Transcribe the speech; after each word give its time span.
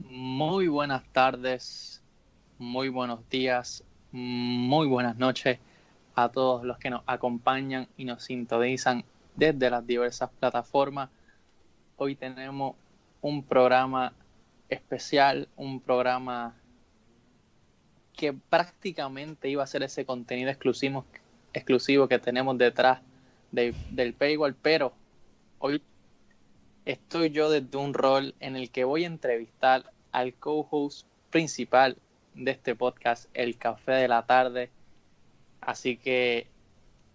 Muy 0.00 0.66
buenas 0.66 1.04
tardes, 1.12 2.02
muy 2.58 2.88
buenos 2.88 3.28
días, 3.28 3.84
muy 4.10 4.88
buenas 4.88 5.16
noches 5.16 5.58
a 6.24 6.30
todos 6.30 6.64
los 6.64 6.78
que 6.78 6.90
nos 6.90 7.02
acompañan 7.06 7.86
y 7.96 8.04
nos 8.04 8.24
sintonizan 8.24 9.04
desde 9.36 9.70
las 9.70 9.86
diversas 9.86 10.30
plataformas. 10.30 11.10
Hoy 11.96 12.16
tenemos 12.16 12.74
un 13.20 13.44
programa 13.44 14.12
especial, 14.68 15.48
un 15.56 15.80
programa 15.80 16.56
que 18.14 18.32
prácticamente 18.32 19.48
iba 19.48 19.62
a 19.62 19.66
ser 19.68 19.84
ese 19.84 20.04
contenido 20.04 20.50
exclusivo, 20.50 21.04
exclusivo 21.52 22.08
que 22.08 22.18
tenemos 22.18 22.58
detrás 22.58 23.00
de, 23.52 23.72
del 23.92 24.12
paywall, 24.12 24.56
pero 24.60 24.92
hoy 25.60 25.80
estoy 26.84 27.30
yo 27.30 27.48
desde 27.48 27.78
un 27.78 27.94
rol 27.94 28.34
en 28.40 28.56
el 28.56 28.70
que 28.70 28.82
voy 28.82 29.04
a 29.04 29.06
entrevistar 29.06 29.92
al 30.10 30.34
co-host 30.34 31.06
principal 31.30 31.96
de 32.34 32.50
este 32.50 32.74
podcast, 32.74 33.30
El 33.34 33.56
Café 33.56 33.92
de 33.92 34.08
la 34.08 34.26
Tarde. 34.26 34.70
Así 35.60 35.96
que 35.96 36.46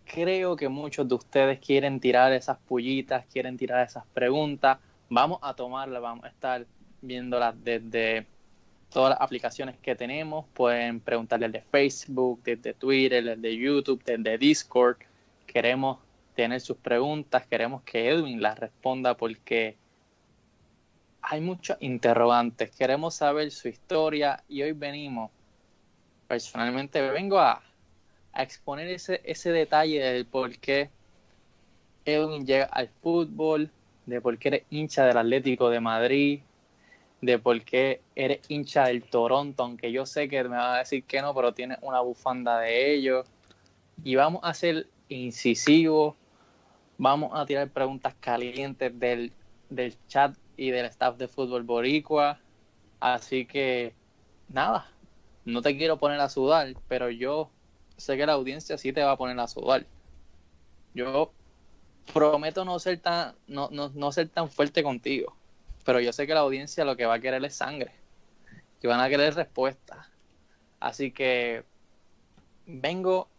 creo 0.05 0.55
que 0.55 0.69
muchos 0.69 1.08
de 1.08 1.16
ustedes 1.16 1.59
quieren 1.59 1.99
tirar 1.99 2.33
esas 2.33 2.58
pullitas, 2.58 3.25
quieren 3.31 3.58
tirar 3.58 3.85
esas 3.85 4.05
preguntas. 4.13 4.77
Vamos 5.09 5.39
a 5.41 5.53
tomarlas, 5.53 6.02
vamos 6.02 6.25
a 6.25 6.30
estar 6.30 6.66
viéndolas 7.02 7.55
desde 7.63 8.27
todas 8.89 9.11
las 9.11 9.22
aplicaciones 9.22 9.77
que 9.81 9.95
tenemos. 9.95 10.45
Pueden 10.53 11.00
preguntarle 11.00 11.50
de 11.50 11.61
Facebook, 11.61 12.41
desde 12.44 12.73
Twitter, 12.73 13.23
desde 13.23 13.58
YouTube, 13.58 14.03
desde 14.03 14.38
Discord. 14.38 14.97
Queremos 15.47 16.00
tener 16.35 16.61
sus 16.61 16.78
preguntas, 16.78 17.45
queremos 17.47 17.83
que 17.83 18.09
Edwin 18.09 18.41
las 18.41 18.57
responda 18.57 19.16
porque 19.16 19.78
hay 21.22 21.41
muchos 21.41 21.78
interrogantes. 21.80 22.72
Queremos 22.72 23.16
saber 23.16 23.52
su 23.52 23.67
historia 23.67 24.44
y 24.47 24.61
hoy 24.61 24.73
venimos, 24.73 25.31
personalmente 26.28 27.02
vengo 27.11 27.39
a, 27.39 27.61
exponer 28.41 28.87
ese, 28.87 29.21
ese 29.23 29.51
detalle 29.51 30.01
del 30.01 30.25
por 30.25 30.57
qué 30.57 30.89
Edwin 32.05 32.45
llega 32.45 32.65
al 32.65 32.89
fútbol, 32.89 33.69
de 34.05 34.21
por 34.21 34.37
qué 34.37 34.47
eres 34.49 34.63
hincha 34.69 35.05
del 35.05 35.17
Atlético 35.17 35.69
de 35.69 35.79
Madrid, 35.79 36.39
de 37.21 37.39
por 37.39 37.61
qué 37.61 38.01
eres 38.15 38.41
hincha 38.49 38.85
del 38.85 39.03
Toronto, 39.03 39.63
aunque 39.63 39.91
yo 39.91 40.05
sé 40.05 40.27
que 40.27 40.43
me 40.43 40.57
va 40.57 40.75
a 40.75 40.79
decir 40.79 41.03
que 41.03 41.21
no, 41.21 41.33
pero 41.33 41.53
tienes 41.53 41.77
una 41.81 42.01
bufanda 42.01 42.59
de 42.59 42.93
ellos. 42.93 43.25
Y 44.03 44.15
vamos 44.15 44.41
a 44.43 44.53
ser 44.53 44.87
incisivos, 45.07 46.15
vamos 46.97 47.31
a 47.33 47.45
tirar 47.45 47.69
preguntas 47.69 48.15
calientes 48.19 48.99
del, 48.99 49.31
del 49.69 49.95
chat 50.07 50.35
y 50.57 50.71
del 50.71 50.85
staff 50.87 51.17
de 51.17 51.27
fútbol 51.29 51.63
boricua. 51.63 52.39
Así 52.99 53.45
que, 53.45 53.93
nada, 54.49 54.89
no 55.45 55.61
te 55.61 55.77
quiero 55.77 55.97
poner 55.97 56.19
a 56.19 56.29
sudar, 56.29 56.73
pero 56.89 57.09
yo 57.09 57.49
sé 57.97 58.17
que 58.17 58.25
la 58.25 58.33
audiencia 58.33 58.77
sí 58.77 58.94
te 58.94 59.03
va 59.03 59.11
a 59.11 59.17
poner 59.17 59.39
a 59.39 59.47
sudar. 59.47 59.86
Yo 60.94 61.31
prometo 62.13 62.66
no 62.66 62.80
ser 62.80 63.00
tan, 63.00 63.35
no, 63.47 63.69
no, 63.72 63.90
no 63.90 64.12
ser 64.12 64.29
tan 64.29 64.50
fuerte 64.50 64.84
contigo, 64.84 65.35
pero 65.85 66.00
yo 66.00 66.13
sé 66.13 66.28
que 66.28 66.34
la 66.34 66.41
audiencia 66.41 66.85
lo 66.85 66.95
que 66.97 67.06
va 67.06 67.16
a 67.16 67.19
querer 67.19 67.44
es 67.45 67.56
sangre, 67.56 67.91
que 68.81 68.88
van 68.88 69.00
a 69.00 69.09
querer 69.09 69.34
respuesta 69.35 70.09
Así 70.84 71.12
que 71.12 71.63
vengo 72.66 73.29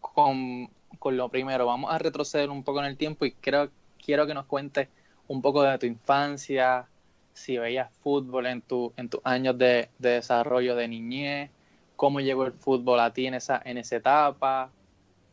con, 0.00 0.68
con 0.98 1.16
lo 1.16 1.28
primero, 1.28 1.64
vamos 1.64 1.92
a 1.92 1.98
retroceder 1.98 2.50
un 2.50 2.64
poco 2.64 2.80
en 2.80 2.86
el 2.86 2.96
tiempo 2.96 3.24
y 3.24 3.30
creo, 3.30 3.70
quiero 4.04 4.26
que 4.26 4.34
nos 4.34 4.46
cuentes 4.46 4.88
un 5.28 5.40
poco 5.40 5.62
de 5.62 5.78
tu 5.78 5.86
infancia, 5.86 6.88
si 7.34 7.56
veías 7.56 7.92
fútbol 8.02 8.46
en, 8.46 8.62
tu, 8.62 8.92
en 8.96 9.08
tus 9.08 9.20
años 9.22 9.56
de, 9.56 9.90
desarrollo 10.00 10.74
de 10.74 10.88
niñez, 10.88 11.50
cómo 11.98 12.20
llegó 12.20 12.46
el 12.46 12.52
fútbol 12.52 13.00
a 13.00 13.12
ti 13.12 13.26
en 13.26 13.34
esa, 13.34 13.60
en 13.64 13.76
esa 13.76 13.96
etapa, 13.96 14.70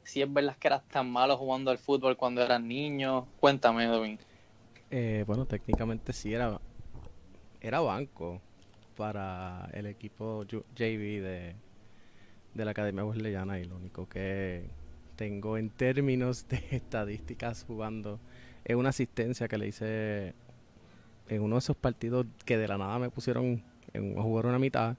si 0.03 0.23
es 0.23 0.33
verdad 0.33 0.57
que 0.57 0.67
eras 0.67 0.83
tan 0.89 1.07
malo 1.11 1.37
jugando 1.37 1.69
al 1.69 1.77
fútbol 1.77 2.17
cuando 2.17 2.41
eras 2.41 2.59
niño. 2.59 3.27
Cuéntame, 3.39 3.83
Edwin. 3.83 4.17
Eh, 4.89 5.23
bueno, 5.27 5.45
técnicamente 5.45 6.11
sí 6.11 6.33
era, 6.33 6.59
era 7.61 7.81
banco 7.81 8.41
para 8.97 9.69
el 9.73 9.85
equipo 9.85 10.43
JV 10.43 11.21
de, 11.21 11.55
de 12.55 12.65
la 12.65 12.71
Academia 12.71 13.05
Wesleyana 13.05 13.59
y 13.59 13.65
lo 13.65 13.75
único 13.75 14.09
que 14.09 14.67
tengo 15.15 15.59
en 15.59 15.69
términos 15.69 16.47
de 16.47 16.63
estadísticas 16.71 17.63
jugando 17.67 18.19
es 18.63 18.75
una 18.75 18.89
asistencia 18.89 19.47
que 19.47 19.59
le 19.59 19.67
hice 19.67 20.33
en 21.29 21.43
uno 21.43 21.57
de 21.57 21.59
esos 21.59 21.77
partidos 21.77 22.25
que 22.43 22.57
de 22.57 22.67
la 22.67 22.79
nada 22.79 22.97
me 22.97 23.11
pusieron 23.11 23.63
en, 23.93 24.17
a 24.17 24.23
jugar 24.23 24.47
una 24.47 24.57
mitad. 24.57 24.97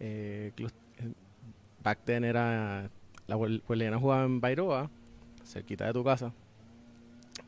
Eh, 0.00 0.52
back 1.82 2.00
then 2.04 2.24
era. 2.24 2.90
La 3.26 3.36
Huelena 3.36 3.98
jugaba 3.98 4.24
en 4.24 4.40
Bairoa, 4.40 4.88
cerquita 5.44 5.86
de 5.86 5.92
tu 5.92 6.04
casa. 6.04 6.32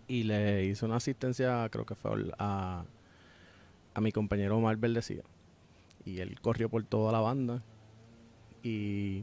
Y 0.09 0.25
le 0.25 0.65
hice 0.65 0.85
una 0.85 0.97
asistencia, 0.97 1.69
creo 1.71 1.87
que 1.87 1.95
fue 1.95 2.33
a, 2.39 2.85
a 3.95 4.01
mi 4.01 4.11
compañero 4.11 4.57
Omar 4.57 4.77
Verdecía. 4.77 5.23
Y 6.05 6.19
él 6.19 6.41
corrió 6.41 6.69
por 6.69 6.83
toda 6.83 7.13
la 7.13 7.21
banda. 7.21 7.63
Y 8.63 9.23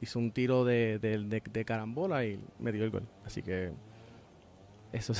hizo 0.00 0.18
un 0.18 0.30
tiro 0.30 0.64
de, 0.64 0.98
de 0.98 1.64
carambola 1.64 2.24
y 2.24 2.38
me 2.60 2.70
dio 2.70 2.84
el 2.84 2.90
gol. 2.90 3.08
Así 3.24 3.42
que 3.42 3.72
eso, 4.92 5.12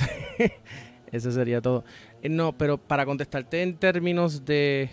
eso 1.11 1.31
sería 1.31 1.61
todo. 1.61 1.83
Eh, 2.21 2.29
no, 2.29 2.57
pero 2.57 2.77
para 2.77 3.05
contestarte 3.05 3.61
en 3.61 3.77
términos 3.77 4.45
de 4.45 4.89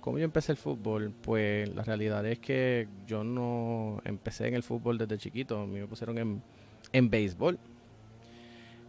cómo 0.00 0.18
yo 0.18 0.24
empecé 0.24 0.52
el 0.52 0.58
fútbol, 0.58 1.12
pues 1.22 1.74
la 1.74 1.82
realidad 1.82 2.26
es 2.26 2.38
que 2.38 2.88
yo 3.06 3.24
no 3.24 4.00
empecé 4.04 4.48
en 4.48 4.54
el 4.54 4.62
fútbol 4.62 4.98
desde 4.98 5.18
chiquito. 5.18 5.60
A 5.60 5.66
mí 5.66 5.80
me 5.80 5.86
pusieron 5.86 6.18
en, 6.18 6.42
en 6.92 7.10
béisbol. 7.10 7.58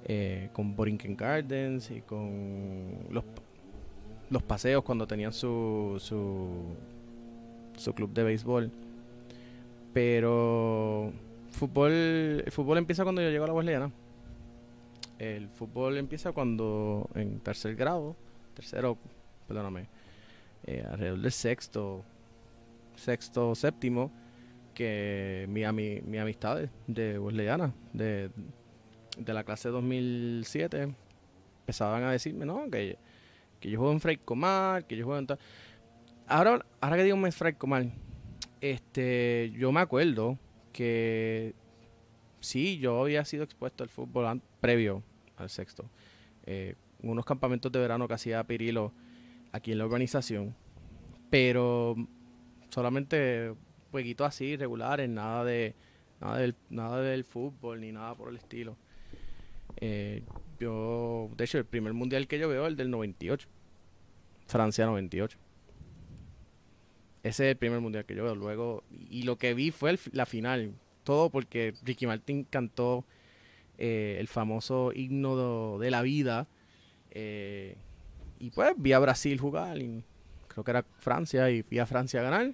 Eh, 0.06 0.50
con 0.54 0.76
Borinquen 0.76 1.18
Gardens 1.18 1.92
y 1.92 2.00
con 2.02 3.00
los, 3.10 3.26
los 4.30 4.42
paseos 4.44 4.82
cuando 4.84 5.06
tenían 5.06 5.34
su, 5.34 5.98
su, 6.00 6.76
su 7.78 7.94
club 7.94 8.14
de 8.14 8.24
béisbol. 8.24 8.72
Pero 9.94 11.12
fútbol, 11.52 11.92
el 11.92 12.52
fútbol 12.52 12.78
empieza 12.78 13.04
cuando 13.04 13.22
yo 13.22 13.30
llego 13.30 13.44
a 13.44 13.48
la 13.48 13.54
Wesleyana 13.54 13.92
el 15.20 15.50
fútbol 15.50 15.98
empieza 15.98 16.32
cuando 16.32 17.10
en 17.14 17.40
tercer 17.42 17.76
grado, 17.76 18.16
tercero, 18.56 18.98
perdóname, 19.48 19.88
eh, 20.66 20.84
alrededor 20.90 21.20
del 21.20 21.32
sexto, 21.32 22.04
sexto, 22.96 23.56
séptimo, 23.56 24.12
que 24.74 25.46
mi, 25.50 25.66
mi, 25.74 26.02
mi 26.02 26.18
amistad 26.18 26.70
de 26.88 27.20
Wesleyana, 27.20 27.74
de, 27.94 28.30
de 29.18 29.34
la 29.34 29.44
clase 29.44 29.70
2007, 29.70 30.94
empezaban 31.62 32.04
a 32.04 32.12
decirme, 32.12 32.46
no, 32.46 32.70
que, 32.70 32.98
que 33.60 33.70
yo 33.70 33.80
juego 33.80 33.94
en 33.94 34.00
Fray 34.00 34.18
Comar, 34.18 34.86
que 34.86 34.96
yo 34.96 35.06
juego 35.06 35.20
en 35.20 35.28
tal... 35.28 35.40
Ahora, 36.28 36.66
ahora 36.80 36.98
que 36.98 37.04
digo 37.04 37.18
en 37.18 37.32
Fray 37.32 37.54
Comar, 37.54 37.88
este, 38.62 39.52
yo 39.56 39.72
me 39.72 39.80
acuerdo 39.80 40.38
que 40.72 41.56
sí, 42.40 42.78
yo 42.78 43.02
había 43.02 43.26
sido 43.26 43.44
expuesto 43.44 43.84
al 43.84 43.90
fútbol 43.90 44.42
previo 44.62 45.04
al 45.38 45.50
sexto. 45.50 45.90
Eh, 46.46 46.76
unos 47.02 47.26
campamentos 47.26 47.72
de 47.72 47.80
verano 47.80 48.08
que 48.08 48.14
hacía 48.14 48.44
Pirilo 48.44 48.94
aquí 49.52 49.72
en 49.72 49.78
la 49.78 49.86
urbanización, 49.86 50.56
pero 51.30 51.96
solamente 52.70 53.54
jueguitos 53.92 54.28
así, 54.28 54.56
regulares, 54.56 55.10
nada 55.10 55.44
de 55.44 55.76
nada 56.20 56.38
del, 56.38 56.56
nada 56.70 57.02
del 57.02 57.24
fútbol 57.24 57.82
ni 57.82 57.92
nada 57.92 58.16
por 58.16 58.30
el 58.30 58.38
estilo. 58.38 58.78
Eh, 59.78 60.24
yo, 60.60 61.30
de 61.38 61.46
hecho, 61.46 61.58
el 61.58 61.66
primer 61.66 61.94
mundial 61.94 62.28
que 62.28 62.38
yo 62.38 62.50
veo 62.50 62.64
es 62.64 62.70
el 62.70 62.76
del 62.76 62.90
98, 62.90 63.48
Francia 64.48 64.86
98. 64.86 65.38
Ese 67.22 67.46
es 67.46 67.52
el 67.52 67.58
primer 67.58 67.80
mundial 67.80 68.06
que 68.06 68.16
yo 68.16 68.24
veo. 68.24 68.36
Luego, 68.36 68.84
y 69.10 69.24
lo 69.24 69.38
que 69.38 69.54
vi 69.54 69.72
fue 69.72 69.98
la 70.12 70.26
final. 70.26 70.74
Todo 71.04 71.30
porque 71.30 71.74
Ricky 71.84 72.08
Martin 72.08 72.44
cantó 72.44 73.06
eh, 73.78 74.18
el 74.20 74.28
famoso 74.28 74.92
himno 74.94 75.80
de, 75.80 75.92
la 75.92 76.02
vida. 76.02 76.48
Eh, 77.12 77.78
y 78.40 78.52
pues 78.52 78.74
vi 78.78 78.94
a 78.94 79.00
Brasil 79.00 79.40
jugar, 79.40 79.78
y 79.78 80.04
creo 80.48 80.64
que 80.64 80.72
era 80.72 80.86
Francia, 80.98 81.50
y 81.50 81.62
vi 81.64 81.80
a 81.80 81.86
Francia 81.86 82.22
ganar. 82.22 82.54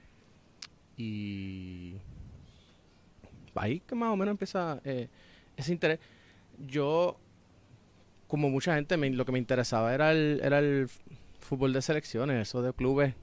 Y 0.97 1.95
ahí 3.55 3.79
que 3.81 3.95
más 3.95 4.11
o 4.11 4.15
menos 4.15 4.31
empieza 4.31 4.81
eh, 4.83 5.07
ese 5.55 5.71
interés. 5.71 5.99
Yo, 6.67 7.17
como 8.27 8.49
mucha 8.49 8.75
gente, 8.75 8.97
lo 8.97 9.25
que 9.25 9.31
me 9.31 9.39
interesaba 9.39 9.93
era 9.93 10.11
el, 10.11 10.39
era 10.43 10.59
el 10.59 10.89
fútbol 11.39 11.73
de 11.73 11.81
selecciones, 11.81 12.47
eso 12.47 12.61
de 12.61 12.73
clubes. 12.73 13.13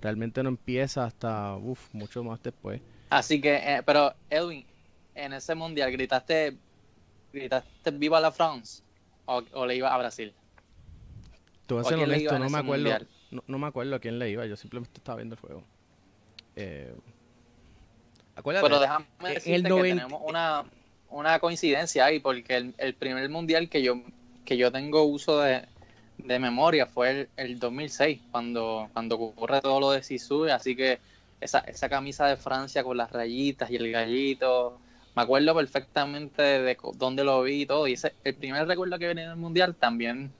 Realmente 0.00 0.42
no 0.42 0.48
empieza 0.48 1.04
hasta, 1.04 1.56
uff, 1.56 1.92
mucho 1.92 2.22
más 2.22 2.42
después. 2.42 2.80
Así 3.10 3.40
que, 3.40 3.56
eh, 3.56 3.82
pero 3.84 4.14
Edwin, 4.30 4.64
en 5.14 5.32
ese 5.32 5.54
mundial, 5.54 5.90
¿gritaste, 5.90 6.56
gritaste 7.32 7.90
Viva 7.92 8.20
la 8.20 8.30
France 8.30 8.82
o, 9.24 9.66
le 9.66 9.76
iba 9.76 9.92
a 9.92 9.98
Brasil? 9.98 10.34
Tú 11.66 11.82
ser 11.84 11.98
honesto, 11.98 12.38
no 12.38 12.48
me 12.48 12.58
acuerdo. 12.58 13.06
No, 13.30 13.58
me 13.58 13.66
acuerdo 13.66 13.96
a 13.96 13.98
quién 13.98 14.18
le 14.18 14.30
iba, 14.30 14.46
yo 14.46 14.56
simplemente 14.56 14.98
estaba 14.98 15.16
viendo 15.16 15.34
el 15.34 15.40
juego. 15.40 15.64
Eh, 16.54 16.94
acuérdate, 18.36 18.66
pero 18.66 18.80
déjame 18.80 19.06
decirte 19.34 19.68
que 19.68 19.82
tenemos 19.82 20.22
una, 20.24 20.64
una 21.10 21.38
coincidencia 21.40 22.04
ahí, 22.04 22.20
porque 22.20 22.72
el, 22.78 22.94
primer 22.94 23.28
mundial 23.28 23.68
que 23.68 23.82
yo, 23.82 24.00
que 24.44 24.56
yo 24.56 24.70
tengo 24.70 25.02
uso 25.02 25.40
de, 25.40 25.66
memoria 26.18 26.86
fue 26.86 27.10
el, 27.10 27.28
el, 27.36 27.58
2006, 27.58 28.20
cuando, 28.30 28.88
cuando 28.92 29.16
ocurre 29.16 29.60
todo 29.60 29.80
lo 29.80 29.90
de 29.90 30.02
Sisu, 30.02 30.44
así 30.44 30.76
que 30.76 31.00
esa, 31.40 31.58
esa 31.60 31.88
camisa 31.88 32.26
de 32.26 32.36
Francia 32.36 32.84
con 32.84 32.96
las 32.96 33.10
rayitas 33.10 33.70
y 33.70 33.76
el 33.76 33.90
gallito. 33.90 34.78
Me 35.14 35.22
acuerdo 35.22 35.54
perfectamente 35.54 36.42
de, 36.42 36.76
dónde 36.94 37.24
lo 37.24 37.42
vi 37.42 37.62
y 37.62 37.66
todo. 37.66 37.86
Y 37.86 37.94
ese, 37.94 38.12
el 38.22 38.34
primer 38.34 38.66
recuerdo 38.66 38.98
que 38.98 39.08
venía 39.08 39.24
en 39.24 39.30
el 39.30 39.36
Mundial 39.36 39.74
también 39.74 40.30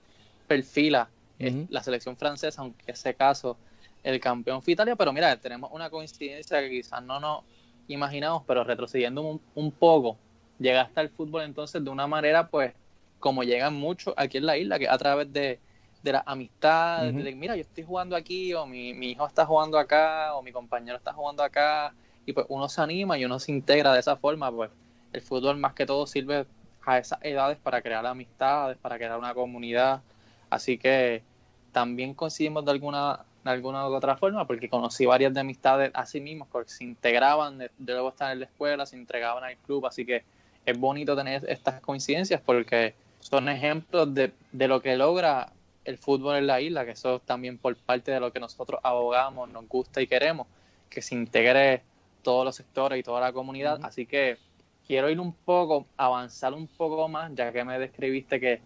perfila 0.47 1.09
la 1.39 1.83
selección 1.83 2.17
francesa, 2.17 2.61
aunque 2.61 2.91
ese 2.91 3.13
caso 3.13 3.57
el 4.03 4.19
campeón 4.19 4.61
fue 4.61 4.73
Italia. 4.73 4.95
Pero 4.95 5.13
mira, 5.13 5.35
tenemos 5.37 5.69
una 5.73 5.89
coincidencia 5.89 6.59
que 6.61 6.69
quizás 6.69 7.03
no 7.03 7.19
nos 7.19 7.43
imaginamos, 7.87 8.43
pero 8.45 8.63
retrocediendo 8.63 9.21
un, 9.21 9.41
un 9.55 9.71
poco, 9.71 10.17
llega 10.59 10.81
hasta 10.81 11.01
el 11.01 11.09
fútbol 11.09 11.43
entonces 11.43 11.83
de 11.83 11.89
una 11.89 12.07
manera, 12.07 12.47
pues, 12.47 12.73
como 13.19 13.43
llegan 13.43 13.73
muchos 13.73 14.13
aquí 14.17 14.37
en 14.37 14.45
la 14.45 14.57
isla, 14.57 14.79
que 14.79 14.87
a 14.87 14.97
través 14.97 15.31
de 15.31 15.59
de 16.07 16.11
la 16.13 16.23
amistad, 16.25 17.11
de 17.11 17.35
mira, 17.35 17.55
yo 17.55 17.61
estoy 17.61 17.83
jugando 17.83 18.15
aquí, 18.15 18.53
o 18.53 18.65
mi, 18.65 18.93
mi, 18.93 19.11
hijo 19.11 19.25
está 19.27 19.45
jugando 19.45 19.77
acá, 19.77 20.35
o 20.35 20.41
mi 20.41 20.51
compañero 20.51 20.97
está 20.97 21.11
jugando 21.13 21.43
acá, 21.43 21.93
y 22.25 22.33
pues 22.33 22.45
uno 22.49 22.69
se 22.69 22.81
anima 22.81 23.17
y 23.17 23.25
uno 23.25 23.39
se 23.39 23.51
integra 23.51 23.93
de 23.93 23.99
esa 23.99 24.15
forma, 24.15 24.51
pues 24.51 24.71
el 25.11 25.21
fútbol 25.21 25.57
más 25.57 25.73
que 25.73 25.85
todo 25.85 26.05
sirve 26.07 26.45
a 26.85 26.97
esas 26.97 27.19
edades 27.21 27.57
para 27.57 27.81
crear 27.81 28.05
amistades, 28.05 28.77
para 28.77 28.97
crear 28.97 29.17
una 29.17 29.33
comunidad, 29.33 30.01
así 30.49 30.77
que 30.77 31.23
también 31.71 32.13
coincidimos 32.13 32.65
de 32.65 32.71
alguna 32.71 33.25
de 33.43 33.51
alguna 33.51 33.87
u 33.87 33.93
otra 33.93 34.17
forma, 34.17 34.45
porque 34.45 34.67
conocí 34.67 35.05
varias 35.05 35.33
de 35.33 35.39
amistades 35.39 35.91
así 35.93 36.19
mismos, 36.19 36.47
porque 36.51 36.69
se 36.69 36.83
integraban, 36.83 37.57
de, 37.57 37.71
de 37.77 37.93
luego 37.93 38.09
estar 38.09 38.31
en 38.33 38.39
la 38.39 38.45
escuela, 38.45 38.85
se 38.85 38.97
entregaban 38.97 39.43
al 39.43 39.55
club, 39.57 39.85
así 39.85 40.05
que 40.05 40.23
es 40.65 40.77
bonito 40.77 41.15
tener 41.15 41.49
estas 41.49 41.79
coincidencias 41.79 42.41
porque 42.41 42.93
son 43.21 43.47
ejemplos 43.47 44.13
de, 44.13 44.33
de 44.51 44.67
lo 44.67 44.81
que 44.81 44.97
logra 44.97 45.53
el 45.85 45.97
fútbol 45.97 46.35
en 46.35 46.47
la 46.47 46.59
isla, 46.59 46.83
que 46.83 46.91
eso 46.91 47.19
también 47.19 47.57
por 47.57 47.75
parte 47.77 48.11
de 48.11 48.19
lo 48.19 48.33
que 48.33 48.41
nosotros 48.41 48.81
abogamos, 48.83 49.49
nos 49.49 49.67
gusta 49.69 50.01
y 50.01 50.07
queremos, 50.07 50.47
que 50.89 51.01
se 51.01 51.15
integre 51.15 51.83
todos 52.21 52.43
los 52.43 52.55
sectores 52.55 52.99
y 52.99 53.03
toda 53.03 53.21
la 53.21 53.31
comunidad. 53.31 53.79
Así 53.83 54.05
que 54.05 54.37
quiero 54.85 55.09
ir 55.09 55.21
un 55.21 55.31
poco, 55.31 55.85
avanzar 55.95 56.53
un 56.53 56.67
poco 56.67 57.07
más, 57.07 57.31
ya 57.33 57.53
que 57.53 57.63
me 57.63 57.79
describiste 57.79 58.41
que 58.41 58.59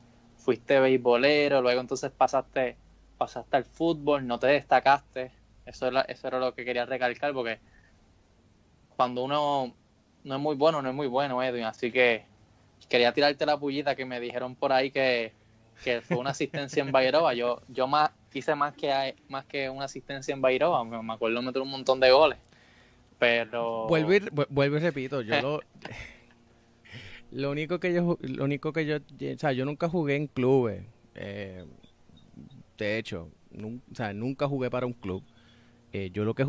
fuiste 0.44 0.80
beisbolero, 0.80 1.62
luego 1.62 1.82
entonces 1.82 2.12
pasaste, 2.12 2.76
pasaste 3.18 3.58
al 3.58 3.66
fútbol, 3.66 4.26
no 4.28 4.40
te 4.40 4.48
destacaste. 4.48 5.32
Eso 5.66 5.88
era, 5.88 6.02
eso 6.02 6.28
era 6.28 6.40
lo 6.40 6.54
que 6.54 6.66
quería 6.66 6.86
recalcar, 6.86 7.34
porque 7.34 7.60
cuando 8.96 9.24
uno 9.24 9.74
no 10.24 10.36
es 10.36 10.42
muy 10.42 10.56
bueno, 10.56 10.82
no 10.82 10.90
es 10.90 10.96
muy 10.96 11.08
bueno, 11.08 11.42
Edwin. 11.44 11.64
Así 11.64 11.92
que 11.92 12.26
quería 12.90 13.14
tirarte 13.14 13.46
la 13.46 13.58
pullita 13.60 13.96
que 13.96 14.06
me 14.06 14.20
dijeron 14.20 14.56
por 14.56 14.74
ahí 14.74 14.92
que 14.92 15.34
que 15.84 16.02
fue 16.02 16.18
una 16.18 16.32
asistencia 16.32 16.84
en 16.84 16.92
Bairoa. 16.92 17.34
Yo, 17.34 17.62
yo 17.68 17.88
más 17.88 18.12
hice 18.34 18.56
más 18.56 18.74
que 18.74 19.16
más 19.30 19.46
que 19.46 19.70
una 19.70 19.86
asistencia 19.86 20.34
en 20.34 20.42
Bairoa, 20.42 20.84
me, 20.84 21.14
acuerdo 21.14 21.42
meter 21.42 21.62
un 21.62 21.70
montón 21.70 22.00
de 22.00 22.12
goles. 22.12 22.38
Pero 23.20 23.88
vuelvo 23.88 24.14
y, 24.14 24.22
vuelvo 24.50 24.78
y 24.78 24.80
repito, 24.80 25.22
yo 25.22 25.42
lo 25.42 25.62
lo 27.31 27.51
único 27.51 27.80
que 27.80 27.94
yo 27.94 28.18
lo 28.22 28.44
único 28.44 28.74
que 28.74 28.86
yo 28.86 28.98
o 28.98 29.39
sea, 29.39 29.51
yo 29.54 29.66
nunca 29.66 29.89
jugué 29.89 30.16
en 30.16 30.28
clubes. 30.28 30.83
Eh, 31.16 31.66
de 32.78 32.98
hecho, 32.98 33.30
sea, 33.94 34.13
nunca 34.13 34.48
jugué 34.48 34.69
para 34.69 34.86
un 34.86 34.94
club. 34.94 35.24
Eh, 35.94 36.10
yo 36.13 36.25
lo 36.25 36.33
que 36.33 36.45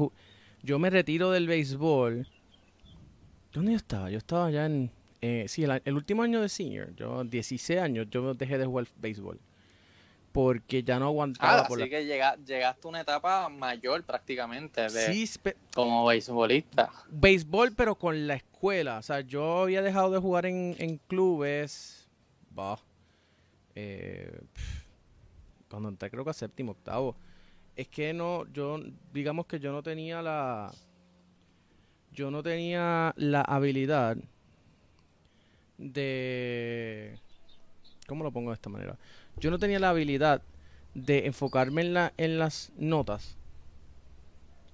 yo 0.62 0.78
me 0.78 0.90
retiro 0.90 1.30
del 1.30 1.46
béisbol. 1.46 2.26
¿Dónde 3.52 3.72
yo 3.72 3.76
estaba? 3.76 4.10
Yo 4.10 4.18
estaba 4.18 4.50
ya 4.50 4.66
en 4.66 4.90
eh, 5.24 5.44
sí, 5.46 5.62
el, 5.62 5.94
último 5.94 6.24
año 6.24 6.40
de 6.40 6.48
senior, 6.48 6.92
yo 6.96 7.22
16 7.22 7.78
años, 7.78 8.08
yo 8.10 8.34
dejé 8.34 8.58
de 8.58 8.66
jugar 8.66 8.88
béisbol. 9.00 9.38
Porque 10.32 10.82
ya 10.82 10.98
no 10.98 11.06
aguantaba. 11.06 11.58
Ah, 11.58 11.66
así 11.70 11.90
que 11.90 12.06
llegaste 12.06 12.64
a 12.64 12.88
una 12.88 13.02
etapa 13.02 13.48
mayor 13.50 14.02
prácticamente 14.02 14.88
de, 14.88 15.28
como 15.74 16.06
beisbolista. 16.06 16.90
Béisbol, 17.10 17.72
pero 17.74 17.94
con 17.94 18.26
la 18.26 18.34
escuela. 18.34 18.98
O 18.98 19.02
sea, 19.02 19.20
yo 19.20 19.62
había 19.62 19.82
dejado 19.82 20.10
de 20.10 20.18
jugar 20.18 20.46
en, 20.46 21.00
clubes. 21.06 22.08
Bah, 22.50 22.78
eh, 23.74 24.40
cuando 25.68 25.90
entré 25.90 26.10
creo 26.10 26.24
que 26.24 26.30
a 26.30 26.34
séptimo, 26.34 26.72
octavo. 26.72 27.14
Es 27.76 27.88
que 27.88 28.12
no, 28.12 28.46
yo, 28.52 28.78
digamos 29.12 29.46
que 29.46 29.58
yo 29.58 29.72
no 29.72 29.82
tenía 29.82 30.20
la, 30.20 30.70
yo 32.12 32.30
no 32.30 32.42
tenía 32.42 33.14
la 33.16 33.40
habilidad 33.40 34.16
de... 35.78 37.18
¿Cómo 38.06 38.24
lo 38.24 38.32
pongo 38.32 38.50
de 38.50 38.54
esta 38.54 38.68
manera? 38.68 38.98
Yo 39.38 39.50
no 39.50 39.58
tenía 39.58 39.78
la 39.78 39.90
habilidad 39.90 40.42
de 40.94 41.26
enfocarme 41.26 41.82
en, 41.82 41.94
la, 41.94 42.12
en 42.16 42.38
las 42.38 42.72
notas 42.76 43.36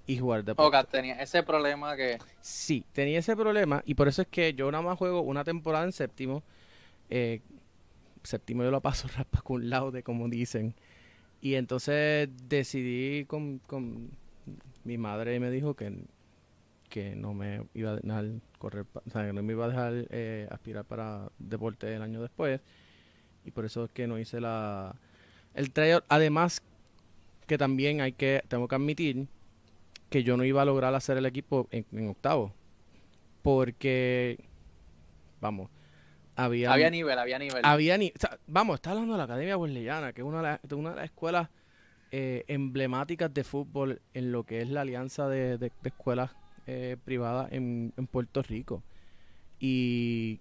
y 0.06 0.18
jugar 0.18 0.44
de 0.44 0.54
Ok, 0.56 0.74
tenía 0.90 1.14
ese 1.20 1.42
problema 1.42 1.94
que... 1.96 2.18
Sí, 2.40 2.84
tenía 2.92 3.18
ese 3.18 3.36
problema 3.36 3.82
y 3.84 3.94
por 3.94 4.08
eso 4.08 4.22
es 4.22 4.28
que 4.28 4.54
yo 4.54 4.70
nada 4.70 4.82
más 4.82 4.98
juego 4.98 5.20
una 5.20 5.44
temporada 5.44 5.84
en 5.84 5.92
séptimo. 5.92 6.42
Eh, 7.10 7.40
séptimo 8.22 8.64
yo 8.64 8.70
lo 8.70 8.80
paso 8.80 9.08
rapa 9.16 9.42
con 9.42 9.68
laude, 9.68 10.02
como 10.02 10.28
dicen. 10.28 10.74
Y 11.40 11.54
entonces 11.54 12.28
decidí 12.48 13.26
con, 13.26 13.58
con 13.58 14.10
mi 14.84 14.98
madre 14.98 15.38
me 15.40 15.50
dijo 15.50 15.74
que 15.74 15.92
que 16.88 17.14
no 17.14 17.34
me 17.34 17.64
iba 17.74 17.90
a 17.90 17.96
dejar 17.96 18.26
correr, 18.58 18.86
o 18.94 19.10
sea, 19.10 19.26
que 19.26 19.32
no 19.32 19.42
me 19.42 19.52
iba 19.52 19.66
a 19.66 19.68
dejar 19.68 20.06
eh, 20.10 20.48
aspirar 20.50 20.84
para 20.84 21.30
deporte 21.38 21.94
el 21.94 22.02
año 22.02 22.22
después. 22.22 22.60
Y 23.48 23.50
por 23.50 23.64
eso 23.64 23.84
es 23.84 23.90
que 23.90 24.06
no 24.06 24.18
hice 24.18 24.40
la 24.40 24.94
el 25.54 25.72
tryout. 25.72 26.04
Además, 26.08 26.62
que 27.46 27.58
también 27.58 28.00
hay 28.00 28.12
que, 28.12 28.42
tengo 28.48 28.68
que 28.68 28.74
admitir 28.74 29.26
que 30.10 30.22
yo 30.22 30.36
no 30.36 30.44
iba 30.44 30.62
a 30.62 30.64
lograr 30.64 30.94
hacer 30.94 31.16
el 31.16 31.26
equipo 31.26 31.68
en, 31.70 32.08
octavo. 32.08 32.54
Porque, 33.42 34.38
vamos, 35.40 35.70
había... 36.36 36.72
Había 36.72 36.90
nivel, 36.90 37.18
había 37.18 37.38
nivel. 37.38 37.64
Había 37.64 37.98
ni, 37.98 38.12
vamos, 38.46 38.76
está 38.76 38.90
hablando 38.90 39.14
de 39.14 39.18
la 39.18 39.24
Academia 39.24 39.56
Wesleyana, 39.56 40.12
que 40.12 40.20
es 40.20 40.26
una 40.26 40.60
de, 40.62 40.74
una 40.74 40.90
de 40.90 40.96
las 40.96 41.04
escuelas 41.06 41.48
eh, 42.10 42.44
emblemáticas 42.48 43.32
de 43.32 43.44
fútbol 43.44 44.00
en 44.14 44.30
lo 44.30 44.44
que 44.44 44.60
es 44.60 44.68
la 44.68 44.82
alianza 44.82 45.28
de, 45.28 45.58
de 45.58 45.72
escuelas 45.84 46.30
eh, 46.66 46.98
privada 47.02 47.48
en, 47.50 47.94
Puerto 48.10 48.42
Rico. 48.42 48.82
Y, 49.58 50.38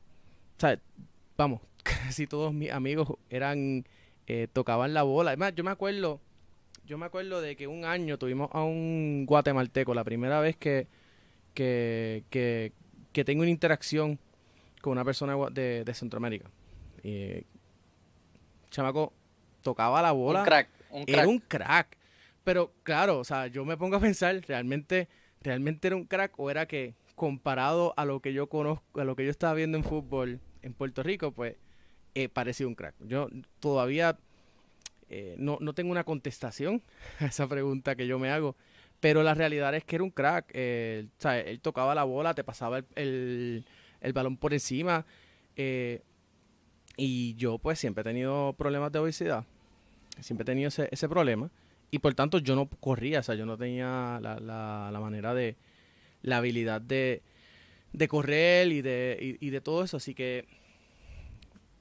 vamos, 1.37 1.61
casi 2.03 2.27
todos 2.27 2.53
mis 2.53 2.71
amigos 2.71 3.09
eran, 3.29 3.85
eh, 4.27 4.47
tocaban 4.51 4.93
la 4.93 5.03
bola. 5.03 5.31
Además, 5.31 5.53
yo 5.55 5.63
me 5.63 5.71
acuerdo, 5.71 6.21
yo 6.85 6.97
me 6.97 7.05
acuerdo 7.05 7.41
de 7.41 7.55
que 7.55 7.67
un 7.67 7.85
año 7.85 8.17
tuvimos 8.17 8.49
a 8.53 8.63
un 8.63 9.25
guatemalteco, 9.25 9.93
la 9.93 10.03
primera 10.03 10.39
vez 10.39 10.55
que, 10.57 10.87
que, 11.53 12.23
que, 12.29 13.23
tengo 13.23 13.41
una 13.41 13.49
interacción 13.49 14.19
con 14.81 14.91
una 14.91 15.03
persona 15.03 15.35
de, 15.51 15.83
de 15.83 15.93
Centroamérica. 15.93 16.49
Chamaco 18.69 19.13
tocaba 19.63 20.01
la 20.01 20.11
bola. 20.11 20.43
crack, 20.43 20.69
un 20.91 21.05
crack. 21.05 21.17
Era 21.17 21.27
un 21.27 21.39
crack. 21.39 21.97
Pero 22.43 22.71
claro, 22.83 23.19
o 23.19 23.23
sea, 23.23 23.47
yo 23.47 23.65
me 23.65 23.75
pongo 23.75 23.97
a 23.97 23.99
pensar, 23.99 24.39
realmente 24.47 25.07
realmente 25.41 25.87
era 25.87 25.95
un 25.95 26.05
crack 26.05 26.33
o 26.37 26.49
era 26.49 26.67
que 26.67 26.95
comparado 27.15 27.93
a 27.97 28.05
lo 28.05 28.19
que 28.19 28.33
yo 28.33 28.47
conozco, 28.47 29.01
a 29.01 29.03
lo 29.03 29.15
que 29.15 29.25
yo 29.25 29.31
estaba 29.31 29.53
viendo 29.53 29.77
en 29.77 29.83
fútbol 29.83 30.39
en 30.61 30.73
Puerto 30.73 31.03
Rico, 31.03 31.31
pues 31.31 31.55
eh, 32.23 32.29
parecía 32.29 32.67
un 32.67 32.75
crack. 32.75 32.95
Yo 33.01 33.29
todavía 33.59 34.17
eh, 35.09 35.35
no, 35.37 35.57
no, 35.61 35.73
tengo 35.73 35.91
una 35.91 36.03
contestación 36.03 36.81
a 37.19 37.25
esa 37.25 37.47
pregunta 37.47 37.95
que 37.95 38.07
yo 38.07 38.19
me 38.19 38.29
hago, 38.29 38.55
pero 38.99 39.23
la 39.23 39.33
realidad 39.33 39.73
es 39.75 39.83
que 39.83 39.95
era 39.95 40.03
un 40.03 40.11
crack. 40.11 40.49
Eh, 40.53 41.07
él 41.45 41.59
tocaba 41.61 41.95
la 41.95 42.03
bola, 42.03 42.33
te 42.33 42.43
pasaba 42.43 42.79
el, 42.95 43.65
el, 44.01 44.13
balón 44.13 44.37
por 44.37 44.53
encima. 44.53 45.05
Eh, 45.55 46.01
y 46.95 47.35
yo 47.35 47.57
pues 47.59 47.79
siempre 47.79 48.01
he 48.01 48.03
tenido 48.03 48.53
problemas 48.53 48.91
de 48.91 48.99
obesidad. 48.99 49.45
Siempre 50.19 50.43
he 50.43 50.45
tenido 50.45 50.69
ese, 50.69 50.89
ese 50.91 51.07
problema 51.07 51.51
y 51.91 51.99
por 51.99 52.13
tanto 52.15 52.39
yo 52.39 52.55
no 52.55 52.67
corría, 52.67 53.19
o 53.19 53.23
sea, 53.23 53.35
yo 53.35 53.45
no 53.45 53.57
tenía 53.57 54.19
la, 54.21 54.39
la, 54.39 54.99
manera 54.99 55.33
de, 55.33 55.55
la 56.21 56.37
habilidad 56.37 56.81
de, 56.81 57.21
de 57.93 58.07
correr 58.07 58.71
y 58.71 58.81
de, 58.81 59.37
y, 59.39 59.49
de 59.49 59.61
todo 59.61 59.83
eso. 59.83 59.97
Así 59.97 60.13
que, 60.13 60.45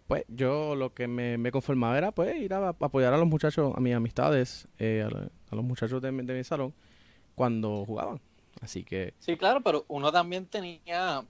pues 0.07 0.25
yo 0.29 0.75
lo 0.75 0.95
que 0.95 1.09
me, 1.09 1.51
conformaba 1.51 1.99
era 1.99 2.13
pues 2.13 2.37
ir 2.37 2.55
a, 2.55 2.69
apoyar 2.69 3.13
a 3.13 3.19
los 3.19 3.27
muchachos, 3.27 3.73
a 3.77 3.81
mis 3.81 3.95
amistades, 3.95 4.69
eh, 4.79 5.07
a, 5.51 5.55
los 5.55 5.65
muchachos 5.65 6.01
de, 6.03 6.11
de 6.11 6.35
mi 6.35 6.45
salón 6.45 6.75
cuando 7.35 7.85
jugaban. 7.85 8.21
Así 8.61 8.85
que... 8.85 9.15
Sí, 9.19 9.37
claro, 9.37 9.61
pero 9.61 9.85
uno 9.89 10.11
también 10.11 10.47
tenía 10.47 11.25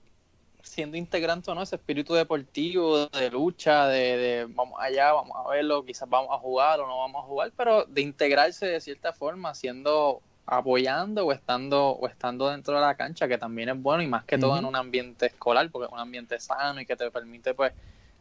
siendo 0.67 0.97
integrante 0.97 1.49
o 1.51 1.55
no 1.55 1.61
ese 1.61 1.75
espíritu 1.75 2.13
deportivo, 2.13 3.07
de 3.07 3.29
lucha, 3.29 3.87
de, 3.87 4.47
vamos 4.49 4.79
allá, 4.79 5.13
vamos 5.13 5.35
a 5.35 5.49
verlo, 5.49 5.85
quizás 5.85 6.09
vamos 6.09 6.29
a 6.31 6.39
jugar 6.39 6.79
o 6.79 6.87
no 6.87 6.99
vamos 6.99 7.23
a 7.23 7.27
jugar, 7.27 7.51
pero 7.55 7.85
de 7.85 8.01
integrarse 8.01 8.65
de 8.65 8.81
cierta 8.81 9.13
forma, 9.13 9.53
siendo 9.55 10.21
apoyando 10.45 11.25
o 11.25 11.31
estando 11.33 11.89
o 11.89 12.07
estando 12.07 12.49
dentro 12.49 12.75
de 12.75 12.81
la 12.81 12.95
cancha, 12.95 13.27
que 13.27 13.37
también 13.37 13.69
es 13.69 13.81
bueno 13.81 14.01
y 14.01 14.07
más 14.07 14.23
que 14.23 14.37
todo 14.37 14.57
en 14.57 14.65
un 14.65 14.75
ambiente 14.75 15.27
escolar, 15.27 15.69
porque 15.71 15.87
es 15.87 15.91
un 15.91 15.99
ambiente 15.99 16.39
sano 16.39 16.79
y 16.79 16.85
que 16.85 16.95
te 16.95 17.09
permite 17.11 17.53
pues 17.53 17.73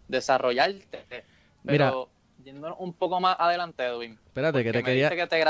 desarrollarte. 0.08 1.04
Pero 1.08 1.28
Mira, 1.62 1.92
yendo 2.44 2.76
un 2.76 2.92
poco 2.92 3.20
más 3.20 3.36
adelante, 3.38 3.84
Edwin. 3.84 4.18
Espérate, 4.26 4.62
que 4.62 4.72
te 4.72 4.82
quería 4.82 5.10
que 5.10 5.26
te. 5.26 5.44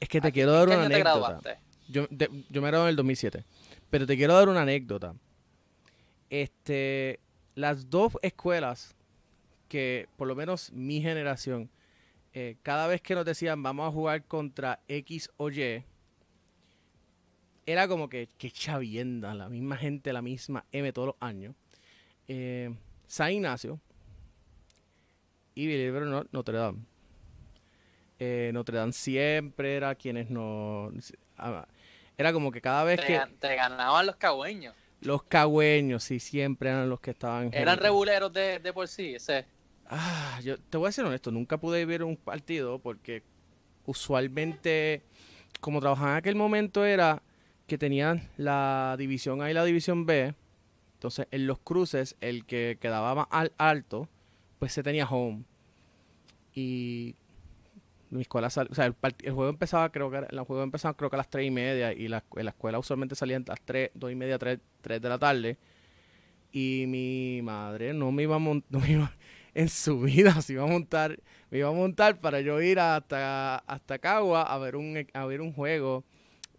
Es 0.00 0.08
que 0.08 0.20
te 0.20 0.32
quiero 0.32 0.52
dar 0.52 0.68
una 0.68 0.84
anécdota. 0.84 1.40
Yo, 1.88 2.06
yo 2.10 2.62
me 2.62 2.68
gradué 2.68 2.84
en 2.84 2.90
el 2.90 2.96
2007, 2.96 3.44
pero 3.88 4.06
te 4.06 4.16
quiero 4.16 4.34
dar 4.34 4.48
una 4.48 4.62
anécdota 4.62 5.14
este, 6.30 7.20
las 7.54 7.90
dos 7.90 8.12
escuelas 8.22 8.94
que, 9.68 10.08
por 10.16 10.28
lo 10.28 10.34
menos 10.34 10.72
mi 10.72 11.00
generación, 11.00 11.70
eh, 12.32 12.56
cada 12.62 12.86
vez 12.86 13.00
que 13.00 13.14
nos 13.14 13.24
decían 13.24 13.62
vamos 13.62 13.88
a 13.88 13.92
jugar 13.92 14.24
contra 14.24 14.80
X 14.88 15.30
o 15.36 15.50
Y, 15.50 15.84
era 17.66 17.86
como 17.86 18.08
que, 18.08 18.28
que 18.38 18.50
chavienda, 18.50 19.34
la 19.34 19.48
misma 19.48 19.76
gente, 19.76 20.12
la 20.12 20.22
misma 20.22 20.64
M 20.72 20.90
todos 20.92 21.08
los 21.08 21.16
años. 21.20 21.54
Eh, 22.26 22.74
San 23.06 23.32
Ignacio 23.32 23.80
y 25.58 25.66
Believe 25.66 26.26
Notre 26.30 26.56
Dame. 26.56 26.78
Eh, 28.20 28.52
Notre 28.54 28.78
Dame 28.78 28.92
siempre 28.92 29.74
era 29.74 29.96
quienes 29.96 30.30
no... 30.30 30.92
Era 32.16 32.32
como 32.32 32.52
que 32.52 32.60
cada 32.60 32.84
vez 32.84 33.00
que... 33.00 33.20
Te 33.40 33.56
ganaban 33.56 34.06
los 34.06 34.14
cagüeños. 34.14 34.76
Los 35.00 35.24
cagüeños, 35.24 36.04
sí, 36.04 36.20
siempre 36.20 36.70
eran 36.70 36.88
los 36.88 37.00
que 37.00 37.10
estaban. 37.10 37.50
¿Eran 37.52 37.78
reguleros 37.78 38.32
de, 38.32 38.72
por 38.72 38.86
sí? 38.86 39.16
Ese. 39.16 39.46
Ah, 39.86 40.38
yo 40.44 40.58
te 40.58 40.78
voy 40.78 40.88
a 40.88 40.92
ser 40.92 41.04
honesto, 41.04 41.32
nunca 41.32 41.56
pude 41.58 41.84
ver 41.86 42.04
un 42.04 42.16
partido 42.16 42.78
porque 42.78 43.24
usualmente, 43.84 45.02
como 45.60 45.80
trabajaba 45.80 46.12
en 46.12 46.16
aquel 46.18 46.36
momento, 46.36 46.84
era 46.84 47.22
que 47.66 47.78
tenían 47.78 48.28
la 48.36 48.94
división 48.96 49.42
A 49.42 49.50
y 49.50 49.54
la 49.54 49.64
división 49.64 50.06
B. 50.06 50.34
Entonces, 50.94 51.26
en 51.32 51.48
los 51.48 51.58
cruces, 51.58 52.16
el 52.20 52.44
que 52.44 52.78
quedaba 52.80 53.14
más 53.14 53.50
alto, 53.58 54.08
pues 54.58 54.72
se 54.72 54.82
tenía 54.82 55.06
home. 55.06 55.44
Y 56.54 57.14
mi 58.10 58.22
escuela 58.22 58.46
o 58.48 58.50
sea, 58.50 58.64
el, 58.64 59.32
juego 59.32 59.48
empezaba, 59.48 59.90
creo 59.90 60.10
que 60.10 60.26
el 60.30 60.40
juego 60.40 60.62
empezaba 60.62 60.96
creo 60.96 61.10
que 61.10 61.16
a 61.16 61.18
las 61.18 61.28
tres 61.28 61.46
y 61.46 61.50
media 61.50 61.92
y 61.92 62.08
la, 62.08 62.24
la 62.34 62.50
escuela 62.50 62.78
usualmente 62.78 63.14
salía 63.14 63.36
a 63.36 63.42
las 63.46 63.60
tres, 63.60 63.90
dos 63.94 64.10
y 64.10 64.14
media, 64.14 64.38
tres, 64.38 64.60
tres 64.80 65.00
de 65.00 65.08
la 65.08 65.18
tarde. 65.18 65.58
Y 66.50 66.84
mi 66.88 67.40
madre 67.42 67.92
no 67.92 68.10
me 68.10 68.22
iba 68.22 68.36
a 68.36 68.38
montar, 68.38 68.80
en 69.54 69.68
su 69.68 70.00
vida 70.00 70.40
se 70.40 70.54
iba 70.54 70.64
a 70.64 70.66
montar, 70.66 71.18
me 71.50 71.58
iba 71.58 71.68
a 71.68 71.72
montar 71.72 72.20
para 72.20 72.40
yo 72.40 72.60
ir 72.62 72.80
hasta, 72.80 73.56
hasta 73.58 73.98
Cagua 73.98 74.42
a 74.42 74.58
ver 74.58 74.76
un, 74.76 75.06
a 75.12 75.26
ver 75.26 75.40
un 75.40 75.52
juego 75.52 76.04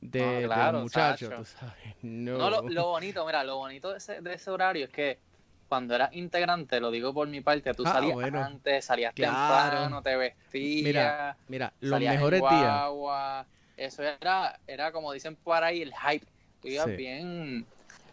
de, 0.01 0.47
los 0.47 0.83
muchachos. 0.83 1.55
No, 2.01 2.49
lo, 2.61 2.87
bonito, 2.87 3.25
mira, 3.25 3.43
lo 3.43 3.57
bonito 3.57 3.91
de 3.91 3.97
ese, 3.97 4.21
de 4.21 4.33
ese 4.33 4.49
horario 4.51 4.85
es 4.85 4.91
que 4.91 5.19
cuando 5.69 5.95
eras 5.95 6.13
integrante, 6.13 6.79
lo 6.79 6.89
digo 6.89 7.13
por 7.13 7.27
mi 7.27 7.41
parte, 7.41 7.73
tú 7.75 7.83
ah, 7.85 7.93
salías 7.93 8.33
antes, 8.33 8.83
salías 8.83 9.13
temprano, 9.13 10.01
te 10.01 10.15
vestías. 10.17 10.83
Mira, 10.83 11.37
mira 11.47 11.73
los 11.79 11.99
mejores 11.99 12.41
días. 12.41 13.45
Eso 13.77 14.03
era, 14.03 14.59
era 14.67 14.91
como 14.91 15.13
dicen 15.13 15.37
por 15.37 15.63
ahí, 15.63 15.81
el 15.81 15.93
hype. 15.93 16.25
Tú 16.61 16.67
ibas 16.67 16.97
bien. 16.97 17.65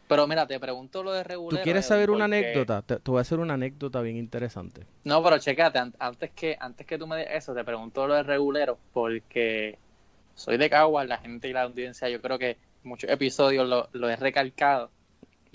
Pero 0.06 0.28
mira, 0.28 0.46
te 0.46 0.60
pregunto 0.60 1.02
lo 1.02 1.12
de 1.12 1.24
regulero. 1.24 1.58
¿Tú 1.58 1.64
quieres 1.64 1.86
saber 1.86 2.12
una 2.12 2.26
anécdota? 2.26 2.82
Te, 2.82 2.98
voy 3.04 3.18
a 3.18 3.22
hacer 3.22 3.40
una 3.40 3.54
anécdota 3.54 4.00
bien 4.02 4.16
interesante. 4.16 4.82
No, 5.02 5.20
pero 5.24 5.38
checate, 5.38 5.80
antes 5.98 6.30
que, 6.30 6.56
antes 6.60 6.86
que 6.86 6.96
tú 6.98 7.08
me 7.08 7.16
digas 7.16 7.34
eso, 7.34 7.54
te 7.54 7.64
pregunto 7.64 8.06
lo 8.06 8.14
de 8.14 8.22
regulero, 8.22 8.78
porque 8.92 9.78
soy 10.36 10.58
de 10.58 10.70
Caguas, 10.70 11.08
la 11.08 11.18
gente 11.18 11.48
y 11.48 11.52
la 11.52 11.62
audiencia, 11.62 12.08
yo 12.08 12.20
creo 12.20 12.38
que 12.38 12.58
muchos 12.84 13.10
episodios 13.10 13.66
lo, 13.66 13.88
lo 13.92 14.08
he 14.08 14.14
recalcado 14.14 14.90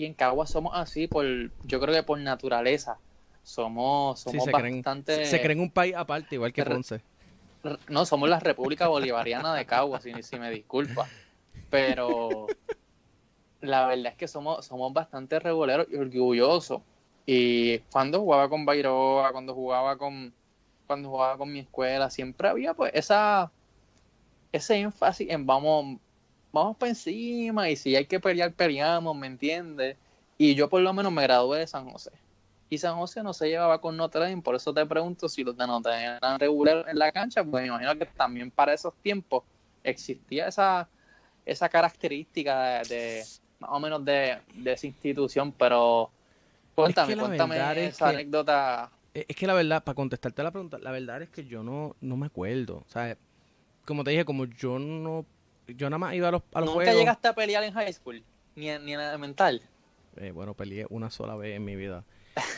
en 0.06 0.14
Cagua 0.14 0.46
somos 0.46 0.72
así 0.74 1.06
por, 1.06 1.24
yo 1.64 1.80
creo 1.80 1.94
que 1.94 2.02
por 2.02 2.18
naturaleza. 2.18 2.98
Somos, 3.42 4.20
somos 4.20 4.46
bastante. 4.50 5.26
se 5.26 5.40
creen 5.40 5.60
un 5.60 5.70
país 5.70 5.94
aparte, 5.96 6.36
igual 6.36 6.52
que 6.52 6.64
Ponce. 6.64 7.00
No, 7.88 8.06
somos 8.06 8.28
la 8.28 8.38
República 8.38 8.88
Bolivariana 8.88 9.54
de 9.54 9.66
Cagua, 9.66 10.00
si, 10.00 10.22
si 10.22 10.38
me 10.38 10.50
disculpa. 10.50 11.08
Pero 11.70 12.46
la 13.60 13.86
verdad 13.86 14.12
es 14.12 14.18
que 14.18 14.28
somos, 14.28 14.64
somos 14.64 14.92
bastante 14.92 15.38
reguleros 15.40 15.86
y 15.90 15.96
orgullosos. 15.96 16.82
Y 17.26 17.78
cuando 17.90 18.20
jugaba 18.20 18.48
con 18.48 18.64
Bairoa, 18.64 19.32
cuando 19.32 19.54
jugaba 19.54 19.96
con, 19.96 20.32
cuando 20.86 21.08
jugaba 21.08 21.38
con 21.38 21.52
mi 21.52 21.60
escuela, 21.60 22.10
siempre 22.10 22.48
había 22.48 22.74
pues 22.74 22.92
esa 22.94 23.50
ese 24.52 24.76
énfasis 24.76 25.30
en 25.30 25.46
vamos, 25.46 25.98
vamos 26.52 26.76
para 26.76 26.90
encima 26.90 27.68
y 27.70 27.76
si 27.76 27.96
hay 27.96 28.06
que 28.06 28.20
pelear, 28.20 28.52
peleamos, 28.52 29.16
¿me 29.16 29.26
entiendes? 29.26 29.96
Y 30.38 30.54
yo 30.54 30.68
por 30.68 30.80
lo 30.82 30.92
menos 30.92 31.12
me 31.12 31.22
gradué 31.22 31.60
de 31.60 31.66
San 31.66 31.88
José. 31.90 32.10
Y 32.68 32.78
San 32.78 32.96
José 32.96 33.22
no 33.22 33.32
se 33.32 33.48
llevaba 33.48 33.80
con 33.80 33.96
Notre 33.96 34.20
Dame, 34.20 34.40
por 34.40 34.54
eso 34.54 34.72
te 34.72 34.84
pregunto 34.86 35.28
si 35.28 35.44
los 35.44 35.56
de 35.56 35.66
Notre 35.66 35.92
Dame 35.92 36.16
eran 36.16 36.38
regulares 36.38 36.86
en 36.88 36.98
la 36.98 37.12
cancha, 37.12 37.44
pues 37.44 37.62
me 37.62 37.68
imagino 37.68 37.96
que 37.98 38.06
también 38.06 38.50
para 38.50 38.72
esos 38.72 38.94
tiempos 39.02 39.42
existía 39.84 40.48
esa, 40.48 40.88
esa 41.44 41.68
característica 41.68 42.82
de, 42.82 43.24
más 43.58 43.70
o 43.70 43.80
menos 43.80 44.04
de, 44.04 44.38
esa 44.64 44.86
institución, 44.86 45.52
pero 45.52 46.10
cuéntame, 46.74 47.16
cuéntame 47.16 47.86
esa 47.86 48.08
anécdota. 48.08 48.90
Es 49.12 49.36
que 49.36 49.46
la 49.46 49.52
verdad, 49.52 49.84
para 49.84 49.94
contestarte 49.94 50.42
la 50.42 50.50
pregunta, 50.50 50.78
la 50.78 50.90
verdad 50.90 51.20
es 51.20 51.28
que 51.28 51.44
yo 51.44 51.62
no, 51.62 51.94
no 52.00 52.16
me 52.16 52.26
acuerdo. 52.26 52.76
O 52.76 52.88
sea, 52.88 53.18
como 53.84 54.04
te 54.04 54.12
dije, 54.12 54.24
como 54.24 54.46
yo 54.46 54.78
no 54.78 55.26
yo 55.76 55.90
nada 55.90 55.98
más 55.98 56.14
iba 56.14 56.28
a 56.28 56.32
los, 56.32 56.42
a 56.52 56.60
los 56.60 56.74
¿Nunca 56.74 56.92
llegaste 56.92 57.28
a 57.28 57.34
pelear 57.34 57.62
en 57.64 57.72
high 57.72 57.92
school? 57.92 58.22
Ni 58.54 58.68
en, 58.68 58.84
ni 58.84 58.94
en 58.94 59.00
elemental. 59.00 59.62
Eh, 60.16 60.30
bueno, 60.30 60.54
peleé 60.54 60.86
una 60.90 61.10
sola 61.10 61.36
vez 61.36 61.56
en 61.56 61.64
mi 61.64 61.76
vida. 61.76 62.04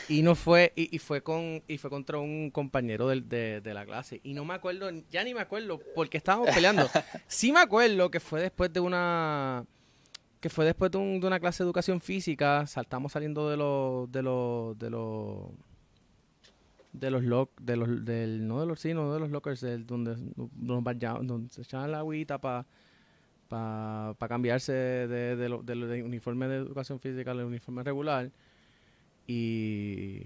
Y 0.07 0.21
no 0.21 0.35
fue, 0.35 0.71
y, 0.75 0.97
fue 0.99 1.21
con, 1.21 1.63
y 1.67 1.77
fue 1.77 1.89
contra 1.89 2.17
un 2.17 2.49
compañero 2.49 3.09
de, 3.09 3.59
de, 3.61 3.73
la 3.73 3.85
clase. 3.85 4.21
Y 4.23 4.33
no 4.33 4.45
me 4.45 4.53
acuerdo, 4.53 4.89
ya 5.09 5.23
ni 5.23 5.33
me 5.33 5.41
acuerdo 5.41 5.81
porque 5.93 6.17
estábamos 6.17 6.49
peleando. 6.51 6.87
Sí 7.27 7.51
me 7.51 7.59
acuerdo 7.59 8.09
que 8.09 8.19
fue 8.19 8.41
después 8.41 8.71
de 8.71 8.79
una 8.79 9.65
que 10.39 10.49
fue 10.49 10.63
después 10.63 10.91
de, 10.91 10.99
un, 10.99 11.19
de 11.19 11.27
una 11.27 11.39
clase 11.39 11.63
de 11.63 11.67
educación 11.67 11.99
física, 12.01 12.67
saltamos 12.67 13.13
saliendo 13.13 13.49
de 13.49 13.57
los 13.57 14.11
de 14.11 14.21
los 14.21 14.77
de 14.77 14.89
los 14.91 15.49
de 16.93 17.11
los 17.11 17.23
lock, 17.23 17.59
de 17.59 17.75
los 17.75 18.05
del 18.05 18.47
no 18.47 18.59
de 18.61 18.67
los 18.67 18.79
sí, 18.79 18.93
no 18.93 19.11
de 19.13 19.19
los 19.19 19.31
lockers 19.31 19.65
donde 19.87 20.15
nos 20.55 20.83
bañaban, 20.83 21.25
donde 21.27 21.51
se 21.51 21.63
echaban 21.63 21.91
la 21.91 21.99
agüita 21.99 22.39
para 22.39 22.65
para 23.47 24.27
cambiarse 24.27 24.73
de, 24.73 25.35
del 25.35 26.03
uniforme 26.03 26.47
de 26.47 26.57
educación 26.57 26.99
física 26.99 27.31
al 27.31 27.43
uniforme 27.43 27.83
regular. 27.83 28.31
Y 29.27 30.21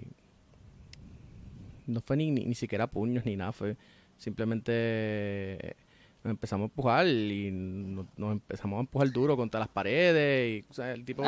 no 1.87 2.01
fue 2.01 2.17
ni, 2.17 2.31
ni, 2.31 2.55
siquiera 2.55 2.87
puños 2.87 3.25
ni 3.25 3.35
nada, 3.35 3.51
fue 3.51 3.77
simplemente 4.17 5.75
empezamos 6.23 6.65
a 6.65 6.69
empujar 6.69 7.07
y 7.07 7.49
nos, 7.51 8.05
empezamos 8.17 8.77
a 8.77 8.81
empujar 8.81 9.11
duro 9.11 9.37
contra 9.37 9.59
las 9.59 9.69
paredes 9.69 10.65
y 10.77 10.81
el 10.81 11.05
tipo 11.05 11.23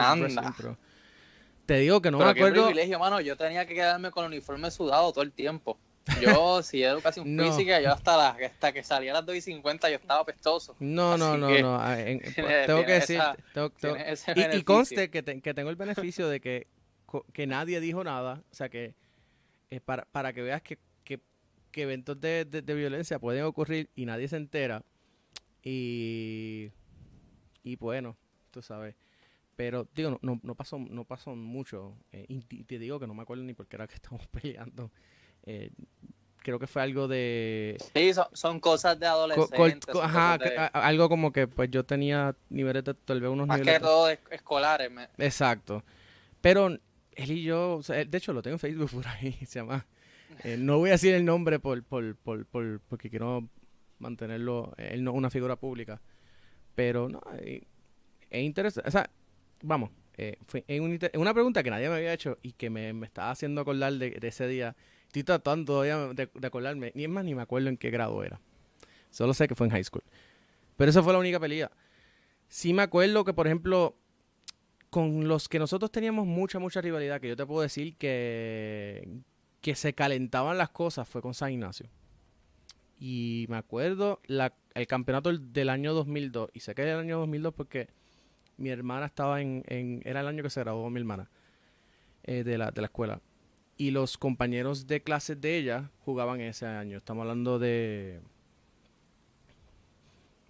te 1.66 1.78
digo 1.78 2.02
que 2.02 2.12
no 2.12 2.18
me 2.18 2.26
acuerdo. 2.26 2.66
privilegio, 2.66 3.00
mano. 3.00 3.22
Yo 3.22 3.38
tenía 3.38 3.66
que 3.66 3.74
quedarme 3.74 4.12
con 4.12 4.26
el 4.26 4.32
uniforme 4.32 4.70
sudado 4.72 5.12
todo 5.12 5.24
el 5.24 5.32
tiempo. 5.32 5.78
Yo, 6.20 6.62
si 6.64 6.84
educación 6.84 7.26
física, 7.38 7.80
yo 7.82 7.92
hasta, 7.92 8.30
hasta 8.30 8.72
que 8.72 8.84
salía 8.84 9.12
a 9.12 9.16
las 9.16 9.26
2 9.26 9.36
y 9.36 9.42
50 9.42 9.90
yo 9.90 9.96
estaba 9.96 10.26
pestoso. 10.26 10.76
No, 10.80 11.18
no, 11.18 11.38
no, 11.38 11.50
no. 11.50 11.80
Tengo 12.66 12.86
que 12.86 12.94
decir. 12.94 13.22
y, 14.36 14.64
conste 14.64 15.10
que, 15.10 15.24
que, 15.24 15.54
tengo 15.54 15.70
el 15.70 15.76
beneficio 15.76 16.28
de 16.28 16.40
que, 16.40 16.68
que 17.34 17.48
nadie 17.48 17.80
dijo 17.80 18.04
nada. 18.04 18.44
O 18.52 18.56
sea, 18.56 18.70
que 18.70 18.96
eh, 19.70 19.80
para, 19.80 20.06
para 20.06 20.34
que 20.34 20.42
veas 20.42 20.62
que, 20.62 20.80
que, 21.04 21.22
que 21.72 21.84
eventos 21.84 22.20
de, 22.20 22.46
de, 22.46 22.74
violencia 22.74 23.20
pueden 23.20 23.44
ocurrir 23.44 23.90
y 23.96 24.06
nadie 24.06 24.28
se 24.28 24.38
entera. 24.38 24.84
Y, 25.64 26.72
y 27.64 27.76
bueno, 27.76 28.18
tú 28.50 28.62
sabes. 28.62 28.96
Pero 29.56 29.88
digo, 29.94 30.18
no, 30.22 30.40
no, 30.42 30.56
pasó, 30.56 30.80
no 30.80 31.06
pasó 31.06 31.36
mucho. 31.36 31.96
Eh, 32.12 32.26
y 32.28 32.42
te 32.64 32.80
digo 32.80 33.00
que 33.00 33.06
no 33.06 33.14
me 33.14 33.22
acuerdo 33.22 33.44
ni 33.44 33.54
por 33.54 33.68
qué 33.68 33.76
era 33.76 33.88
que 33.88 33.96
estamos 34.02 34.28
peleando. 34.28 34.92
Eh, 35.46 35.72
creo 36.38 36.60
que 36.60 36.68
fue 36.68 36.82
algo 36.82 37.08
de... 37.08 37.78
Sí, 37.94 38.12
son, 38.34 38.60
cosas 38.60 39.00
de 39.00 39.06
adolescentes. 39.06 39.96
ajá, 39.96 40.36
algo 40.68 41.10
como 41.10 41.32
que 41.32 41.48
pues 41.48 41.70
yo 41.72 41.86
tenía 41.86 42.36
niveles 42.50 42.84
de 42.84 42.94
tal 42.94 43.22
vez 43.22 43.30
unos 43.30 43.48
Más 43.48 43.60
niveles... 43.60 43.80
que 43.80 43.86
todo 43.86 44.10
escolares. 44.10 44.92
Exacto. 45.18 45.84
Pero 46.42 46.68
él 46.68 47.32
y 47.32 47.44
yo, 47.44 47.82
de 47.88 48.18
hecho 48.18 48.34
lo 48.34 48.42
tengo 48.42 48.56
en 48.56 48.60
Facebook 48.60 48.92
por 48.92 49.08
ahí, 49.08 49.34
se 49.46 49.60
llama... 49.60 49.86
Eh, 50.44 50.58
no 50.58 50.78
voy 50.80 50.90
a 50.90 50.94
decir 50.94 51.14
el 51.14 51.26
nombre 51.26 51.60
por, 51.60 51.84
por, 51.84 52.16
por, 52.16 52.46
por 52.46 52.80
porque 52.88 53.10
quiero 53.10 53.48
mantenerlo, 54.00 54.74
él 54.78 55.04
no 55.04 55.14
una 55.14 55.30
figura 55.30 55.56
pública. 55.56 56.02
Pero 56.76 57.10
no, 57.10 57.22
eh, 57.40 57.64
es 58.30 58.44
interesante. 58.44 58.88
O 58.88 58.92
sea, 58.92 59.10
vamos, 59.62 59.92
eh, 60.18 60.38
fue 60.48 60.66
una 61.16 61.34
pregunta 61.34 61.64
que 61.64 61.70
nadie 61.70 61.90
me 61.90 61.96
había 61.96 62.14
hecho 62.14 62.38
y 62.42 62.54
que 62.54 62.70
me, 62.70 62.94
me 62.94 63.06
estaba 63.06 63.32
haciendo 63.32 63.62
acordar 63.62 63.94
de, 63.94 64.18
ese 64.22 64.48
día. 64.48 64.76
Estoy 65.12 65.26
tratando 65.26 65.74
todavía 65.74 65.98
de, 66.14 66.30
acordarme, 66.48 66.94
ni 66.96 67.04
es 67.04 67.10
más, 67.10 67.26
ni 67.26 67.36
me 67.36 67.42
acuerdo 67.42 67.68
en 67.68 67.76
qué 67.76 67.90
grado 67.90 68.24
era. 68.24 68.40
Solo 69.10 69.34
sé 69.34 69.46
que 69.46 69.56
fue 69.56 69.68
en 69.68 69.72
high 69.72 69.84
school. 69.84 70.06
Pero 70.78 70.90
esa 70.90 71.04
fue 71.04 71.12
la 71.12 71.20
única 71.20 71.38
pelea. 71.38 71.70
Sí 72.48 72.72
me 72.74 72.84
acuerdo 72.84 73.26
que, 73.26 73.34
por 73.34 73.46
ejemplo, 73.46 73.98
con 74.90 75.28
los 75.28 75.50
que 75.50 75.60
nosotros 75.60 75.92
teníamos 75.92 76.28
mucha, 76.28 76.60
mucha 76.60 76.80
rivalidad, 76.80 77.20
que 77.20 77.28
yo 77.28 77.36
te 77.36 77.46
puedo 77.46 77.60
decir 77.60 77.98
que, 77.98 79.06
que 79.60 79.76
se 79.76 79.94
calentaban 79.94 80.58
las 80.58 80.70
cosas, 80.70 81.10
fue 81.10 81.22
con 81.22 81.34
San 81.34 81.52
Ignacio. 81.52 81.90
Y 82.98 83.48
me 83.50 83.58
acuerdo 83.58 84.22
la, 84.28 84.54
el 84.76 84.88
campeonato 84.88 85.38
del 85.38 85.68
año 85.68 85.94
2002. 85.94 86.52
Y 86.54 86.62
sé 86.62 86.74
que 86.74 86.84
era 86.84 86.94
el 86.94 87.00
año 87.00 87.20
2002 87.20 87.54
porque 87.54 87.90
mi 88.56 88.70
hermana 88.70 89.08
estaba 89.08 89.42
en, 89.42 90.02
Era 90.06 90.22
el 90.22 90.28
año 90.28 90.42
que 90.42 90.50
se 90.50 90.62
graduó 90.62 90.90
mi 90.90 91.02
hermana 91.02 91.30
eh, 92.24 92.46
de, 92.46 92.58
la, 92.58 92.72
de 92.72 92.80
la 92.80 92.88
escuela. 92.88 93.20
Y 93.82 93.90
los 93.90 94.16
compañeros 94.16 94.86
de 94.86 95.02
clases 95.02 95.42
de 95.42 95.58
ella 95.58 95.90
jugaban 96.06 96.40
ese 96.40 96.68
año. 96.68 96.98
Estamos 96.98 97.24
hablando 97.24 97.58
de. 97.58 98.22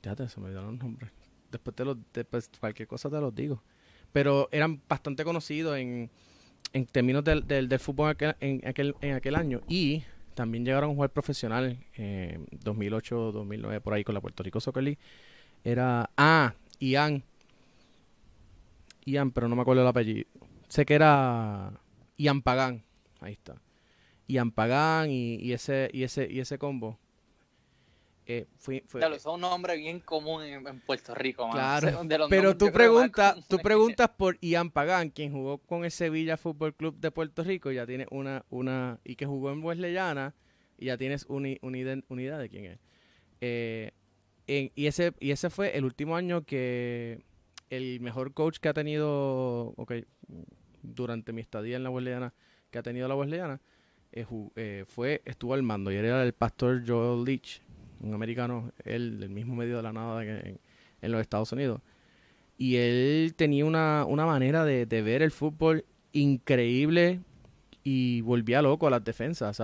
Ya 0.04 0.18
te, 0.18 0.28
se 0.28 0.38
me 0.42 0.48
olvidaron 0.48 0.72
los 0.72 0.84
nombres. 0.84 1.14
Después, 1.50 1.74
te 1.74 1.86
lo, 1.86 1.98
después 2.14 2.50
cualquier 2.60 2.90
cosa 2.90 3.10
te 3.10 3.22
los 3.22 3.34
digo. 3.34 3.64
Pero 4.12 4.50
eran 4.52 4.82
bastante 4.86 5.24
conocidos 5.24 5.78
en, 5.78 6.10
en 6.74 6.86
términos 6.88 7.24
del, 7.24 7.48
del, 7.48 7.80
fútbol 7.80 8.18
en 8.20 8.68
aquel, 8.68 8.96
en 9.00 9.16
aquel 9.16 9.36
año. 9.36 9.62
Y 9.70 10.04
también 10.34 10.66
llegaron 10.66 10.92
a 10.92 10.94
jugar 10.94 11.12
profesional 11.12 11.80
en 11.94 12.46
2008, 12.52 13.32
2009, 13.32 13.80
por 13.80 13.94
ahí 13.94 14.04
con 14.04 14.14
la 14.14 14.20
Puerto 14.20 14.44
Rico 14.44 14.60
Soccer. 14.60 14.98
Era. 15.64 16.10
Ah, 16.18 16.54
Ian. 16.82 17.24
Ian, 19.06 19.32
pero 19.32 19.48
no 19.48 19.56
me 19.56 19.62
acuerdo 19.62 19.84
el 19.84 19.88
apellido. 19.88 20.28
Sé 20.68 20.86
que 20.86 20.96
era 20.96 21.80
Ian 22.18 22.42
Pagán. 22.42 22.84
Ahí 23.22 23.34
está. 23.34 23.56
Ian 24.28 24.52
Pagán 24.52 25.10
y, 25.10 25.54
ese, 25.54 25.90
y, 25.94 26.04
ese, 26.04 26.28
y 26.30 26.40
ese 26.40 26.58
combo. 26.58 27.00
Eh, 28.26 28.46
fue, 28.58 28.84
fue, 28.88 29.02
es 29.16 29.26
un 29.26 29.42
nombre 29.42 29.76
bien 29.78 30.00
común 30.00 30.44
en, 30.44 30.80
Puerto 30.82 31.14
Rico. 31.16 31.50
Claro, 31.50 32.02
pero 32.30 32.56
tú 32.56 32.72
preguntas, 32.72 33.46
tú 33.48 33.58
preguntas 33.58 34.10
por 34.16 34.38
Ian 34.42 34.70
Pagán, 34.70 35.10
quien 35.10 35.32
jugó 35.32 35.58
con 35.58 35.84
el 35.86 35.92
Sevilla 35.92 36.38
Fútbol 36.38 36.74
Club 36.74 36.98
de 37.00 37.12
Puerto 37.12 37.44
Rico, 37.44 37.72
ya 37.72 37.86
tiene 37.86 38.06
una, 38.10 38.46
una, 38.50 39.00
y 39.04 39.16
que 39.16 39.26
jugó 39.26 39.52
en 39.52 39.64
Wesleyana, 39.64 40.34
y 40.78 40.86
ya 40.86 40.98
tienes 40.98 41.26
una 41.28 41.50
unidad 41.62 42.40
de 42.40 42.50
quién 42.50 42.66
es. 42.66 42.80
Eh, 43.42 43.92
y, 44.48 44.86
ese, 44.86 45.14
y 45.20 45.32
ese 45.32 45.50
fue 45.50 45.76
el 45.78 45.84
último 45.84 46.16
año 46.16 46.44
que 46.44 47.24
el 47.70 48.00
mejor 48.02 48.34
coach 48.34 48.60
que 48.60 48.70
ha 48.70 48.74
tenido, 48.74 49.74
okay, 49.78 50.06
durante 50.84 51.34
mi 51.34 51.42
estadía 51.42 51.76
en 51.76 51.84
la 51.84 51.90
Wesleyana, 51.90 52.34
que 52.72 52.80
ha 52.80 52.84
tenido 52.84 53.08
la 53.08 53.16
Wesleyana, 53.16 53.60
eh, 54.14 54.86
fue, 54.88 55.22
estuvo 55.26 55.54
al 55.54 55.64
mando, 55.64 55.92
y 55.92 55.96
era 55.96 56.24
el 56.24 56.34
pastor 56.34 56.84
Joel 56.86 57.24
Leach 57.24 57.62
un 58.02 58.14
americano, 58.14 58.72
él 58.84 59.20
del 59.20 59.30
mismo 59.30 59.56
medio 59.56 59.78
de 59.78 59.84
la 59.84 59.94
nada 59.94 60.24
en, 60.24 60.60
en 61.02 61.12
los 61.12 61.22
Estados 61.22 61.52
Unidos. 61.52 61.82
Y 62.58 62.76
él 62.76 63.34
tenía 63.36 63.66
una, 63.66 64.06
manera 64.08 64.66
de, 64.66 64.86
ver 64.86 65.22
el 65.22 65.32
fútbol 65.32 65.86
increíble 66.12 67.22
y 67.84 68.22
volvía 68.22 68.62
loco 68.62 68.88
a 68.88 68.92
las 68.92 69.04
defensas. 69.04 69.60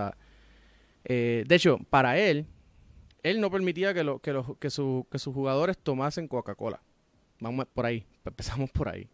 Eh, 1.06 1.44
de 1.48 1.56
hecho, 1.56 1.80
para 1.90 2.18
él, 2.18 2.46
él 3.24 3.40
no 3.40 3.52
permitía 3.52 3.94
que, 3.94 4.04
que, 4.22 4.34
que, 4.60 4.70
que 5.12 5.20
sus 5.20 5.34
jugadores 5.34 5.78
tomasen 5.78 6.28
Coca-Cola. 6.28 6.82
Vamos 7.40 7.68
por 7.72 7.86
ahí, 7.86 8.06
empezamos 8.26 8.72
por 8.72 8.90
ahí. 8.90 9.08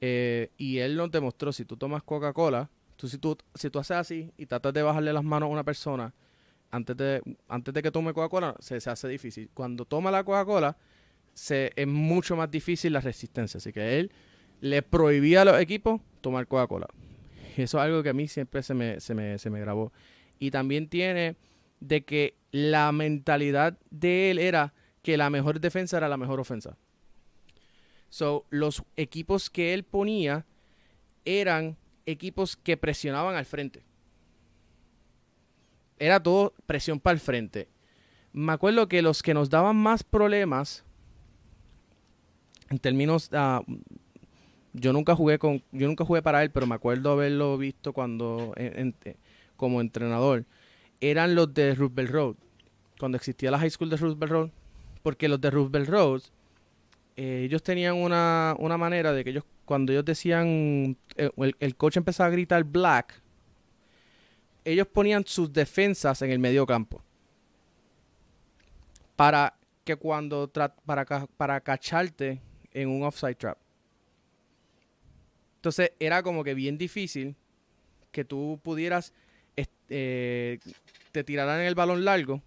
Eh, 0.00 0.50
y 0.58 0.78
él 0.78 0.96
nos 0.96 1.10
demostró, 1.10 1.52
si 1.52 1.64
tú 1.64 1.76
tomas 1.76 2.02
Coca-Cola, 2.02 2.68
tú, 2.96 3.08
si, 3.08 3.18
tú, 3.18 3.36
si 3.54 3.70
tú 3.70 3.78
haces 3.78 3.96
así 3.96 4.32
y 4.36 4.46
tratas 4.46 4.72
de 4.72 4.82
bajarle 4.82 5.12
las 5.12 5.24
manos 5.24 5.48
a 5.48 5.52
una 5.52 5.64
persona, 5.64 6.14
antes 6.70 6.96
de, 6.96 7.22
antes 7.48 7.72
de 7.72 7.82
que 7.82 7.90
tome 7.90 8.12
Coca-Cola 8.12 8.56
se, 8.58 8.76
hace 8.76 9.08
difícil. 9.08 9.50
Cuando 9.54 9.84
toma 9.84 10.10
la 10.10 10.24
Coca-Cola, 10.24 10.76
es 11.34 11.86
mucho 11.86 12.36
más 12.36 12.50
difícil 12.50 12.92
la 12.92 13.00
resistencia. 13.00 13.58
Así 13.58 13.72
que 13.72 13.98
él 13.98 14.12
le 14.60 14.82
prohibía 14.82 15.42
a 15.42 15.44
los 15.44 15.60
equipos 15.60 16.00
tomar 16.20 16.46
Coca-Cola. 16.46 16.88
Eso 17.56 17.78
es 17.78 17.84
algo 17.84 18.02
que 18.02 18.10
a 18.10 18.14
mí 18.14 18.28
siempre 18.28 18.62
se 18.62 18.74
me, 18.74 19.00
se 19.00 19.14
me, 19.14 19.38
se 19.38 19.50
me 19.50 19.60
grabó. 19.60 19.92
Y 20.38 20.50
también 20.50 20.88
tiene 20.88 21.36
de 21.80 22.04
que 22.04 22.36
la 22.50 22.90
mentalidad 22.92 23.78
de 23.90 24.30
él 24.30 24.38
era 24.38 24.74
que 25.02 25.16
la 25.16 25.30
mejor 25.30 25.60
defensa 25.60 25.96
era 25.96 26.08
la 26.08 26.16
mejor 26.16 26.40
ofensa. 26.40 26.76
So, 28.08 28.46
los 28.50 28.82
equipos 28.96 29.50
que 29.50 29.74
él 29.74 29.84
ponía 29.84 30.46
eran 31.24 31.76
equipos 32.06 32.56
que 32.56 32.76
presionaban 32.76 33.34
al 33.36 33.44
frente 33.44 33.82
era 35.98 36.22
todo 36.22 36.52
presión 36.66 37.00
para 37.00 37.14
el 37.14 37.20
frente. 37.20 37.68
Me 38.32 38.52
acuerdo 38.52 38.88
que 38.88 39.02
los 39.02 39.22
que 39.22 39.34
nos 39.34 39.48
daban 39.48 39.76
más 39.76 40.04
problemas, 40.04 40.84
en 42.68 42.78
términos, 42.78 43.30
uh, 43.32 43.62
yo 44.74 44.92
nunca 44.92 45.14
jugué 45.14 45.38
con, 45.38 45.62
yo 45.72 45.86
nunca 45.86 46.04
jugué 46.04 46.20
para 46.22 46.42
él, 46.42 46.50
pero 46.50 46.66
me 46.66 46.74
acuerdo 46.74 47.12
haberlo 47.12 47.56
visto 47.56 47.92
cuando, 47.92 48.54
como 49.56 49.80
entrenador, 49.80 50.44
eran 51.00 51.34
los 51.34 51.52
de 51.54 51.74
Roosevelt 51.74 52.10
Road, 52.10 52.36
cuando 52.98 53.16
existía 53.16 53.50
la 53.50 53.58
high 53.58 53.70
school 53.70 53.88
de 53.88 53.96
Roosevelt 53.96 54.32
Road, 54.32 54.50
porque 55.02 55.28
los 55.28 55.40
de 55.40 55.50
Roosevelt 55.50 55.88
Road, 55.88 56.22
eh, 57.16 57.42
ellos 57.44 57.62
tenían 57.62 57.94
una, 57.94 58.54
una, 58.58 58.76
manera 58.76 59.12
de 59.12 59.24
que 59.24 59.30
ellos, 59.30 59.44
cuando 59.64 59.92
ellos 59.92 60.04
decían, 60.04 60.96
eh, 61.16 61.30
el, 61.36 61.56
el 61.58 61.76
coach 61.76 61.96
empezaba 61.96 62.28
a 62.28 62.30
gritar 62.30 62.64
black, 62.64 63.20
ellos 64.64 64.86
ponían 64.86 65.24
sus 65.26 65.52
defensas 65.52 66.22
en 66.22 66.30
el 66.30 66.38
medio 66.38 66.66
campo. 66.66 67.02
Para 69.14 69.54
que 69.84 69.96
cuando 69.96 70.50
para, 70.84 71.04
para 71.04 71.60
cacharte 71.60 72.40
en 72.72 72.88
un 72.88 73.04
offside 73.04 73.36
trap. 73.36 73.58
Entonces 75.56 75.92
era 75.98 76.22
como 76.22 76.44
que 76.44 76.54
bien 76.54 76.76
difícil 76.76 77.34
que 78.10 78.24
tú 78.24 78.60
pudieras 78.62 79.12
eh, 79.88 80.58
te 81.12 81.24
tiraran 81.24 81.60
el 81.60 81.74
balón 81.74 82.04
largo. 82.04 82.42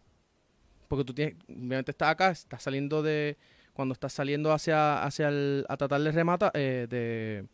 Porque 0.88 1.06
tú 1.06 1.14
tienes, 1.14 1.36
obviamente 1.48 1.92
estás 1.92 2.10
acá, 2.10 2.32
estás 2.32 2.64
saliendo 2.64 3.02
de. 3.04 3.38
Cuando 3.80 3.94
estás 3.94 4.12
saliendo 4.12 4.52
hacia, 4.52 5.06
hacia 5.06 5.30
el. 5.30 5.66
a 5.70 5.78
tratar 5.78 6.02
de 6.02 6.12
rematar, 6.12 6.52
eh, 6.54 6.86
de. 6.90 7.46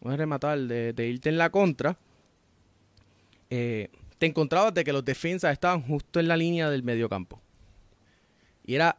No 0.00 0.16
rematar, 0.16 0.60
de, 0.60 0.92
de 0.92 1.08
irte 1.08 1.28
en 1.28 1.38
la 1.38 1.50
contra 1.50 1.98
eh, 3.50 3.88
te 4.18 4.26
encontrabas 4.26 4.72
de 4.74 4.84
que 4.84 4.92
los 4.92 5.04
defensas 5.04 5.52
estaban 5.52 5.82
justo 5.82 6.20
en 6.20 6.28
la 6.28 6.36
línea 6.36 6.70
del 6.70 6.84
mediocampo. 6.84 7.42
Y 8.64 8.76
era, 8.76 8.96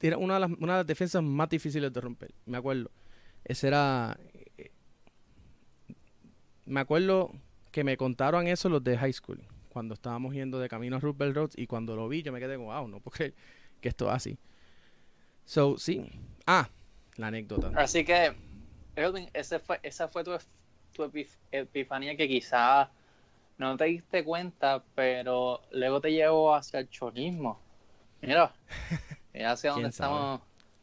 era 0.00 0.18
una, 0.18 0.34
de 0.34 0.40
las, 0.40 0.50
una 0.58 0.72
de 0.72 0.78
las 0.80 0.86
defensas 0.88 1.22
más 1.22 1.48
difíciles 1.48 1.92
de 1.92 2.00
romper. 2.00 2.34
Me 2.46 2.58
acuerdo. 2.58 2.90
Ese 3.44 3.68
era. 3.68 4.18
Eh, 4.58 4.72
me 6.66 6.80
acuerdo 6.80 7.30
que 7.70 7.84
me 7.84 7.96
contaron 7.96 8.48
eso 8.48 8.68
los 8.68 8.82
de 8.82 8.98
high 8.98 9.12
school. 9.12 9.40
Cuando 9.68 9.94
estábamos 9.94 10.34
yendo 10.34 10.58
de 10.58 10.68
camino 10.68 10.96
a 10.96 10.98
Roosevelt 10.98 11.36
Road. 11.36 11.50
Y 11.54 11.68
cuando 11.68 11.94
lo 11.94 12.08
vi, 12.08 12.24
yo 12.24 12.32
me 12.32 12.40
quedé 12.40 12.56
como, 12.56 12.76
wow, 12.76 12.88
no 12.88 12.98
porque 12.98 13.34
que 13.80 13.88
esto 13.88 14.08
es 14.08 14.16
así. 14.16 14.36
So, 15.44 15.76
sí. 15.78 16.10
Ah, 16.46 16.68
la 17.16 17.28
anécdota. 17.28 17.72
Así 17.76 18.04
que, 18.04 18.34
Elvin, 18.96 19.28
ese 19.32 19.58
fue, 19.58 19.80
esa 19.82 20.08
fue 20.08 20.24
tu, 20.24 20.32
tu 20.92 21.10
epifanía 21.50 22.16
que 22.16 22.28
quizás 22.28 22.88
no 23.58 23.76
te 23.76 23.84
diste 23.84 24.24
cuenta, 24.24 24.82
pero 24.94 25.60
luego 25.72 26.00
te 26.00 26.10
llevo 26.10 26.54
hacia 26.54 26.80
el 26.80 26.88
cholismo. 26.88 27.60
Mira, 28.22 28.52
mira 29.34 29.52
hacia 29.52 29.72
donde 29.72 29.88
estamos. 29.88 30.40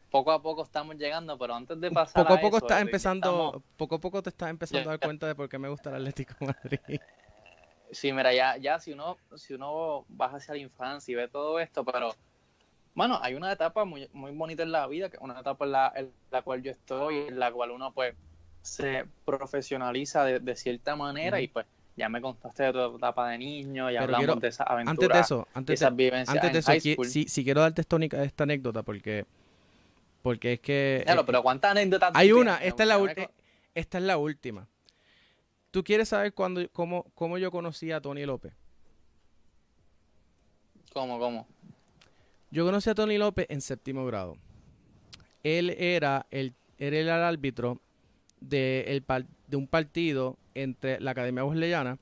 Poco 0.09 0.31
a 0.31 0.41
poco 0.41 0.63
estamos 0.63 0.95
llegando, 0.95 1.37
pero 1.37 1.53
antes 1.53 1.79
de 1.81 1.91
pasar 1.91 2.23
poco 2.23 2.33
a, 2.33 2.39
poco 2.39 2.57
estás 2.57 2.81
empezando, 2.81 3.61
poco 3.75 3.95
a 3.95 3.99
poco 3.99 4.23
te 4.23 4.29
estás 4.29 4.49
empezando 4.49 4.89
a 4.89 4.93
dar 4.93 4.99
cuenta 5.01 5.27
de 5.27 5.35
por 5.35 5.49
qué 5.49 5.57
me 5.57 5.67
gusta 5.67 5.89
el 5.89 5.95
Atlético 5.97 6.33
Madrid. 6.45 6.99
Sí, 7.91 8.13
mira, 8.13 8.33
ya, 8.33 8.57
ya 8.57 8.79
si 8.79 8.93
uno, 8.93 9.17
si 9.35 9.53
uno 9.53 10.05
baja 10.07 10.37
hacia 10.37 10.53
la 10.53 10.59
infancia 10.59 11.11
y 11.11 11.15
ve 11.15 11.27
todo 11.27 11.59
esto, 11.59 11.83
pero 11.83 12.13
bueno, 12.97 13.19
hay 13.21 13.35
una 13.35 13.51
etapa 13.51 13.85
muy, 13.85 14.09
muy 14.11 14.31
bonita 14.31 14.63
en 14.63 14.71
la 14.71 14.87
vida, 14.87 15.11
que 15.11 15.19
una 15.21 15.39
etapa 15.39 15.65
en 15.65 15.71
la, 15.71 15.93
en 15.95 16.11
la 16.31 16.41
cual 16.41 16.63
yo 16.63 16.71
estoy, 16.71 17.27
en 17.27 17.37
la 17.37 17.51
cual 17.51 17.69
uno 17.69 17.93
pues 17.93 18.15
se 18.63 19.05
profesionaliza 19.23 20.25
de, 20.25 20.55
cierta 20.55 20.95
manera 20.95 21.39
y 21.39 21.47
pues 21.47 21.67
ya 21.95 22.09
me 22.09 22.19
contaste 22.19 22.63
de 22.63 22.73
tu 22.73 22.97
etapa 22.97 23.29
de 23.29 23.37
niño, 23.37 23.91
ya 23.91 24.01
hablamos 24.01 24.41
de 24.41 24.47
esa 24.47 24.63
aventura. 24.63 24.91
Antes 24.91 25.09
de 25.09 25.19
eso, 25.19 25.47
antes 25.53 25.79
de, 25.79 25.85
antes 25.85 26.53
de 26.53 26.59
eso, 26.59 27.03
si, 27.03 27.43
quiero 27.43 27.61
darte 27.61 27.81
esta, 27.81 27.97
esta 28.23 28.43
anécdota 28.45 28.81
porque, 28.81 29.25
porque 30.23 30.53
es 30.53 30.59
que... 30.59 31.03
Claro, 31.05 31.23
pero 31.23 31.43
¿cuántas 31.43 31.69
anécdotas? 31.69 32.13
Hay 32.15 32.31
una, 32.31 32.57
esta 32.57 32.81
es, 32.81 32.89
la 32.89 33.29
esta 33.75 33.97
es 33.99 34.03
la 34.05 34.17
última. 34.17 34.67
¿Tú 35.69 35.83
quieres 35.83 36.09
saber 36.09 36.33
cuándo, 36.33 36.67
cómo, 36.73 37.05
cómo 37.13 37.37
yo 37.37 37.51
conocí 37.51 37.91
a 37.91 38.01
Tony 38.01 38.25
López? 38.25 38.53
¿Cómo, 40.93 41.19
cómo? 41.19 41.45
Yo 42.51 42.65
conocí 42.65 42.89
a 42.89 42.95
Tony 42.95 43.17
López 43.17 43.45
en 43.49 43.61
séptimo 43.61 44.05
grado. 44.05 44.37
Él 45.43 45.69
era 45.71 46.25
el, 46.31 46.53
era 46.77 46.97
el 46.97 47.09
árbitro 47.09 47.81
de, 48.39 48.85
el, 48.87 49.03
de 49.47 49.57
un 49.57 49.67
partido 49.67 50.37
entre 50.55 50.99
la 50.99 51.11
Academia 51.11 51.43
Wesleyana 51.43 51.97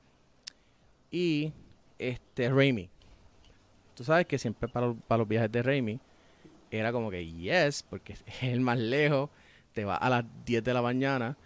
y 1.12 1.54
este 2.00 2.50
Raimi. 2.50 2.90
Tú 3.96 4.04
sabes 4.04 4.26
que 4.26 4.38
siempre 4.38 4.68
para, 4.68 4.94
para 4.94 5.20
los 5.20 5.28
viajes 5.28 5.52
de 5.52 5.64
Raimi 5.64 6.00
era 6.72 6.92
como 6.92 7.10
que 7.10 7.26
yes, 7.26 7.84
porque 7.84 8.14
es 8.26 8.44
el 8.44 8.62
más 8.62 8.78
lejos, 8.78 9.30
te 9.74 9.86
va 9.86 9.96
a 9.96 10.10
las 10.10 10.26
10 10.46 10.64
de 10.64 10.74
la 10.74 10.82
mañana. 10.82 11.38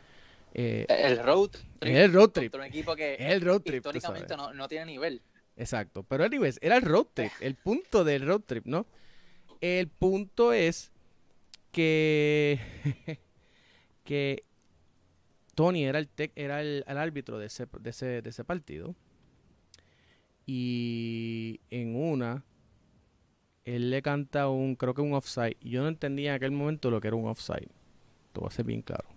Eh, 0.53 0.85
el 0.89 1.23
road 1.23 1.49
trip. 1.49 1.65
El 1.81 2.13
road 2.13 2.29
trip. 2.29 2.55
Un 2.55 2.63
equipo 2.63 2.95
que 2.95 3.15
el 3.15 3.41
road 3.41 3.61
trip, 3.61 3.77
históricamente 3.77 4.35
no, 4.35 4.53
no, 4.53 4.67
tiene 4.67 4.85
nivel. 4.85 5.21
Exacto. 5.59 6.03
Pero 6.03 6.23
anyways, 6.23 6.57
era 6.61 6.77
el 6.77 6.83
road 6.83 7.07
trip, 7.13 7.31
el 7.41 7.55
punto 7.55 8.05
del 8.05 8.25
road 8.25 8.41
trip, 8.45 8.65
¿no? 8.65 8.87
El 9.59 9.89
punto 9.89 10.53
es 10.53 10.89
que, 11.73 12.59
que 14.05 14.45
Tony 15.55 15.83
era 15.83 15.99
el, 15.99 16.09
era 16.35 16.61
el, 16.61 16.85
árbitro 16.87 17.37
de 17.37 17.47
ese, 17.47 17.67
de, 17.81 17.89
ese, 17.89 18.21
de 18.21 18.29
ese 18.29 18.45
partido. 18.45 18.95
Y 20.45 21.59
en 21.69 21.93
una, 21.93 22.45
él 23.65 23.91
le 23.91 24.01
canta 24.01 24.47
un, 24.47 24.77
creo 24.77 24.93
que 24.93 25.01
un 25.01 25.13
offside. 25.13 25.57
Yo 25.59 25.81
no 25.81 25.89
entendía 25.89 26.29
en 26.29 26.35
aquel 26.37 26.51
momento 26.51 26.89
lo 26.89 27.01
que 27.01 27.09
era 27.09 27.17
un 27.17 27.27
offside. 27.27 27.67
Todo 28.31 28.43
va 28.43 28.47
a 28.47 28.51
ser 28.51 28.63
bien 28.63 28.81
claro. 28.81 29.09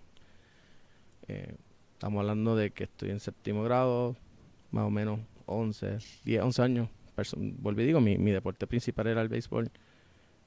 Eh, 1.29 1.55
estamos 1.93 2.19
hablando 2.19 2.57
de 2.57 2.71
que 2.71 2.83
estoy 2.83 3.11
en 3.11 3.21
séptimo 3.21 3.63
grado, 3.63 4.17
más 4.71 4.83
o 4.83 4.89
menos 4.89 5.21
11, 5.53 5.97
10, 6.25 6.41
11 6.41 6.61
años. 6.61 6.89
Volví, 7.37 7.85
digo, 7.85 8.01
mi, 8.01 8.17
mi 8.17 8.31
deporte 8.31 8.67
principal 8.67 9.07
era 9.07 9.21
el 9.21 9.29
béisbol 9.29 9.71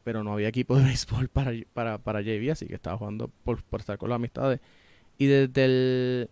pero 0.06 0.22
no 0.22 0.34
había 0.34 0.46
equipo 0.46 0.76
de 0.76 0.84
béisbol 0.84 1.28
para, 1.28 1.50
para, 1.72 1.98
para 1.98 2.20
JV, 2.20 2.52
así 2.52 2.66
que 2.66 2.76
estaba 2.76 2.96
jugando 2.96 3.26
por, 3.42 3.60
por 3.64 3.80
estar 3.80 3.98
con 3.98 4.08
las 4.08 4.14
amistades. 4.14 4.60
Y 5.18 5.26
desde 5.26 5.64
el, 5.64 6.30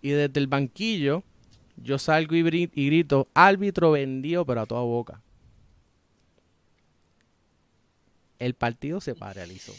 y 0.00 0.08
desde 0.08 0.40
el 0.40 0.46
banquillo, 0.46 1.22
yo 1.76 1.98
salgo 1.98 2.34
y, 2.34 2.42
grito, 2.42 3.28
árbitro 3.34 3.90
vendido, 3.90 4.46
pero 4.46 4.62
a 4.62 4.66
toda 4.66 4.80
boca. 4.80 5.20
El 8.38 8.54
partido 8.54 9.02
se 9.02 9.14
paralizó. 9.14 9.74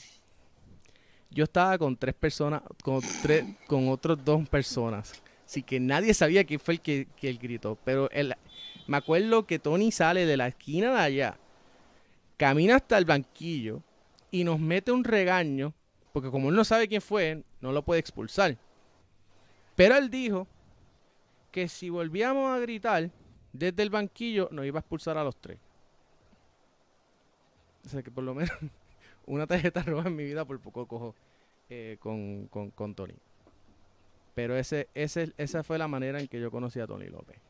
Yo 1.32 1.46
estaba 1.46 1.80
con 1.80 1.98
tres 1.98 2.14
personas, 2.14 2.62
con 2.84 3.02
tres, 3.24 3.44
con 3.66 3.90
otras 3.90 4.24
dos 4.24 4.48
personas. 4.48 5.20
Así 5.50 5.64
que 5.64 5.80
nadie 5.80 6.14
sabía 6.14 6.44
quién 6.44 6.60
fue 6.60 6.76
el 6.76 6.82
que, 6.82 7.08
que 7.18 7.28
el 7.28 7.40
gritó. 7.40 7.76
Pero 7.84 8.08
el, 8.12 8.36
me 8.86 8.98
acuerdo 8.98 9.48
que 9.48 9.58
Tony 9.58 9.92
sale 9.92 10.28
de 10.28 10.38
la 10.38 10.50
esquina 10.50 10.92
de 10.92 11.00
allá 11.00 11.38
camina 12.38 12.76
hasta 12.76 13.00
el 13.00 13.06
banquillo 13.06 13.82
y 14.30 14.44
nos 14.44 14.60
mete 14.60 14.92
un 14.92 15.04
regaño, 15.04 15.74
porque 16.14 16.30
como 16.30 16.50
él 16.50 16.56
no 16.56 16.64
sabe 16.64 16.88
quién 16.88 17.02
fue, 17.02 17.42
no 17.62 17.72
lo 17.72 17.82
puede 17.82 18.00
expulsar. 18.00 18.60
Pero 19.76 19.98
él 19.98 20.12
dijo 20.12 20.46
que 21.52 21.68
si 21.68 21.90
volvíamos 21.90 22.56
a 22.56 22.60
gritar 22.60 23.10
desde 23.52 23.82
el 23.82 23.90
banquillo, 23.90 24.50
nos 24.52 24.68
iba 24.68 24.78
a 24.78 24.82
expulsar 24.82 25.18
a 25.18 25.24
los 25.24 25.36
tres. 25.36 25.58
O 27.88 27.90
sea 27.90 28.04
que 28.04 28.12
por 28.12 28.24
lo 28.24 28.36
menos 28.36 28.54
una 29.26 29.48
tarjeta 29.48 29.82
roja 29.82 30.10
en 30.10 30.16
mi 30.16 30.26
vida 30.26 30.46
por 30.46 30.60
poco 30.60 30.86
cojo 30.86 31.16
eh, 31.72 31.98
con, 32.00 32.46
con, 32.50 32.70
con, 32.70 32.94
Tony. 32.94 33.16
Pero 34.40 34.56
ese, 34.56 34.88
ese, 34.94 35.34
esa 35.36 35.64
fue 35.64 35.78
la 35.78 35.90
manera 35.90 36.18
en 36.18 36.30
que 36.30 36.40
yo 36.40 36.50
conocí 36.50 36.80
a 36.80 36.88
Tony 36.88 37.08
López. 37.08 37.42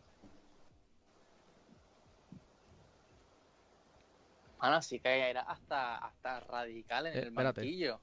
Bueno, 4.57 4.81
sí 4.81 4.99
que 4.99 5.29
era 5.29 5.41
hasta, 5.41 5.99
hasta 5.99 6.39
radical 6.39 7.05
en 7.05 7.15
eh, 7.15 7.21
el 7.21 7.29
banquillo. 7.29 8.01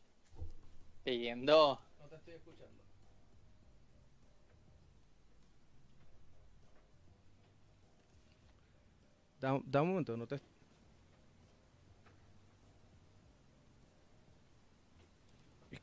Siguiendo. 1.03 1.81
No 1.99 2.07
te 2.07 2.15
estoy 2.15 2.35
escuchando. 2.35 2.81
Da, 9.41 9.61
da 9.65 9.83
un 9.83 9.89
momento, 9.89 10.17
no 10.17 10.29
te. 10.29 10.41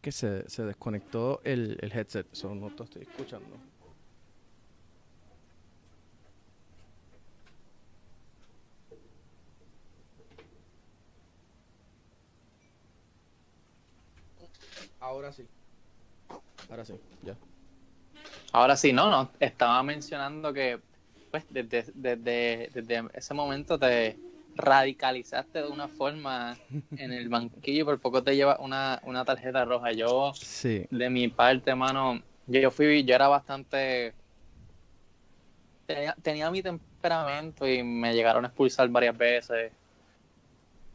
Que 0.04 0.12
se, 0.12 0.48
se 0.50 0.64
desconectó 0.66 1.40
el, 1.46 1.78
el 1.82 1.92
headset, 1.94 2.28
so 2.34 2.54
no 2.54 2.70
te 2.72 2.84
estoy 2.84 3.04
escuchando. 3.04 3.56
Ahora 15.00 15.32
sí. 15.32 15.48
Ahora 16.70 16.84
sí, 16.84 16.96
ya. 17.22 17.38
Ahora 18.52 18.76
sí, 18.76 18.92
no, 18.92 19.10
no. 19.10 19.32
Estaba 19.40 19.82
mencionando 19.84 20.52
que 20.52 20.82
pues 21.32 21.46
desde, 21.50 21.86
desde, 21.96 22.70
desde 22.74 23.04
ese 23.14 23.34
momento 23.34 23.80
te 23.80 24.20
radicalizaste 24.56 25.64
de 25.64 25.68
una 25.68 25.88
forma 25.88 26.58
en 26.98 27.12
el 27.12 27.30
banquillo 27.30 27.86
por 27.86 28.00
poco 28.00 28.24
te 28.24 28.36
lleva 28.36 28.58
una, 28.60 29.02
una 29.04 29.26
tarjeta 29.26 29.66
roja. 29.66 29.92
Yo, 29.92 30.34
sí. 30.36 30.86
de 30.90 31.10
mi 31.10 31.28
parte, 31.28 31.76
mano, 31.76 32.22
yo, 32.48 32.72
fui, 32.72 33.04
yo 33.04 33.16
era 33.16 33.28
bastante... 33.28 34.14
Tenía, 35.86 36.16
tenía 36.22 36.50
mi 36.50 36.62
temperamento 36.62 37.68
y 37.68 37.84
me 37.84 38.14
llegaron 38.14 38.46
a 38.46 38.48
expulsar 38.48 38.88
varias 38.90 39.18
veces. 39.18 39.72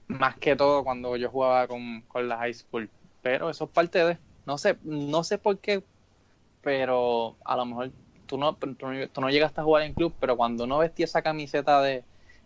Más 0.07 0.37
que 0.37 0.57
todo 0.57 0.83
cuando 0.83 1.17
yo 1.17 1.31
jugaba 1.31 1.67
con, 1.67 2.01
con 2.03 2.29
la 2.29 2.39
high 2.39 2.55
school 2.55 2.89
pero 3.23 3.51
eso 3.51 3.65
es 3.65 3.71
parte 3.71 4.05
de, 4.05 4.19
no 4.47 4.59
sé, 4.59 4.79
no 4.83 5.25
sé 5.25 5.39
por 5.39 5.59
qué, 5.59 5.83
pero 6.63 7.37
a 7.45 7.57
lo 7.57 7.67
mejor 7.67 7.91
tú 8.27 8.39
no, 8.39 8.55
tú 8.55 9.21
no, 9.21 9.31
llegaste 9.31 9.61
a 9.61 9.65
jugar 9.65 9.83
en 9.83 9.95
club, 9.95 10.15
pero 10.21 10.37
cuando 10.37 10.65
uno 10.65 10.79
vestía 10.79 11.05
esa 11.05 11.23
camiseta 11.23 11.83
de, 11.83 12.05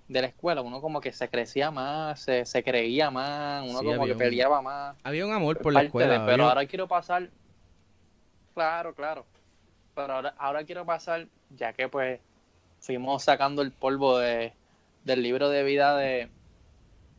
la 0.09 0.27
escuela, 0.27 0.61
uno 0.61 0.81
como 0.81 1.01
que 1.01 1.13
se 1.13 1.29
crecía 1.29 1.71
más, 1.71 2.21
se, 2.21 2.45
se 2.45 2.63
creía 2.63 3.11
más, 3.11 3.69
uno 3.69 3.83
como 3.83 4.07
que 4.07 4.15
peleaba 4.15 4.61
más. 4.61 4.97
Había 5.05 5.27
un 5.27 5.33
amor 5.33 5.59
por 5.59 5.73
la 5.73 5.83
escuela. 5.83 6.25
pero 6.27 6.49
ahora 6.49 6.67
quiero 6.67 6.89
pasar, 6.89 7.31
claro, 8.55 8.95
claro, 8.95 9.25
pero 9.95 10.15
ahora, 10.15 10.35
ahora 10.39 10.65
quiero 10.65 10.85
pasar, 10.85 11.27
ya 11.51 11.73
que 11.73 11.89
pues 11.89 12.21
fuimos 12.81 13.25
sacando 13.25 13.63
el 13.63 13.73
polvo 13.73 14.19
de, 14.19 14.53
del 15.05 15.23
libro 15.23 15.49
de 15.49 15.63
vida 15.63 15.97
de, 15.97 16.29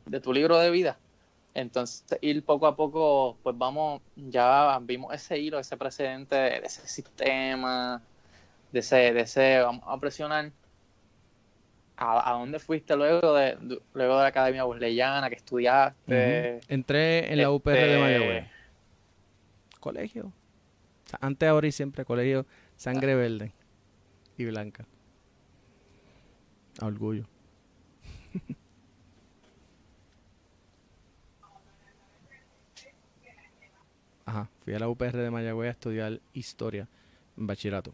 de 0.05 0.19
tu 0.19 0.33
libro 0.33 0.59
de 0.59 0.69
vida 0.69 0.97
entonces, 1.53 2.03
ir 2.21 2.43
poco 2.43 2.65
a 2.65 2.75
poco, 2.75 3.37
pues 3.43 3.57
vamos, 3.57 4.01
ya 4.15 4.79
vimos 4.81 5.13
ese 5.13 5.37
hilo, 5.37 5.59
ese 5.59 5.77
precedente 5.77 6.35
de 6.35 6.57
ese 6.63 6.87
sistema, 6.87 8.01
de 8.71 8.79
ese, 8.79 9.13
de 9.13 9.21
ese 9.21 9.59
vamos 9.59 9.83
a 9.87 9.99
presionar. 9.99 10.51
¿A, 11.95 12.31
dónde 12.33 12.59
fuiste 12.59 12.95
luego 12.95 13.33
de, 13.35 13.57
luego 13.93 14.17
de 14.17 14.21
la 14.23 14.27
Academia 14.27 14.65
Wesleyana 14.65 15.29
que 15.29 15.35
estudiaste? 15.35 16.59
Entré 16.67 17.31
en 17.31 17.37
la 17.39 17.51
UPR 17.51 17.71
de 17.71 17.85
este, 17.85 17.99
Mayagüez. 17.99 18.47
Colegio. 19.79 20.33
antes, 21.21 21.47
ahora 21.47 21.67
y 21.67 21.71
siempre, 21.71 22.03
colegio 22.03 22.45
sangre 22.75 23.15
verde 23.15 23.53
y 24.37 24.45
blanca. 24.45 24.85
A 26.79 26.87
orgullo. 26.87 27.25
Ajá, 34.25 34.49
fui 34.63 34.73
a 34.73 34.79
la 34.79 34.89
UPR 34.89 35.17
de 35.17 35.29
Mayagüez 35.29 35.67
a 35.67 35.71
estudiar 35.71 36.19
historia 36.33 36.87
en 37.37 37.45
bachillerato. 37.45 37.93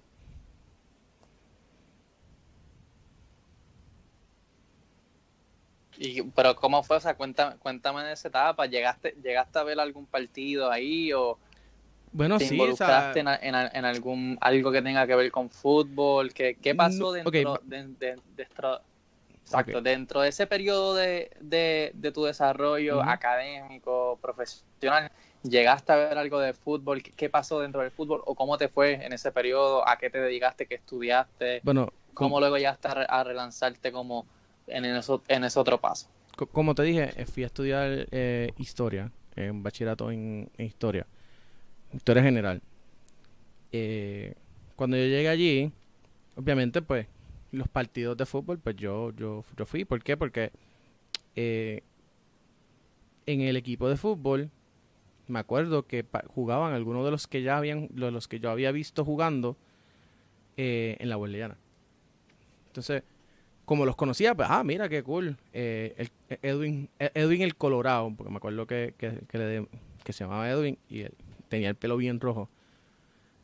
Y, 6.01 6.21
pero 6.31 6.55
¿cómo 6.55 6.81
fue? 6.81 6.95
O 6.95 6.99
sea, 7.01 7.15
cuéntame, 7.15 7.57
cuéntame 7.57 8.03
de 8.05 8.13
esa 8.13 8.29
etapa. 8.29 8.65
¿Llegaste, 8.65 9.15
¿Llegaste 9.21 9.59
a 9.59 9.63
ver 9.63 9.79
algún 9.81 10.05
partido 10.05 10.71
ahí 10.71 11.11
o 11.11 11.37
bueno, 12.13 12.37
te 12.37 12.47
sí, 12.47 12.55
involucraste 12.55 13.19
en, 13.19 13.27
en, 13.27 13.85
algún 13.85 14.37
algo 14.39 14.71
que 14.71 14.81
tenga 14.81 15.05
que 15.05 15.15
ver 15.15 15.29
con 15.29 15.49
fútbol? 15.49 16.33
¿Qué, 16.33 16.55
qué 16.55 16.73
pasó 16.73 17.11
dentro, 17.11 17.59
de, 17.63 17.85
de, 17.99 18.17
exacto, 19.41 19.81
dentro 19.81 20.21
de 20.21 20.29
ese 20.29 20.47
periodo 20.47 20.95
de, 20.95 21.29
de 21.41 22.11
tu 22.13 22.23
desarrollo 22.23 23.03
académico, 23.03 24.17
profesional? 24.21 25.11
¿Llegaste 25.43 25.91
a 25.91 25.95
ver 25.95 26.17
algo 26.17 26.39
de 26.39 26.53
fútbol? 26.53 27.01
¿Qué 27.01 27.29
pasó 27.29 27.59
dentro 27.59 27.81
del 27.81 27.91
fútbol? 27.91 28.21
¿O 28.25 28.35
cómo 28.35 28.57
te 28.57 28.67
fue 28.67 29.05
en 29.05 29.13
ese 29.13 29.31
periodo? 29.31 29.87
¿A 29.87 29.97
qué 29.97 30.09
te 30.09 30.19
dedicaste? 30.19 30.65
¿Qué 30.65 30.75
estudiaste? 30.75 31.61
Bueno, 31.63 31.91
¿Cómo 32.13 32.39
luego 32.39 32.57
llegaste 32.57 32.89
a, 32.89 33.23
relanzarte 33.23 33.91
como 33.91 34.25
en, 34.69 34.85
eso, 34.85 35.21
en 35.27 35.43
ese 35.43 35.59
otro 35.59 35.79
paso? 35.79 36.07
Como 36.51 36.73
te 36.73 36.83
dije, 36.83 37.11
eh, 37.15 37.25
fui 37.25 37.43
a 37.43 37.47
estudiar 37.47 38.07
eh, 38.11 38.51
historia, 38.57 39.11
en 39.35 39.61
bachillerato 39.61 40.11
en, 40.11 40.49
historia, 40.57 41.05
historia 41.93 42.23
general. 42.23 42.61
Eh, 43.71 44.35
cuando 44.75 44.95
yo 44.97 45.03
llegué 45.03 45.27
allí, 45.27 45.71
obviamente, 46.35 46.81
pues, 46.81 47.07
los 47.51 47.67
partidos 47.67 48.15
de 48.17 48.25
fútbol, 48.25 48.59
pues 48.59 48.75
yo, 48.75 49.11
yo, 49.11 49.43
yo 49.57 49.65
fui. 49.65 49.85
¿Por 49.85 50.03
qué? 50.03 50.15
Porque 50.17 50.51
eh, 51.35 51.83
en 53.25 53.41
el 53.41 53.55
equipo 53.57 53.89
de 53.89 53.97
fútbol, 53.97 54.49
me 55.27 55.39
acuerdo 55.39 55.85
que 55.85 56.05
jugaban 56.27 56.73
algunos 56.73 57.05
de 57.05 57.11
los 57.11 57.27
que 57.27 57.41
ya 57.43 57.57
habían, 57.57 57.89
los 57.93 58.27
que 58.27 58.39
yo 58.39 58.49
había 58.49 58.71
visto 58.71 59.05
jugando 59.05 59.55
eh, 60.57 60.97
en 60.99 61.09
la 61.09 61.17
Hueleyana. 61.17 61.57
Entonces, 62.67 63.03
como 63.69 63.85
los 63.85 63.95
conocía, 63.95 64.33
pues, 64.33 64.47
ah, 64.49 64.63
mira 64.63 64.89
qué 64.89 65.03
cool. 65.03 65.37
Eh, 65.53 65.93
el, 65.95 66.09
Edwin, 66.41 66.89
Edwin 66.97 67.43
el 67.43 67.55
Colorado, 67.55 68.11
porque 68.17 68.31
me 68.31 68.37
acuerdo 68.37 68.65
que, 68.65 68.95
que, 68.97 69.19
que 70.03 70.11
se 70.11 70.23
llamaba 70.23 70.49
Edwin 70.49 70.79
y 70.89 71.01
él 71.01 71.13
tenía 71.49 71.69
el 71.69 71.75
pelo 71.75 71.95
bien 71.95 72.19
rojo. 72.19 72.49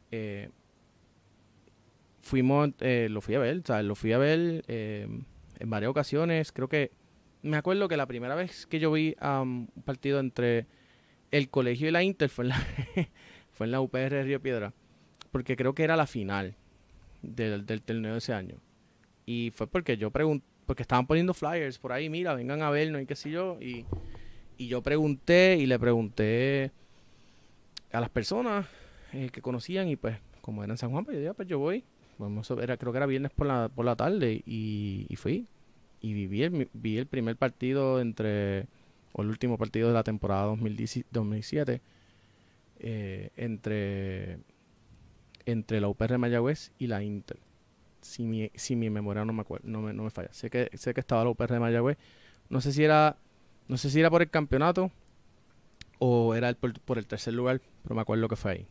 Eh, 0.09 0.49
fuimos, 2.23 2.71
eh, 2.79 3.07
lo 3.11 3.21
fui 3.21 3.35
a 3.35 3.39
ver, 3.39 3.61
sea, 3.63 3.83
lo 3.83 3.93
fui 3.93 4.13
a 4.13 4.17
ver 4.17 4.65
eh, 4.67 5.07
en 5.59 5.69
varias 5.69 5.91
ocasiones. 5.91 6.51
Creo 6.51 6.69
que, 6.69 6.89
me 7.43 7.57
acuerdo 7.57 7.87
que 7.87 7.95
la 7.95 8.07
primera 8.07 8.33
vez 8.33 8.65
que 8.65 8.79
yo 8.79 8.91
vi 8.91 9.15
un 9.21 9.69
partido 9.85 10.19
entre 10.19 10.65
el 11.29 11.49
colegio 11.51 11.87
y 11.87 11.91
la 11.91 12.01
Inter 12.01 12.29
fue 12.29 12.45
en 12.45 12.49
la, 12.49 12.67
fue 13.51 13.67
en 13.67 13.71
la 13.71 13.79
UPR 13.79 14.23
Río 14.23 14.41
Piedra, 14.41 14.73
porque 15.29 15.55
creo 15.55 15.75
que 15.75 15.83
era 15.83 15.95
la 15.95 16.07
final 16.07 16.55
del, 17.21 17.67
del 17.67 17.83
torneo 17.83 18.13
de 18.13 18.17
ese 18.17 18.33
año. 18.33 18.55
Y 19.25 19.51
fue 19.55 19.67
porque 19.67 19.97
yo 19.97 20.11
pregunté, 20.11 20.45
porque 20.65 20.83
estaban 20.83 21.07
poniendo 21.07 21.33
flyers 21.33 21.77
por 21.79 21.91
ahí, 21.91 22.09
mira, 22.09 22.33
vengan 22.33 22.61
a 22.61 22.69
vernos 22.69 23.01
y 23.01 23.05
qué 23.05 23.15
sé 23.15 23.31
yo. 23.31 23.57
Y, 23.61 23.85
y 24.57 24.67
yo 24.67 24.81
pregunté 24.81 25.57
y 25.59 25.65
le 25.65 25.79
pregunté 25.79 26.71
a 27.91 27.99
las 27.99 28.09
personas 28.09 28.67
eh, 29.13 29.29
que 29.31 29.41
conocían 29.41 29.87
y 29.87 29.95
pues 29.95 30.17
como 30.41 30.63
era 30.63 30.73
en 30.73 30.77
San 30.77 30.91
Juan, 30.91 31.05
pues 31.05 31.15
yo 31.15 31.19
dije, 31.21 31.29
ah, 31.29 31.33
pues 31.33 31.47
yo 31.47 31.59
voy. 31.59 31.83
Vamos 32.17 32.49
era, 32.51 32.77
creo 32.77 32.91
que 32.91 32.97
era 32.97 33.05
viernes 33.07 33.31
por 33.31 33.47
la, 33.47 33.69
por 33.69 33.85
la 33.85 33.95
tarde 33.95 34.41
y, 34.45 35.13
fui. 35.17 35.47
Y 36.01 36.13
viví 36.13 36.43
el, 36.43 36.69
vi 36.73 36.97
el 36.97 37.07
primer 37.07 37.35
partido 37.35 37.99
entre, 37.99 38.67
o 39.11 39.23
el 39.23 39.29
último 39.29 39.57
partido 39.57 39.87
de 39.87 39.93
la 39.93 40.03
temporada 40.03 40.43
2017, 40.43 41.81
eh, 42.79 43.29
entre, 43.35 44.37
entre 45.45 45.81
la 45.81 45.87
UPR 45.87 46.17
Mayagüez 46.17 46.71
y 46.77 46.87
la 46.87 47.03
Inter 47.03 47.44
si 48.05 48.23
mi, 48.23 48.51
si 48.53 48.75
mi 48.75 48.89
memoria 48.89 49.25
no 49.25 49.33
me, 49.33 49.41
acuerdo, 49.41 49.67
no 49.67 49.81
me, 49.81 49.91
no 49.91 50.03
me 50.03 50.11
falla. 50.11 50.31
Sé 50.31 50.49
que, 50.49 50.69
sé 50.75 50.93
que 50.93 50.99
estaba 50.99 51.23
la 51.23 51.31
UPR 51.31 51.51
de 51.51 51.59
Mayagüez. 51.59 51.97
No 52.49 52.61
sé 52.61 52.71
si 52.71 52.83
era, 52.83 53.17
no 53.67 53.77
sé 53.77 53.89
si 53.89 53.99
era 53.99 54.11
por 54.11 54.21
el 54.21 54.29
campeonato 54.29 54.91
o 55.97 56.35
era 56.35 56.53
por, 56.53 56.97
el 56.97 57.07
tercer 57.07 57.33
lugar, 57.33 57.61
pero 57.81 57.95
me 57.95 58.01
acuerdo 58.01 58.27
que 58.27 58.35
fue 58.35 58.51
ahí. 58.51 58.67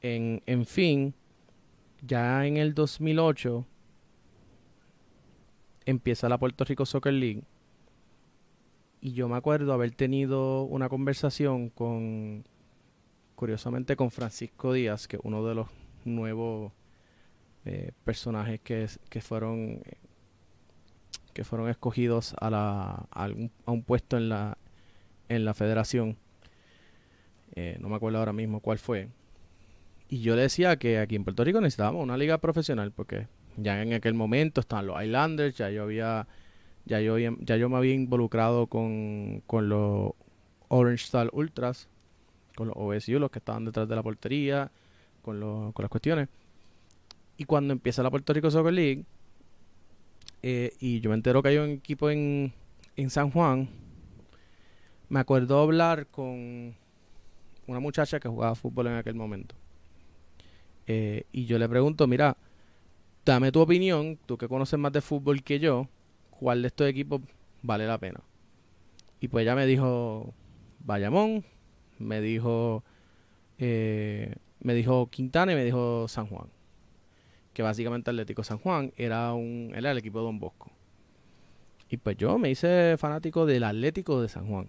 En, 0.00 0.42
en 0.46 0.64
fin, 0.64 1.14
ya 2.00 2.46
en 2.46 2.56
el 2.56 2.74
2008 2.74 3.66
empieza 5.84 6.28
la 6.30 6.38
Puerto 6.38 6.64
Rico 6.64 6.86
Soccer 6.86 7.12
League 7.12 7.42
y 9.02 9.12
yo 9.12 9.28
me 9.28 9.36
acuerdo 9.36 9.74
haber 9.74 9.90
tenido 9.90 10.62
una 10.62 10.88
conversación 10.88 11.68
con, 11.68 12.44
curiosamente, 13.34 13.94
con 13.94 14.10
Francisco 14.10 14.72
Díaz, 14.72 15.06
que 15.06 15.16
es 15.16 15.22
uno 15.22 15.44
de 15.44 15.54
los 15.54 15.68
nuevos 16.06 16.72
eh, 17.66 17.92
personajes 18.04 18.60
que, 18.60 18.86
que 19.08 19.20
fueron 19.20 19.82
que 21.34 21.44
fueron 21.44 21.68
escogidos 21.68 22.34
a, 22.40 22.48
la, 22.48 23.06
a, 23.10 23.28
un, 23.66 23.82
puesto 23.82 24.16
en 24.16 24.28
la, 24.28 24.56
en 25.28 25.44
la 25.44 25.52
federación. 25.52 26.16
Eh, 27.56 27.76
no 27.80 27.88
me 27.88 27.96
acuerdo 27.96 28.18
ahora 28.18 28.32
mismo 28.32 28.60
cuál 28.60 28.78
fue. 28.78 29.08
Y 30.08 30.20
yo 30.20 30.36
le 30.36 30.42
decía 30.42 30.76
que 30.76 30.98
aquí 31.00 31.16
en 31.16 31.24
Puerto 31.24 31.42
Rico 31.42 31.60
necesitábamos 31.60 32.04
una 32.04 32.16
liga 32.16 32.38
profesional 32.38 32.92
porque 32.92 33.26
ya 33.56 33.82
en 33.82 33.94
aquel 33.94 34.14
momento 34.14 34.60
estaban 34.60 34.86
los 34.86 35.02
Islanders, 35.02 35.56
ya 35.56 35.70
yo 35.70 35.82
había 35.82 36.28
ya 36.84 37.00
yo 37.00 37.18
ya 37.18 37.56
yo 37.56 37.68
me 37.68 37.78
había 37.78 37.94
involucrado 37.94 38.68
con, 38.68 39.42
con 39.46 39.68
los 39.68 40.12
Orange 40.68 41.04
Star 41.04 41.30
Ultras, 41.32 41.88
con 42.54 42.68
los 42.68 42.76
OSU, 42.76 43.18
los 43.18 43.30
que 43.30 43.40
estaban 43.40 43.64
detrás 43.64 43.88
de 43.88 43.96
la 43.96 44.02
portería, 44.02 44.70
con, 45.22 45.72
con 45.72 45.82
las 45.82 45.90
cuestiones. 45.90 46.28
Y 47.36 47.44
cuando 47.44 47.72
empieza 47.72 48.02
la 48.02 48.10
Puerto 48.10 48.32
Rico 48.32 48.50
Soccer 48.50 48.72
League, 48.72 49.04
eh, 50.42 50.72
y 50.78 51.00
yo 51.00 51.10
me 51.10 51.16
entero 51.16 51.42
que 51.42 51.48
hay 51.48 51.56
un 51.56 51.70
equipo 51.70 52.10
en, 52.10 52.52
en 52.96 53.10
San 53.10 53.30
Juan, 53.30 53.68
me 55.08 55.20
acuerdo 55.20 55.58
hablar 55.58 56.06
con 56.06 56.74
una 57.66 57.80
muchacha 57.80 58.20
que 58.20 58.28
jugaba 58.28 58.54
fútbol 58.54 58.88
en 58.88 58.96
aquel 58.96 59.14
momento. 59.14 59.54
Eh, 60.86 61.24
y 61.32 61.46
yo 61.46 61.58
le 61.58 61.68
pregunto, 61.68 62.06
mira, 62.06 62.36
dame 63.24 63.50
tu 63.52 63.60
opinión, 63.60 64.18
tú 64.26 64.36
que 64.36 64.48
conoces 64.48 64.78
más 64.78 64.92
de 64.92 65.00
fútbol 65.00 65.42
que 65.42 65.58
yo, 65.58 65.88
¿cuál 66.30 66.62
de 66.62 66.68
estos 66.68 66.88
equipos 66.88 67.22
vale 67.62 67.86
la 67.86 67.98
pena? 67.98 68.20
Y 69.20 69.28
pues 69.28 69.42
ella 69.42 69.54
me 69.54 69.66
dijo 69.66 70.34
Bayamón, 70.80 71.44
me 71.98 72.20
dijo, 72.20 72.84
eh, 73.58 74.34
me 74.60 74.74
dijo 74.74 75.08
Quintana 75.08 75.52
y 75.52 75.54
me 75.54 75.64
dijo 75.64 76.06
San 76.06 76.26
Juan 76.26 76.53
que 77.54 77.62
básicamente 77.62 78.10
Atlético 78.10 78.44
San 78.44 78.58
Juan 78.58 78.92
era 78.96 79.32
un 79.32 79.72
era 79.74 79.92
el 79.92 79.98
equipo 79.98 80.18
de 80.18 80.24
Don 80.26 80.38
Bosco. 80.38 80.70
Y 81.88 81.96
pues 81.96 82.16
yo 82.16 82.36
me 82.38 82.50
hice 82.50 82.96
fanático 82.98 83.46
del 83.46 83.64
Atlético 83.64 84.20
de 84.20 84.28
San 84.28 84.46
Juan. 84.46 84.68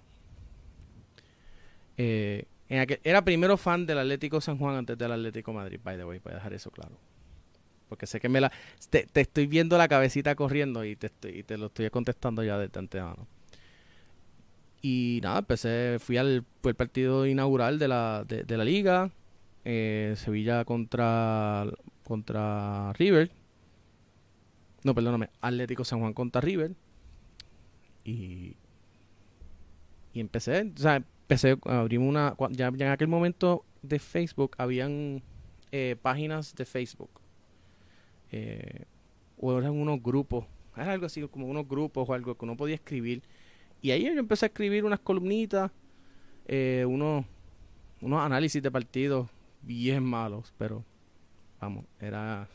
Eh, 1.98 2.45
era 2.69 3.24
primero 3.24 3.58
fan 3.58 3.86
del 3.86 4.00
Atlético 4.00 4.41
San 4.41 4.58
Juan 4.58 4.76
antes 4.76 4.98
del 4.98 5.12
Atlético 5.12 5.54
Madrid, 5.54 5.80
by 5.84 5.98
the 5.98 6.06
way, 6.06 6.19
para 6.19 6.36
dejar 6.36 6.54
eso 6.54 6.71
claro. 6.71 6.98
Porque 7.89 8.08
sé 8.08 8.19
que 8.19 8.30
me 8.30 8.41
la 8.41 8.52
te, 8.89 9.08
estoy 9.13 9.48
viendo 9.48 9.78
la 9.78 9.88
cabecita 9.88 10.36
corriendo 10.36 10.86
y 10.86 10.95
te 10.95 11.10
te 11.10 11.58
lo 11.58 11.67
estoy 11.67 11.89
contestando 11.89 12.43
ya 12.43 12.58
de 12.58 12.69
antemano. 12.78 13.28
Y 14.88 15.19
nada, 15.24 15.39
empecé, 15.39 15.98
fui 16.00 16.17
al 16.17 16.45
partido 16.78 17.26
inaugural 17.26 17.80
de 17.80 17.88
la, 17.88 18.24
de, 18.24 18.56
la 18.56 18.63
liga. 18.63 19.10
Eh, 19.63 20.13
Sevilla 20.15 20.63
contra 20.63 21.65
contra 22.06 22.94
River. 22.94 23.32
No, 24.84 24.94
perdóname, 24.94 25.30
Atlético 25.41 25.84
San 25.84 26.00
Juan 26.00 26.13
contra 26.13 26.39
River. 26.39 26.76
Y, 28.04 28.56
y 30.13 30.20
empecé, 30.20 30.72
o 30.74 30.78
sea, 30.78 30.98
empecé, 30.98 31.58
abrimos 31.65 32.08
una, 32.08 32.36
ya, 32.52 32.68
en 32.68 32.84
aquel 32.84 33.08
momento 33.08 33.65
de 33.82 34.00
Facebook 34.00 34.56
habían 34.58 35.24
eh, 35.72 35.96
páginas 36.02 36.56
de 36.56 36.65
Facebook. 36.65 37.10
Eh, 38.32 38.86
o 39.38 39.58
eran 39.58 39.72
unos 39.72 40.02
grupos, 40.02 40.46
era 40.78 40.91
algo 40.91 41.06
así 41.06 41.28
como 41.28 41.48
unos 41.48 41.68
grupos 41.68 42.08
o 42.08 42.13
algo 42.13 42.36
que 42.38 42.46
uno 42.46 42.56
podía 42.56 42.76
escribir. 42.76 43.24
Y 43.82 43.91
ahí 43.91 44.06
yo 44.06 44.12
empecé 44.12 44.46
a 44.46 44.48
escribir 44.48 44.86
unas 44.86 45.00
columnitas, 45.00 45.72
eh, 46.48 46.86
unos, 46.88 47.26
unos 48.02 48.22
análisis 48.22 48.62
de 48.62 48.72
partidos 48.72 49.30
bien 49.62 50.04
malos, 50.04 50.54
pero 50.58 50.84
vamos, 51.60 51.86
era, 52.00 52.48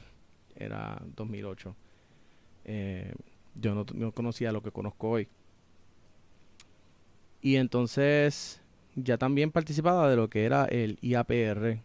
era 0.56 1.00
2008. 1.16 1.74
Eh, 2.64 3.12
yo 3.54 3.74
no, 3.74 4.12
conocía 4.12 4.52
lo 4.52 4.62
que 4.62 4.70
conozco 4.70 5.10
hoy. 5.10 5.28
Y 7.42 7.56
entonces 7.56 8.60
ya 8.94 9.18
también 9.18 9.50
participaba 9.50 10.08
de 10.10 10.16
lo 10.16 10.28
que 10.28 10.44
era 10.44 10.66
el 10.66 10.98
IAPR, 11.00 11.80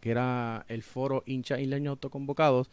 que 0.00 0.10
era 0.10 0.64
el 0.68 0.82
foro 0.82 1.22
hincha 1.26 1.58
y 1.58 1.66
leños 1.66 1.92
autoconvocados. 1.92 2.70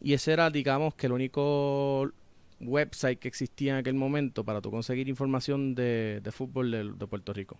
Y 0.00 0.14
ese 0.14 0.32
era, 0.32 0.50
digamos, 0.50 0.94
que 0.94 1.06
el 1.06 1.12
único 1.12 2.10
website 2.60 3.18
que 3.18 3.28
existía 3.28 3.72
en 3.72 3.78
aquel 3.78 3.94
momento 3.94 4.44
para 4.44 4.60
tú 4.60 4.70
conseguir 4.70 5.08
información 5.08 5.74
de, 5.74 6.22
fútbol 6.32 6.98
de 6.98 7.06
Puerto 7.06 7.32
Rico 7.32 7.58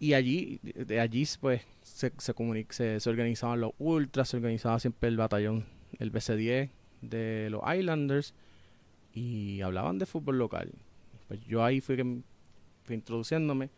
y 0.00 0.14
allí, 0.14 0.60
de 0.62 1.00
allí 1.00 1.24
pues 1.40 1.62
se, 1.82 2.12
se, 2.18 3.00
se, 3.00 3.10
organizaban 3.10 3.60
los 3.60 3.72
ultras, 3.78 4.28
se 4.28 4.36
organizaba 4.36 4.78
siempre 4.78 5.08
el 5.08 5.16
batallón, 5.16 5.66
el 5.98 6.12
BC10 6.12 6.70
de 7.02 7.48
los 7.50 7.62
Islanders 7.76 8.34
y 9.12 9.60
hablaban 9.62 9.98
de 9.98 10.06
fútbol 10.06 10.38
local. 10.38 10.72
Pues 11.26 11.40
yo 11.46 11.64
ahí 11.64 11.80
fui, 11.80 11.96
fui 12.84 12.94
introduciéndome. 12.94 13.70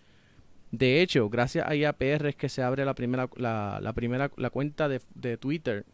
De 0.70 1.00
hecho, 1.02 1.28
gracias 1.30 1.66
a 1.66 1.74
IAPR 1.74 2.26
es 2.26 2.36
que 2.36 2.48
se 2.48 2.62
abre 2.62 2.84
la 2.84 2.94
primera, 2.94 3.28
la, 3.36 3.80
la 3.82 3.92
primera 3.92 4.30
la 4.36 4.50
cuenta 4.50 4.88
de, 4.88 5.00
de 5.14 5.36
Twitter 5.36 5.84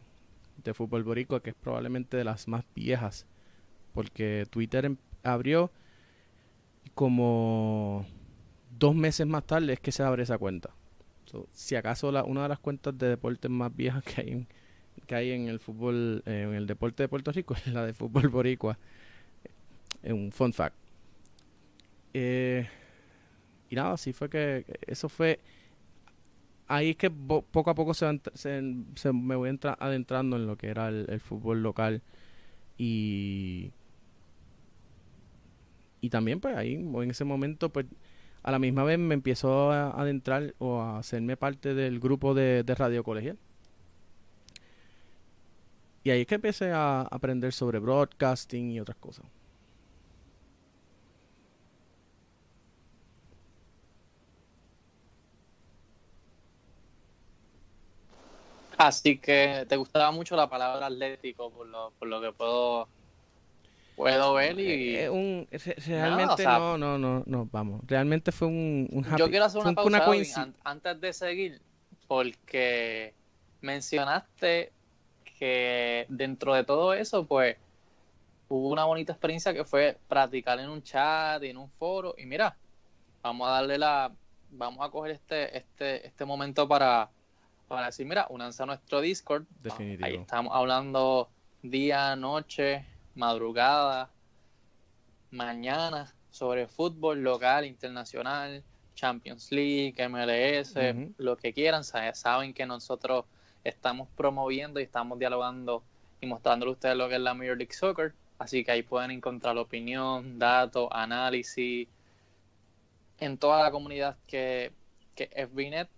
de 0.63 0.73
Fútbol 0.73 1.03
Boricua, 1.03 1.41
que 1.41 1.51
es 1.51 1.55
probablemente 1.55 2.17
de 2.17 2.23
las 2.23 2.47
más 2.47 2.65
viejas, 2.75 3.25
porque 3.93 4.45
Twitter 4.49 4.85
em, 4.85 4.97
abrió 5.23 5.71
como 6.93 8.05
dos 8.79 8.95
meses 8.95 9.25
más 9.27 9.45
tarde 9.45 9.73
es 9.73 9.79
que 9.79 9.91
se 9.91 10.03
abre 10.03 10.23
esa 10.23 10.37
cuenta. 10.37 10.71
si 11.51 11.75
acaso 11.75 12.11
la, 12.11 12.23
una 12.23 12.43
de 12.43 12.49
las 12.49 12.59
cuentas 12.59 12.97
de 12.97 13.09
deportes 13.09 13.51
más 13.51 13.75
viejas 13.75 14.03
que 14.03 14.21
hay 14.21 14.29
en, 14.29 14.47
que 15.05 15.15
hay 15.15 15.31
en 15.31 15.47
el 15.47 15.59
fútbol, 15.59 16.23
eh, 16.25 16.45
en 16.47 16.53
el 16.53 16.67
deporte 16.67 17.03
de 17.03 17.09
Puerto 17.09 17.31
Rico 17.31 17.53
es 17.65 17.67
la 17.67 17.85
de 17.85 17.93
fútbol 17.93 18.27
boricua. 18.29 18.77
Es 20.03 20.13
un 20.13 20.31
fun 20.31 20.53
fact. 20.53 20.75
Eh, 22.13 22.67
y 23.69 23.75
nada, 23.75 23.93
así 23.93 24.13
fue 24.13 24.29
que 24.29 24.65
eso 24.87 25.09
fue 25.09 25.39
ahí 26.67 26.91
es 26.91 26.97
que 26.97 27.09
poco 27.09 27.69
a 27.69 27.75
poco 27.75 27.93
se, 27.93 28.19
se, 28.33 29.13
me 29.13 29.35
voy 29.35 29.57
adentrando 29.79 30.35
en 30.35 30.47
lo 30.47 30.57
que 30.57 30.67
era 30.67 30.89
el, 30.89 31.19
fútbol 31.19 31.63
local 31.63 32.01
y 32.77 33.71
y 36.01 36.09
también 36.09 36.39
pues 36.39 36.55
ahí 36.55 36.75
en 36.75 37.11
ese 37.11 37.23
momento 37.23 37.71
pues 37.71 37.85
a 38.43 38.51
la 38.51 38.59
misma 38.59 38.83
vez 38.83 38.99
me 38.99 39.13
empiezo 39.13 39.71
a 39.71 39.91
adentrar 39.91 40.53
o 40.59 40.79
a 40.79 40.99
hacerme 40.99 41.37
parte 41.37 41.73
del 41.73 41.99
grupo 41.99 42.33
de, 42.33 42.63
radio 42.67 43.03
colegial. 43.03 43.37
Y 46.03 46.09
ahí 46.11 46.21
es 46.21 46.27
que 46.27 46.35
empecé 46.35 46.71
a 46.71 47.01
aprender 47.01 47.51
sobre 47.51 47.79
broadcasting 47.79 48.71
y 48.71 48.79
otras 48.79 48.97
cosas. 48.97 49.25
Así 58.77 59.17
que 59.17 59.65
te 59.67 59.75
gustaba 59.75 60.11
mucho 60.11 60.35
la 60.35 60.47
palabra 60.49 60.85
atlético, 60.85 61.49
por 61.49 61.67
lo, 61.67 61.91
por 61.97 62.07
lo 62.07 62.21
que 62.21 62.31
puedo 62.31 62.87
puedo 63.97 64.35
ver 64.35 64.59
y 64.59 64.95
eh, 64.95 65.09
un, 65.09 65.47
realmente 65.87 66.43
no, 66.45 66.77
no, 66.77 66.99
no, 66.99 67.23
no, 67.25 67.49
vamos, 67.51 67.81
realmente 67.87 68.31
fue 68.31 68.47
un, 68.47 68.87
un 68.91 69.17
Yo 69.17 69.27
quiero 69.27 69.45
hacer 69.45 69.59
una 69.59 69.73
pausa 69.73 70.53
antes 70.63 71.01
de 71.01 71.13
seguir 71.13 71.61
porque 72.07 73.15
mencionaste 73.61 74.71
que 75.39 76.05
dentro 76.09 76.53
de 76.53 76.63
todo 76.63 76.93
eso, 76.93 77.25
pues 77.25 77.57
hubo 78.49 78.69
una 78.69 78.85
bonita 78.85 79.13
experiencia 79.13 79.51
que 79.51 79.65
fue 79.65 79.97
practicar 80.07 80.59
en 80.59 80.69
un 80.69 80.83
chat 80.83 81.43
y 81.43 81.49
en 81.49 81.57
un 81.57 81.69
foro 81.71 82.13
y 82.19 82.27
mira, 82.27 82.55
vamos 83.23 83.47
a 83.47 83.51
darle 83.51 83.79
la 83.79 84.11
vamos 84.51 84.85
a 84.85 84.91
coger 84.91 85.13
este 85.13 85.57
este 85.57 86.05
este 86.05 86.23
momento 86.23 86.67
para 86.67 87.09
para 87.67 87.87
decir, 87.87 88.05
mira, 88.05 88.27
únanse 88.29 88.61
a 88.61 88.65
nuestro 88.67 89.01
Discord. 89.01 89.43
Definitivo. 89.61 90.05
Ahí 90.05 90.15
estamos 90.15 90.53
hablando 90.55 91.29
día, 91.63 92.15
noche, 92.15 92.85
madrugada, 93.17 94.09
mañana 95.31 96.13
sobre 96.29 96.67
fútbol 96.67 97.21
local, 97.23 97.65
internacional, 97.65 98.63
Champions 98.95 99.51
League, 99.51 99.95
MLS, 100.07 100.75
lo 101.17 101.35
que 101.35 101.53
quieran. 101.53 101.83
Saben 101.83 102.53
que 102.53 102.65
nosotros 102.65 103.25
estamos 103.63 104.07
promoviendo 104.15 104.79
y 104.79 104.83
estamos 104.83 105.19
dialogando 105.19 105.83
y 106.21 106.27
mostrándole 106.27 106.71
a 106.71 106.73
ustedes 106.73 106.95
lo 106.95 107.09
que 107.09 107.15
es 107.15 107.21
la 107.21 107.33
Major 107.33 107.57
League 107.57 107.73
Soccer. 107.73 108.13
Así 108.39 108.63
que 108.63 108.71
ahí 108.71 108.83
pueden 108.83 109.11
encontrar 109.11 109.57
opinión, 109.57 110.37
datos, 110.37 110.87
análisis 110.91 111.87
en 113.19 113.37
toda 113.37 113.63
la 113.63 113.71
comunidad 113.71 114.15
que, 114.27 114.71
que 115.15 115.29
es 115.33 115.51
VNet. 115.51 115.89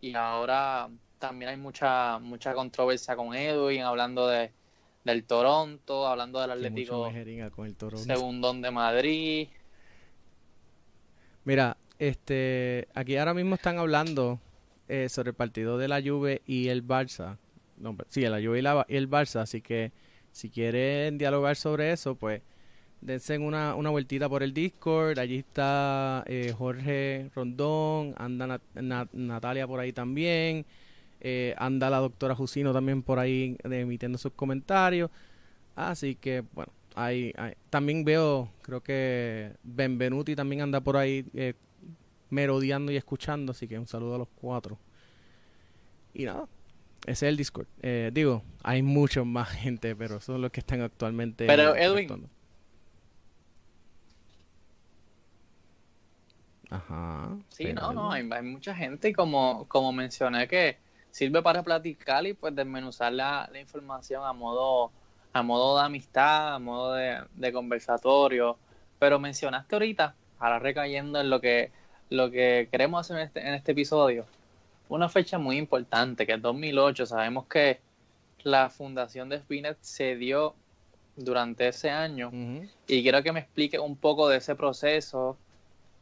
Y 0.00 0.14
ahora 0.14 0.88
también 1.18 1.50
hay 1.50 1.56
mucha 1.56 2.20
mucha 2.20 2.54
controversia 2.54 3.16
con 3.16 3.34
Edwin, 3.34 3.82
hablando 3.82 4.28
de 4.28 4.52
del 5.04 5.24
Toronto, 5.24 6.06
hablando 6.06 6.40
del 6.40 6.50
Atlético 6.50 7.10
con 7.54 7.66
el 7.66 7.98
segundón 7.98 8.60
de 8.62 8.70
Madrid. 8.70 9.48
Mira, 11.44 11.76
este, 11.98 12.88
aquí 12.94 13.16
ahora 13.16 13.34
mismo 13.34 13.54
están 13.54 13.78
hablando 13.78 14.38
eh, 14.88 15.08
sobre 15.08 15.30
el 15.30 15.34
partido 15.34 15.78
de 15.78 15.88
la 15.88 16.02
Juve 16.02 16.42
y 16.46 16.68
el 16.68 16.86
Barça. 16.86 17.38
No, 17.78 17.96
sí, 18.08 18.22
la 18.22 18.40
Juve 18.40 18.60
y, 18.60 18.94
el 18.94 19.08
Barça, 19.08 19.40
así 19.40 19.60
que 19.60 19.92
si 20.32 20.50
quieren 20.50 21.18
dialogar 21.18 21.56
sobre 21.56 21.92
eso, 21.92 22.14
pues 22.14 22.42
dense 23.00 23.38
una, 23.38 23.74
una 23.74 23.90
vueltita 23.90 24.28
por 24.28 24.42
el 24.42 24.52
Discord. 24.52 25.18
Allí 25.18 25.38
está 25.38 26.24
eh, 26.26 26.54
Jorge 26.56 27.30
Rondón, 27.34 28.14
anda 28.18 28.60
Natalia 29.12 29.66
por 29.66 29.80
ahí 29.80 29.92
también. 29.92 30.66
Eh, 31.20 31.54
anda 31.58 31.90
la 31.90 31.98
doctora 31.98 32.34
Jusino 32.34 32.72
también 32.72 33.02
por 33.02 33.18
ahí 33.18 33.56
emitiendo 33.64 34.18
sus 34.18 34.32
comentarios. 34.32 35.10
Así 35.74 36.14
que, 36.14 36.44
bueno, 36.52 36.72
ahí, 36.94 37.32
también 37.70 38.04
veo, 38.04 38.50
creo 38.62 38.82
que 38.82 39.52
Benvenuti 39.62 40.34
también 40.34 40.62
anda 40.62 40.80
por 40.80 40.96
ahí 40.96 41.24
eh, 41.34 41.54
merodeando 42.30 42.92
y 42.92 42.96
escuchando. 42.96 43.52
Así 43.52 43.66
que 43.66 43.78
un 43.78 43.86
saludo 43.86 44.14
a 44.16 44.18
los 44.18 44.28
cuatro. 44.28 44.78
Y 46.14 46.24
nada, 46.24 46.46
ese 47.06 47.26
es 47.26 47.30
el 47.30 47.36
Discord. 47.36 47.66
Eh, 47.82 48.10
digo, 48.12 48.42
hay 48.62 48.82
mucho 48.82 49.24
más 49.24 49.50
gente, 49.50 49.94
pero 49.94 50.20
son 50.20 50.42
los 50.42 50.50
que 50.50 50.60
están 50.60 50.80
actualmente. 50.80 51.46
Pero 51.46 51.76
Edwin. 51.76 52.28
Ajá. 56.70 57.38
Sí, 57.48 57.72
no, 57.72 57.92
no, 57.92 58.12
hay, 58.12 58.28
hay, 58.30 58.42
mucha 58.42 58.74
gente 58.74 59.08
y 59.08 59.12
como, 59.14 59.66
como 59.68 59.90
mencioné 59.92 60.46
que 60.48 60.76
sirve 61.10 61.42
para 61.42 61.62
platicar 61.62 62.26
y 62.26 62.34
pues 62.34 62.54
desmenuzar 62.54 63.12
la, 63.12 63.50
información 63.58 64.24
a 64.24 64.32
modo, 64.32 64.90
a 65.32 65.42
modo 65.42 65.78
de 65.78 65.84
amistad, 65.84 66.54
a 66.54 66.58
modo 66.58 66.94
de, 66.94 67.52
conversatorio. 67.52 68.56
Pero 68.98 69.18
mencionaste 69.18 69.74
ahorita, 69.74 70.14
ahora 70.38 70.58
recayendo 70.58 71.20
en 71.20 71.30
lo 71.30 71.40
que, 71.40 71.70
lo 72.10 72.30
que 72.30 72.68
queremos 72.70 73.00
hacer 73.00 73.18
en 73.18 73.26
este, 73.26 73.48
en 73.48 73.54
este 73.54 73.72
episodio, 73.72 74.26
una 74.88 75.08
fecha 75.08 75.38
muy 75.38 75.56
importante, 75.56 76.26
que 76.26 76.34
es 76.34 76.42
2008. 76.42 77.06
Sabemos 77.06 77.46
que 77.46 77.80
la 78.42 78.70
fundación 78.70 79.28
de 79.28 79.38
Spinet 79.38 79.78
se 79.80 80.16
dio 80.16 80.54
durante 81.16 81.68
ese 81.68 81.90
año 81.90 82.30
y 82.86 83.02
quiero 83.02 83.22
que 83.22 83.32
me 83.32 83.40
explique 83.40 83.78
un 83.78 83.96
poco 83.96 84.28
de 84.28 84.38
ese 84.38 84.54
proceso. 84.54 85.36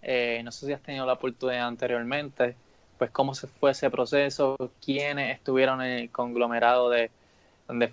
Eh, 0.03 0.40
no 0.45 0.53
sé 0.53 0.66
si 0.66 0.73
has 0.73 0.83
tenido 0.83 1.07
la 1.07 1.14
oportunidad 1.14 1.66
anteriormente 1.66 2.55
pues 2.98 3.11
cómo 3.11 3.35
se 3.35 3.46
fue 3.46 3.72
ese 3.72 3.90
proceso, 3.90 4.56
quiénes 4.85 5.37
estuvieron 5.37 5.82
en 5.82 5.98
el 5.98 6.11
conglomerado 6.11 6.90
de, 6.90 7.11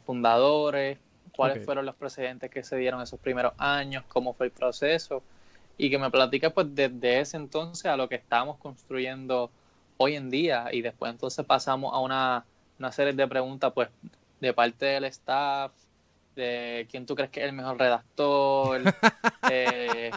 fundadores, 0.06 0.98
cuáles 1.36 1.66
fueron 1.66 1.86
los 1.86 1.96
precedentes 1.96 2.50
que 2.50 2.64
se 2.64 2.78
dieron 2.78 3.02
esos 3.02 3.20
primeros 3.20 3.54
años, 3.58 4.04
cómo 4.08 4.34
fue 4.34 4.48
el 4.48 4.52
proceso 4.52 5.24
y 5.78 5.90
que 5.90 5.98
me 5.98 6.12
platique 6.12 6.50
pues 6.50 6.68
desde 6.74 7.20
ese 7.20 7.38
entonces 7.38 7.86
a 7.86 7.98
lo 7.98 8.08
que 8.08 8.16
estamos 8.16 8.58
construyendo 8.58 9.50
hoy 9.98 10.16
en 10.16 10.30
día. 10.30 10.68
Y 10.72 10.82
después 10.82 11.12
entonces 11.12 11.46
pasamos 11.46 11.94
a 11.94 12.00
una, 12.00 12.46
una 12.80 12.92
serie 12.92 13.14
de 13.14 13.28
preguntas 13.28 13.72
pues 13.74 13.90
de 14.40 14.54
parte 14.54 14.86
del 14.86 15.06
staff, 15.06 15.72
de 16.36 16.88
quién 16.90 17.06
tú 17.06 17.16
crees 17.16 17.30
que 17.30 17.42
es 17.42 17.48
el 17.48 17.54
mejor 17.54 17.78
redactor. 17.78 18.82
eh, 19.52 20.12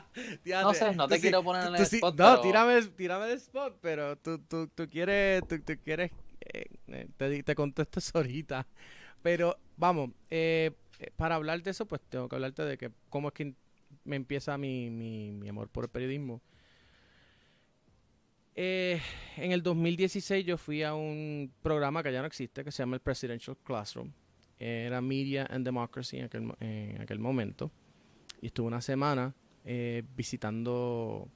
no 0.44 0.74
sé, 0.74 0.94
no 0.94 1.09
te 1.09 1.20
quiero 1.20 1.42
poner 1.42 1.68
en 1.68 1.76
el 1.76 1.83
spot. 1.83 2.16
No, 2.16 2.40
tírame, 2.40 2.83
tírame 2.83 3.26
el 3.26 3.38
spot, 3.38 3.79
pero 3.81 4.16
tú, 4.16 4.38
tú, 4.38 4.68
tú 4.68 4.88
quieres, 4.88 5.42
tú, 5.46 5.57
quieres, 5.83 6.11
eh, 6.40 6.66
eh, 6.88 7.09
te, 7.16 7.42
te 7.42 7.55
contesto 7.55 7.98
eso 7.98 8.18
ahorita. 8.18 8.66
Pero 9.22 9.57
vamos, 9.76 10.11
eh, 10.31 10.72
para 11.16 11.35
hablar 11.35 11.62
de 11.62 11.70
eso, 11.70 11.87
pues 11.87 12.00
tengo 12.09 12.29
que 12.29 12.37
hablarte 12.37 12.64
de 12.64 12.79
que 12.79 12.90
cómo 13.09 13.29
es 13.29 13.35
que 13.35 13.55
me 14.05 14.16
empieza 14.16 14.57
mi, 14.57 14.90
mi, 14.90 15.33
mi 15.33 15.48
amor 15.48 15.68
por 15.68 15.85
el 15.85 15.90
periodismo. 15.90 16.40
en 18.55 19.52
el 19.52 19.62
2016 19.62 20.46
yo 20.46 20.57
fui 20.57 20.83
a 20.83 20.94
un 20.94 21.52
programa 21.62 22.02
que 22.02 22.12
ya 22.12 22.20
no 22.20 22.26
existe, 22.26 22.64
que 22.64 22.70
se 22.70 22.83
llama 22.83 22.96
el 22.96 23.02
Presidential 23.02 23.57
Classroom 23.62 24.12
era 24.59 25.01
Media 25.01 25.47
and 25.51 25.64
Democracy 25.64 26.19
en 26.19 26.25
aquel, 26.25 26.53
en 26.61 27.01
aquel 27.01 27.19
momento. 27.19 27.71
Y 28.40 28.47
estuve 28.47 28.66
una 28.66 28.81
semana 28.81 29.35
eh, 29.64 30.03
visitando 30.16 31.29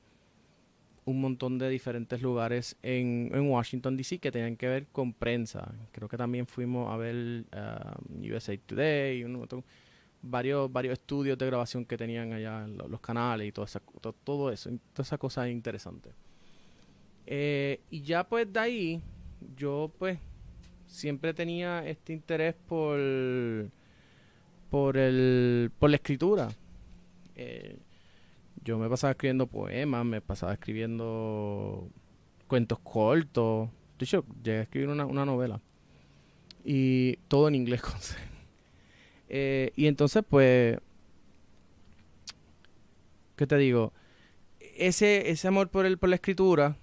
un 1.05 1.21
montón 1.21 1.59
de 1.59 1.69
diferentes 1.69 2.23
lugares 2.23 2.77
en, 2.83 3.31
en, 3.35 3.51
Washington, 3.51 3.97
D.C. 3.97 4.19
que 4.19 4.31
tenían 4.31 4.57
que 4.57 4.69
ver 4.69 4.87
con 4.89 5.13
prensa. 5.13 5.75
Creo 5.93 6.09
que 6.09 6.17
también 6.17 6.47
fuimos 6.47 6.93
a 6.93 6.97
ver 6.97 7.45
uh, 7.53 8.35
USA 8.35 8.57
Today, 8.59 9.25
un, 9.25 9.65
varios, 10.23 10.71
varios 10.73 10.93
estudios 10.93 11.39
de 11.39 11.47
grabación 11.47 11.85
que 11.85 11.97
tenían 11.97 12.33
allá 12.33 12.65
en 12.65 12.77
los, 12.77 13.01
canales 13.01 13.49
y 13.49 13.53
todo, 13.53 13.65
esa, 13.65 13.81
todo, 14.25 14.53
eso, 14.53 14.71
toda 14.93 15.03
esa 15.03 15.19
cosa 15.19 15.49
interesante. 15.49 16.11
Eh, 17.27 17.81
y 17.91 18.03
ya 18.03 18.25
pues 18.25 18.53
de 18.53 18.61
ahí, 18.61 19.03
yo 19.57 19.93
pues 19.99 20.19
siempre 20.91 21.33
tenía 21.33 21.87
este 21.87 22.13
interés 22.13 22.55
por 22.69 22.99
por 24.71 24.97
el 24.97 25.71
por 25.79 25.91
la 25.91 25.97
escritura. 25.97 26.49
Eh, 27.37 27.79
yo 28.63 28.79
me 28.79 28.89
pasaba 28.89 29.13
escribiendo 29.13 29.47
poemas 29.47 30.05
me 30.05 30.21
pasaba 30.21 30.53
escribiendo 30.53 31.89
cuentos 32.47 32.79
cortos. 32.81 33.71
De 33.99 34.05
hecho 34.05 34.25
llegué 34.43 34.59
a 34.59 34.63
escribir 34.63 34.89
una, 34.89 35.25
novela. 35.25 35.61
Y 36.65 37.17
todo 37.29 37.49
en 37.49 37.55
inglés 37.55 37.81
eh, 39.29 39.73
y 39.77 39.87
entonces 39.87 40.23
pues 40.29 40.79
qué 43.37 43.47
te 43.47 43.57
digo 43.57 43.95
ese 44.77 45.31
ese 45.31 45.49
amor 45.49 45.71
por 45.71 45.87
el 45.87 45.97
por 45.97 46.11
la 46.11 46.17
escritura 46.17 46.77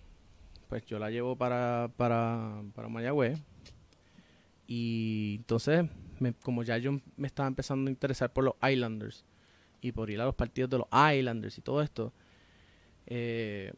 pues 0.68 0.84
yo 0.88 0.98
la 0.98 1.12
llevo 1.12 1.36
para 1.36 1.92
para 1.96 2.64
para 2.74 2.90
Mayagüez 2.90 3.40
y 4.68 5.36
entonces, 5.38 5.86
como 6.44 6.64
ya 6.64 6.78
yo 6.78 7.00
me 7.16 7.28
estaba 7.28 7.48
empezando 7.48 7.88
a 7.88 7.92
interesar 7.92 8.34
por 8.34 8.44
los 8.44 8.56
Islanders 8.62 9.24
y 9.82 9.94
por 9.94 10.10
ir 10.10 10.20
a 10.20 10.26
los 10.26 10.36
partidos 10.36 10.70
de 10.70 10.78
los 10.80 10.88
Islanders 10.88 11.58
y 11.58 11.62
todo 11.62 11.82
esto, 11.82 12.12
eh, 13.06 13.74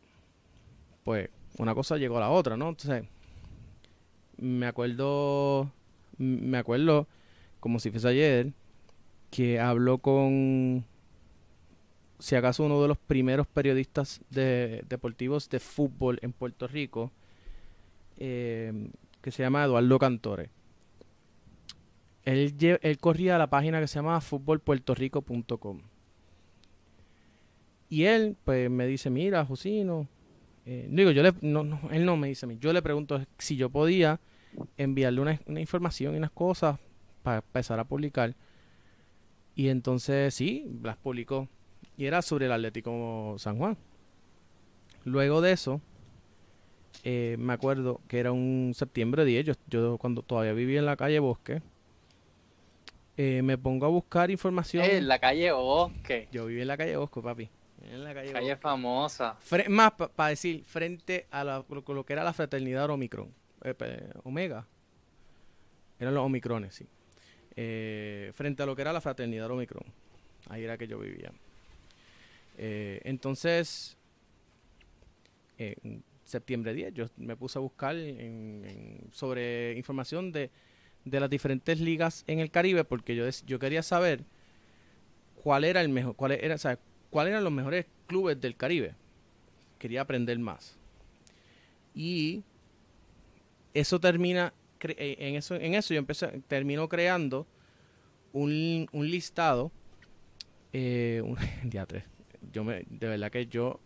pues 1.04 1.30
una 1.60 1.76
cosa 1.76 1.98
llegó 1.98 2.18
a 2.18 2.22
la 2.22 2.30
otra, 2.32 2.58
¿no? 2.58 2.70
Entonces, 2.70 3.06
me 4.38 4.66
acuerdo, 4.66 5.72
me 6.18 6.58
acuerdo, 6.58 7.08
como 7.60 7.80
si 7.80 7.92
fuese 7.92 8.08
ayer, 8.08 8.54
que 9.30 9.60
habló 9.60 10.00
con, 10.00 10.86
si 12.18 12.36
acaso 12.36 12.64
uno 12.64 12.82
de 12.82 12.88
los 12.88 12.98
primeros 12.98 13.46
periodistas 13.46 14.22
de, 14.32 14.84
deportivos 14.90 15.50
de 15.50 15.60
fútbol 15.60 16.18
en 16.24 16.34
Puerto 16.34 16.68
Rico, 16.68 17.12
eh, 18.18 18.90
que 19.22 19.32
se 19.32 19.44
llama 19.44 19.64
Eduardo 19.66 20.00
Cantore. 20.00 20.50
Él, 22.26 22.98
corría 23.00 23.38
la 23.38 23.50
página 23.50 23.80
que 23.80 23.88
se 23.88 23.96
llama 23.96 24.22
futbolpuertorico.com. 24.22 25.82
Y 27.90 28.04
él, 28.04 28.38
pues, 28.44 28.70
me 28.70 28.86
dice, 28.86 29.10
mira, 29.10 29.46
Josino, 29.46 30.08
eh, 30.66 30.88
digo, 30.92 31.12
yo 31.12 31.24
no, 31.42 31.64
no, 31.64 31.80
él 31.92 32.06
no 32.06 32.18
me 32.18 32.28
dice 32.28 32.46
a 32.46 32.50
mí, 32.50 32.58
yo 32.60 32.72
le 32.72 32.82
pregunto 32.82 33.20
si 33.40 33.56
yo 33.56 33.70
podía 33.70 34.20
enviarle 34.78 35.22
una, 35.22 35.40
una 35.48 35.60
información 35.60 36.14
y 36.14 36.18
unas 36.18 36.32
cosas 36.32 36.78
para 37.24 37.38
empezar 37.38 37.80
a 37.80 37.86
publicar. 37.86 38.36
Y 39.56 39.70
entonces 39.70 40.34
sí, 40.34 40.72
las 40.84 40.98
publicó. 40.98 41.48
Y 41.98 42.06
era 42.06 42.22
sobre 42.22 42.46
el 42.46 42.52
Atlético 42.52 43.36
San 43.40 43.58
Juan. 43.58 43.78
Luego 45.04 45.42
de 45.42 45.52
eso, 45.52 45.82
eh, 47.04 47.36
me 47.40 47.54
acuerdo 47.54 48.02
que 48.08 48.20
era 48.20 48.32
un 48.32 48.74
septiembre 48.76 49.26
10, 49.26 49.46
yo, 49.46 49.54
yo 49.68 49.98
cuando 49.98 50.22
todavía 50.22 50.54
vivía 50.54 50.80
en 50.80 50.86
la 50.86 50.98
calle 50.98 51.20
Bosque, 51.20 51.62
eh, 53.22 53.42
me 53.42 53.58
pongo 53.58 53.86
a 53.86 53.90
buscar 53.90 54.32
información. 54.32 54.86
En 54.86 55.10
la 55.10 55.20
calle 55.20 55.52
Bosque. 55.52 56.30
Yo 56.32 56.46
viví 56.46 56.62
en 56.62 56.70
la 56.70 56.78
calle 56.78 56.96
Bosque, 56.96 57.22
papi. 57.22 57.50
En 57.92 58.02
la 58.06 58.14
calle, 58.14 58.32
calle 58.32 58.56
famosa. 58.56 59.38
más 59.68 59.92
para 59.92 60.30
decir, 60.30 60.64
frente 60.64 61.28
a 61.30 61.44
lo, 61.44 61.66
lo, 61.70 62.06
que 62.06 62.14
era 62.14 62.24
la 62.24 62.32
fraternidad 62.32 62.90
Omicron. 62.90 63.30
Eh, 63.66 64.10
Omega. 64.24 64.66
Eran 66.00 66.14
los 66.14 66.24
Omicrones, 66.24 66.76
sí. 66.76 66.88
Eh, 67.58 68.32
frente 68.36 68.64
a 68.64 68.66
lo 68.66 68.74
que 68.74 68.84
era 68.84 68.94
la 68.94 69.02
fraternidad 69.02 69.52
Omicron. 69.52 69.84
Ahí 70.48 70.64
era 70.64 70.78
que 70.78 70.88
yo 70.88 70.98
vivía. 71.00 71.34
Eh, 72.58 73.02
entonces, 73.04 73.98
en 75.58 76.06
septiembre 76.24 76.74
10, 76.74 76.94
yo 76.94 77.06
me 77.18 77.36
puse 77.36 77.60
a 77.60 77.62
buscar 77.62 77.98
sobre 79.12 79.74
información 79.76 80.32
de, 80.32 80.52
de, 81.06 81.20
las 81.20 81.30
diferentes 81.30 81.80
ligas 81.80 82.24
en 82.28 82.40
el 82.40 82.52
Caribe 82.52 82.84
porque 82.84 83.16
yo, 83.16 83.26
yo 83.46 83.60
quería 83.60 83.84
saber 83.84 84.24
cuál 85.44 85.64
era 85.64 85.82
el 85.82 85.90
mejor, 85.90 86.16
cuál 86.16 86.34
era, 86.34 86.56
o 87.12 87.22
eran 87.22 87.44
los 87.44 87.54
mejores 87.54 87.86
clubes 88.08 88.40
del 88.40 88.56
Caribe. 88.56 88.96
Quería 89.78 90.02
aprender 90.02 90.38
más. 90.40 90.78
Y 91.94 92.44
eso 93.74 94.00
termina, 94.00 94.54
eh, 94.82 95.16
en 95.20 95.36
eso, 95.36 95.56
en 95.56 95.74
eso 95.74 95.94
yo 95.94 96.00
empecé, 96.00 96.42
termino 96.48 96.88
creando 96.90 97.48
un, 98.34 98.88
un 98.92 99.10
listado. 99.10 99.72
Eh, 100.74 101.22
un, 101.24 101.38
yo 102.54 102.64
me, 102.64 102.86
de 102.90 103.08
verdad 103.08 103.32
que 103.32 103.48
yo 103.48 103.80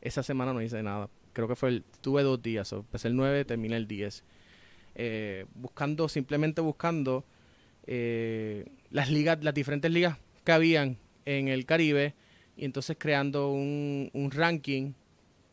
esa 0.00 0.22
semana 0.22 0.52
no 0.52 0.62
hice 0.62 0.82
nada. 0.82 1.08
Creo 1.32 1.48
que 1.48 1.56
fue 1.56 1.68
el, 1.68 1.84
tuve 2.00 2.22
dos 2.22 2.40
días, 2.40 2.72
empecé 2.72 3.08
el 3.08 3.16
9, 3.16 3.44
terminé 3.44 3.76
el 3.76 3.86
10. 3.86 4.24
Eh, 4.98 5.44
buscando, 5.54 6.08
simplemente 6.08 6.62
buscando 6.62 7.26
eh, 7.86 8.64
las 8.90 9.10
ligas, 9.10 9.44
las 9.44 9.52
diferentes 9.52 9.90
ligas 9.90 10.16
que 10.42 10.52
habían 10.52 10.96
en 11.26 11.48
el 11.48 11.66
Caribe 11.66 12.14
y 12.56 12.64
entonces 12.64 12.96
creando 12.98 13.50
un, 13.50 14.10
un 14.14 14.30
ranking 14.30 14.94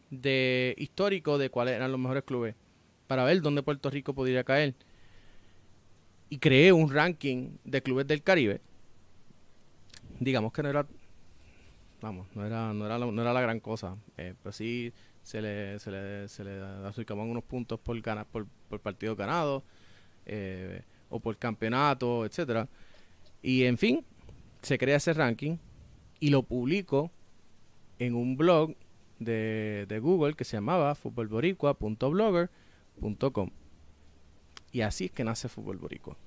de 0.10 0.74
histórico 0.78 1.38
de 1.38 1.50
cuáles 1.50 1.76
eran 1.76 1.92
los 1.92 2.00
mejores 2.00 2.24
clubes 2.24 2.56
para 3.08 3.26
ver 3.26 3.42
dónde 3.42 3.64
Puerto 3.64 3.90
Rico 3.90 4.14
podría 4.14 4.46
caer. 4.46 4.76
Y 6.30 6.38
creé 6.38 6.72
un 6.72 6.90
ranking 6.90 7.58
de 7.66 7.84
clubes 7.84 8.08
del 8.08 8.24
Caribe. 8.24 8.62
Digamos 10.22 10.54
que 10.54 10.64
no 10.64 10.70
era 10.70 10.88
vamos, 12.04 12.28
no 12.36 12.46
era, 12.46 12.74
no 12.74 12.86
era, 12.86 13.00
la, 13.00 13.06
no 13.06 13.22
era 13.22 13.34
la 13.34 13.42
gran 13.42 13.62
cosa, 13.62 13.96
eh, 14.18 14.36
pero 14.44 14.52
sí 14.52 14.92
se 15.24 15.42
le, 15.42 15.80
se 15.80 15.90
le, 15.90 16.28
se 16.28 16.44
le 16.44 17.14
unos 17.14 17.44
puntos 17.46 17.80
por, 17.80 18.00
ganar, 18.02 18.26
por, 18.26 18.46
por 18.74 18.82
partido 18.82 19.16
ganado 19.16 19.64
eh, 20.26 20.82
o 21.10 21.20
por 21.20 21.38
campeonato, 21.38 22.26
etcétera. 22.26 22.68
Y 23.42 23.64
en 23.66 23.78
fin, 23.78 24.04
se 24.62 24.80
crea 24.80 24.98
ese 24.98 25.14
ranking 25.14 25.58
y 26.20 26.30
lo 26.30 26.44
publico 26.44 27.12
en 28.00 28.16
un 28.16 28.36
blog 28.36 28.76
de, 29.20 29.86
de 29.88 30.00
Google 30.00 30.34
que 30.34 30.44
se 30.44 30.58
llamaba 30.58 30.96
futbolboricua.blogger.com. 30.96 33.52
Y 34.72 34.82
así 34.82 35.06
es 35.06 35.12
que 35.12 35.24
nace 35.24 35.48
Fútbol 35.50 35.78
Boricua. 35.78 36.18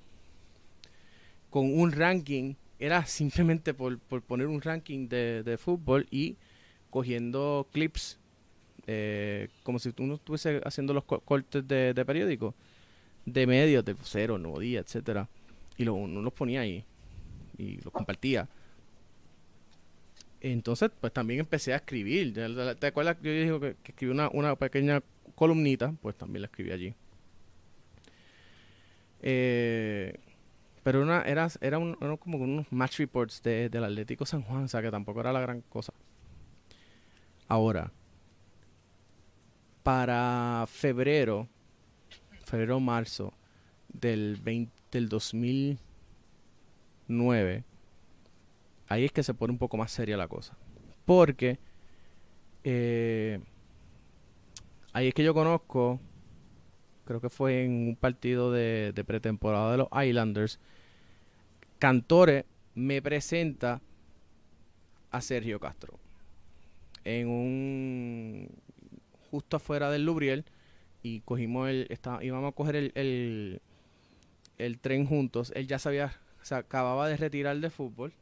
Con 1.50 1.76
un 1.78 1.90
ranking, 1.90 2.54
era 2.78 3.04
simplemente 3.06 3.74
por, 3.74 3.98
poner 3.98 4.46
un 4.46 4.60
ranking 4.60 5.08
de, 5.08 5.58
fútbol 5.58 6.06
y 6.10 6.36
cogiendo 6.90 7.66
clips, 7.72 8.18
eh, 8.86 9.48
como 9.62 9.78
si 9.78 9.92
uno 9.98 10.14
estuviese 10.14 10.60
haciendo 10.64 10.94
los 10.94 11.04
cortes 11.04 11.66
de, 11.66 11.92
de 11.92 12.04
periódico, 12.04 12.54
de 13.24 13.46
medios, 13.46 13.84
de 13.84 13.96
Cero, 14.02 14.38
Nuevo 14.38 14.60
Día, 14.60 14.80
etcétera 14.80 15.28
Y 15.76 15.84
lo, 15.84 15.94
uno 15.94 16.22
los 16.22 16.32
ponía 16.32 16.60
ahí 16.60 16.84
y 17.58 17.80
los 17.80 17.92
compartía. 17.92 18.48
Entonces, 20.40 20.90
pues 21.00 21.12
también 21.12 21.40
empecé 21.40 21.72
a 21.72 21.76
escribir. 21.76 22.34
¿Te 22.78 22.86
acuerdas 22.86 23.16
yo 23.22 23.32
dije 23.32 23.76
que, 23.82 23.90
escribí 23.90 24.12
una, 24.12 24.28
una, 24.28 24.54
pequeña 24.54 25.02
columnita? 25.34 25.92
Pues 26.00 26.16
también 26.16 26.42
la 26.42 26.46
escribí 26.46 26.70
allí. 26.70 26.94
Eh, 29.22 30.14
pero 30.84 31.02
una, 31.02 31.22
era, 31.22 31.48
era, 31.60 31.78
un, 31.78 31.96
como 32.18 32.38
unos 32.38 32.70
match 32.70 32.98
reports 32.98 33.42
de, 33.42 33.68
del 33.68 33.82
Atlético 33.82 34.24
San 34.24 34.42
Juan, 34.42 34.64
o 34.64 34.68
sea 34.68 34.82
que 34.82 34.90
tampoco 34.90 35.20
era 35.20 35.32
la 35.32 35.40
gran 35.40 35.62
cosa. 35.62 35.92
Ahora, 37.48 37.90
para 39.86 40.66
febrero, 40.66 41.48
febrero-marzo 42.44 43.32
del, 43.86 44.36
20, 44.42 44.72
del 44.90 45.08
2009, 45.08 47.62
ahí 48.88 49.04
es 49.04 49.12
que 49.12 49.22
se 49.22 49.32
pone 49.32 49.52
un 49.52 49.60
poco 49.60 49.76
más 49.76 49.92
seria 49.92 50.16
la 50.16 50.26
cosa. 50.26 50.58
Porque 51.04 51.60
eh, 52.64 53.38
ahí 54.92 55.06
es 55.06 55.14
que 55.14 55.22
yo 55.22 55.34
conozco, 55.34 56.00
creo 57.04 57.20
que 57.20 57.30
fue 57.30 57.62
en 57.62 57.90
un 57.90 57.94
partido 57.94 58.50
de, 58.50 58.92
pretemporada 59.06 59.70
de 59.70 59.78
los 59.78 59.86
Islanders, 60.04 60.58
Cantore 61.78 62.44
me 62.74 63.00
presenta 63.02 63.80
a 65.12 65.20
Sergio 65.20 65.60
Castro 65.60 65.96
en 67.04 67.28
un 67.28 68.65
justo 69.30 69.56
afuera 69.56 69.90
del 69.90 70.04
Lubriel 70.04 70.44
y 71.02 71.20
cogimos 71.20 71.68
el 71.68 71.86
está, 71.90 72.18
íbamos 72.22 72.52
a 72.52 72.54
coger 72.54 72.76
el, 72.76 73.60
el, 74.58 74.78
tren 74.78 75.06
juntos 75.06 75.52
él 75.54 75.66
ya 75.66 75.78
sabía 75.78 76.18
se 76.42 76.54
acababa 76.54 77.08
de 77.08 77.16
retirar 77.16 77.58
de 77.58 77.70
fútbol 77.70 78.12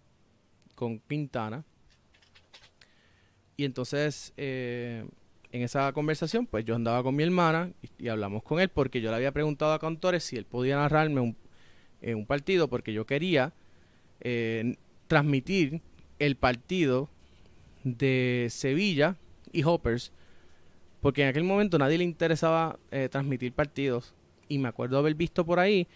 con 0.75 0.99
Quintana. 0.99 1.65
Y 3.57 3.65
entonces, 3.65 4.33
eh, 4.37 5.05
en 5.53 5.63
esa 5.63 5.93
conversación, 5.93 6.47
pues 6.47 6.65
yo 6.65 6.75
andaba 6.75 7.03
con 7.03 7.15
mi 7.15 7.23
hermana 7.23 7.71
y, 7.99 8.09
hablamos 8.09 8.43
con 8.43 8.61
él 8.61 8.71
porque 8.71 9.01
yo 9.01 9.11
le 9.11 9.17
había 9.17 9.33
preguntado 9.33 9.73
a 9.73 9.79
Cantores 9.79 10.25
si 10.25 10.37
él 10.37 10.47
podía 10.47 10.77
narrarme 10.77 11.21
un, 11.21 11.37
eh, 12.01 12.15
un 12.15 12.27
partido 12.27 12.69
porque 12.69 12.93
yo 12.93 13.07
quería 13.07 13.53
eh, 14.21 14.77
transmitir 15.07 15.83
el 16.19 16.37
partido 16.37 17.11
de 17.85 18.49
Sevilla 18.51 19.17
y 19.53 19.63
Hoppers 19.65 20.13
porque 21.05 21.21
en 21.21 21.29
aquel 21.29 21.45
momento 21.45 21.79
nadie 21.79 21.99
le 21.99 22.05
interesaba 22.05 22.79
transmitir 23.11 23.53
partidos 23.53 24.15
y 24.49 24.57
me 24.57 24.69
acuerdo 24.69 24.97
haber 24.97 25.15
visto 25.15 25.45
por 25.45 25.59
ahí 25.59 25.87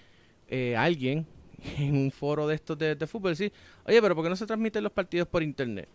alguien 0.77 1.27
en 1.79 1.97
un 1.97 2.11
foro 2.11 2.47
de 2.47 2.55
estos 2.55 2.79
de, 2.79 3.07
fútbol 3.07 3.33
decir, 3.33 3.51
oye, 3.87 4.01
pero 4.03 4.15
¿por 4.15 4.25
qué 4.25 4.29
no 4.29 4.37
se 4.37 4.47
transmiten 4.47 4.85
los 4.85 4.93
partidos 4.93 5.27
por 5.29 5.43
internet? 5.43 5.89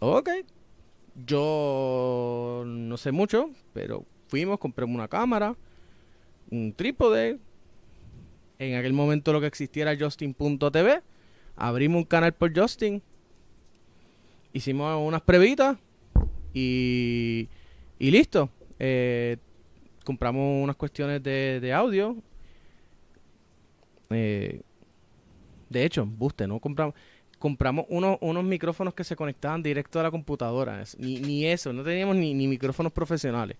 Ok. 0.00 0.30
Yo 1.26 2.64
no 2.66 2.96
sé 2.96 3.12
mucho, 3.12 3.50
pero 3.74 4.06
fuimos, 4.26 4.58
compramos 4.58 4.94
una 4.94 5.08
cámara, 5.08 5.54
un 6.50 6.72
trípode. 6.72 7.38
En 8.58 8.76
aquel 8.76 8.94
momento 8.94 9.34
lo 9.34 9.40
que 9.40 9.46
existía 9.46 9.82
era 9.90 10.02
Justin.tv. 10.02 11.02
Abrimos 11.56 11.98
un 11.98 12.04
canal 12.04 12.32
por 12.32 12.58
Justin. 12.58 13.02
Hicimos 14.52 14.98
unas 15.06 15.20
previtas 15.20 15.76
y, 16.54 17.48
y 17.98 18.10
listo. 18.10 18.48
Eh, 18.78 19.36
compramos 20.04 20.62
unas 20.62 20.76
cuestiones 20.76 21.22
de, 21.22 21.60
de 21.60 21.72
audio 21.72 22.16
eh, 24.10 24.60
de 25.68 25.84
hecho, 25.84 26.06
buste, 26.06 26.46
no 26.46 26.60
compramos 26.60 26.94
compramos 27.38 27.84
unos, 27.90 28.16
unos 28.22 28.42
micrófonos 28.42 28.94
que 28.94 29.04
se 29.04 29.16
conectaban 29.16 29.62
directo 29.62 30.00
a 30.00 30.04
la 30.04 30.10
computadora. 30.10 30.82
Ni, 30.96 31.18
ni 31.18 31.44
eso, 31.44 31.74
no 31.74 31.84
teníamos 31.84 32.16
ni, 32.16 32.32
ni, 32.32 32.48
micrófonos 32.48 32.90
profesionales. 32.90 33.58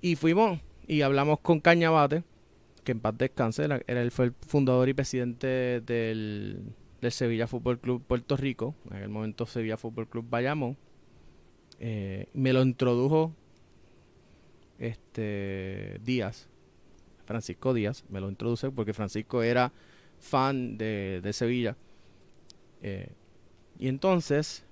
Y 0.00 0.14
fuimos, 0.14 0.60
y 0.86 1.02
hablamos 1.02 1.40
con 1.40 1.58
Cañabate, 1.58 2.22
que 2.84 2.92
en 2.92 3.00
paz 3.00 3.18
descanse, 3.18 3.64
era, 3.64 3.80
él 3.86 4.10
fue 4.12 4.26
el 4.26 4.34
fundador 4.46 4.88
y 4.88 4.94
presidente 4.94 5.80
del, 5.80 6.72
del 7.00 7.10
Sevilla 7.10 7.48
Fútbol 7.48 7.80
Club 7.80 8.04
Puerto 8.06 8.36
Rico, 8.36 8.76
en 8.92 8.98
el 8.98 9.08
momento 9.08 9.44
Sevilla 9.44 9.76
Fútbol 9.76 10.06
Club 10.06 10.26
Bayamón. 10.28 10.76
Eh, 11.80 12.28
me 12.34 12.52
lo 12.52 12.62
introdujo 12.62 13.32
este 14.78 16.00
Díaz, 16.02 16.48
Francisco 17.24 17.74
Díaz, 17.74 18.04
me 18.08 18.20
lo 18.20 18.28
introduce 18.28 18.70
porque 18.70 18.92
Francisco 18.92 19.42
era 19.42 19.72
fan 20.18 20.76
de, 20.78 21.20
de 21.22 21.32
Sevilla. 21.32 21.76
Eh, 22.82 23.12
y 23.78 23.88
entonces, 23.88 24.64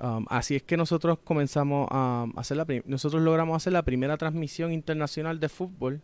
um, 0.00 0.26
así 0.28 0.56
es 0.56 0.62
que 0.62 0.76
nosotros 0.76 1.18
comenzamos 1.24 1.88
a 1.90 2.26
hacer 2.36 2.56
la 2.56 2.66
nosotros 2.84 3.22
logramos 3.22 3.56
hacer 3.56 3.72
la 3.72 3.84
primera 3.84 4.16
transmisión 4.16 4.72
internacional 4.72 5.40
de 5.40 5.48
fútbol 5.48 6.02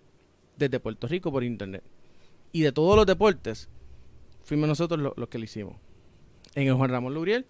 desde 0.57 0.81
Puerto 0.81 1.07
Rico 1.07 1.31
por 1.31 1.45
internet. 1.45 1.83
Y 2.53 2.63
de 2.63 2.73
todos 2.73 2.97
los 2.97 3.07
deportes, 3.07 3.69
fuimos 4.45 4.69
nosotros 4.69 5.13
los 5.17 5.29
que 5.29 5.39
lo 5.39 5.45
hicimos. 5.45 5.77
En 6.55 6.69
el 6.69 6.75
Juan 6.75 6.91
Ramón 6.91 7.13
Luriel, 7.13 7.45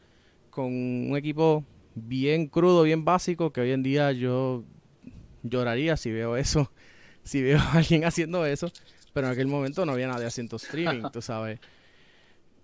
con 0.56 0.72
un 0.72 1.14
equipo 1.18 1.66
bien 1.94 2.46
crudo, 2.46 2.82
bien 2.82 3.04
básico, 3.04 3.52
que 3.52 3.60
hoy 3.60 3.72
en 3.72 3.82
día 3.82 4.10
yo 4.12 4.64
lloraría 5.42 5.98
si 5.98 6.10
veo 6.10 6.38
eso, 6.38 6.72
si 7.24 7.42
veo 7.42 7.58
a 7.58 7.72
alguien 7.72 8.06
haciendo 8.06 8.46
eso, 8.46 8.72
pero 9.12 9.26
en 9.26 9.34
aquel 9.34 9.48
momento 9.48 9.84
no 9.84 9.92
había 9.92 10.08
nadie 10.08 10.24
haciendo 10.24 10.56
streaming, 10.56 11.10
tú 11.12 11.20
sabes. 11.20 11.60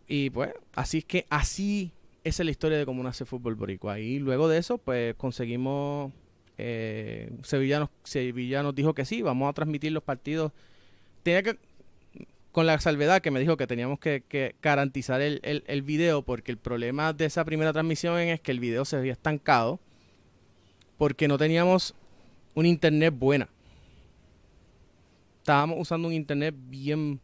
Y 0.09 0.31
pues, 0.31 0.55
así 0.75 0.99
es 0.99 1.05
que 1.05 1.27
así 1.29 1.93
es 2.25 2.39
la 2.39 2.51
historia 2.51 2.79
de 2.79 2.87
cómo 2.87 3.03
nace 3.03 3.27
Fútbol 3.27 3.57
Boricua. 3.57 4.01
Y 4.01 4.19
luego 4.19 4.49
de 4.49 4.57
eso, 4.57 4.79
pues 4.79 5.15
conseguimos. 5.17 6.13
Eh, 6.57 7.31
Sevilla, 7.43 7.79
nos, 7.79 7.91
Sevilla 8.05 8.63
nos 8.63 8.75
dijo 8.75 8.95
que 8.95 9.05
sí, 9.05 9.21
vamos 9.21 9.51
a 9.51 9.53
transmitir 9.53 9.93
los 9.93 10.03
partidos. 10.03 10.53
Tenía 11.23 11.43
que. 11.43 11.59
Con 12.53 12.67
la 12.67 12.79
salvedad 12.79 13.23
que 13.23 13.31
me 13.31 13.41
dijo 13.41 13.57
que 13.57 13.67
teníamos 13.67 13.99
que, 13.99 14.55
garantizar 14.61 15.23
el, 15.23 15.83
video, 15.83 16.23
porque 16.23 16.53
el 16.53 16.59
problema 16.59 17.15
de 17.15 17.25
esa 17.25 17.47
primera 17.47 17.73
transmisión 17.73 18.19
es 18.19 18.41
que 18.41 18.53
el 18.53 18.61
video 18.61 18.85
se 18.85 18.97
había 18.97 19.13
estancado, 19.13 19.81
porque 20.99 21.29
no 21.29 21.39
teníamos 21.39 21.95
un 22.55 22.67
internet 22.67 23.15
buena. 23.17 23.49
Estábamos 25.39 25.79
usando 25.81 26.09
un 26.09 26.15
internet 26.15 26.55
bien, 26.69 27.21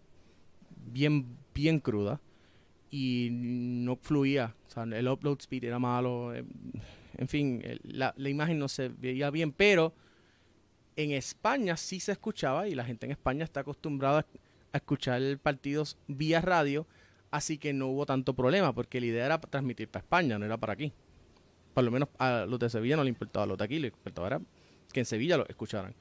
bien, 0.91 1.27
bien 1.55 1.79
cruda 1.79 2.21
y 2.91 3.29
no 3.31 3.97
fluía. 3.97 4.55
O 4.67 4.71
sea, 4.71 4.85
el 4.85 5.09
upload 5.09 5.41
speed 5.41 5.65
era 5.65 5.79
malo. 5.79 6.35
Eh, 6.35 6.43
en 7.19 7.29
fin, 7.29 7.63
la, 7.85 8.15
imagen 8.17 8.59
no 8.59 8.69
se 8.69 8.89
veía 8.89 9.31
bien, 9.31 9.53
pero 9.53 9.93
en 10.97 11.13
España 11.13 11.77
sí 11.77 12.01
se 12.01 12.13
escuchaba 12.13 12.67
y 12.67 12.75
la 12.75 12.85
gente 12.85 13.07
en 13.07 13.13
España 13.13 13.45
está 13.45 13.61
acostumbrada 13.61 14.21
a 14.21 14.27
escuchar 14.79 15.21
partidos 15.39 15.97
vía 16.07 16.41
radio, 16.41 16.87
así 17.31 17.59
que 17.59 17.73
no 17.73 17.89
hubo 17.89 18.07
tanto 18.07 18.35
problema 18.35 18.73
porque 18.73 19.01
la 19.01 19.07
idea 19.07 19.27
era 19.27 19.39
transmitir 19.39 19.89
para 19.89 20.03
España, 20.03 20.39
no 20.39 20.45
era 20.45 20.57
para 20.57 20.73
aquí. 20.73 20.93
Por 21.75 21.85
lo 21.85 21.91
menos 21.91 22.09
a 22.19 22.47
los 22.49 22.59
de 22.59 22.71
Sevilla 22.71 22.97
no 22.97 23.05
le 23.05 23.11
importaba, 23.11 23.45
a 23.45 23.47
los 23.47 23.59
de 23.59 23.65
aquí 23.65 23.79
le 23.79 23.89
importaba 23.89 24.41
que 24.93 25.01
en 25.01 25.07
Sevilla 25.07 25.37
lo 25.37 25.47
escucharan. 25.49 25.95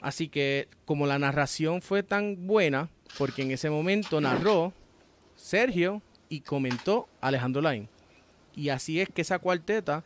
Así 0.00 0.28
que 0.28 0.68
como 0.84 1.06
la 1.06 1.18
narración 1.18 1.82
fue 1.82 2.02
tan 2.02 2.46
buena, 2.46 2.88
porque 3.18 3.42
en 3.42 3.50
ese 3.50 3.70
momento 3.70 4.20
narró 4.20 4.72
Sergio 5.34 6.02
y 6.28 6.40
comentó 6.40 7.08
Alejandro 7.20 7.62
Lain. 7.62 7.88
Y 8.54 8.68
así 8.68 9.00
es 9.00 9.08
que 9.08 9.22
esa 9.22 9.38
cuarteta 9.38 10.04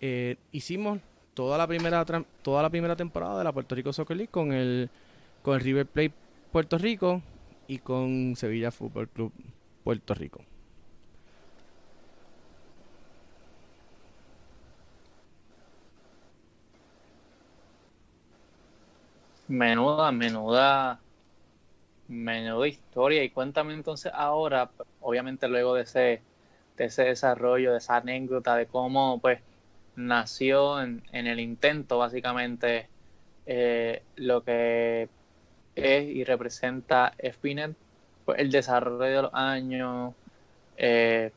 eh, 0.00 0.36
hicimos 0.52 1.00
toda 1.34 1.58
la 1.58 1.66
primera 1.66 2.04
toda 2.42 2.62
la 2.62 2.70
primera 2.70 2.96
temporada 2.96 3.38
de 3.38 3.44
la 3.44 3.52
Puerto 3.52 3.74
Rico 3.74 3.92
Soccer 3.92 4.16
League 4.16 4.30
con 4.30 4.52
el 4.52 4.90
con 5.42 5.54
el 5.56 5.60
River 5.60 5.86
Plate 5.86 6.14
Puerto 6.54 6.78
Rico 6.78 7.20
y 7.66 7.78
con 7.78 8.36
Sevilla 8.36 8.70
Fútbol 8.70 9.08
Club 9.08 9.32
Puerto 9.82 10.14
Rico. 10.14 10.44
Menuda, 19.48 20.12
menuda 20.12 21.00
Menuda 22.06 22.68
historia. 22.68 23.24
Y 23.24 23.30
cuéntame 23.30 23.74
entonces 23.74 24.12
ahora, 24.14 24.70
obviamente 25.00 25.48
luego 25.48 25.74
de 25.74 25.82
ese, 25.82 26.22
de 26.76 26.84
ese 26.84 27.02
desarrollo, 27.02 27.72
de 27.72 27.78
esa 27.78 27.96
anécdota, 27.96 28.54
de 28.54 28.66
cómo 28.68 29.18
pues 29.20 29.40
nació 29.96 30.80
en, 30.80 31.02
el 31.10 31.40
intento 31.40 31.98
básicamente 31.98 32.88
eh, 33.44 34.04
lo 34.14 34.44
que 34.44 35.08
es 35.76 36.04
y 36.04 36.24
representa 36.24 37.14
Spinet, 37.18 37.76
pues 38.24 38.38
el 38.38 38.50
desarrollo 38.50 39.04
de 39.04 39.22
los 39.22 39.34
años, 39.34 40.14
eh, 40.76 41.32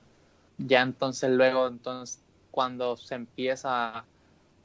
ya 0.58 0.82
entonces 0.82 1.30
luego, 1.32 1.68
entonces 1.68 2.22
cuando 2.52 2.98
se 2.98 3.16
empieza 3.16 4.06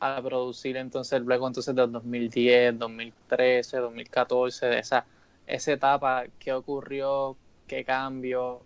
a, 0.01 0.20
producir 0.23 0.77
entonces 0.77 1.20
luego 1.23 1.47
entonces 1.47 1.75
de 1.77 1.87
2010, 1.87 2.79
2013, 2.79 3.77
2014, 3.79 4.66
de 4.66 4.79
esa 4.81 5.07
esa 5.47 5.73
etapa, 5.73 6.25
qué 6.39 6.53
ocurrió, 6.53 7.37
qué 7.66 7.85
cambio, 7.85 8.62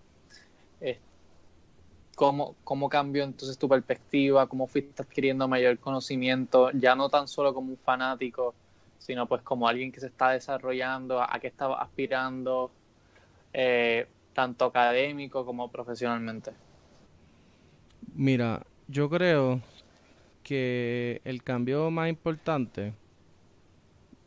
cómo, 2.16 2.56
cómo 2.64 2.88
cambió 2.88 3.22
entonces 3.22 3.56
tu 3.58 3.68
perspectiva, 3.68 4.48
cómo 4.48 4.66
fuiste 4.66 5.02
adquiriendo 5.02 5.46
mayor 5.46 5.78
conocimiento, 5.78 6.70
ya 6.72 6.96
no 6.96 7.08
tan 7.08 7.28
solo 7.28 7.54
como 7.54 7.70
un 7.70 7.76
fanático, 7.76 8.54
sino 9.06 9.28
pues 9.28 9.42
como 9.42 9.68
alguien 9.68 9.92
que 9.92 10.00
se 10.00 10.08
está 10.08 10.30
desarrollando, 10.30 11.22
a, 11.22 11.38
qué 11.38 11.46
estaba 11.46 11.80
aspirando, 11.80 12.72
eh, 13.52 14.08
tanto 14.32 14.64
académico 14.64 15.46
como 15.46 15.70
profesionalmente. 15.70 16.50
Mira, 18.14 18.66
yo 18.88 19.08
creo 19.08 19.60
que 20.42 21.20
el 21.24 21.44
cambio 21.44 21.88
más 21.92 22.08
importante 22.08 22.94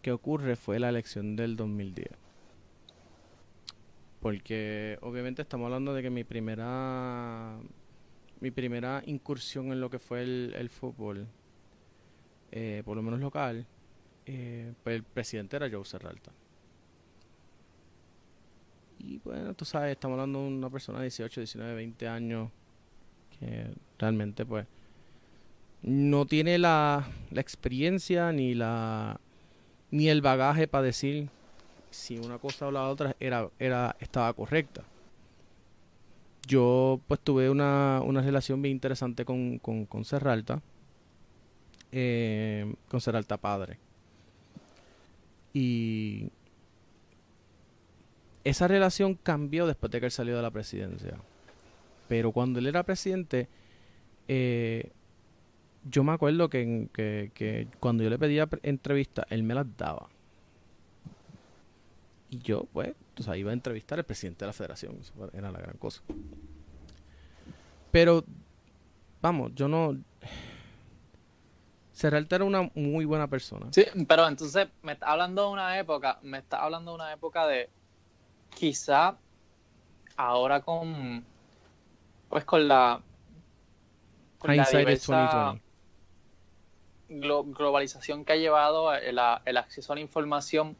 que 0.02 0.14
ocurre 0.14 0.56
fue 0.56 0.80
la 0.80 0.88
elección 0.88 1.36
del 1.36 1.58
2010 1.58 2.10
porque 4.22 4.98
obviamente 5.02 5.42
estamos 5.42 5.66
hablando 5.66 5.94
de 5.94 6.02
que 6.02 6.10
mi 6.10 6.26
primera 6.26 7.58
mi 8.42 8.52
primera 8.52 9.02
incursión 9.06 9.72
en 9.72 9.82
lo 9.82 9.90
que 9.90 10.00
fue 10.00 10.22
el, 10.22 10.70
fútbol, 10.70 11.28
eh, 12.52 12.82
por 12.86 12.96
lo 12.96 13.04
menos 13.04 13.20
local, 13.20 13.66
eh, 14.32 14.74
pues 14.84 14.96
el 14.96 15.02
presidente 15.02 15.56
era 15.56 15.68
Joe 15.72 15.84
Serralta. 15.84 16.32
Y 19.00 19.18
bueno, 19.24 19.56
tú 19.56 19.66
sabes, 19.66 19.94
estamos 19.94 20.20
hablando 20.20 20.44
de 20.44 20.48
una 20.50 20.70
persona 20.70 21.00
de 21.00 21.06
18, 21.06 21.42
19, 21.42 21.74
20 21.74 22.08
años 22.08 22.52
que 23.40 23.72
realmente 23.98 24.46
pues 24.46 24.68
no 25.82 26.28
tiene 26.28 26.60
la, 26.60 27.08
la 27.32 27.42
experiencia 27.42 28.32
ni 28.32 28.54
la 28.54 29.20
ni 29.90 30.10
el 30.10 30.22
bagaje 30.22 30.68
para 30.68 30.84
decir 30.84 31.30
si 31.90 32.20
una 32.20 32.38
cosa 32.38 32.68
o 32.68 32.72
la 32.72 32.88
otra 32.88 33.16
era, 33.20 33.50
era, 33.58 33.96
estaba 34.00 34.32
correcta. 34.34 34.84
Yo 36.48 37.02
pues 37.08 37.20
tuve 37.22 37.50
una, 37.50 38.00
una 38.04 38.22
relación 38.22 38.62
bien 38.62 38.74
interesante 38.74 39.26
con, 39.26 39.58
con, 39.58 40.06
Serralta, 40.06 40.62
eh, 41.92 42.72
con 42.88 43.02
Serralta 43.02 43.38
padre. 43.38 43.80
Y 45.54 46.32
esa 48.44 48.68
relación 48.68 49.16
cambió 49.16 49.68
después 49.68 49.92
de 49.92 50.00
que 50.00 50.06
él 50.08 50.12
salió 50.12 50.36
de 50.36 50.42
la 50.42 50.52
presidencia. 50.52 51.18
Pero 52.08 52.32
cuando 52.32 52.60
él 52.60 52.68
era 52.68 52.84
presidente, 52.84 53.48
eh, 54.28 54.92
yo 55.90 56.04
me 56.04 56.12
acuerdo 56.14 56.50
que, 56.50 56.90
que, 56.94 57.68
cuando 57.80 58.04
yo 58.04 58.10
le 58.10 58.18
pedía 58.18 58.48
entrevistas, 58.64 59.26
él 59.30 59.44
me 59.44 59.54
las 59.54 59.66
daba. 59.78 60.10
Y 62.30 62.40
yo, 62.40 62.66
pues, 62.74 62.94
iba 63.36 63.52
a 63.52 63.54
entrevistar 63.54 64.00
al 64.00 64.06
presidente 64.06 64.46
de 64.46 64.48
la 64.48 64.54
federación. 64.54 64.98
Era 65.34 65.52
la 65.52 65.60
gran 65.60 65.78
cosa. 65.78 66.02
Pero, 67.92 68.24
vamos, 69.22 69.54
yo 69.56 69.68
no... 69.68 69.98
Serralta 72.00 72.38
era 72.38 72.46
una 72.46 72.72
muy 72.76 73.04
buena 73.04 73.28
persona. 73.28 73.66
Sí, 73.72 73.84
pero 74.08 74.26
entonces 74.26 74.70
me 74.84 74.94
está 74.94 75.12
hablando 75.12 75.44
de 75.44 75.50
una 75.50 75.78
época, 75.78 76.18
me 76.22 76.38
está 76.38 76.64
hablando 76.64 76.92
de 76.92 76.96
una 76.96 77.12
época 77.12 77.46
de 77.46 77.70
quizá 78.58 79.18
ahora 80.16 80.62
con 80.62 81.26
pues 82.30 82.46
con 82.46 82.70
la 82.70 83.02
con 84.38 84.56
la 84.56 85.60
globalización 87.10 88.24
que 88.24 88.32
ha 88.32 88.38
llevado 88.38 88.94
el, 88.94 89.20
el 89.44 89.58
acceso 89.58 89.92
a 89.92 89.96
la 89.98 90.02
información. 90.02 90.78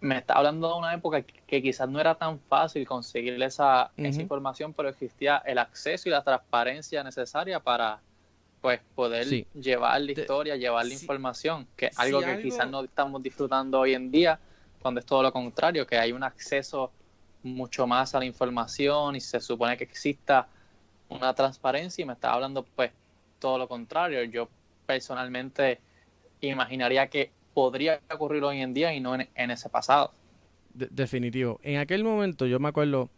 Me 0.00 0.18
está 0.18 0.34
hablando 0.34 0.66
de 0.66 0.78
una 0.80 0.94
época 0.94 1.22
que, 1.22 1.62
quizás 1.62 1.88
no 1.88 2.00
era 2.00 2.16
tan 2.16 2.40
fácil 2.40 2.84
conseguir 2.88 3.40
esa, 3.40 3.92
información, 3.96 4.72
pero 4.72 4.88
existía 4.88 5.36
el 5.46 5.58
acceso 5.58 6.08
y 6.08 6.12
la 6.12 6.24
transparencia 6.24 7.04
necesaria 7.04 7.60
para, 7.60 8.00
pues 8.64 8.80
poder 8.94 9.26
llevar 9.52 10.00
la 10.00 10.12
historia, 10.12 10.56
llevar 10.56 10.86
la 10.86 10.94
información, 10.94 11.66
que 11.76 11.88
es 11.88 11.98
algo 11.98 12.22
que 12.22 12.40
quizás 12.40 12.66
no 12.70 12.82
estamos 12.82 13.22
disfrutando 13.22 13.78
hoy 13.78 13.92
en 13.92 14.10
día, 14.10 14.40
cuando 14.80 15.00
es 15.00 15.04
todo 15.04 15.22
lo 15.22 15.30
contrario, 15.34 15.86
que 15.86 15.98
hay 15.98 16.12
un 16.12 16.22
acceso 16.22 16.90
mucho 17.42 17.86
más 17.86 18.14
a 18.14 18.20
la 18.20 18.24
información 18.24 19.16
y 19.16 19.20
se 19.20 19.38
supone 19.40 19.76
que 19.76 19.84
exista 19.84 20.48
una 21.10 21.34
transparencia 21.34 22.00
y 22.00 22.06
me 22.06 22.14
está 22.14 22.32
hablando 22.32 22.64
pues 22.74 22.90
todo 23.38 23.58
lo 23.58 23.68
contrario. 23.68 24.24
Yo 24.24 24.48
personalmente 24.86 25.78
imaginaría 26.40 27.08
que 27.08 27.32
podría 27.52 28.00
ocurrir 28.10 28.44
hoy 28.44 28.62
en 28.62 28.72
día 28.72 28.94
y 28.94 29.00
no 29.00 29.14
en, 29.14 29.50
ese 29.50 29.68
pasado. 29.68 30.10
definitivo. 30.72 31.60
En 31.62 31.76
aquel 31.76 32.02
momento 32.02 32.46
yo 32.46 32.58
me 32.60 32.70
acuerdo 32.70 33.10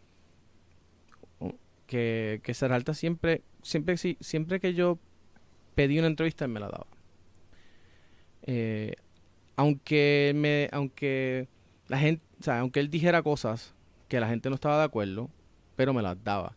que, 1.87 2.41
que 2.43 2.53
Serralta 2.53 2.95
siempre, 2.95 3.43
siempre, 3.63 3.97
siempre 3.97 4.59
que 4.59 4.75
yo 4.75 4.99
pedí 5.77 5.99
una 6.01 6.09
entrevista, 6.09 6.49
me 6.49 6.59
la 6.59 6.67
daba. 6.69 6.87
Eh, 8.43 8.95
aunque 9.55 10.33
me, 10.35 10.69
aunque 10.73 11.49
la 11.87 11.99
gente, 11.99 12.25
o 12.41 12.43
sea, 12.43 12.61
aunque 12.61 12.81
él 12.81 12.91
dijera 12.91 13.23
cosas 13.23 13.75
que 14.09 14.19
la 14.19 14.29
gente 14.29 14.49
no 14.49 14.57
estaba 14.57 14.79
de 14.79 14.85
acuerdo, 14.85 15.31
pero 15.77 15.93
me 15.93 16.03
las 16.03 16.23
daba. 16.25 16.57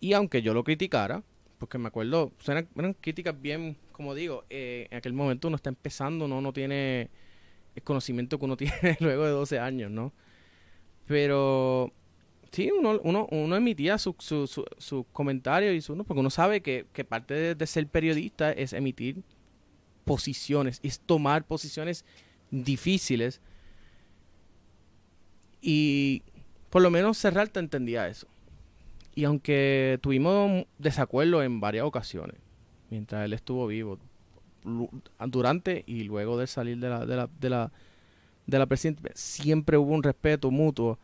Y 0.00 0.12
aunque 0.14 0.42
yo 0.42 0.54
lo 0.54 0.64
criticara, 0.64 1.22
porque 1.58 1.76
me 1.76 1.88
acuerdo, 1.88 2.32
eran, 2.46 2.68
eran 2.76 2.94
críticas 2.94 3.34
bien, 3.40 3.76
como 3.92 4.14
digo, 4.14 4.44
eh, 4.48 4.86
en 4.90 4.98
aquel 4.98 5.12
momento 5.12 5.48
uno 5.48 5.56
está 5.56 5.68
empezando, 5.68 6.28
no, 6.28 6.40
no 6.40 6.52
tiene 6.52 7.10
el 7.74 7.82
conocimiento 7.82 8.38
que 8.38 8.44
uno 8.44 8.56
tiene 8.56 8.96
luego 9.00 9.24
de 9.24 9.30
12 9.30 9.58
años, 9.58 9.90
¿no? 9.90 10.12
Pero 11.06 11.92
Sí, 12.50 12.70
uno, 12.70 13.00
uno, 13.02 13.26
uno 13.30 13.56
emitía 13.56 13.98
sus 13.98 14.14
su, 14.18 14.46
su, 14.46 15.06
comentarios 15.12 15.74
y 15.74 15.80
su, 15.80 15.96
porque 16.04 16.20
uno 16.20 16.30
sabe 16.30 16.62
que, 16.62 16.84
parte 17.08 17.54
de, 17.54 17.66
ser 17.66 17.86
periodista 17.88 18.52
es 18.52 18.72
emitir 18.72 19.22
posiciones, 20.04 20.80
es 20.82 21.00
tomar 21.00 21.44
posiciones 21.44 22.04
difíciles. 22.50 23.40
Y 25.60 26.22
por 26.70 26.82
lo 26.82 26.90
menos 26.90 27.18
Serralta 27.18 27.60
entendía 27.60 28.08
eso. 28.08 28.28
Y 29.14 29.24
aunque 29.24 29.98
tuvimos 30.02 30.66
desacuerdo 30.78 31.42
en 31.42 31.60
varias 31.60 31.84
ocasiones, 31.84 32.36
mientras 32.90 33.24
él 33.24 33.32
estuvo 33.32 33.66
vivo, 33.66 33.98
durante 35.26 35.84
y 35.86 36.04
luego 36.04 36.38
de 36.38 36.46
salir 36.46 36.78
de 36.78 36.88
la, 36.88 37.06
de 37.06 37.16
la, 37.16 37.30
de 37.40 37.50
la, 37.50 37.72
de 38.46 38.58
la 38.58 38.66
presidencia, 38.66 39.10
siempre 39.14 39.76
hubo 39.76 39.94
un 39.94 40.02
respeto 40.02 40.50
mutuo 40.50 40.98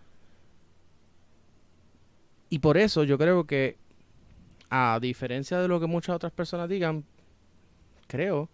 y 2.53 2.59
por 2.59 2.77
eso 2.77 3.03
yo 3.05 3.17
creo 3.17 3.47
que, 3.47 3.79
a 4.69 4.99
diferencia 5.01 5.59
de 5.59 5.69
lo 5.69 5.81
que 5.81 5.87
muchas 5.87 6.15
otras 6.15 6.33
personas 6.33 6.69
digan, 6.69 7.07
creo, 8.07 8.51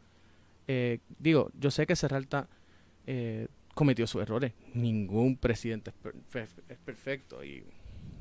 eh, 0.69 1.01
digo, 1.19 1.51
yo 1.59 1.73
sé 1.73 1.85
que 1.85 1.97
Serralta 1.97 2.49
eh, 3.09 3.49
cometió 3.75 4.07
sus 4.07 4.23
errores. 4.23 4.53
Ningún 4.73 5.37
presidente 5.37 5.91
es, 6.69 6.79
perfecto 6.79 7.43
y 7.43 7.65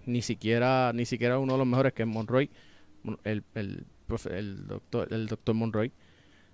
ni 0.07 0.23
siquiera, 0.23 0.93
ni 0.95 1.05
siquiera 1.05 1.37
uno 1.37 1.53
de 1.53 1.59
los 1.59 1.67
mejores 1.67 1.93
que 1.93 2.01
es 2.01 2.09
Monroy, 2.09 2.49
el, 3.23 3.43
el, 3.53 3.85
el, 4.31 4.65
doctor, 4.65 5.13
el 5.13 5.27
doctor 5.27 5.53
Monroy, 5.53 5.91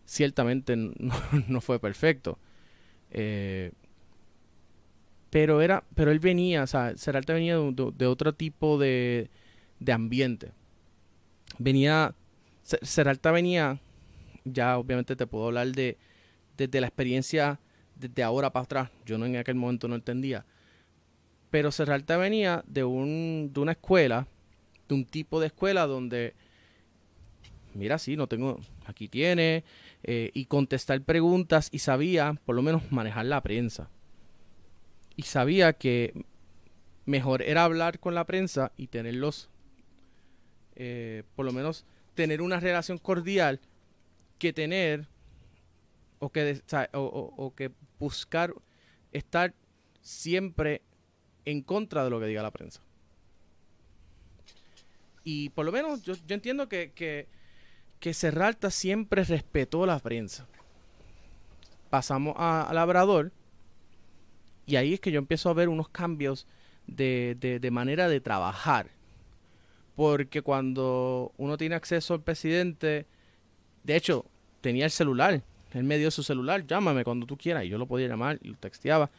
ciertamente 0.03 0.75
no, 1.47 1.61
fue 1.61 1.79
perfecto. 1.79 2.39
Eh, 3.09 3.71
pero 5.33 5.61
era, 5.61 5.83
pero 5.95 6.11
él 6.11 6.19
venía, 6.19 6.61
o 6.61 6.67
sea, 6.67 6.95
Seralta 6.95 7.33
venía 7.33 7.57
de, 7.57 8.05
otro 8.05 8.35
tipo 8.35 8.77
de, 8.77 9.31
de, 9.79 9.91
ambiente. 9.91 10.51
Venía, 11.57 12.13
Seralta 12.61 13.31
venía, 13.31 13.79
ya 14.45 14.77
obviamente 14.77 15.15
te 15.15 15.25
puedo 15.25 15.47
hablar 15.47 15.71
de 15.71 15.97
desde 16.55 16.79
la 16.79 16.85
experiencia 16.85 17.59
desde 17.95 18.21
ahora 18.21 18.53
para 18.53 18.65
atrás. 18.65 18.89
Yo 19.07 19.17
no 19.17 19.25
en 19.25 19.37
aquel 19.37 19.55
momento 19.55 19.87
no 19.87 19.95
entendía. 19.95 20.45
Pero 21.49 21.71
Serralta 21.71 22.15
venía 22.17 22.63
de 22.67 22.83
un, 22.83 23.49
de 23.51 23.59
una 23.59 23.71
escuela, 23.71 24.27
de 24.87 24.93
un 24.93 25.03
tipo 25.03 25.39
de 25.39 25.47
escuela 25.47 25.87
donde, 25.87 26.35
mira, 27.73 27.97
sí, 27.97 28.15
no 28.15 28.27
tengo, 28.27 28.59
aquí 28.85 29.07
tiene, 29.07 29.63
eh, 30.03 30.29
y 30.35 30.45
contestar 30.45 31.01
preguntas 31.01 31.69
y 31.71 31.79
sabía 31.79 32.39
por 32.45 32.55
lo 32.55 32.61
menos 32.61 32.91
manejar 32.91 33.25
la 33.25 33.41
prensa 33.41 33.89
y 35.15 35.23
sabía 35.23 35.73
que 35.73 36.25
mejor 37.05 37.41
era 37.41 37.63
hablar 37.63 37.99
con 37.99 38.15
la 38.15 38.25
prensa 38.25 38.71
y 38.77 38.87
tenerlos, 38.87 39.49
eh, 40.75 41.23
por 41.35 41.45
lo 41.45 41.51
menos 41.51 41.85
tener 42.15 42.41
una 42.41 42.59
relación 42.59 42.97
cordial 42.97 43.59
que 44.39 44.53
tener 44.53 45.07
o 46.19 46.29
que, 46.29 46.61
o, 46.93 47.53
que 47.55 47.71
buscar 47.99 48.53
estar 49.11 49.53
siempre 50.01 50.81
en 51.45 51.61
contra 51.61 52.03
de 52.03 52.09
lo 52.09 52.19
que 52.19 52.27
diga 52.27 52.41
la 52.41 52.51
prensa. 52.51 52.81
Y 55.23 55.49
por 55.49 55.65
lo 55.65 55.71
menos 55.71 56.01
yo, 56.03 56.15
entiendo 56.29 56.67
que, 56.67 56.91
que, 56.93 57.27
que 57.99 58.13
Serralta 58.13 58.71
siempre 58.71 59.23
respetó 59.23 59.85
la 59.85 59.99
prensa. 59.99 60.47
Pasamos 61.89 62.35
a, 62.37 62.63
a 62.63 62.73
Labrador 62.73 63.31
y 64.65 64.75
ahí 64.77 64.93
es 64.93 64.99
que 64.99 65.11
yo 65.11 65.19
empiezo 65.19 65.49
a 65.49 65.53
ver 65.53 65.69
unos 65.69 65.89
cambios 65.89 66.47
de, 66.87 67.35
de, 67.39 67.71
manera 67.71 68.07
de 68.07 68.19
trabajar. 68.19 68.87
Porque 69.95 70.41
cuando 70.41 71.33
uno 71.37 71.57
tiene 71.57 71.75
acceso 71.75 72.13
al 72.13 72.21
presidente, 72.21 73.05
de 73.83 73.95
hecho, 73.95 74.25
tenía 74.61 74.85
el 74.85 74.91
celular, 74.91 75.43
él 75.73 75.83
me 75.83 75.97
dio 75.97 76.09
su 76.11 76.23
celular, 76.23 76.65
llámame 76.65 77.03
cuando 77.03 77.25
tú 77.25 77.37
quieras, 77.37 77.65
y 77.65 77.69
yo 77.69 77.77
lo 77.77 77.87
podía 77.87 78.07
llamar 78.07 78.39
y 78.41 78.49
lo 78.49 78.57
texteaba. 78.57 79.11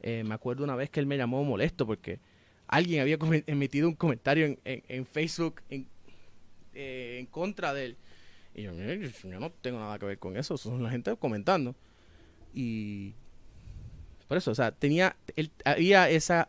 Eh, 0.00 0.24
me 0.24 0.34
acuerdo 0.34 0.64
una 0.64 0.74
vez 0.74 0.90
que 0.90 1.00
él 1.00 1.06
me 1.06 1.16
llamó 1.16 1.44
molesto 1.44 1.86
porque 1.86 2.18
alguien 2.66 3.00
había 3.00 3.18
emitido 3.46 3.88
un 3.88 3.94
comentario 3.94 4.46
en, 4.46 4.58
en, 4.64 5.06
Facebook 5.06 5.62
en, 5.68 5.86
eh, 6.74 7.18
en, 7.20 7.26
contra 7.26 7.74
de 7.74 7.86
él. 7.86 7.96
Y 8.54 8.62
yo, 8.62 8.72
yo 8.72 9.40
no 9.40 9.50
tengo 9.50 9.78
nada 9.78 9.98
que 9.98 10.06
ver 10.06 10.18
con 10.18 10.36
eso, 10.36 10.56
son 10.56 10.82
la 10.82 10.90
gente 10.90 11.14
comentando. 11.16 11.74
Y 12.54 13.14
por 14.32 14.38
eso, 14.38 14.50
o 14.50 14.54
sea, 14.54 14.72
tenía, 14.72 15.14
él, 15.36 15.50
había 15.62 16.08
esa 16.08 16.48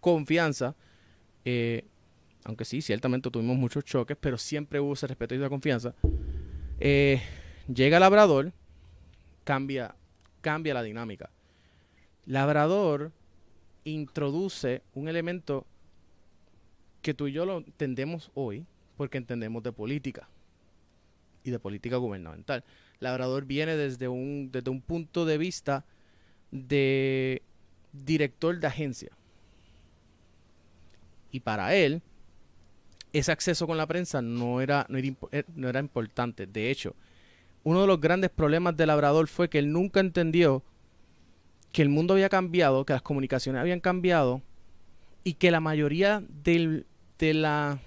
confianza, 0.00 0.74
eh, 1.44 1.84
aunque 2.42 2.64
sí, 2.64 2.82
ciertamente 2.82 3.30
tuvimos 3.30 3.56
muchos 3.56 3.84
choques, 3.84 4.16
pero 4.20 4.36
siempre 4.36 4.80
hubo 4.80 4.94
ese 4.94 5.06
respeto 5.06 5.32
y 5.32 5.38
esa 5.38 5.48
confianza. 5.48 5.94
Eh, 6.80 7.22
llega 7.72 8.00
Labrador, 8.00 8.52
cambia, 9.44 9.94
cambia 10.40 10.74
la 10.74 10.82
dinámica. 10.82 11.30
Labrador 12.26 13.12
introduce 13.84 14.82
un 14.92 15.06
elemento 15.06 15.64
que 17.00 17.14
tú 17.14 17.28
y 17.28 17.32
yo 17.32 17.46
lo 17.46 17.58
entendemos 17.58 18.32
hoy, 18.34 18.66
porque 18.96 19.18
entendemos 19.18 19.62
de 19.62 19.70
política 19.70 20.28
y 21.44 21.52
de 21.52 21.60
política 21.60 21.98
gubernamental. 21.98 22.64
Labrador 22.98 23.44
viene 23.44 23.76
desde 23.76 24.08
un, 24.08 24.50
desde 24.50 24.70
un 24.70 24.80
punto 24.80 25.24
de 25.24 25.38
vista 25.38 25.84
de 26.52 27.42
director 27.92 28.60
de 28.60 28.66
agencia. 28.68 29.10
Y 31.32 31.40
para 31.40 31.74
él, 31.74 32.02
ese 33.12 33.32
acceso 33.32 33.66
con 33.66 33.76
la 33.76 33.86
prensa 33.86 34.22
no 34.22 34.60
era, 34.60 34.86
no 34.88 34.98
era, 34.98 35.08
eh, 35.32 35.44
no 35.56 35.68
era 35.68 35.80
importante. 35.80 36.46
De 36.46 36.70
hecho, 36.70 36.94
uno 37.64 37.80
de 37.80 37.86
los 37.86 38.00
grandes 38.00 38.30
problemas 38.30 38.76
de 38.76 38.86
Labrador 38.86 39.26
fue 39.28 39.48
que 39.48 39.58
él 39.58 39.72
nunca 39.72 40.00
entendió 40.00 40.62
que 41.72 41.82
el 41.82 41.88
mundo 41.88 42.14
había 42.14 42.28
cambiado, 42.28 42.84
que 42.84 42.92
las 42.92 43.02
comunicaciones 43.02 43.60
habían 43.60 43.80
cambiado 43.80 44.42
y 45.24 45.34
que 45.34 45.50
la 45.50 45.60
mayoría 45.60 46.22
de, 46.28 46.84
la, 47.18 47.78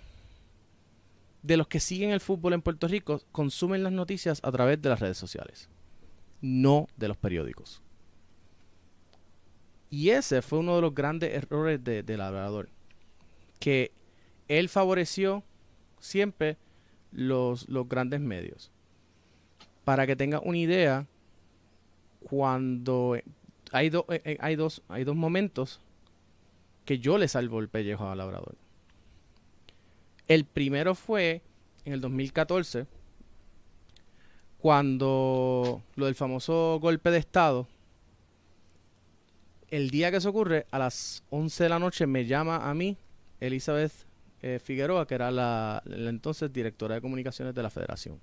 de 1.43 1.57
los 1.57 1.67
que 1.67 1.79
siguen 1.79 2.09
el 2.11 2.19
fútbol 2.19 2.53
en 2.53 2.61
Puerto 2.61 2.87
Rico 2.87 3.21
consumen 3.31 3.83
las 3.83 3.93
noticias 3.93 4.39
a 4.43 4.51
través 4.51 4.81
de 4.81 4.89
las 4.89 4.99
redes 4.99 5.17
sociales, 5.17 5.69
no 6.41 6.87
de 6.97 7.09
los 7.09 7.17
periódicos. 7.17 7.83
Y 9.89 10.09
ese 10.09 10.41
fue 10.41 10.59
uno 10.59 10.75
de 10.75 10.81
los 10.81 10.95
grandes 10.95 11.33
errores 11.33 11.83
de, 11.83 12.17
Labrador. 12.17 12.69
Que 13.59 13.91
él 14.47 14.69
favoreció 14.69 15.43
siempre 15.99 16.57
los, 17.11 17.69
los 17.69 17.87
grandes 17.87 18.19
medios. 18.19 18.71
Para 19.83 20.05
que 20.07 20.15
tenga 20.15 20.39
una 20.39 20.57
idea, 20.57 21.07
cuando 22.21 23.17
hay, 23.71 23.87
eh, 23.87 24.21
eh, 24.23 24.37
hay, 24.39 24.55
dos, 24.55 24.81
hay 24.89 25.03
dos 25.03 25.15
momentos 25.15 25.79
que 26.85 26.99
yo 26.99 27.17
le 27.17 27.27
salvo 27.27 27.59
el 27.59 27.69
pellejo 27.69 28.07
a 28.07 28.15
Labrador. 28.15 28.55
El 30.27 30.45
primero 30.45 30.95
fue 30.95 31.41
en 31.83 31.93
el 31.93 32.01
2014, 32.01 32.87
cuando 34.57 35.83
lo 35.95 36.05
del 36.05 36.15
famoso 36.15 36.79
golpe 36.81 37.11
de 37.11 37.19
Estado 37.19 37.67
el 39.75 39.89
día 39.89 40.09
que 40.09 40.17
eso 40.17 40.29
ocurre, 40.29 40.65
a 40.71 40.79
las 40.79 41.23
11 41.29 41.63
de 41.63 41.69
la 41.69 41.79
noche, 41.79 42.07
me 42.07 42.25
llama 42.25 42.69
a 42.69 42.73
mí 42.73 42.97
Elizabeth 43.39 43.91
eh, 44.41 44.59
Figueroa, 44.63 45.05
que 45.05 45.15
era 45.15 45.31
la, 45.31 45.83
entonces 45.85 46.51
directora 46.53 46.95
de 46.95 47.01
comunicaciones 47.01 47.53
de 47.53 47.61
la 47.61 47.69
federación. 47.69 48.19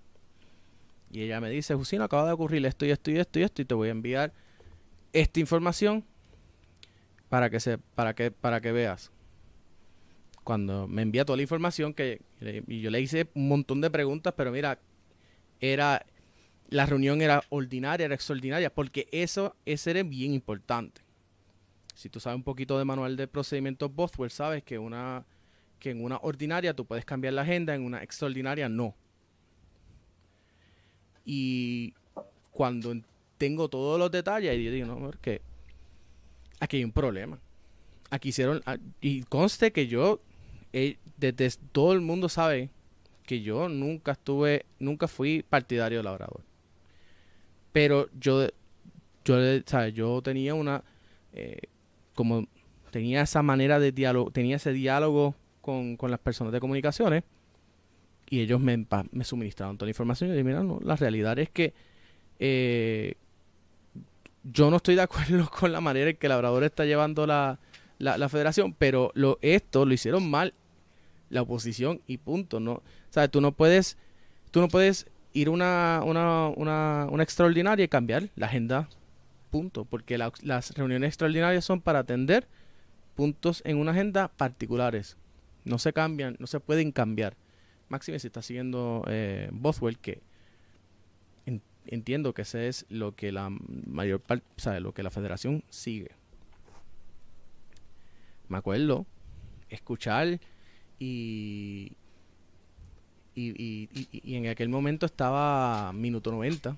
Y 1.10 1.22
ella 1.22 1.40
me 1.40 1.50
dice, 1.50 1.74
Jusino, 1.74 2.04
acaba 2.04 2.26
de 2.26 2.32
ocurrir 2.32 2.64
esto 2.64 2.86
y 2.86 2.90
esto 2.90 3.10
y 3.10 3.18
esto 3.18 3.38
y 3.38 3.42
esto, 3.42 3.60
y 3.60 3.64
te 3.66 3.74
voy 3.74 3.88
a 3.88 3.90
enviar 3.90 4.32
esta 5.12 5.40
información 5.40 6.04
para 7.28 7.50
que 7.50 7.60
se, 7.60 7.76
para 7.76 8.14
que, 8.14 8.30
para 8.30 8.60
que 8.60 8.72
veas. 8.72 9.10
Cuando 10.44 10.88
me 10.88 11.02
envía 11.02 11.24
toda 11.24 11.36
la 11.36 11.42
información 11.42 11.92
que 11.92 12.20
y 12.66 12.80
yo 12.80 12.90
le 12.90 13.00
hice 13.00 13.28
un 13.34 13.48
montón 13.48 13.80
de 13.80 13.90
preguntas, 13.90 14.34
pero 14.36 14.50
mira, 14.50 14.78
era 15.60 16.04
la 16.70 16.86
reunión 16.86 17.20
era 17.20 17.44
ordinaria, 17.50 18.06
era 18.06 18.14
extraordinaria, 18.14 18.74
porque 18.74 19.06
eso, 19.12 19.54
ese 19.66 19.90
era 19.90 20.02
bien 20.02 20.32
importante. 20.32 21.02
Si 21.94 22.08
tú 22.08 22.20
sabes 22.20 22.36
un 22.36 22.42
poquito 22.42 22.78
de 22.78 22.84
manual 22.84 23.16
de 23.16 23.28
procedimientos 23.28 23.94
Bothwell, 23.94 24.30
sabes 24.30 24.62
que 24.62 24.78
una 24.78 25.24
que 25.82 25.90
en 25.90 26.04
una 26.04 26.18
ordinaria 26.22 26.74
tú 26.74 26.84
puedes 26.84 27.04
cambiar 27.04 27.34
la 27.34 27.42
agenda, 27.42 27.74
en 27.74 27.82
una 27.82 28.04
extraordinaria 28.04 28.68
no. 28.68 28.94
Y 31.24 31.92
cuando 32.52 32.94
tengo 33.36 33.68
todos 33.68 33.98
los 33.98 34.08
detalles, 34.12 34.56
y 34.56 34.64
yo 34.64 34.70
digo, 34.70 34.86
no, 34.86 34.98
porque 35.00 35.42
aquí 36.60 36.76
hay 36.76 36.84
un 36.84 36.92
problema. 36.92 37.40
Aquí 38.10 38.28
hicieron, 38.28 38.62
ah, 38.64 38.76
y 39.00 39.24
conste 39.24 39.72
que 39.72 39.88
yo, 39.88 40.20
eh, 40.72 40.98
desde 41.16 41.58
todo 41.72 41.94
el 41.94 42.00
mundo 42.00 42.28
sabe 42.28 42.70
que 43.26 43.42
yo 43.42 43.68
nunca 43.68 44.12
estuve, 44.12 44.66
nunca 44.78 45.08
fui 45.08 45.42
partidario 45.42 45.98
de 45.98 46.04
Labrador. 46.04 46.42
Pero 47.72 48.08
yo, 48.20 48.46
yo, 49.24 49.36
¿sabes? 49.66 49.94
yo 49.94 50.22
tenía 50.22 50.54
una, 50.54 50.84
eh, 51.32 51.58
como 52.14 52.46
tenía 52.90 53.22
esa 53.22 53.42
manera 53.42 53.78
de 53.78 53.92
diálogo, 53.92 54.30
tenía 54.30 54.56
ese 54.56 54.72
diálogo 54.72 55.34
con, 55.60 55.96
las 56.08 56.18
personas 56.18 56.52
de 56.52 56.60
comunicaciones 56.60 57.24
y 58.28 58.40
ellos 58.40 58.60
me, 58.60 58.86
me 59.12 59.24
suministraron 59.24 59.76
toda 59.76 59.86
la 59.86 59.90
información 59.90 60.28
y 60.28 60.32
yo 60.32 60.34
dije, 60.36 60.44
mira, 60.44 60.62
no, 60.62 60.78
la 60.82 60.96
realidad 60.96 61.38
es 61.38 61.50
que 61.50 61.74
eh, 62.38 63.14
yo 64.44 64.70
no 64.70 64.76
estoy 64.76 64.94
de 64.94 65.02
acuerdo 65.02 65.48
con 65.50 65.72
la 65.72 65.80
manera 65.80 66.10
en 66.10 66.16
que 66.16 66.26
el 66.26 66.30
Labrador 66.30 66.64
está 66.64 66.84
llevando 66.84 67.26
la, 67.26 67.58
la, 67.98 68.28
federación, 68.28 68.74
pero 68.74 69.12
lo, 69.14 69.38
esto 69.42 69.86
lo 69.86 69.94
hicieron 69.94 70.28
mal 70.28 70.54
la 71.30 71.42
oposición 71.42 72.02
y 72.06 72.18
punto, 72.18 72.60
¿no? 72.60 72.72
O 72.72 72.82
sea, 73.10 73.28
tú 73.28 73.40
no 73.40 73.52
puedes, 73.52 73.96
tú 74.50 74.60
no 74.60 74.68
puedes 74.68 75.06
ir 75.32 75.48
una, 75.48 76.02
una, 76.04 76.48
una, 76.48 77.06
una 77.10 77.22
extraordinaria 77.22 77.84
y 77.84 77.88
cambiar 77.88 78.28
la 78.36 78.46
agenda, 78.46 78.88
punto, 79.52 79.84
porque 79.84 80.18
las 80.18 80.74
reuniones 80.74 81.08
extraordinarias 81.08 81.64
son 81.64 81.80
para 81.80 82.00
atender 82.00 82.48
puntos 83.14 83.62
en 83.64 83.76
una 83.76 83.92
agenda 83.92 84.28
particulares. 84.28 85.16
No 85.64 85.78
se 85.78 85.92
cambian, 85.92 86.36
no 86.40 86.48
se 86.48 86.58
pueden 86.58 86.90
cambiar. 86.90 87.36
Máxime 87.88 88.18
si 88.18 88.26
está 88.26 88.42
siguiendo 88.42 89.04
eh, 89.06 89.50
Bothwell, 89.52 89.98
que 89.98 90.22
entiendo 91.86 92.32
que 92.32 92.42
ese 92.42 92.68
es 92.68 92.86
lo 92.88 93.14
que 93.14 93.32
la 93.32 93.50
mayor 93.50 94.20
parte, 94.20 94.46
o 94.56 94.60
sea, 94.60 94.80
lo 94.80 94.94
que 94.94 95.02
la 95.02 95.10
federación 95.10 95.62
sigue. 95.68 96.12
Me 98.48 98.56
acuerdo 98.58 99.04
escuchar 99.68 100.40
y, 100.98 101.92
y, 103.34 103.88
y, 104.12 104.34
en 104.36 104.46
aquel 104.46 104.68
momento 104.68 105.06
estaba 105.06 105.92
minuto 105.92 106.30
90 106.30 106.76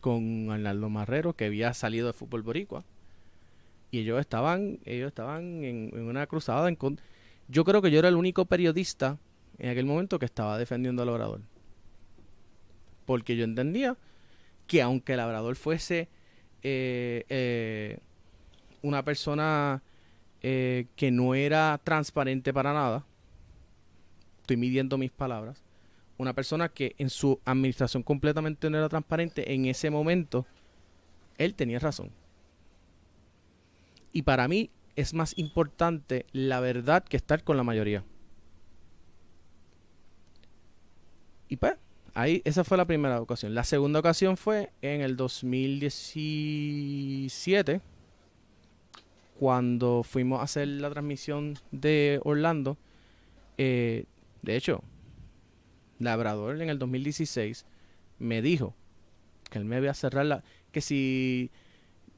con 0.00 0.50
Arnaldo 0.50 0.88
Marrero 0.88 1.34
que 1.34 1.46
había 1.46 1.74
salido 1.74 2.06
de 2.06 2.12
fútbol 2.12 2.42
boricua 2.42 2.84
y 3.90 4.00
ellos 4.00 4.20
estaban 4.20 4.78
ellos 4.84 5.08
estaban 5.08 5.64
en, 5.64 5.90
una 5.98 6.26
cruzada 6.26 6.68
en 6.68 6.76
contra 6.76 7.04
yo 7.48 7.64
creo 7.64 7.80
que 7.82 7.90
yo 7.90 7.98
era 7.98 8.08
el 8.08 8.16
único 8.16 8.44
periodista 8.46 9.18
en 9.58 9.70
aquel 9.70 9.86
momento 9.86 10.18
que 10.18 10.26
estaba 10.26 10.58
defendiendo 10.58 11.02
al 11.02 11.08
Labrador. 11.08 11.40
Porque 13.04 13.36
yo 13.36 13.44
entendía 13.44 13.96
que 14.66 14.82
aunque 14.82 15.12
el 15.12 15.18
Labrador 15.18 15.54
fuese 15.56 16.08
eh, 16.62 17.24
eh, 17.28 17.98
una 18.82 19.04
persona 19.04 19.82
eh, 20.42 20.86
que 20.96 21.10
no 21.10 21.34
era 21.34 21.80
transparente 21.82 22.52
para 22.52 22.72
nada, 22.72 23.04
estoy 24.40 24.56
midiendo 24.56 24.98
mis 24.98 25.12
palabras, 25.12 25.62
una 26.18 26.32
persona 26.32 26.68
que 26.68 26.94
en 26.98 27.10
su 27.10 27.38
administración 27.44 28.02
completamente 28.02 28.70
no 28.70 28.78
era 28.78 28.88
transparente, 28.88 29.52
en 29.52 29.66
ese 29.66 29.90
momento, 29.90 30.46
él 31.38 31.54
tenía 31.54 31.78
razón. 31.78 32.10
Y 34.12 34.22
para 34.22 34.48
mí, 34.48 34.70
es 34.96 35.14
más 35.14 35.34
importante 35.36 36.24
la 36.32 36.58
verdad 36.60 37.04
que 37.04 37.18
estar 37.18 37.44
con 37.44 37.58
la 37.58 37.62
mayoría. 37.62 38.02
Y 41.48 41.56
pues, 41.56 41.74
ahí, 42.14 42.42
esa 42.44 42.64
fue 42.64 42.76
la 42.76 42.86
primera 42.86 43.20
ocasión. 43.20 43.54
La 43.54 43.62
segunda 43.62 44.00
ocasión 44.00 44.36
fue 44.36 44.72
en 44.82 45.02
el 45.02 45.16
2017, 45.16 47.80
cuando 49.38 50.02
fuimos 50.02 50.40
a 50.40 50.44
hacer 50.44 50.66
la 50.68 50.88
transmisión 50.90 51.56
de 51.70 52.20
Orlando. 52.24 52.76
Eh, 53.58 54.06
de 54.42 54.56
hecho, 54.56 54.82
Labrador 55.98 56.60
en 56.60 56.68
el 56.68 56.78
2016 56.78 57.66
me 58.18 58.42
dijo 58.42 58.74
que 59.50 59.58
él 59.58 59.64
me 59.64 59.80
que 60.72 60.80
si 60.80 61.50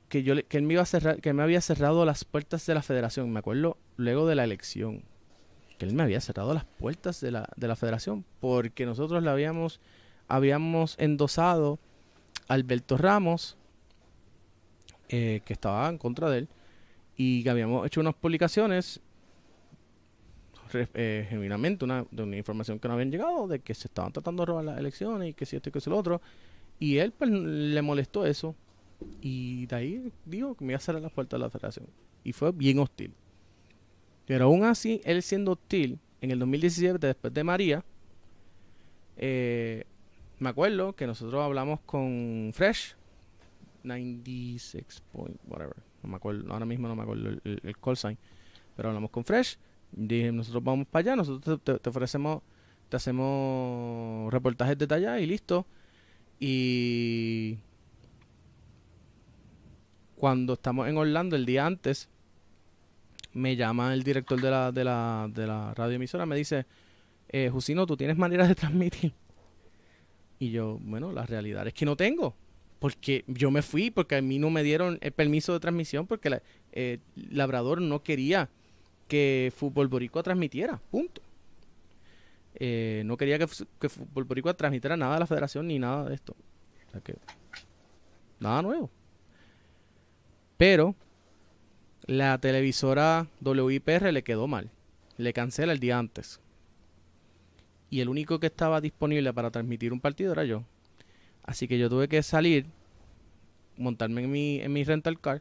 que 0.09 0.23
yo 0.23 0.35
que 0.49 0.57
él 0.57 0.63
me 0.65 0.75
iba 0.75 0.83
a 0.83 0.87
cerrar, 0.87 1.21
que 1.21 1.33
me 1.33 1.43
había 1.43 1.61
cerrado 1.61 2.05
las 2.05 2.25
puertas 2.25 2.65
de 2.67 2.75
la 2.75 2.83
federación. 2.83 3.31
Me 3.31 3.41
acuerdo 3.41 3.77
luego 3.97 4.27
de 4.27 4.35
la 4.35 4.45
elección 4.45 5.03
que 5.79 5.87
él 5.87 5.95
me 5.95 6.03
había 6.03 6.21
cerrado 6.21 6.55
las 6.55 6.65
puertas 6.65 7.21
de 7.21 7.31
la, 7.31 7.49
de 7.57 7.69
la 7.69 7.77
federación 7.77 8.25
porque 8.41 8.85
nosotros 8.85 9.23
le 9.23 9.31
habíamos 9.31 9.81
habíamos 10.27 10.97
endosado 10.99 11.79
a 12.49 12.55
Alberto 12.55 12.97
Ramos 12.97 13.57
eh, 15.09 15.41
que 15.45 15.53
estaba 15.53 15.89
en 15.89 15.99
contra 15.99 16.29
de 16.31 16.39
él 16.39 16.49
y 17.17 17.43
que 17.43 17.51
habíamos 17.51 17.87
hecho 17.87 18.01
unas 18.01 18.15
publicaciones 18.15 19.01
eh, 20.73 21.27
genuinamente 21.29 21.85
una, 21.85 22.07
de 22.11 22.23
una 22.23 22.37
información 22.37 22.79
que 22.79 22.89
no 22.89 22.95
habían 22.95 23.11
llegado 23.11 23.49
de 23.49 23.61
que 23.61 23.75
se 23.75 23.89
estaban 23.89 24.13
tratando 24.13 24.43
de 24.43 24.47
robar 24.47 24.65
las 24.65 24.79
elecciones 24.79 25.31
y 25.31 25.35
que 25.35 25.47
si 25.47 25.57
esto 25.57 25.69
y 25.69 25.73
que 25.73 25.81
si 25.81 25.91
lo 25.91 25.97
otro 25.97 26.21
y 26.79 26.99
él 26.99 27.13
pues 27.13 27.31
le 27.31 27.83
molestó 27.83 28.25
eso 28.25 28.55
y 29.21 29.67
de 29.67 29.77
ahí 29.77 30.13
dijo 30.25 30.55
que 30.55 30.65
me 30.65 30.73
iba 30.73 30.79
a 30.79 30.81
cerrar 30.81 31.03
las 31.03 31.13
puertas 31.13 31.39
de 31.39 31.45
la 31.45 31.51
federación. 31.51 31.87
Y 32.25 32.33
fue 32.33 32.53
bien 32.53 32.79
hostil. 32.79 33.15
Pero 34.27 34.47
aún 34.47 34.65
así, 34.65 35.01
él 35.05 35.23
siendo 35.23 35.53
hostil, 35.53 35.99
en 36.21 36.31
el 36.31 36.39
2017, 36.39 37.07
después 37.07 37.33
de 37.33 37.45
María, 37.45 37.85
eh, 39.17 39.85
me 40.39 40.51
acuerdo 40.51 40.95
que 40.95 41.07
nosotros 41.07 41.43
hablamos 41.43 41.81
con 41.81 42.51
Fresh, 42.55 42.95
96 43.83 45.03
point, 45.13 45.37
whatever. 45.47 45.77
No 46.03 46.11
me 46.11 46.17
acuerdo, 46.17 46.53
ahora 46.53 46.67
mismo 46.67 46.89
no 46.89 46.95
me 46.95 47.03
acuerdo 47.03 47.41
el, 47.45 47.77
call 47.83 47.97
sign. 47.97 48.19
Pero 48.77 48.89
hablamos 48.89 49.11
con 49.11 49.25
Fresh. 49.25 49.59
Dije, 49.93 50.33
nosotros 50.33 50.63
vamos 50.63 50.87
para 50.87 51.01
allá, 51.01 51.17
nosotros 51.17 51.61
te, 51.63 51.89
ofrecemos, 51.89 52.43
te 52.89 52.97
hacemos 52.97 54.33
reportajes 54.33 54.79
detallados 54.79 55.21
y 55.21 55.27
listo. 55.27 55.67
Y 56.41 57.59
cuando 60.17 60.55
estamos 60.55 60.89
en 60.89 60.97
Orlando, 60.97 61.37
el 61.37 61.47
día 61.47 61.67
antes, 61.67 62.09
me 63.33 63.57
llama 63.57 63.95
el 63.95 64.03
director 64.03 64.41
de 64.41 64.51
la, 64.51 64.73
de 64.73 64.85
la, 64.85 65.29
de 65.33 65.47
la 65.47 65.75
radioemisora, 65.75 66.27
me 66.27 66.37
dice, 66.37 66.67
eh, 67.29 67.51
Jusino, 67.53 67.87
¿tú 67.87 67.97
tienes 67.97 68.17
manera 68.17 68.47
de 68.47 68.55
transmitir? 68.55 69.13
Y 70.39 70.51
yo, 70.51 70.79
bueno, 70.83 71.13
la 71.13 71.27
realidad 71.27 71.67
es 71.67 71.75
que 71.75 71.85
no 71.85 71.97
tengo. 71.97 72.35
Porque 72.79 73.25
yo 73.27 73.51
me 73.51 73.63
fui, 73.63 73.91
porque 73.91 74.17
a 74.17 74.23
mí 74.23 74.39
no 74.39 74.51
me 74.51 74.63
dieron 74.63 74.99
el 75.01 75.11
permiso 75.11 75.53
de 75.53 75.61
transmisión, 75.61 76.07
porque 76.07 76.31
la, 76.31 76.43
eh, 76.73 76.99
Labrador 77.17 77.81
no 77.81 78.03
quería 78.05 78.49
que 79.09 79.53
Fútbol 79.57 79.89
Boricua 79.89 80.23
transmitiera, 80.23 80.81
punto. 80.91 81.23
Eh, 82.55 83.03
no 83.05 83.17
quería 83.17 83.39
que, 83.39 83.47
Fútbol 83.47 84.25
Boricua 84.25 84.55
transmitiera 84.55 84.97
nada 84.97 85.15
de 85.15 85.21
la 85.21 85.27
federación 85.27 85.67
ni 85.67 85.79
nada 85.79 86.09
de 86.09 86.15
esto. 86.15 86.37
O 86.87 86.91
sea 86.91 87.01
que, 87.01 87.17
nada 88.39 88.63
nuevo. 88.63 88.91
Pero 90.57 90.95
la 92.07 92.39
televisora 92.39 93.29
WIPR 93.41 94.13
le 94.13 94.23
quedó 94.23 94.47
mal. 94.47 94.71
Le 95.17 95.33
cancela 95.33 95.73
el 95.73 95.81
día 95.81 95.99
antes. 95.99 96.41
Y 97.91 98.01
el 98.01 98.09
único 98.09 98.39
que 98.39 98.47
estaba 98.47 98.81
disponible 98.81 99.33
para 99.33 99.51
transmitir 99.51 99.93
un 99.93 100.01
partido 100.01 100.33
era 100.33 100.45
yo. 100.45 100.65
Así 101.45 101.67
que 101.67 101.79
yo 101.79 101.89
tuve 101.89 102.09
que 102.09 102.23
salir, 102.23 102.67
montarme 103.77 104.25
en 104.25 104.31
mi, 104.31 104.61
en 104.61 104.73
mi 104.73 104.85
rental 104.85 105.19
car, 105.19 105.41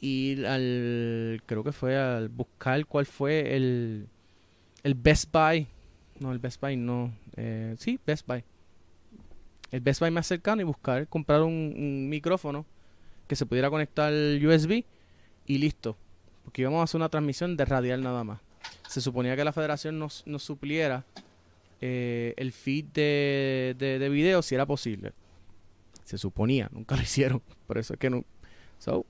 ir 0.00 0.46
al, 0.46 1.42
creo 1.46 1.64
que 1.64 1.72
fue 1.72 1.96
al 1.96 2.28
buscar 2.28 2.86
cuál 2.86 3.06
fue 3.06 3.56
el, 3.56 4.08
el 4.82 4.94
Best 4.94 5.32
Buy. 5.32 5.66
No, 6.18 6.32
el 6.32 6.38
Best 6.38 6.60
Buy 6.60 6.76
no. 6.76 7.12
Eh, 7.36 7.74
sí, 7.78 7.98
Best 8.06 8.26
Buy. 8.26 8.44
El 9.70 9.80
Best 9.80 10.00
Buy 10.00 10.10
más 10.10 10.26
cercano 10.26 10.62
y 10.62 10.64
buscar, 10.64 11.06
comprar 11.08 11.42
un 11.42 12.08
micrófono 12.08 12.66
que 13.30 13.36
se 13.36 13.46
pudiera 13.46 13.70
conectar 13.70 14.12
USB 14.12 14.84
y 15.46 15.58
listo. 15.58 15.96
Porque 16.44 16.62
íbamos 16.62 16.80
a 16.80 16.84
hacer 16.84 16.98
una 16.98 17.08
transmisión 17.08 17.56
de 17.56 17.64
radial 17.64 18.02
nada 18.02 18.24
más. 18.24 18.40
se 18.88 19.00
suponía 19.00 19.36
que 19.36 19.44
la 19.44 19.52
federación 19.52 19.98
nos, 19.98 20.26
nos 20.26 20.42
supliera 20.42 21.04
eh, 21.80 22.34
el 22.36 22.50
feed 22.50 22.86
de, 22.86 23.76
de, 23.78 23.98
de 24.00 24.08
video 24.08 24.42
si 24.42 24.56
era 24.56 24.66
posible. 24.66 25.12
Se 26.04 26.18
suponía, 26.18 26.68
nunca 26.72 26.96
lo 26.96 27.02
hicieron. 27.02 27.40
Por 27.68 27.78
eso 27.78 27.94
es 27.94 28.00
que 28.00 28.10
no. 28.10 28.24
So, 28.78 29.06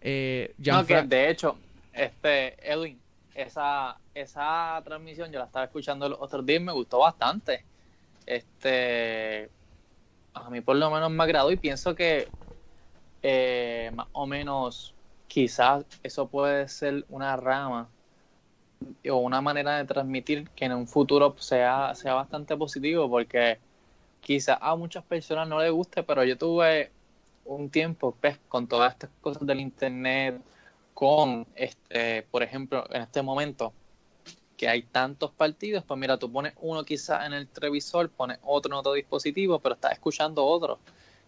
eh, 0.00 0.54
no, 0.58 0.86
que 0.86 1.02
de 1.02 1.30
hecho, 1.30 1.58
este, 1.92 2.70
Edwin, 2.70 3.00
esa, 3.34 3.98
esa 4.14 4.80
transmisión 4.84 5.30
yo 5.30 5.38
la 5.38 5.46
estaba 5.46 5.66
escuchando 5.66 6.08
los 6.08 6.18
otros 6.20 6.44
días 6.44 6.60
y 6.60 6.64
me 6.64 6.72
gustó 6.72 6.98
bastante. 6.98 7.64
Este, 8.26 9.50
a 10.34 10.50
mí 10.50 10.60
por 10.60 10.76
lo 10.76 10.90
menos 10.90 11.10
me 11.10 11.22
agradó 11.24 11.50
y 11.50 11.56
pienso 11.56 11.94
que 11.94 12.28
eh, 13.22 13.90
más 13.94 14.08
o 14.12 14.26
menos 14.26 14.94
quizás 15.26 15.84
eso 16.02 16.28
puede 16.28 16.68
ser 16.68 17.04
una 17.08 17.36
rama 17.36 17.90
o 19.10 19.16
una 19.16 19.40
manera 19.40 19.76
de 19.78 19.84
transmitir 19.84 20.48
que 20.50 20.64
en 20.64 20.72
un 20.72 20.86
futuro 20.86 21.36
sea, 21.38 21.94
sea 21.94 22.14
bastante 22.14 22.56
positivo 22.56 23.08
porque 23.10 23.58
quizás 24.20 24.58
a 24.60 24.76
muchas 24.76 25.04
personas 25.04 25.48
no 25.48 25.60
les 25.60 25.72
guste, 25.72 26.02
pero 26.02 26.24
yo 26.24 26.38
tuve 26.38 26.92
un 27.44 27.70
tiempo 27.70 28.16
pues, 28.20 28.38
con 28.48 28.66
todas 28.66 28.92
estas 28.92 29.10
cosas 29.20 29.46
del 29.46 29.60
internet, 29.60 30.40
con, 30.94 31.46
este, 31.54 32.22
por 32.30 32.42
ejemplo, 32.42 32.84
en 32.90 33.02
este 33.02 33.22
momento 33.22 33.72
que 34.56 34.68
hay 34.68 34.82
tantos 34.82 35.30
partidos, 35.32 35.82
pues 35.84 35.98
mira, 35.98 36.18
tú 36.18 36.30
pones 36.30 36.52
uno 36.60 36.84
quizás 36.84 37.26
en 37.26 37.32
el 37.32 37.48
televisor, 37.48 38.10
pones 38.10 38.38
otro 38.42 38.70
en 38.70 38.78
otro 38.78 38.92
dispositivo, 38.92 39.58
pero 39.58 39.74
estás 39.74 39.92
escuchando 39.92 40.44
otro, 40.44 40.78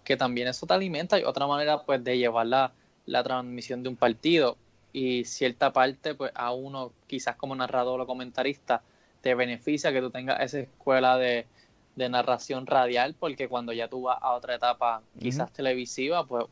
que 0.05 0.19
también 0.19 0.49
eso 0.49 0.67
te 0.67 0.75
alimenta. 0.75 1.19
Y 1.19 1.25
otra 1.25 1.47
manera 1.47 1.83
pues 1.83 2.05
de 2.05 2.19
llevar 2.19 2.47
la, 2.47 2.73
la 3.07 3.23
transmisión 3.23 3.83
de 3.83 3.89
un 3.89 3.97
partido. 3.97 4.59
Y 4.93 5.25
cierta 5.25 5.73
parte 5.73 6.15
pues 6.15 6.31
a 6.35 6.53
uno 6.53 6.93
quizás 7.07 7.37
como 7.37 7.55
narrador 7.55 7.99
o 8.03 8.07
comentarista 8.07 8.83
te 9.23 9.35
beneficia 9.35 9.93
que 9.93 10.03
tú 10.03 10.11
tengas 10.11 10.39
esa 10.41 10.59
escuela 10.59 11.17
de, 11.17 11.47
de 11.97 12.09
narración 12.09 12.67
radial, 12.67 13.15
porque 13.19 13.49
cuando 13.49 13.73
ya 13.73 13.89
tú 13.89 14.03
vas 14.03 14.19
a 14.21 14.33
otra 14.33 14.55
etapa, 14.55 15.03
quizás 15.21 15.53
televisiva, 15.53 16.25
pues 16.27 16.47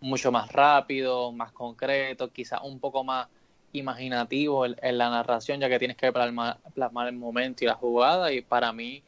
mucho 0.00 0.32
más 0.32 0.50
rápido, 0.52 1.32
más 1.32 1.52
concreto, 1.52 2.30
quizás 2.30 2.60
un 2.62 2.78
poco 2.78 3.04
más 3.04 3.28
imaginativo 3.72 4.66
en, 4.66 4.98
la 4.98 5.10
narración, 5.10 5.60
ya 5.60 5.68
que 5.68 5.78
tienes 5.78 5.96
que 5.96 6.12
plasmar, 6.12 6.58
plasmar, 6.74 7.08
el 7.08 7.16
momento 7.16 7.64
y 7.64 7.66
la 7.66 7.74
jugada. 7.74 8.32
Y 8.32 8.42
para 8.42 8.72
mí, 8.72 9.02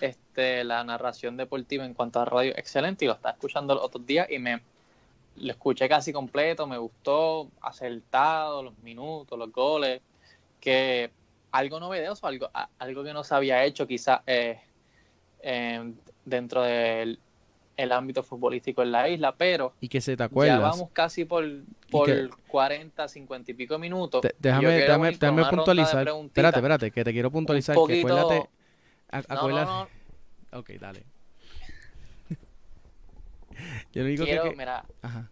este, 0.00 0.64
la 0.64 0.84
narración 0.84 1.36
deportiva 1.36 1.84
en 1.84 1.94
cuanto 1.94 2.20
a 2.20 2.24
radio, 2.24 2.52
excelente. 2.56 3.04
Y 3.04 3.08
lo 3.08 3.14
estaba 3.14 3.32
escuchando 3.32 3.74
los 3.74 3.84
otros 3.84 4.04
días 4.06 4.28
y 4.30 4.38
me 4.38 4.60
lo 5.36 5.52
escuché 5.52 5.88
casi 5.88 6.12
completo, 6.12 6.66
me 6.66 6.76
gustó, 6.76 7.48
acertado, 7.60 8.62
los 8.62 8.78
minutos, 8.78 9.38
los 9.38 9.50
goles, 9.50 10.02
que 10.60 11.10
algo 11.52 11.80
novedoso, 11.80 12.26
algo, 12.26 12.50
algo 12.78 13.04
que 13.04 13.12
no 13.12 13.24
se 13.24 13.34
había 13.34 13.64
hecho 13.64 13.86
quizás 13.86 14.20
eh, 14.26 14.60
dentro 16.24 16.62
del 16.62 17.18
ámbito 17.90 18.22
futbolístico 18.22 18.82
en 18.82 18.92
la 18.92 19.08
isla, 19.08 19.34
pero 19.36 19.74
y 19.80 19.88
que 19.88 20.00
se 20.00 20.16
te 20.16 20.22
acuerdas. 20.22 20.58
ya 20.58 20.62
vamos 20.62 20.90
casi 20.92 21.24
por, 21.24 21.44
por 21.90 22.08
40, 22.46 23.08
50 23.08 23.50
y 23.50 23.54
pico 23.54 23.78
minutos. 23.78 24.22
déjame, 24.38 24.72
déjame, 24.72 25.10
déjame 25.12 25.44
puntualizar. 25.46 26.08
Espérate, 26.08 26.58
espérate, 26.58 26.90
que 26.90 27.04
te 27.04 27.12
quiero 27.12 27.30
puntualizar. 27.30 27.76
que 27.86 28.00
acuérdate, 28.00 28.48
acuérdate. 29.10 29.92
Ok, 30.54 30.68
dale. 30.78 31.02
Yo 33.94 34.04
digo 34.04 34.26
quiero, 34.26 34.50
que, 34.50 34.54
mira, 34.54 34.84
Ajá. 35.00 35.30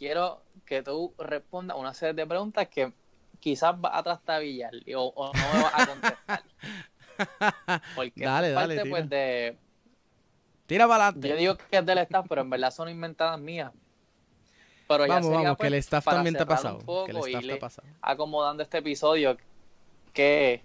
Quiero 0.00 0.42
que 0.64 0.82
tú 0.82 1.12
respondas 1.18 1.76
una 1.76 1.92
serie 1.92 2.14
de 2.14 2.26
preguntas 2.26 2.68
que 2.68 2.90
quizás 3.38 3.74
va 3.74 3.98
a 3.98 4.02
trastabillar 4.02 4.72
o, 4.96 5.12
o 5.14 5.26
no 5.26 5.52
me 5.52 5.62
vas 5.62 5.74
a 5.74 5.86
contestar. 5.86 6.42
Porque 7.94 8.24
dale, 8.24 8.54
parte, 8.54 8.74
dale, 8.76 8.90
pues, 8.90 9.08
de... 9.08 9.56
Tira 10.66 10.86
para 10.86 11.06
adelante. 11.06 11.28
Yo 11.28 11.36
digo 11.36 11.56
que 11.56 11.76
es 11.76 11.86
del 11.86 11.98
staff, 11.98 12.26
pero 12.28 12.42
en 12.42 12.50
verdad 12.50 12.70
son 12.70 12.88
inventadas 12.88 13.40
mías. 13.40 13.72
Pero 14.86 15.06
vamos, 15.06 15.30
ya 15.30 15.36
vamos, 15.36 15.56
que 15.58 15.66
el 15.66 15.72
pues, 15.72 15.84
staff 15.84 16.04
también 16.04 16.34
te 16.34 16.42
ha 16.42 16.46
pasado. 16.46 16.78
Que 17.06 17.12
el 17.12 17.18
staff 17.18 17.44
te 17.44 17.52
ha 17.52 17.58
pasado. 17.58 17.88
Acomodando 18.02 18.62
este 18.62 18.78
episodio, 18.78 19.36
que 20.12 20.62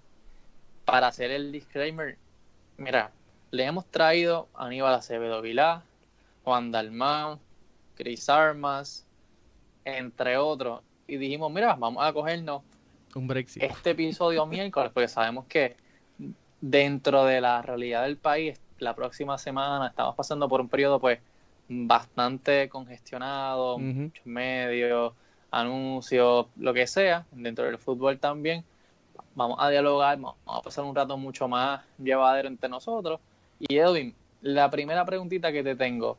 para 0.86 1.08
hacer 1.08 1.32
el 1.32 1.52
disclaimer, 1.52 2.18
mira, 2.78 3.12
le 3.52 3.66
hemos 3.66 3.86
traído 3.86 4.48
a 4.54 4.66
Aníbal 4.66 4.94
Acevedo 4.94 5.42
Vilá, 5.42 5.84
Juan 6.44 6.72
Dalmán, 6.72 7.40
Chris 7.96 8.30
Armas, 8.30 9.06
entre 9.86 10.38
otros, 10.38 10.82
y 11.08 11.18
dijimos, 11.18 11.52
mira, 11.52 11.76
vamos 11.76 12.04
a 12.06 12.12
cogernos 12.14 12.64
un 13.16 13.28
Brexit. 13.28 13.64
este 13.64 13.92
episodio 13.92 14.46
miércoles, 14.46 14.92
porque 14.94 15.08
sabemos 15.08 15.46
que 15.46 15.78
dentro 16.70 17.26
de 17.26 17.42
la 17.42 17.62
realidad 17.62 18.04
del 18.04 18.18
país, 18.18 18.60
la 18.80 18.96
próxima 18.96 19.38
semana 19.38 19.88
estamos 19.88 20.16
pasando 20.16 20.50
por 20.50 20.62
un 20.62 20.68
periodo 20.68 21.00
pues 21.00 21.20
bastante 21.70 22.70
congestionado, 22.70 23.78
muchos 23.78 24.26
medios, 24.26 25.14
anuncios, 25.52 26.48
lo 26.58 26.74
que 26.74 26.88
sea, 26.88 27.26
dentro 27.32 27.66
del 27.66 27.78
fútbol 27.78 28.18
también. 28.18 28.64
Vamos 29.36 29.58
a 29.60 29.70
dialogar, 29.70 30.18
vamos 30.18 30.38
a 30.48 30.62
pasar 30.64 30.86
un 30.86 30.96
rato 30.96 31.18
mucho 31.18 31.48
más 31.48 31.84
llevadero 32.00 32.48
entre 32.48 32.68
nosotros. 32.68 33.20
Y 33.60 33.78
Edwin, 33.78 34.16
la 34.42 34.72
primera 34.72 35.06
preguntita 35.06 35.52
que 35.52 35.62
te 35.62 35.76
tengo, 35.76 36.18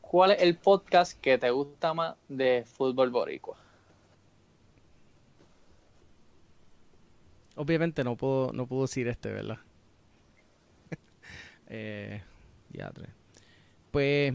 ¿cuál 0.00 0.30
es 0.30 0.40
el 0.40 0.56
podcast 0.56 1.20
que 1.20 1.36
te 1.36 1.50
gusta 1.50 1.92
más 1.92 2.16
de 2.28 2.64
fútbol 2.66 3.10
boricua? 3.10 3.58
Obviamente 7.58 8.04
no 8.04 8.16
puedo, 8.16 8.52
no 8.52 8.66
puedo 8.66 8.82
decir 8.82 9.08
este, 9.08 9.32
¿verdad? 9.32 9.58
eh, 11.68 12.22
tres. 12.70 13.10
Pues, 13.90 14.32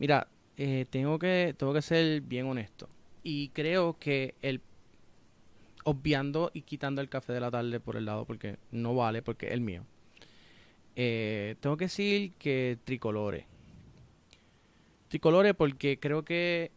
mira, 0.00 0.26
eh, 0.56 0.84
tengo, 0.90 1.18
que, 1.18 1.54
tengo 1.56 1.72
que 1.72 1.80
ser 1.80 2.22
bien 2.22 2.46
honesto. 2.46 2.88
Y 3.22 3.50
creo 3.50 3.96
que 3.98 4.34
el 4.42 4.60
obviando 5.84 6.50
y 6.52 6.62
quitando 6.62 7.00
el 7.00 7.08
café 7.08 7.32
de 7.32 7.40
la 7.40 7.50
tarde 7.50 7.78
por 7.80 7.96
el 7.96 8.04
lado 8.04 8.24
porque 8.24 8.56
no 8.72 8.96
vale, 8.96 9.22
porque 9.22 9.46
es 9.46 9.52
el 9.52 9.60
mío. 9.60 9.84
Eh, 10.96 11.54
tengo 11.60 11.76
que 11.76 11.84
decir 11.84 12.32
que 12.32 12.78
tricolores. 12.84 13.44
Tricolores 15.06 15.54
porque 15.54 16.00
creo 16.00 16.24
que 16.24 16.72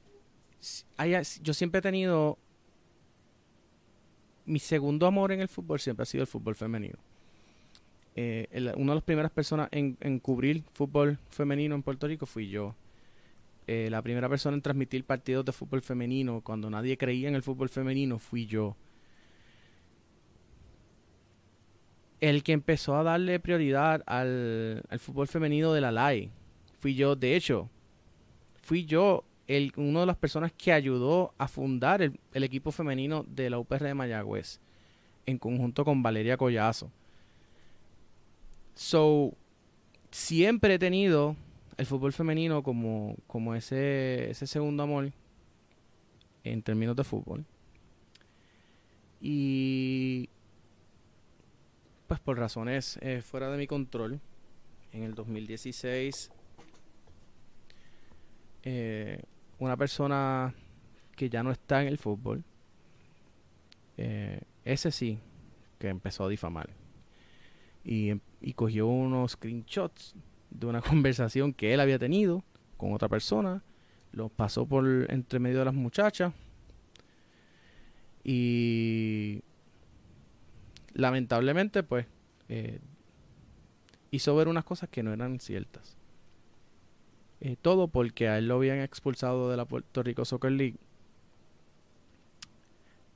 yo 1.41 1.53
siempre 1.53 1.79
he 1.79 1.81
tenido 1.81 2.37
mi 4.45 4.59
segundo 4.59 5.07
amor 5.07 5.31
en 5.31 5.41
el 5.41 5.47
fútbol 5.47 5.79
siempre 5.79 6.03
ha 6.03 6.05
sido 6.05 6.21
el 6.21 6.27
fútbol 6.27 6.55
femenino. 6.55 6.97
Eh, 8.15 8.47
una 8.77 8.91
de 8.91 8.95
las 8.95 9.03
primeras 9.03 9.31
personas 9.31 9.69
en, 9.71 10.19
cubrir 10.19 10.63
fútbol 10.73 11.17
femenino 11.29 11.73
en 11.75 11.83
Puerto 11.83 12.07
Rico 12.07 12.25
fui 12.25 12.49
yo. 12.49 12.75
Eh, 13.65 13.87
la 13.89 14.01
primera 14.01 14.27
persona 14.29 14.55
en 14.55 14.61
transmitir 14.61 15.05
partidos 15.05 15.45
de 15.45 15.53
fútbol 15.53 15.81
femenino 15.81 16.41
cuando 16.41 16.69
nadie 16.69 16.97
creía 16.97 17.29
en 17.29 17.35
el 17.35 17.43
fútbol 17.43 17.69
femenino 17.69 18.19
fui 18.19 18.45
yo. 18.45 18.75
El 22.19 22.43
que 22.43 22.53
empezó 22.53 22.95
a 22.95 23.03
darle 23.03 23.39
prioridad 23.39 24.03
al, 24.05 24.83
fútbol 24.99 25.27
femenino 25.27 25.73
de 25.73 25.81
la 25.81 25.91
LAI 25.91 26.29
fui 26.79 26.95
yo. 26.95 27.15
De 27.15 27.35
hecho, 27.35 27.69
fui 28.61 28.85
yo 28.85 29.25
el, 29.57 29.73
una 29.77 30.01
de 30.01 30.05
las 30.05 30.17
personas 30.17 30.51
que 30.51 30.73
ayudó 30.73 31.33
a 31.37 31.47
fundar 31.47 32.01
el, 32.01 32.43
equipo 32.43 32.71
femenino 32.71 33.23
de 33.23 33.49
la 33.49 33.59
UPR 33.59 33.83
de 33.83 33.93
Mayagüez, 33.93 34.59
en 35.25 35.37
conjunto 35.37 35.85
con 35.85 36.03
Valeria 36.03 36.37
Collazo. 36.37 36.91
So, 38.75 39.33
siempre 40.11 40.75
he 40.75 40.79
tenido 40.79 41.35
el 41.77 41.85
fútbol 41.85 42.13
femenino 42.13 42.63
como, 42.63 43.15
como 43.27 43.55
ese, 43.55 44.31
ese 44.31 44.47
segundo 44.47 44.83
amor 44.83 45.11
en 46.43 46.61
términos 46.61 46.95
de 46.95 47.03
fútbol. 47.03 47.45
Y 49.21 50.29
pues 52.07 52.19
por 52.19 52.37
razones 52.37 52.99
eh, 53.01 53.21
fuera 53.21 53.49
de 53.49 53.57
mi 53.57 53.67
control, 53.67 54.19
en 54.91 55.03
el 55.03 55.15
2016 55.15 56.31
eh, 58.63 59.21
una 59.63 59.77
persona 59.77 60.53
que 61.15 61.29
ya 61.29 61.43
no 61.43 61.51
está 61.51 61.81
en 61.81 61.87
el 61.87 61.97
fútbol, 61.97 62.43
eh, 63.97 64.41
ese 64.65 64.91
sí, 64.91 65.19
que 65.79 65.89
empezó 65.89 66.25
a 66.25 66.29
difamar. 66.29 66.69
Y, 67.83 68.13
y 68.41 68.53
cogió 68.53 68.87
unos 68.87 69.33
screenshots 69.33 70.15
de 70.49 70.67
una 70.67 70.81
conversación 70.89 71.53
que 71.53 71.73
él 71.73 71.79
había 71.79 71.99
tenido 71.99 72.43
con 72.77 72.93
otra 72.93 73.09
persona, 73.09 73.63
los 74.11 74.31
pasó 74.31 74.65
por 74.65 74.85
entre 75.09 75.39
medio 75.39 75.59
de 75.59 75.65
las 75.65 75.73
muchachas 75.73 76.33
y 78.23 79.41
lamentablemente 80.93 81.83
pues 81.83 82.05
eh, 82.47 82.79
hizo 84.11 84.35
ver 84.35 84.47
unas 84.47 84.63
cosas 84.63 84.89
que 84.89 85.03
no 85.03 85.11
eran 85.11 85.39
ciertas. 85.39 85.97
Eh, 87.45 87.57
todo 87.61 87.89
porque 87.89 88.29
a 88.29 88.37
él 88.37 88.47
lo 88.47 88.55
habían 88.55 88.79
expulsado 88.79 89.49
de 89.49 89.57
la 89.57 89.65
Puerto 89.65 90.01
Rico 90.01 90.23
Soccer 90.23 90.49
League 90.49 90.77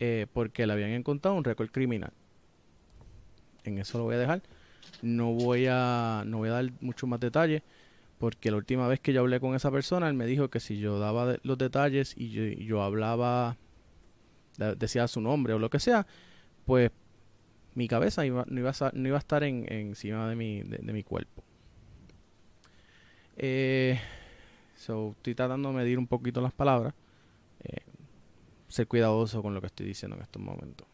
eh, 0.01 0.27
porque 0.33 0.67
le 0.67 0.73
habían 0.73 0.89
encontrado 0.89 1.37
un 1.37 1.45
récord 1.45 1.69
criminal. 1.69 2.11
En 3.63 3.77
eso 3.77 3.97
lo 3.97 4.03
voy 4.03 4.15
a 4.15 4.19
dejar. 4.19 4.41
No 5.01 5.31
voy 5.31 5.67
a, 5.69 6.23
no 6.25 6.39
voy 6.39 6.49
a 6.49 6.53
dar 6.53 6.69
mucho 6.81 7.07
más 7.07 7.21
detalles 7.21 7.63
porque 8.19 8.51
la 8.51 8.57
última 8.57 8.85
vez 8.89 8.99
que 8.99 9.13
yo 9.13 9.21
hablé 9.21 9.39
con 9.39 9.55
esa 9.55 9.71
persona, 9.71 10.09
él 10.09 10.13
me 10.13 10.25
dijo 10.25 10.49
que 10.49 10.59
si 10.59 10.77
yo 10.77 10.99
daba 10.99 11.37
los 11.43 11.57
detalles 11.57 12.13
y 12.17 12.65
yo, 12.65 12.83
hablaba, 12.83 13.55
decía 14.77 15.07
su 15.07 15.21
nombre 15.21 15.53
o 15.53 15.59
lo 15.59 15.69
que 15.69 15.79
sea, 15.79 16.05
pues 16.65 16.91
mi 17.75 17.87
cabeza 17.87 18.25
no, 18.25 18.25
iba 18.25 18.71
a, 18.71 18.91
no 18.93 19.07
iba 19.07 19.17
a 19.17 19.19
estar 19.19 19.45
en, 19.45 19.71
encima 19.71 20.27
de 20.27 20.35
mi, 20.35 20.63
de, 20.63 20.91
mi 20.91 21.03
cuerpo. 21.03 21.45
Eh, 23.37 23.97
so, 24.77 25.11
estoy 25.11 25.35
tratando 25.35 25.69
de 25.69 25.75
medir 25.75 25.99
un 25.99 26.07
poquito 26.07 26.41
las 26.41 26.53
palabras. 26.53 26.93
Eh, 27.63 27.81
ser 28.67 28.87
cuidadoso 28.87 29.41
con 29.41 29.53
lo 29.53 29.61
que 29.61 29.67
estoy 29.67 29.85
diciendo 29.85 30.15
en 30.15 30.23
estos 30.23 30.41
momentos. 30.41 30.87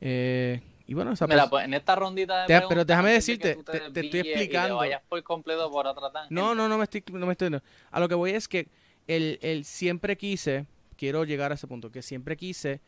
Eh, 0.00 0.60
y 0.86 0.94
bueno, 0.94 1.12
esa 1.12 1.26
Mira, 1.26 1.50
pues 1.50 1.64
en 1.64 1.74
esta 1.74 1.94
rondita 1.96 2.46
de 2.46 2.62
Pero 2.68 2.84
déjame 2.84 3.12
decirte, 3.12 3.56
te, 3.56 4.00
estoy 4.00 4.20
explicando. 4.20 4.76
vayas 4.76 5.02
por 5.08 5.22
completo 5.22 5.70
por 5.70 5.86
otra 5.86 6.26
No, 6.30 6.54
no, 6.54 6.68
no 6.68 6.78
me 6.78 6.84
estoy, 6.84 7.04
no 7.12 7.26
me 7.26 7.32
estoy. 7.32 7.60
A 7.90 8.00
lo 8.00 8.08
que 8.08 8.14
voy 8.14 8.30
es 8.30 8.48
que 8.48 8.68
el, 9.06 9.38
el 9.42 9.64
siempre 9.64 10.16
quise, 10.16 10.66
quiero 10.96 11.24
llegar 11.24 11.50
a 11.50 11.56
ese 11.56 11.66
punto, 11.66 11.90
que 11.90 12.02
siempre 12.02 12.36
quise 12.36 12.80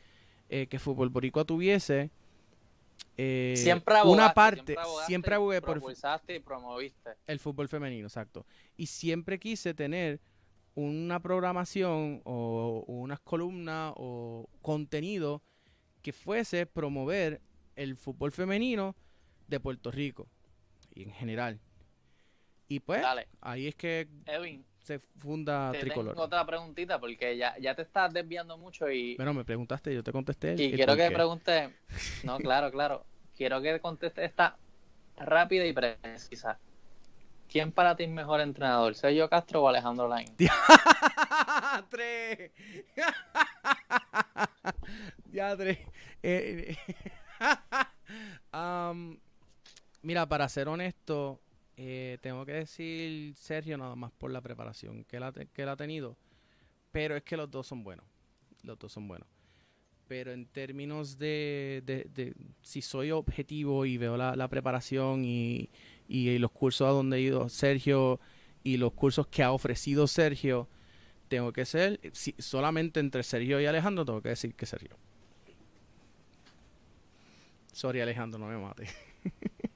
eh, 0.48 0.66
que 0.68 0.78
Fútbol 0.78 1.10
Boricua 1.10 1.44
tuviese 1.44 2.10
eh, 3.22 3.54
siempre 3.54 3.96
una 4.04 4.32
parte, 4.32 4.74
siempre, 5.06 5.34
abogué 5.34 5.60
por 5.60 5.76
y 5.76 6.40
promoviste. 6.40 7.10
el 7.26 7.38
fútbol 7.38 7.68
femenino, 7.68 8.06
exacto. 8.06 8.46
Y 8.78 8.86
siempre 8.86 9.38
quise 9.38 9.74
tener 9.74 10.22
una 10.74 11.20
programación 11.20 12.22
o 12.24 12.82
unas 12.86 13.20
columnas 13.20 13.92
o 13.96 14.48
contenido 14.62 15.42
que 16.00 16.14
fuese 16.14 16.64
promover 16.64 17.42
el 17.76 17.94
fútbol 17.96 18.32
femenino 18.32 18.96
de 19.48 19.60
Puerto 19.60 19.90
Rico 19.90 20.26
y 20.94 21.02
en 21.02 21.12
general. 21.12 21.60
Y 22.68 22.80
pues 22.80 23.04
ahí 23.42 23.66
es 23.66 23.74
que 23.74 24.08
se 24.82 24.98
funda 24.98 25.72
Tricolor. 25.72 26.14
Tengo 26.14 26.24
otra 26.24 26.46
preguntita 26.46 26.98
porque 26.98 27.36
ya, 27.36 27.56
ya 27.58 27.74
te 27.74 27.82
estás 27.82 28.12
desviando 28.12 28.58
mucho 28.58 28.90
y... 28.90 29.16
Bueno, 29.16 29.34
me 29.34 29.44
preguntaste, 29.44 29.94
yo 29.94 30.02
te 30.02 30.12
contesté. 30.12 30.54
Y 30.58 30.72
quiero 30.72 30.96
que 30.96 31.10
pregunte... 31.10 31.74
No, 32.24 32.38
claro, 32.38 32.70
claro. 32.70 33.04
Quiero 33.36 33.60
que 33.62 33.80
conteste 33.80 34.24
esta 34.24 34.56
rápida 35.16 35.66
y 35.66 35.72
precisa. 35.72 36.58
¿Quién 37.50 37.72
para 37.72 37.96
ti 37.96 38.04
es 38.04 38.10
mejor 38.10 38.40
entrenador? 38.40 38.94
¿Sergio 38.94 39.28
Castro 39.28 39.62
o 39.62 39.68
Alejandro 39.68 40.06
Lain? 40.06 40.28
¡Tres! 41.90 42.52
ya, 45.32 45.56
tres. 45.56 45.78
Eh, 46.22 46.76
mira, 50.02 50.26
para 50.26 50.48
ser 50.48 50.68
honesto, 50.68 51.40
eh, 51.82 52.18
tengo 52.20 52.44
que 52.44 52.52
decir 52.52 53.34
Sergio 53.36 53.78
nada 53.78 53.96
más 53.96 54.12
por 54.12 54.30
la 54.30 54.42
preparación 54.42 55.02
que 55.04 55.16
él, 55.16 55.22
ha, 55.22 55.32
que 55.32 55.62
ha 55.62 55.76
tenido. 55.76 56.14
Pero 56.92 57.16
es 57.16 57.22
que 57.22 57.38
los 57.38 57.50
dos 57.50 57.66
son 57.66 57.82
buenos. 57.82 58.04
Los 58.62 58.78
dos 58.78 58.92
son 58.92 59.08
buenos. 59.08 59.26
Pero 60.06 60.30
en 60.32 60.44
términos 60.44 61.16
de, 61.16 62.34
si 62.60 62.82
soy 62.82 63.12
objetivo 63.12 63.86
y 63.86 63.96
veo 63.96 64.18
la, 64.18 64.48
preparación 64.48 65.24
y, 65.24 65.70
y, 66.06 66.36
los 66.36 66.50
cursos 66.50 66.86
a 66.86 66.90
donde 66.90 67.16
ha 67.16 67.20
ido 67.20 67.48
Sergio 67.48 68.20
y 68.62 68.76
los 68.76 68.92
cursos 68.92 69.26
que 69.28 69.42
ha 69.42 69.50
ofrecido 69.50 70.06
Sergio, 70.06 70.68
tengo 71.28 71.50
que 71.50 71.64
ser, 71.64 71.98
si, 72.12 72.34
solamente 72.38 73.00
entre 73.00 73.22
Sergio 73.22 73.58
y 73.58 73.64
Alejandro, 73.64 74.04
tengo 74.04 74.20
que 74.20 74.30
decir 74.30 74.54
que 74.54 74.66
Sergio. 74.66 74.98
Sorry, 77.72 78.02
Alejandro, 78.02 78.38
no 78.38 78.48
me 78.48 78.58
mate. 78.58 78.86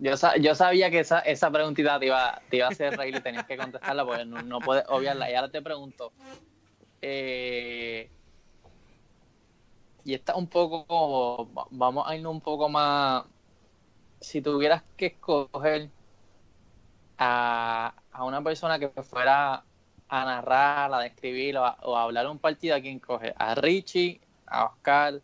Yo, 0.00 0.54
sabía 0.54 0.90
que 0.90 1.00
esa, 1.00 1.20
esa 1.20 1.50
preguntita 1.50 1.98
te 1.98 2.06
iba, 2.06 2.40
te 2.50 2.56
iba 2.58 2.66
a 2.66 2.70
hacer 2.70 2.96
reír 2.96 3.16
y 3.16 3.20
tenías 3.20 3.46
que 3.46 3.56
contestarla 3.56 4.04
porque 4.04 4.24
no, 4.24 4.58
puedes 4.60 4.84
obviarla. 4.88 5.30
Y 5.30 5.34
ahora 5.34 5.50
te 5.50 5.62
pregunto. 5.62 6.12
Eh, 7.00 8.10
y 10.04 10.14
está 10.14 10.34
un 10.34 10.46
poco. 10.46 11.48
Vamos 11.70 12.08
a 12.08 12.16
irnos 12.16 12.32
un 12.32 12.40
poco 12.40 12.68
más. 12.68 13.24
Si 14.20 14.40
tuvieras 14.40 14.82
que 14.96 15.06
escoger 15.06 15.90
a, 17.18 17.94
una 18.20 18.42
persona 18.42 18.78
que 18.78 18.88
fuera 19.02 19.64
a 20.08 20.24
narrar, 20.24 20.92
a 20.92 20.98
describir 21.00 21.56
o 21.58 21.64
a, 21.64 22.02
hablar 22.02 22.26
un 22.28 22.38
partido, 22.38 22.76
¿a 22.76 22.80
quién 22.80 22.98
coge? 22.98 23.34
¿A 23.36 23.54
Richie 23.54 24.20
a 24.46 24.66
Oscar, 24.66 25.20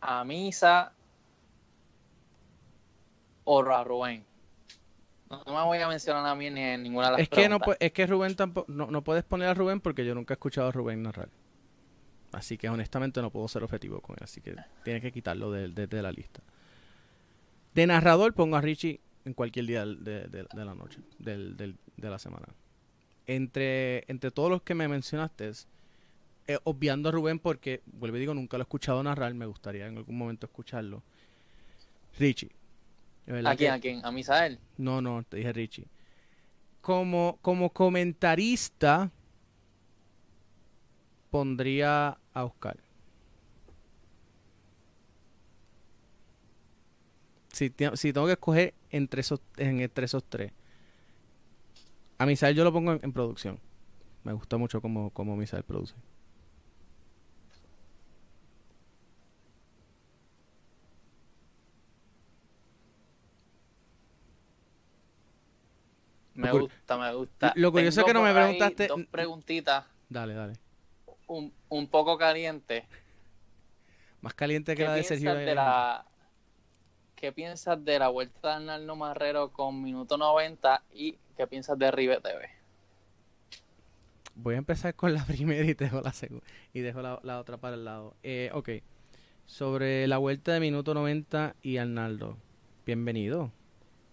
a 0.00 0.24
Misa 0.24 0.92
o 3.44 3.60
a 3.60 3.84
Rubén. 3.84 4.24
No, 5.30 5.42
me 5.46 5.64
voy 5.64 5.78
a 5.78 5.88
mencionar 5.88 6.26
a 6.26 6.34
mí 6.34 6.50
ni 6.50 6.60
en 6.60 6.82
ninguna 6.82 7.06
de 7.06 7.12
las 7.12 7.20
es 7.22 7.28
que 7.30 7.48
no 7.48 7.58
Es 7.80 7.92
que 7.92 8.06
Rubén 8.06 8.36
tampoco... 8.36 8.70
No, 8.70 9.02
puedes 9.02 9.24
poner 9.24 9.48
a 9.48 9.54
Rubén 9.54 9.80
porque 9.80 10.04
yo 10.04 10.14
nunca 10.14 10.34
he 10.34 10.36
escuchado 10.36 10.68
a 10.68 10.72
Rubén 10.72 11.02
narrar. 11.02 11.30
Así 12.32 12.58
que 12.58 12.68
honestamente 12.68 13.22
no 13.22 13.30
puedo 13.30 13.48
ser 13.48 13.62
objetivo 13.62 14.00
con 14.00 14.16
él. 14.16 14.24
Así 14.24 14.40
que 14.40 14.54
tienes 14.84 15.02
que 15.02 15.12
quitarlo 15.12 15.50
de, 15.50 16.02
la 16.02 16.12
lista. 16.12 16.42
De 17.74 17.86
narrador 17.86 18.34
pongo 18.34 18.56
a 18.56 18.60
Richie 18.60 19.00
en 19.24 19.32
cualquier 19.32 19.66
día 19.66 19.86
de, 19.86 20.46
la 20.52 20.74
noche, 20.74 20.98
de 21.18 21.76
la 21.96 22.18
semana. 22.18 22.46
Entre, 23.26 24.04
entre 24.08 24.30
todos 24.30 24.50
los 24.50 24.62
que 24.62 24.74
me 24.74 24.88
mencionaste, 24.88 25.52
eh, 26.48 26.58
obviando 26.64 27.08
a 27.08 27.12
Rubén 27.12 27.38
porque, 27.38 27.82
vuelvo 27.86 28.16
y 28.16 28.20
digo, 28.20 28.34
nunca 28.34 28.58
lo 28.58 28.62
he 28.62 28.64
escuchado 28.64 29.02
narrar, 29.02 29.32
me 29.34 29.46
gustaría 29.46 29.86
en 29.86 29.96
algún 29.96 30.18
momento 30.18 30.46
escucharlo. 30.46 31.02
Richie. 32.18 32.50
¿A 33.26 33.56
quién? 33.56 33.72
¿A 33.72 33.80
quién? 33.80 34.04
¿A 34.04 34.10
Misael? 34.10 34.58
No, 34.76 35.00
no, 35.00 35.22
te 35.22 35.38
dije 35.38 35.52
Richie. 35.52 35.86
Como, 36.80 37.38
como 37.42 37.70
comentarista, 37.70 39.12
pondría 41.30 42.18
a 42.34 42.44
Oscar. 42.44 42.78
Si, 47.52 47.70
tengo 47.70 48.26
que 48.26 48.32
escoger 48.32 48.74
entre 48.90 49.20
esos, 49.20 49.40
entre 49.56 50.06
esos 50.06 50.24
tres. 50.24 50.52
A 52.18 52.26
Misael 52.26 52.56
yo 52.56 52.64
lo 52.64 52.72
pongo 52.72 52.92
en, 52.92 53.12
producción. 53.12 53.60
Me 54.24 54.32
gusta 54.32 54.56
mucho 54.56 54.80
como, 54.80 55.10
como 55.10 55.36
Misael 55.36 55.62
produce. 55.62 55.94
Me 66.42 66.58
gusta, 66.58 66.98
me 66.98 67.14
gusta. 67.14 67.52
Lo 67.56 67.72
curioso 67.72 68.00
es 68.00 68.06
que 68.06 68.14
no 68.14 68.22
me 68.22 68.32
preguntaste. 68.32 68.88
Dos 68.88 69.06
preguntitas. 69.10 69.84
Dale, 70.08 70.34
dale. 70.34 70.54
Un, 71.26 71.52
un 71.68 71.88
poco 71.88 72.18
caliente. 72.18 72.86
Más 74.20 74.34
caliente 74.34 74.76
que 74.76 74.84
la 74.84 74.94
de 74.94 75.02
Sergio. 75.02 75.34
De 75.34 75.54
la, 75.54 76.04
¿Qué 77.22 77.30
piensas 77.30 77.84
de 77.84 78.00
la 78.00 78.08
vuelta 78.08 78.48
de 78.48 78.54
Arnaldo 78.54 78.96
Marrero 78.96 79.52
con 79.52 79.80
minuto 79.80 80.18
90 80.18 80.82
y 80.92 81.16
qué 81.36 81.46
piensas 81.46 81.78
de 81.78 81.88
Rive 81.92 82.20
TV? 82.20 82.50
Voy 84.34 84.56
a 84.56 84.58
empezar 84.58 84.96
con 84.96 85.14
la 85.14 85.24
primera 85.26 85.64
y 85.64 85.74
dejo 85.74 86.00
la 86.00 86.12
segunda 86.12 86.44
y 86.72 86.80
dejo 86.80 87.00
la, 87.00 87.38
otra 87.38 87.58
para 87.58 87.76
el 87.76 87.84
lado. 87.84 88.16
Eh, 88.24 88.50
ok. 88.52 88.70
Sobre 89.46 90.08
la 90.08 90.18
vuelta 90.18 90.52
de 90.52 90.58
minuto 90.58 90.94
90 90.94 91.54
y 91.62 91.76
Arnaldo. 91.76 92.38
Bienvenido. 92.84 93.52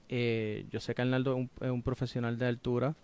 Eh, 0.10 0.66
yo 0.72 0.80
sé 0.80 0.96
que 0.96 1.04
Arnaldo 1.04 1.48
es 1.62 1.70
un, 1.70 1.84
profesional 1.84 2.38
de 2.38 2.48
altura. 2.48 2.96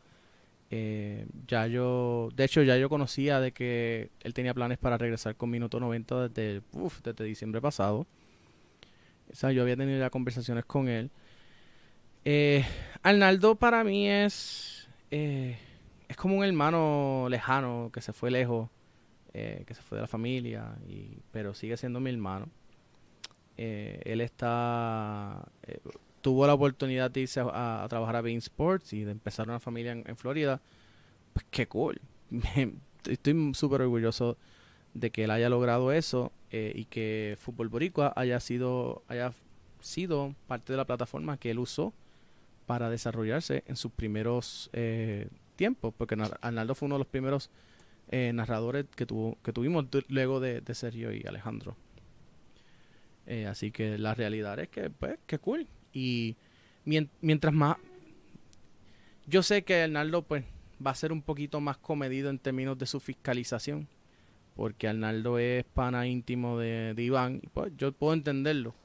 Eh, 0.72 1.28
ya 1.48 1.68
yo, 1.68 2.30
de 2.36 2.44
hecho, 2.44 2.64
ya 2.64 2.76
yo 2.78 2.90
conocía 2.90 3.40
de 3.40 3.52
que 3.52 4.10
él 4.22 4.34
tenía 4.34 4.56
planes 4.56 4.80
para 4.80 4.98
regresar 4.98 5.36
con 5.36 5.52
minuto 5.52 5.80
90 5.80 6.30
desde, 6.30 6.62
desde 7.04 7.24
diciembre 7.24 7.62
pasado. 7.62 8.08
O 9.32 9.36
sea, 9.36 9.52
yo 9.52 9.62
había 9.62 9.78
tenido 9.78 10.00
ya 10.00 10.10
conversaciones 10.10 10.66
con 10.66 10.90
él. 10.90 11.12
Eh, 12.26 12.66
Arnaldo 13.04 13.56
para 13.56 13.84
mí 13.84 14.10
es, 14.10 14.90
es 15.12 16.18
como 16.18 16.38
un 16.38 16.44
hermano 16.44 17.28
lejano 17.30 17.92
que 17.94 18.02
se 18.02 18.14
fue 18.14 18.32
lejos, 18.32 18.70
que 19.32 19.74
se 19.74 19.82
fue 19.82 19.98
de 19.98 20.04
la 20.04 20.08
familia, 20.08 20.76
y, 20.88 21.20
pero 21.32 21.54
sigue 21.54 21.78
siendo 21.78 22.00
mi 22.00 22.10
hermano. 22.10 22.50
él 23.58 24.22
está 24.22 25.46
tuvo 26.26 26.48
la 26.48 26.56
oportunidad 26.56 27.12
de 27.12 27.20
irse 27.20 27.40
a, 27.40 27.86
trabajar 27.88 28.16
a 28.16 28.22
Bean 28.22 28.38
Sports 28.38 28.94
y 28.94 29.04
de 29.04 29.12
empezar 29.12 29.48
una 29.48 29.60
familia 29.60 29.92
en, 29.92 30.18
Florida, 30.18 30.60
pues 31.34 31.46
qué 31.52 31.68
cool. 31.68 32.02
Estoy 33.08 33.54
súper 33.54 33.84
orgulloso 33.84 34.36
de 34.96 35.12
que 35.12 35.26
él 35.26 35.30
haya 35.30 35.50
logrado 35.50 35.92
eso 35.92 36.32
eh, 36.50 36.74
y 36.74 36.86
que 36.86 37.38
Fútbol 37.40 37.70
Boricua 37.70 38.12
haya 38.16 38.40
sido, 38.40 39.04
haya 39.08 39.34
sido 39.82 40.34
parte 40.48 40.74
de 40.74 40.78
la 40.78 40.86
plataforma 40.86 41.38
que 41.38 41.52
él 41.52 41.60
usó 41.60 41.94
para 42.66 42.90
desarrollarse 42.90 43.64
en 43.68 43.76
sus 43.76 43.92
primeros 43.92 44.72
eh, 44.74 45.28
tiempos, 45.56 45.94
porque 45.96 46.18
Arnaldo 46.42 46.74
fue 46.74 46.88
uno 46.88 46.96
de 46.96 47.00
los 47.02 47.08
primeros 47.08 47.52
eh, 48.10 48.32
narradores 48.34 48.88
que, 48.96 49.06
tuvo, 49.06 49.38
que 49.44 49.54
tuvimos 49.54 49.86
luego 50.08 50.40
de, 50.40 50.64
Sergio 50.74 51.14
y 51.14 51.24
Alejandro. 51.28 51.78
Así 53.48 53.70
que 53.72 54.00
la 54.00 54.16
realidad 54.16 54.58
es 54.60 54.70
que, 54.70 54.90
pues, 54.90 55.20
que 55.28 55.38
cool. 55.38 55.68
Y 55.96 56.36
mientras 56.84 57.54
más... 57.54 57.78
Yo 59.26 59.42
sé 59.42 59.64
que 59.64 59.82
Arnaldo, 59.82 60.22
pues, 60.22 60.44
va 60.86 60.92
a 60.92 60.96
ser 60.96 61.12
un 61.12 61.24
poquito 61.24 61.60
más 61.62 61.78
comedido 61.78 62.30
en 62.30 62.38
términos 62.38 62.78
de 62.78 62.86
su 62.86 63.00
fiscalización. 63.00 63.88
Porque 64.56 64.88
Arnaldo 64.88 65.40
es 65.40 65.64
pana 65.64 66.06
íntimo 66.06 66.60
de, 66.60 66.94
Iván. 66.98 67.40
Y 67.42 67.48
pues 67.48 67.72
yo 67.78 67.92
puedo 67.92 68.14
entenderlo. 68.14 68.76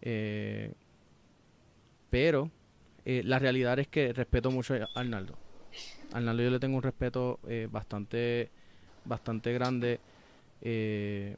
Eh, 0.00 0.72
pero 2.08 2.50
la 3.04 3.38
realidad 3.38 3.78
es 3.78 3.88
que 3.88 4.12
respeto 4.12 4.50
mucho 4.50 4.74
a 4.74 4.88
Arnaldo. 4.94 5.36
Arnaldo 6.12 6.42
yo 6.42 6.50
le 6.50 6.60
tengo 6.60 6.76
un 6.76 6.82
respeto 6.82 7.40
eh, 7.48 7.68
bastante, 7.70 8.50
bastante 9.04 9.52
grande. 9.52 10.00
Eh, 10.62 11.36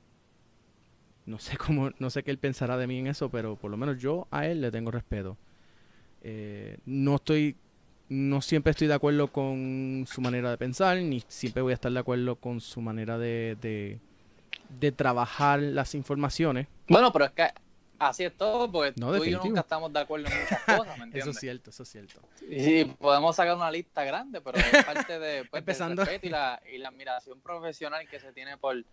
no 1.28 1.38
sé 1.38 1.56
cómo, 1.56 1.90
no 1.98 2.10
sé 2.10 2.22
qué 2.22 2.30
él 2.30 2.38
pensará 2.38 2.76
de 2.76 2.86
mí 2.86 2.98
en 2.98 3.06
eso, 3.06 3.28
pero 3.28 3.56
por 3.56 3.70
lo 3.70 3.76
menos 3.76 4.00
yo 4.00 4.26
a 4.30 4.46
él 4.46 4.60
le 4.60 4.70
tengo 4.70 4.90
respeto. 4.90 5.36
Eh, 6.22 6.78
no 6.86 7.16
estoy, 7.16 7.56
no 8.08 8.40
siempre 8.40 8.72
estoy 8.72 8.88
de 8.88 8.94
acuerdo 8.94 9.28
con 9.28 10.06
su 10.08 10.20
manera 10.20 10.50
de 10.50 10.58
pensar, 10.58 10.96
ni 10.98 11.22
siempre 11.28 11.62
voy 11.62 11.72
a 11.72 11.74
estar 11.74 11.92
de 11.92 11.98
acuerdo 11.98 12.36
con 12.36 12.60
su 12.60 12.80
manera 12.80 13.18
de, 13.18 13.56
de, 13.60 13.98
de 14.80 14.92
trabajar 14.92 15.60
las 15.60 15.94
informaciones. 15.94 16.66
Bueno, 16.88 17.12
pero 17.12 17.26
es 17.26 17.30
que 17.32 17.48
Así 17.98 18.24
es 18.24 18.36
todo, 18.36 18.70
porque 18.70 18.92
tú 18.92 19.24
y 19.24 19.32
yo 19.32 19.42
nunca 19.42 19.60
estamos 19.60 19.92
de 19.92 19.98
acuerdo 19.98 20.28
en 20.28 20.40
muchas 20.40 20.62
cosas, 20.62 20.98
¿me 20.98 21.04
entiendes? 21.04 21.14
eso 21.22 21.30
es 21.30 21.40
cierto, 21.40 21.70
eso 21.70 21.82
es 21.82 21.88
cierto. 21.88 22.20
Y 22.48 22.84
podemos 22.84 23.34
sacar 23.34 23.56
una 23.56 23.70
lista 23.72 24.04
grande, 24.04 24.40
pero 24.40 24.56
es 24.56 24.84
parte 24.84 25.18
de, 25.18 25.44
pues, 25.46 25.60
Empezando... 25.62 26.02
del 26.02 26.06
respeto 26.06 26.26
y 26.28 26.30
la, 26.30 26.62
y 26.72 26.78
la 26.78 26.90
admiración 26.90 27.40
profesional 27.40 28.08
que 28.08 28.20
se 28.20 28.32
tiene 28.32 28.56
por, 28.56 28.84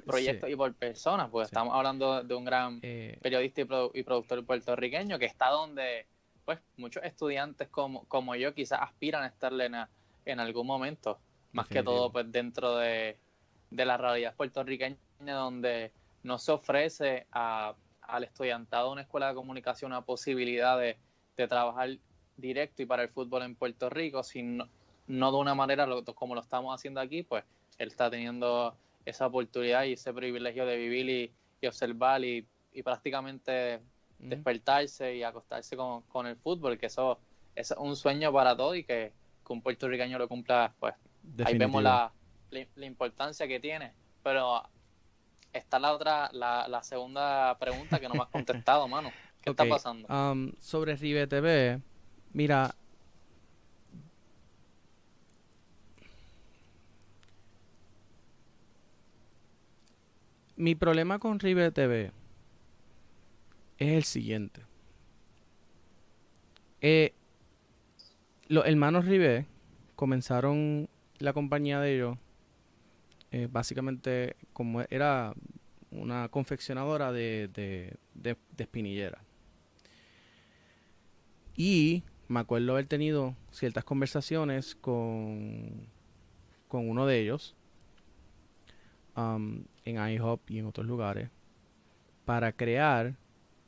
por 0.00 0.12
proyectos 0.12 0.50
y 0.50 0.56
por 0.56 0.74
personas, 0.74 1.28
porque 1.30 1.46
estamos 1.46 1.74
hablando 1.74 2.22
de 2.22 2.34
un 2.34 2.44
gran 2.44 2.80
eh, 2.82 3.18
periodista 3.22 3.62
y, 3.62 4.02
productor 4.02 4.44
puertorriqueño 4.44 5.18
que 5.18 5.26
está 5.26 5.48
donde 5.48 6.06
pues 6.44 6.58
muchos 6.76 7.02
estudiantes 7.04 7.68
como, 7.68 8.04
como 8.04 8.34
yo 8.34 8.54
quizás 8.54 8.80
aspiran 8.82 9.22
a 9.22 9.28
estarle 9.28 9.66
en, 9.66 9.74
en 10.26 10.40
algún 10.40 10.66
momento, 10.66 11.18
más 11.52 11.68
que 11.68 11.82
todo 11.82 12.12
pues 12.12 12.30
dentro 12.30 12.76
de, 12.76 13.16
de 13.70 13.84
la 13.86 13.96
realidad 13.96 14.34
puertorriqueña 14.36 14.98
donde 15.20 15.92
no 16.22 16.38
se 16.38 16.52
ofrece 16.52 17.26
a 17.32 17.74
al 18.06 18.24
estudiantado 18.24 18.88
de 18.88 18.92
una 18.92 19.02
escuela 19.02 19.28
de 19.28 19.34
comunicación 19.34 19.92
una 19.92 20.02
posibilidad 20.02 20.78
de, 20.78 20.96
trabajar 21.48 21.90
directo 22.36 22.82
y 22.82 22.86
para 22.86 23.02
el 23.02 23.08
fútbol 23.08 23.42
en 23.42 23.56
Puerto 23.56 23.90
Rico, 23.90 24.22
sino 24.22 24.68
no 25.08 25.32
de 25.32 25.38
una 25.38 25.54
manera 25.54 25.86
como 26.14 26.34
lo 26.36 26.40
estamos 26.40 26.72
haciendo 26.72 27.00
aquí, 27.00 27.24
pues 27.24 27.44
él 27.78 27.88
está 27.88 28.08
teniendo 28.08 28.76
esa 29.04 29.26
oportunidad 29.26 29.84
y 29.84 29.92
ese 29.92 30.12
privilegio 30.12 30.66
de 30.66 30.76
vivir 30.76 31.08
y, 31.60 31.66
observar 31.66 32.22
y, 32.24 32.46
prácticamente 32.82 33.80
despertarse 34.18 35.16
y 35.16 35.22
acostarse 35.22 35.76
con, 35.76 36.26
el 36.26 36.36
fútbol, 36.36 36.78
que 36.78 36.86
eso, 36.86 37.18
es 37.54 37.72
un 37.78 37.96
sueño 37.96 38.32
para 38.32 38.56
todos 38.56 38.76
y 38.76 38.84
que, 38.84 39.12
un 39.48 39.60
puertorriqueño 39.60 40.18
lo 40.18 40.26
cumpla, 40.26 40.72
pues 40.80 40.94
ahí 41.44 41.58
vemos 41.58 41.82
la, 41.82 42.10
la, 42.50 42.86
importancia 42.86 43.46
que 43.46 43.60
tiene. 43.60 43.92
Pero 44.22 44.62
está 45.52 45.78
la 45.78 45.92
otra, 45.92 46.30
la, 46.32 46.66
la 46.68 46.82
segunda 46.82 47.56
pregunta 47.58 48.00
que 48.00 48.08
no 48.08 48.14
me 48.14 48.22
has 48.22 48.30
contestado, 48.30 48.88
mano. 48.88 49.12
¿Qué 49.42 49.50
está 49.50 49.68
pasando? 49.68 50.08
Um, 50.08 50.52
sobre 50.58 50.96
Rive 50.96 51.26
TV, 51.26 51.80
mira. 52.32 52.74
Mi 60.56 60.76
problema 60.76 61.18
con 61.18 61.40
Rive 61.40 61.72
TV 61.72 62.12
es 63.78 63.88
el 63.88 64.04
siguiente. 64.04 64.62
Eh, 66.80 67.12
los 68.46 68.64
hermanos 68.66 69.06
Rive 69.06 69.46
comenzaron 69.96 70.88
la 71.18 71.32
compañía 71.32 71.80
de 71.80 71.94
ellos 71.94 72.18
eh, 73.32 73.48
básicamente 73.50 74.36
como 74.52 74.82
era 74.90 75.34
una 75.90 76.28
confeccionadora 76.28 77.10
de, 77.10 77.48
de, 78.14 78.36
espinillera. 78.56 79.24
Y 81.56 82.04
me 82.28 82.38
acuerdo 82.38 82.72
haber 82.72 82.86
tenido 82.86 83.34
ciertas 83.50 83.82
conversaciones 83.82 84.76
con, 84.76 85.88
con 86.68 86.88
uno 86.88 87.06
de 87.06 87.18
ellos 87.18 87.56
um, 89.16 89.64
en 89.84 90.08
IHOP 90.08 90.50
y 90.50 90.58
en 90.58 90.66
otros 90.66 90.86
lugares 90.86 91.30
para 92.24 92.52
crear 92.52 93.14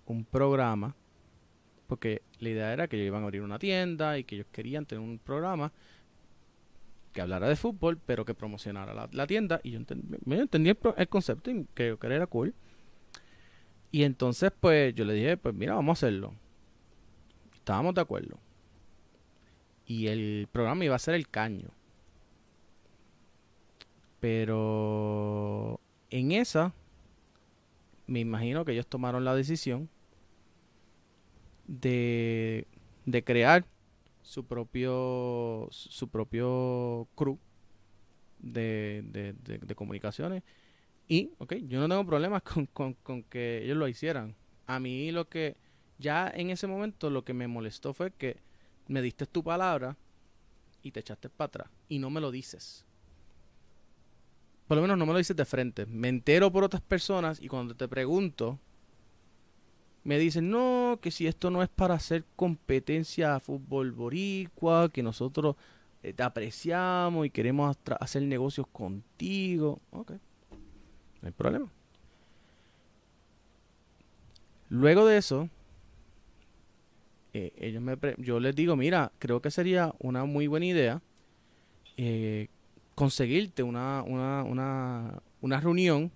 un 0.07 0.25
programa 0.25 0.95
porque 1.87 2.23
la 2.39 2.49
idea 2.49 2.73
era 2.73 2.89
que 2.89 2.97
ellos 2.97 3.07
iban 3.07 3.23
a 3.23 3.27
abrir 3.27 3.43
una 3.43 3.59
tienda 3.59 4.19
y 4.19 4.25
que 4.25 4.37
ellos 4.37 4.49
querían 4.53 4.87
tener 4.87 5.03
un 5.03 5.19
programa 5.19 5.73
que 7.13 7.21
hablara 7.23 7.49
de 7.49 7.57
fútbol, 7.57 7.99
pero 8.05 8.25
que 8.25 8.35
promocionara 8.35 9.09
la, 9.11 9.27
tienda. 9.27 9.61
Y 9.63 9.71
yo 9.71 9.81
me 10.25 10.39
entendí 10.39 10.71
el, 10.71 11.09
concepto 11.09 11.51
y 11.51 11.67
que 11.75 11.97
era 12.03 12.27
cool. 12.27 12.55
Y 13.91 14.03
entonces, 14.03 14.53
pues 14.59 14.95
yo 14.95 15.05
le 15.05 15.15
dije, 15.15 15.37
pues 15.37 15.55
mira, 15.55 15.75
vamos 15.75 15.97
a 15.97 16.07
hacerlo. 16.07 16.35
Estábamos 17.55 17.95
de 17.95 18.01
acuerdo. 18.03 18.39
Y 19.87 20.09
el 20.09 20.49
programa 20.51 20.85
iba 20.85 20.97
a 20.97 20.99
ser 20.99 21.15
el 21.15 21.29
caño. 21.29 21.71
Pero 24.27 25.79
en 26.11 26.33
esa, 26.33 26.75
me 28.09 28.19
imagino 28.19 28.65
que 28.65 28.73
ellos 28.73 28.89
tomaron 28.89 29.25
la 29.25 29.37
decisión 29.37 29.89
de, 31.69 32.67
de 33.05 33.23
crear 33.23 33.65
su 34.23 34.45
propio 34.45 35.69
su 35.71 36.09
propio 36.09 37.07
crew 37.15 37.39
de, 38.41 39.05
de, 39.45 39.75
comunicaciones. 39.77 40.43
Y 41.07 41.31
ok 41.39 41.55
yo 41.69 41.79
no 41.79 41.89
tengo 41.89 42.05
problemas 42.05 42.43
con, 42.73 42.95
con, 42.95 43.23
que 43.23 43.63
ellos 43.63 43.77
lo 43.77 43.87
hicieran. 43.87 44.35
A 44.67 44.81
mí 44.81 45.13
lo 45.13 45.29
que 45.29 45.57
ya 45.99 46.29
en 46.35 46.51
ese 46.51 46.67
momento 46.67 47.11
lo 47.11 47.25
que 47.25 47.33
me 47.33 47.47
molestó 47.47 47.95
fue 47.95 48.11
que 48.11 48.39
me 48.89 49.03
diste 49.03 49.25
tu 49.27 49.45
palabra 49.45 49.97
y 50.83 50.91
te 50.91 50.99
echaste 50.99 51.29
para 51.29 51.47
atrás 51.47 51.71
y 51.89 52.01
no 52.01 52.11
me 52.11 52.21
lo 52.21 52.33
dices 52.33 52.87
por 54.67 54.77
lo 54.77 54.83
menos 54.83 54.99
no 54.99 55.07
me 55.07 55.13
lo 55.13 55.19
dices 55.19 55.37
de 55.37 55.45
frente 55.45 55.87
me 55.87 56.09
entero 56.09 56.53
por 56.53 56.65
otras 56.65 56.83
personas 56.83 57.41
y 57.41 57.49
cuando 57.49 57.75
te 57.75 57.89
pregunto 57.89 58.59
me 60.07 60.21
dicen, 60.21 60.51
no, 60.51 61.01
que 61.03 61.11
si 61.11 61.27
esto 61.27 61.51
no 61.51 61.65
es 61.65 61.69
para 61.69 61.95
hacer 61.95 62.25
competencia 62.37 63.35
a 63.35 63.41
fútbol 63.41 63.91
boricua, 63.91 64.89
que 64.89 65.03
nosotros 65.03 65.57
eh, 66.05 66.13
te 66.13 66.23
apreciamos 66.23 67.27
y 67.27 67.31
queremos 67.31 67.77
hacer 67.99 68.23
negocios 68.23 68.69
contigo. 68.69 69.81
Ok, 69.91 70.13
no 71.23 71.27
hay 71.27 71.33
problema. 71.33 71.69
Luego 74.69 75.07
de 75.07 75.17
eso, 75.17 75.49
eh, 77.33 77.53
ellos 77.57 77.83
me 77.83 77.97
yo 78.19 78.39
les 78.39 78.55
digo, 78.55 78.77
mira, 78.77 79.11
creo 79.19 79.43
que 79.43 79.51
sería 79.51 79.93
una 79.99 80.25
muy 80.25 80.47
buena 80.47 80.67
idea 80.67 81.03
eh, 81.97 82.47
conseguirte 82.97 83.63
una, 83.63 84.03
una, 84.03 84.43
una, 84.43 85.23
una 85.43 85.61
reunión 85.61 86.11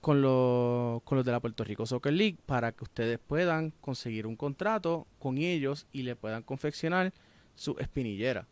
con, 0.00 0.20
los, 0.20 1.00
con 1.04 1.16
los 1.16 1.24
de 1.24 1.32
la 1.32 1.40
Puerto 1.40 1.62
Rico 1.64 1.86
Soccer 1.86 2.12
League 2.12 2.36
para 2.44 2.72
que 2.72 2.84
ustedes 2.84 3.20
puedan 3.20 3.70
conseguir 3.80 4.26
un 4.26 4.36
contrato 4.36 5.06
con 5.20 5.38
ellos 5.38 5.86
y 5.92 6.02
le 6.02 6.16
puedan 6.16 6.42
confeccionar 6.42 7.14
su 7.54 7.76
espinillera. 7.78 8.48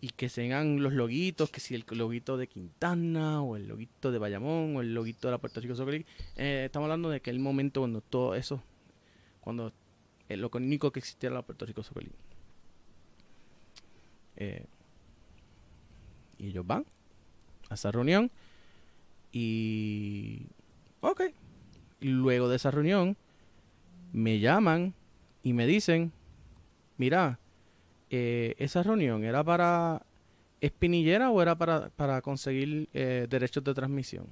Y 0.00 0.10
que 0.10 0.28
tengan 0.28 0.82
los 0.82 0.92
loguitos, 0.92 1.50
que 1.50 1.60
si 1.60 1.74
el 1.74 1.84
loguito 1.90 2.36
de 2.36 2.46
Quintana 2.46 3.42
o 3.42 3.56
el 3.56 3.66
loguito 3.66 4.12
de 4.12 4.18
Bayamón 4.18 4.76
o 4.76 4.82
el 4.82 4.94
loguito 4.94 5.26
de 5.26 5.32
la 5.32 5.38
Puerto 5.38 5.60
Rico 5.60 5.74
Soccer 5.74 5.94
League. 5.94 6.06
Eh, 6.36 6.62
estamos 6.66 6.86
hablando 6.86 7.10
de 7.10 7.20
que 7.20 7.30
el 7.30 7.40
momento 7.40 7.80
cuando 7.80 8.02
todo 8.02 8.36
eso, 8.36 8.62
cuando 9.40 9.72
eh, 10.28 10.36
lo 10.36 10.48
único 10.54 10.92
que 10.92 11.00
existía 11.00 11.28
era 11.28 11.36
la 11.36 11.42
Puerto 11.42 11.66
Rico 11.66 11.82
Soccer 11.82 12.04
League. 12.04 12.18
Eh, 14.36 14.66
y 16.38 16.48
ellos 16.48 16.66
van 16.66 16.84
a 17.70 17.74
esa 17.74 17.90
reunión 17.90 18.30
y... 19.32 20.46
Ok. 21.00 21.22
luego 22.00 22.48
de 22.48 22.56
esa 22.56 22.70
reunión, 22.70 23.16
me 24.12 24.38
llaman 24.38 24.94
y 25.42 25.52
me 25.52 25.66
dicen, 25.66 26.12
mira, 26.96 27.38
eh, 28.10 28.54
esa 28.58 28.82
reunión 28.82 29.24
era 29.24 29.42
para 29.42 30.06
espinillera 30.60 31.30
o 31.30 31.42
era 31.42 31.56
para, 31.56 31.90
para 31.90 32.22
conseguir 32.22 32.88
eh, 32.94 33.26
derechos 33.28 33.64
de 33.64 33.74
transmisión. 33.74 34.26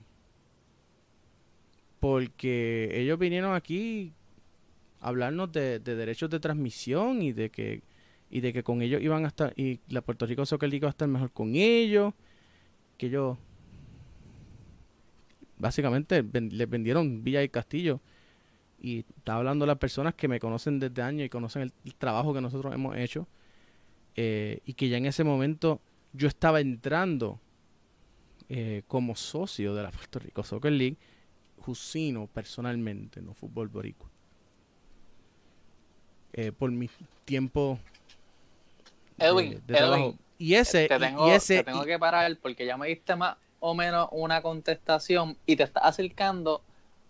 Porque 2.01 2.91
ellos 2.93 3.19
vinieron 3.19 3.55
aquí 3.55 4.13
a 5.01 5.09
hablarnos 5.09 5.53
de, 5.53 5.79
de, 5.81 5.97
derechos 5.97 6.31
de 6.31 6.41
transmisión 6.41 7.23
y 7.23 7.33
de 7.33 7.51
que 7.51 7.83
y 8.33 8.41
de 8.41 8.55
que 8.55 8.63
con 8.63 8.81
ellos 8.81 9.03
iban 9.03 9.27
a 9.27 9.29
estar, 9.29 9.53
y 9.57 9.79
la 9.89 10.01
Puerto 10.01 10.25
Rico 10.25 10.47
Soccer 10.47 10.69
League 10.69 10.79
iba 10.79 10.89
a 10.89 10.91
estar 10.91 11.07
mejor 11.07 11.31
con 11.33 11.55
ellos, 11.55 12.15
que 12.97 13.07
ellos 13.07 13.37
básicamente 15.59 16.23
les 16.23 16.69
vendieron 16.69 17.23
Villa 17.23 17.43
y 17.43 17.51
Castillo. 17.51 18.01
Y 18.81 19.01
está 19.01 19.35
hablando 19.35 19.67
las 19.67 19.77
personas 19.77 20.15
que 20.15 20.29
me 20.29 20.41
conocen 20.41 20.81
desde 20.81 21.03
años 21.03 21.27
y 21.27 21.29
conocen 21.29 21.71
el, 21.85 21.95
trabajo 21.95 22.33
que 22.33 22.41
nosotros 22.41 22.75
hemos 22.75 22.97
hecho. 22.97 23.29
Eh, 24.17 24.61
y 24.65 24.73
que 24.73 24.89
ya 24.89 24.97
en 24.97 25.05
ese 25.05 25.25
momento 25.25 25.83
yo 26.15 26.27
estaba 26.27 26.61
entrando 26.61 27.39
eh, 28.49 28.83
como 28.89 29.15
socio 29.15 29.75
de 29.75 29.83
la 29.83 29.91
Puerto 29.91 30.19
Rico 30.19 30.43
Soccer 30.43 30.73
League, 30.73 30.97
Jusino 31.59 32.27
personalmente, 32.29 33.21
no 33.21 33.35
fútbol 33.35 33.69
boricua. 33.69 34.11
Eh, 36.33 36.51
por 36.51 36.71
mi 36.71 36.89
tiempo 37.27 37.79
Edwin, 39.23 39.63
Edwin 39.69 40.19
y 40.39 40.55
ese, 40.55 40.89
te 40.89 40.99
tengo, 40.99 41.29
ese, 41.29 41.63
tengo 41.63 41.85
que 41.85 41.99
parar 41.99 42.37
porque 42.43 42.67
ya 42.67 42.77
me 42.77 42.89
diste 42.89 43.15
más 43.15 43.37
o 43.61 43.75
menos 43.75 44.09
una 44.11 44.43
contestación 44.43 45.37
y 45.47 45.55
te 45.55 45.63
estás 45.63 45.85
acercando 45.85 46.63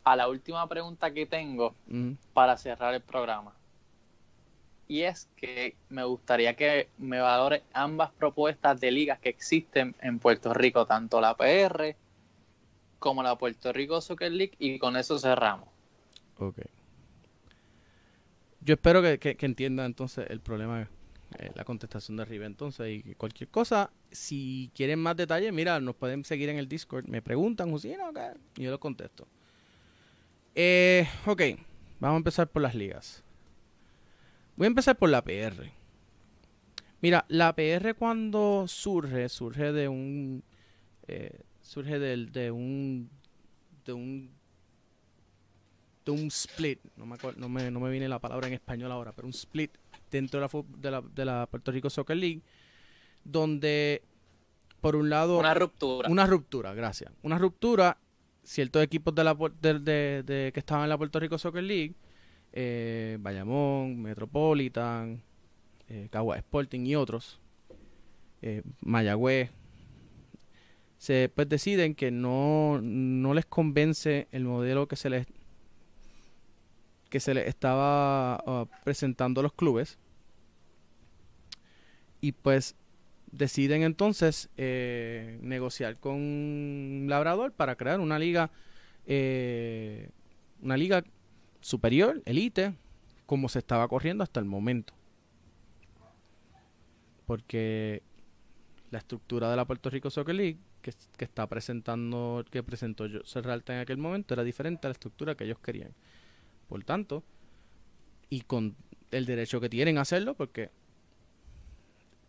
a 0.04 0.16
la 0.16 0.28
última 0.28 0.68
pregunta 0.68 1.12
que 1.12 1.26
tengo 1.26 1.74
para 2.34 2.56
cerrar 2.56 2.92
el 2.94 3.00
programa. 3.00 3.54
Y 4.88 5.02
es 5.02 5.28
que 5.36 5.74
me 5.88 6.04
gustaría 6.04 6.54
que 6.54 6.88
me 6.98 7.20
valore 7.20 7.62
ambas 7.72 8.10
propuestas 8.10 8.78
de 8.80 8.90
ligas 8.90 9.18
que 9.18 9.30
existen 9.30 9.94
en 10.02 10.18
Puerto 10.18 10.52
Rico, 10.52 10.84
tanto 10.84 11.20
la 11.20 11.34
PR 11.34 11.96
como 12.98 13.22
la 13.22 13.36
Puerto 13.36 13.72
Rico 13.72 14.00
Soccer 14.02 14.30
League, 14.30 14.52
y 14.58 14.78
con 14.78 14.96
eso 14.96 15.18
cerramos. 15.18 15.68
Ok. 16.38 16.58
Yo 18.60 18.74
espero 18.74 19.00
que, 19.02 19.18
que, 19.18 19.46
entienda 19.46 19.86
entonces 19.86 20.26
el 20.28 20.40
problema, 20.40 20.88
eh, 21.38 21.50
la 21.54 21.64
contestación 21.64 22.16
de 22.16 22.22
arriba. 22.22 22.46
Entonces, 22.46 23.02
y 23.04 23.14
cualquier 23.14 23.48
cosa, 23.48 23.90
si 24.10 24.70
quieren 24.74 24.98
más 24.98 25.16
detalles, 25.16 25.52
mira, 25.52 25.80
nos 25.80 25.96
pueden 25.96 26.24
seguir 26.24 26.48
en 26.48 26.58
el 26.58 26.68
Discord. 26.68 27.06
Me 27.06 27.22
preguntan, 27.22 27.70
Jusino, 27.70 28.10
y 28.56 28.62
yo 28.62 28.70
lo 28.70 28.80
contesto. 28.80 29.26
Eh, 30.54 31.08
ok, 31.26 31.42
vamos 32.00 32.14
a 32.14 32.18
empezar 32.18 32.48
por 32.48 32.62
las 32.62 32.74
ligas. 32.74 33.22
Voy 34.56 34.66
a 34.66 34.68
empezar 34.68 34.96
por 34.96 35.10
la 35.10 35.22
PR. 35.22 35.70
Mira, 37.00 37.24
la 37.28 37.54
PR 37.54 37.94
cuando 37.94 38.66
surge, 38.68 39.28
surge 39.28 39.72
de 39.72 39.88
un. 39.88 40.44
Eh, 41.08 41.40
surge 41.62 41.98
de, 41.98 42.26
de 42.26 42.50
un. 42.50 43.10
de 43.84 43.92
un 43.92 44.30
de 46.04 46.10
un 46.10 46.26
split, 46.28 46.80
no 46.96 47.06
me, 47.06 47.16
no, 47.36 47.48
me, 47.48 47.70
no 47.70 47.78
me 47.78 47.90
viene 47.90 48.08
la 48.08 48.18
palabra 48.18 48.48
en 48.48 48.54
español 48.54 48.90
ahora, 48.90 49.12
pero 49.12 49.26
un 49.28 49.32
split 49.32 49.70
dentro 50.12 50.40
de 50.40 50.46
la, 50.46 50.64
de 50.78 50.90
la, 50.90 51.00
de 51.00 51.24
la 51.24 51.46
Puerto 51.50 51.72
Rico 51.72 51.90
Soccer 51.90 52.16
League, 52.16 52.42
donde 53.24 54.02
por 54.80 54.96
un 54.96 55.10
lado... 55.10 55.38
Una 55.38 55.54
ruptura. 55.54 56.08
Una 56.08 56.26
ruptura, 56.26 56.74
gracias. 56.74 57.12
Una 57.22 57.38
ruptura, 57.38 57.98
ciertos 58.42 58.82
equipos 58.82 59.14
de 59.14 59.24
la, 59.24 59.36
de, 59.60 60.22
de, 60.22 60.50
que 60.52 60.60
estaban 60.60 60.84
en 60.84 60.90
la 60.90 60.98
Puerto 60.98 61.18
Rico 61.18 61.38
Soccer 61.38 61.62
League, 61.62 61.94
eh, 62.52 63.16
Bayamón, 63.20 64.02
Metropolitan, 64.02 65.22
eh, 65.88 66.08
Cagua 66.10 66.36
Sporting 66.36 66.80
y 66.86 66.96
otros, 66.96 67.40
eh, 68.42 68.62
Mayagüez, 68.80 69.50
se 70.98 71.30
pues 71.34 71.48
deciden 71.48 71.94
que 71.94 72.10
no, 72.10 72.80
no 72.80 73.34
les 73.34 73.46
convence 73.46 74.28
el 74.30 74.44
modelo 74.44 74.86
que 74.86 74.96
se 74.96 75.10
les 75.10 75.26
que 77.12 77.20
se 77.20 77.34
le 77.34 77.46
estaba 77.46 78.36
ah, 78.36 78.64
presentando 78.84 79.40
a 79.40 79.42
los 79.42 79.52
clubes. 79.52 79.98
Y 82.22 82.32
pues 82.32 82.74
deciden 83.30 83.82
entonces 83.82 84.48
eh, 84.56 85.38
negociar 85.42 85.98
con 85.98 87.04
Labrador 87.08 87.52
para 87.52 87.76
crear 87.76 88.00
una 88.00 88.18
liga, 88.18 88.50
eh, 89.04 90.08
una 90.62 90.78
liga 90.78 91.04
superior, 91.60 92.22
elite, 92.24 92.74
como 93.26 93.50
se 93.50 93.58
estaba 93.58 93.86
corriendo 93.88 94.24
hasta 94.24 94.40
el 94.40 94.46
momento. 94.46 94.94
Porque 97.26 98.02
la 98.90 99.00
estructura 99.00 99.50
de 99.50 99.56
la 99.56 99.66
Puerto 99.66 99.90
Rico 99.90 100.08
Soccer 100.08 100.34
League 100.34 100.58
que, 100.80 100.94
está 101.18 101.46
presentando, 101.46 102.42
que 102.50 102.62
presentó 102.62 103.06
Serralta 103.26 103.74
en 103.74 103.80
aquel 103.80 103.98
momento, 103.98 104.32
era 104.32 104.44
diferente 104.44 104.86
a 104.86 104.88
la 104.88 104.92
estructura 104.92 105.34
que 105.34 105.44
ellos 105.44 105.58
querían. 105.58 105.92
Por 106.72 106.84
tanto, 106.84 107.22
y 108.30 108.40
con 108.40 108.76
el 109.10 109.26
derecho 109.26 109.60
que 109.60 109.68
tienen 109.68 109.98
a 109.98 110.00
hacerlo, 110.00 110.34
porque 110.34 110.70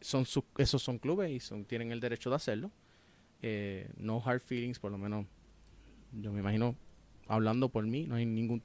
son 0.02 0.26
esos 0.58 0.84
son 0.84 1.00
clubes 1.00 1.32
y 1.32 1.40
son, 1.40 1.64
tienen 1.64 1.94
el 1.94 2.02
derecho 2.02 2.30
de 2.30 2.36
hacerlo. 2.36 2.70
Eh, 3.42 3.90
no 3.96 4.22
hard 4.22 4.42
feelings, 4.42 4.80
por 4.80 4.92
lo 4.92 4.98
menos 4.98 5.28
yo 6.12 6.34
me 6.34 6.42
imagino, 6.42 6.76
hablando 7.26 7.70
por 7.70 7.88
mí, 7.88 8.06
no 8.06 8.16
hay 8.16 8.26
ningún... 8.26 8.62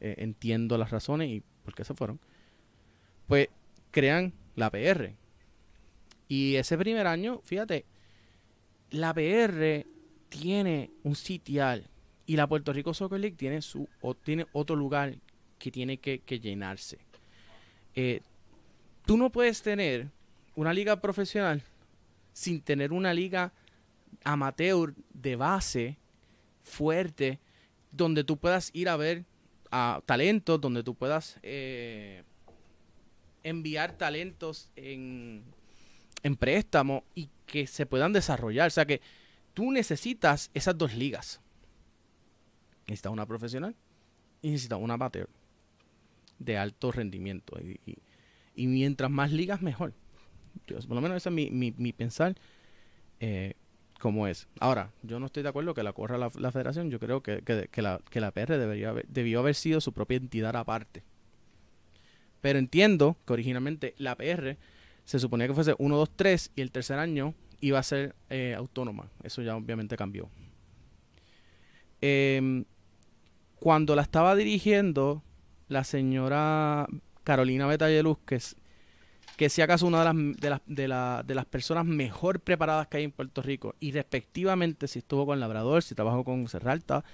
Eh, 0.00 0.16
entiendo 0.18 0.76
las 0.76 0.90
razones 0.90 1.28
y 1.28 1.44
por 1.64 1.76
qué 1.76 1.84
se 1.84 1.94
fueron. 1.94 2.18
Pues 3.28 3.46
crean 3.92 4.32
la 4.56 4.70
PR. 4.70 5.14
Y 6.26 6.56
ese 6.56 6.76
primer 6.76 7.06
año, 7.06 7.42
fíjate, 7.44 7.86
la 8.90 9.14
PR 9.14 9.86
tiene 10.28 10.90
un 11.04 11.14
sitial 11.14 11.91
y 12.32 12.36
la 12.36 12.46
Puerto 12.46 12.72
Rico 12.72 12.94
Soccer 12.94 13.20
League 13.20 13.36
tiene, 13.36 13.60
su, 13.60 13.86
o 14.00 14.14
tiene 14.14 14.46
otro 14.52 14.74
lugar 14.74 15.16
que 15.58 15.70
tiene 15.70 15.98
que, 15.98 16.40
llenarse. 16.40 16.96
Eh, 17.94 18.22
tú 19.04 19.18
no 19.18 19.30
puedes 19.30 19.60
tener 19.60 20.08
una 20.54 20.72
liga 20.72 20.98
profesional 21.02 21.62
sin 22.32 22.62
tener 22.62 22.90
una 22.90 23.12
liga 23.12 23.52
amateur 24.24 24.94
de 25.12 25.36
base 25.36 25.98
fuerte 26.62 27.38
donde 27.90 28.24
tú 28.24 28.38
puedas 28.38 28.70
ir 28.72 28.88
a 28.88 28.96
ver 28.96 29.26
a 29.70 30.00
talentos, 30.06 30.58
donde 30.58 30.82
tú 30.82 30.94
puedas 30.94 31.38
eh, 31.42 32.22
enviar 33.42 33.98
talentos 33.98 34.70
en, 34.74 35.44
en 36.22 36.36
préstamo 36.36 37.04
y 37.14 37.28
que 37.44 37.66
se 37.66 37.84
puedan 37.84 38.14
desarrollar. 38.14 38.68
O 38.68 38.70
sea 38.70 38.86
que 38.86 39.02
tú 39.52 39.70
necesitas 39.70 40.50
esas 40.54 40.78
dos 40.78 40.94
ligas. 40.94 41.41
Necesitas 42.86 43.12
una 43.12 43.26
profesional 43.26 43.74
y 44.42 44.50
necesitas 44.50 44.78
una 44.80 44.94
amateur 44.94 45.28
de 46.38 46.58
alto 46.58 46.92
rendimiento. 46.92 47.56
Y, 48.54 48.66
mientras 48.66 49.10
más 49.10 49.32
ligas, 49.32 49.62
mejor. 49.62 49.94
por 50.66 50.94
lo 50.94 51.00
menos 51.00 51.16
ese 51.16 51.28
es 51.28 51.34
mi, 51.34 51.50
mi, 51.50 51.92
pensar 51.92 52.36
eh, 53.20 53.54
como 54.00 54.26
es. 54.26 54.48
Ahora, 54.60 54.90
yo 55.02 55.20
no 55.20 55.26
estoy 55.26 55.42
de 55.42 55.48
acuerdo 55.48 55.74
que 55.74 55.82
la 55.82 55.92
corra 55.92 56.18
la, 56.18 56.52
federación. 56.52 56.90
Yo 56.90 56.98
creo 56.98 57.22
que, 57.22 57.42
la, 57.76 58.00
que 58.10 58.20
la 58.20 58.30
PR 58.32 58.58
debería 58.58 58.94
debió 59.08 59.40
haber 59.40 59.54
sido 59.54 59.80
su 59.80 59.92
propia 59.92 60.16
entidad 60.16 60.56
aparte. 60.56 61.02
Pero 62.40 62.58
entiendo 62.58 63.16
que 63.24 63.32
originalmente 63.32 63.94
la 63.98 64.16
PR 64.16 64.56
se 65.04 65.18
suponía 65.18 65.46
que 65.46 65.54
fuese 65.54 65.74
1, 65.78 65.96
2, 65.96 66.10
3 66.16 66.52
y 66.56 66.60
el 66.60 66.72
tercer 66.72 66.98
año 66.98 67.34
iba 67.60 67.78
a 67.78 67.82
ser 67.82 68.16
eh, 68.28 68.54
autónoma. 68.56 69.08
Eso 69.22 69.42
ya 69.42 69.56
obviamente 69.56 69.96
cambió. 69.96 70.28
Eh, 72.00 72.64
cuando 73.62 73.94
la 73.94 74.02
estaba 74.02 74.34
dirigiendo 74.34 75.22
la 75.68 75.84
señora 75.84 76.88
Carolina 77.22 77.68
Betayeluz, 77.68 78.18
que 79.36 79.48
si 79.48 79.62
acaso 79.62 79.86
una 79.86 80.00
de 80.00 80.04
las, 80.04 80.40
de, 80.40 80.50
las, 80.50 80.60
de, 80.66 80.88
la, 80.88 81.22
de 81.24 81.34
las 81.36 81.46
personas 81.46 81.86
mejor 81.86 82.40
preparadas 82.40 82.88
que 82.88 82.96
hay 82.96 83.04
en 83.04 83.12
Puerto 83.12 83.40
Rico, 83.40 83.76
y 83.78 83.92
respectivamente 83.92 84.88
si 84.88 84.98
estuvo 84.98 85.26
con 85.26 85.38
Labrador, 85.38 85.84
si 85.84 85.94
trabajó 85.94 86.24
con 86.24 86.48
Serralta, 86.48 87.04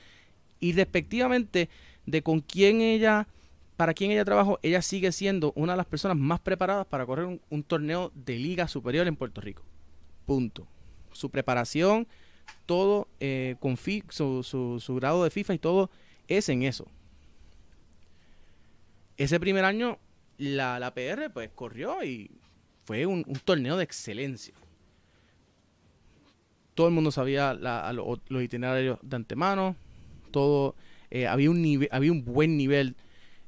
y 0.58 0.72
respectivamente 0.72 1.68
de 2.06 2.22
con 2.22 2.40
quién 2.40 2.80
ella, 2.80 3.28
para 3.76 3.92
quién 3.92 4.10
ella 4.10 4.24
trabajó, 4.24 4.58
ella 4.62 4.80
sigue 4.80 5.12
siendo 5.12 5.52
una 5.54 5.74
de 5.74 5.76
las 5.76 5.86
personas 5.86 6.16
más 6.16 6.40
preparadas 6.40 6.86
para 6.86 7.04
correr 7.04 7.26
un, 7.26 7.62
torneo 7.62 8.10
de 8.14 8.38
liga 8.38 8.68
superior 8.68 9.06
en 9.06 9.16
Puerto 9.16 9.42
Rico. 9.42 9.64
Punto. 10.24 10.66
Su 11.12 11.28
preparación, 11.28 12.08
todo 12.64 13.06
eh, 13.20 13.56
con 13.60 13.76
su, 13.76 14.42
su, 14.42 14.80
su 14.80 14.94
grado 14.94 15.24
de 15.24 15.30
FIFA 15.30 15.52
y 15.52 15.58
todo 15.58 15.90
es 16.28 16.48
en 16.48 16.62
eso. 16.62 16.86
Ese 19.16 19.40
primer 19.40 19.64
año 19.64 19.98
la, 20.38 20.78
la 20.78 20.94
PR 20.94 21.30
pues 21.32 21.50
corrió 21.54 22.04
y 22.04 22.30
fue 22.88 23.04
un, 23.04 23.22
torneo 23.44 23.76
de 23.76 23.84
excelencia. 23.84 24.54
Todo 26.74 26.88
el 26.88 26.94
mundo 26.94 27.10
sabía 27.10 27.52
los 27.52 28.42
itinerarios 28.42 28.98
de 29.02 29.16
antemano, 29.16 29.76
todo 30.30 30.74
eh, 31.10 31.26
había 31.26 31.50
un 31.50 31.86
había 31.90 32.12
un 32.12 32.24
buen 32.24 32.56
nivel 32.56 32.96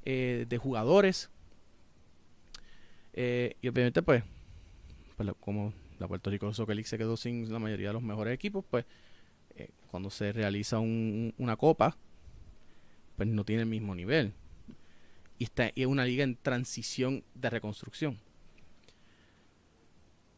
eh, 0.04 0.44
de 0.46 0.58
jugadores. 0.58 1.30
Eh, 3.14 3.56
y 3.62 3.68
obviamente 3.68 4.02
pues, 4.02 4.24
pues 5.16 5.30
como 5.40 5.72
la 5.98 6.06
Puerto 6.06 6.28
Rico 6.28 6.52
Soccer 6.52 6.84
se 6.84 6.98
quedó 6.98 7.16
sin 7.16 7.50
la 7.50 7.58
mayoría 7.58 7.88
de 7.88 7.94
los 7.94 8.02
mejores 8.02 8.34
equipos, 8.34 8.62
pues 8.68 8.84
cuando 9.90 10.10
se 10.10 10.32
realiza 10.32 10.80
una 10.80 11.56
copa, 11.56 11.96
pues 13.20 13.28
no 13.28 13.44
tiene 13.44 13.64
el 13.64 13.68
mismo 13.68 13.94
nivel. 13.94 14.32
Y 15.36 15.44
está 15.44 15.72
es 15.76 15.84
una 15.84 16.06
liga 16.06 16.24
en 16.24 16.36
transición 16.36 17.22
de 17.34 17.50
reconstrucción. 17.50 18.18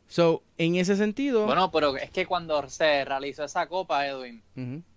So, 0.08 0.42
en 0.58 0.74
ese 0.74 0.96
sentido. 0.96 1.46
Bueno, 1.46 1.70
pero 1.70 1.96
es 1.96 2.10
que 2.10 2.26
cuando 2.26 2.68
se 2.68 3.04
realizó 3.04 3.44
esa 3.44 3.68
copa, 3.68 4.04
Edwin, 4.04 4.42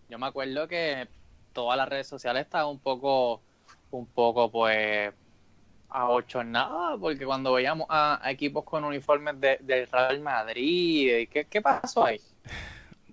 yo 0.10 0.18
me 0.18 0.26
acuerdo 0.26 0.68
que 0.68 1.08
todas 1.54 1.78
las 1.78 1.88
redes 1.88 2.08
sociales 2.08 2.46
estaban 2.46 2.70
un 2.70 2.80
poco, 2.80 3.40
un 3.92 4.08
poco, 4.08 4.50
pues, 4.50 5.14
a 5.90 6.10
ocho 6.10 6.44
nada, 6.44 6.98
porque 6.98 7.24
cuando 7.24 7.54
veíamos 7.54 7.86
a, 7.92 8.20
equipos 8.26 8.64
con 8.64 8.84
uniformes 8.84 9.40
de, 9.40 9.60
del 9.62 9.86
Real 9.86 10.20
Madrid, 10.22 11.30
¿qué, 11.32 11.46
¿qué, 11.46 11.62
pasó 11.62 12.04
ahí? 12.04 12.20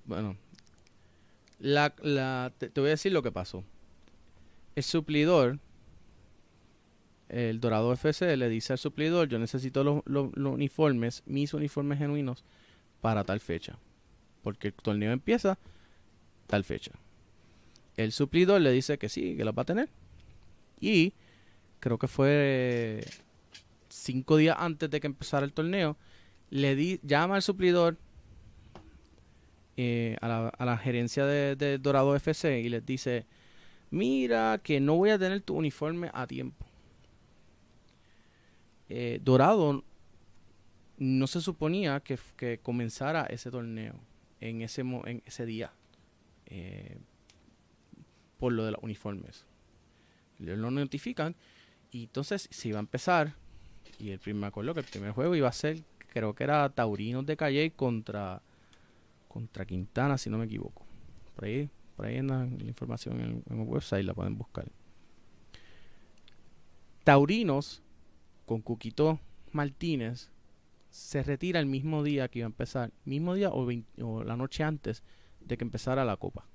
Bueno, 0.07 0.35
la, 1.59 1.93
la, 2.01 2.51
te, 2.57 2.69
voy 2.81 2.89
a 2.89 2.93
decir 2.93 3.13
lo 3.13 3.23
que 3.23 3.31
pasó. 3.31 3.65
El 4.75 4.83
suplidor, 4.83 5.59
el 7.29 7.61
Dorado 7.61 7.93
FC, 7.93 8.37
le 8.37 8.49
dice 8.49 8.73
al 8.73 8.79
suplidor, 8.79 9.29
yo 9.29 9.39
necesito 9.39 9.85
los, 9.85 10.03
los, 10.07 10.33
uniformes, 10.37 11.23
mis 11.27 11.55
uniformes 11.55 11.99
genuinos, 11.99 12.45
para 13.01 13.25
tal 13.25 13.41
fecha. 13.41 13.79
Porque 14.43 14.69
el 14.69 14.75
torneo 14.75 15.13
empieza 15.13 15.59
tal 16.47 16.65
fecha. 16.65 16.93
El 17.97 18.13
suplidor 18.13 18.61
le 18.61 18.73
dice 18.73 18.99
que 18.99 19.09
sí, 19.09 19.37
que 19.37 19.45
lo 19.45 19.53
va 19.53 19.63
a 19.63 19.67
tener. 19.67 19.89
Y 20.81 21.13
creo 21.81 21.99
que 21.99 22.09
fue 22.09 23.05
cinco 23.89 24.37
días 24.37 24.57
antes 24.59 24.91
de 24.91 25.01
que 25.01 25.07
empezara 25.07 25.45
el 25.45 25.53
torneo, 25.53 25.97
le 26.51 27.01
llama 27.03 27.37
al 27.37 27.43
suplidor 27.43 27.99
eh, 29.77 30.17
a, 30.21 30.53
la, 30.65 30.79
gerencia 30.79 31.25
de, 31.25 31.79
Dorado 31.79 32.15
FC 32.15 32.61
y 32.61 32.69
les 32.69 32.85
dice, 32.85 33.27
mira 33.93 34.59
que 34.65 34.81
no 34.81 34.97
voy 34.97 35.11
a 35.11 35.19
tener 35.19 35.43
tu 35.43 35.55
uniforme 35.55 36.11
a 36.13 36.27
tiempo. 36.27 36.67
Eh, 38.89 39.21
Dorado 39.23 39.85
no 40.99 41.27
se 41.27 41.41
suponía 41.41 42.01
que, 42.01 42.19
comenzara 42.63 43.27
ese 43.27 43.51
torneo 43.51 43.95
en 44.41 44.63
ese, 44.63 44.81
en 44.81 45.23
ese 45.25 45.47
día 45.47 45.73
eh, 46.47 46.99
por 48.39 48.53
lo 48.53 48.65
de 48.65 48.73
los 48.73 48.83
uniformes. 48.83 49.45
Lo 50.39 50.71
notifican 50.71 51.37
y 51.91 52.05
entonces 52.05 52.49
se 52.51 52.69
iba 52.69 52.79
a 52.79 52.81
empezar. 52.81 53.35
Y 53.99 54.11
el 54.11 54.19
primer, 54.19 54.41
me 54.41 54.47
acuerdo 54.47 54.75
que 54.75 54.81
el 54.81 54.87
primer 54.87 55.13
juego 55.13 55.37
iba 55.37 55.49
a 55.49 55.53
ser, 55.53 55.83
creo 56.09 56.35
que 56.35 56.45
era 56.45 56.69
Taurinos 56.71 57.27
de 57.27 57.37
Calle 57.37 57.73
contra, 57.73 58.43
contra 59.29 59.67
Quintana, 59.67 60.17
si 60.17 60.31
no 60.31 60.39
me 60.39 60.47
equivoco. 60.47 60.87
Por 61.37 61.45
ahí, 61.45 61.69
ahí 62.05 62.17
en 62.17 62.29
la, 62.29 62.47
información 62.47 63.21
en, 63.21 63.45
el 63.59 63.67
website, 63.67 64.05
la 64.05 64.15
pueden 64.15 64.37
buscar. 64.37 64.67
Taurinos 67.05 67.83
con 68.47 68.61
Cuquito 68.63 69.19
Martínez 69.53 70.31
se 70.91 71.23
retira 71.23 71.59
el 71.59 71.67
mismo 71.67 72.03
día 72.03 72.29
que 72.29 72.41
iba 72.41 72.47
a 72.47 72.51
empezar, 72.51 72.93
mismo 73.05 73.35
día 73.35 73.51
o, 73.51 74.25
la 74.25 74.37
noche 74.37 74.63
antes 74.63 75.03
de 75.41 75.57
que 75.57 75.65
empezara 75.65 76.05
la 76.05 76.17
copa. 76.17 76.47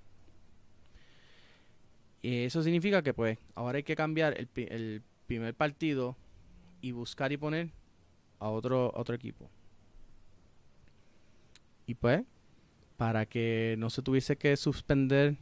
Y 2.22 2.44
eso 2.44 2.61
significa 2.61 3.02
que 3.02 3.14
pues 3.14 3.38
ahora 3.56 3.78
hay 3.78 3.84
que 3.84 3.95
cambiar 3.95 4.36
el, 4.38 5.02
primer 5.28 5.53
partido 5.53 6.15
y 6.80 6.91
buscar 6.91 7.32
y 7.34 7.38
poner 7.38 7.69
a 8.40 8.49
otro, 8.49 8.91
otro 8.95 9.14
equipo. 9.14 9.49
Y 11.86 11.95
pues, 11.95 12.24
para 12.98 13.26
que 13.26 13.76
no 13.78 13.90
se 13.90 14.02
tuviese 14.02 14.38
que 14.38 14.57
suspender 14.57 15.38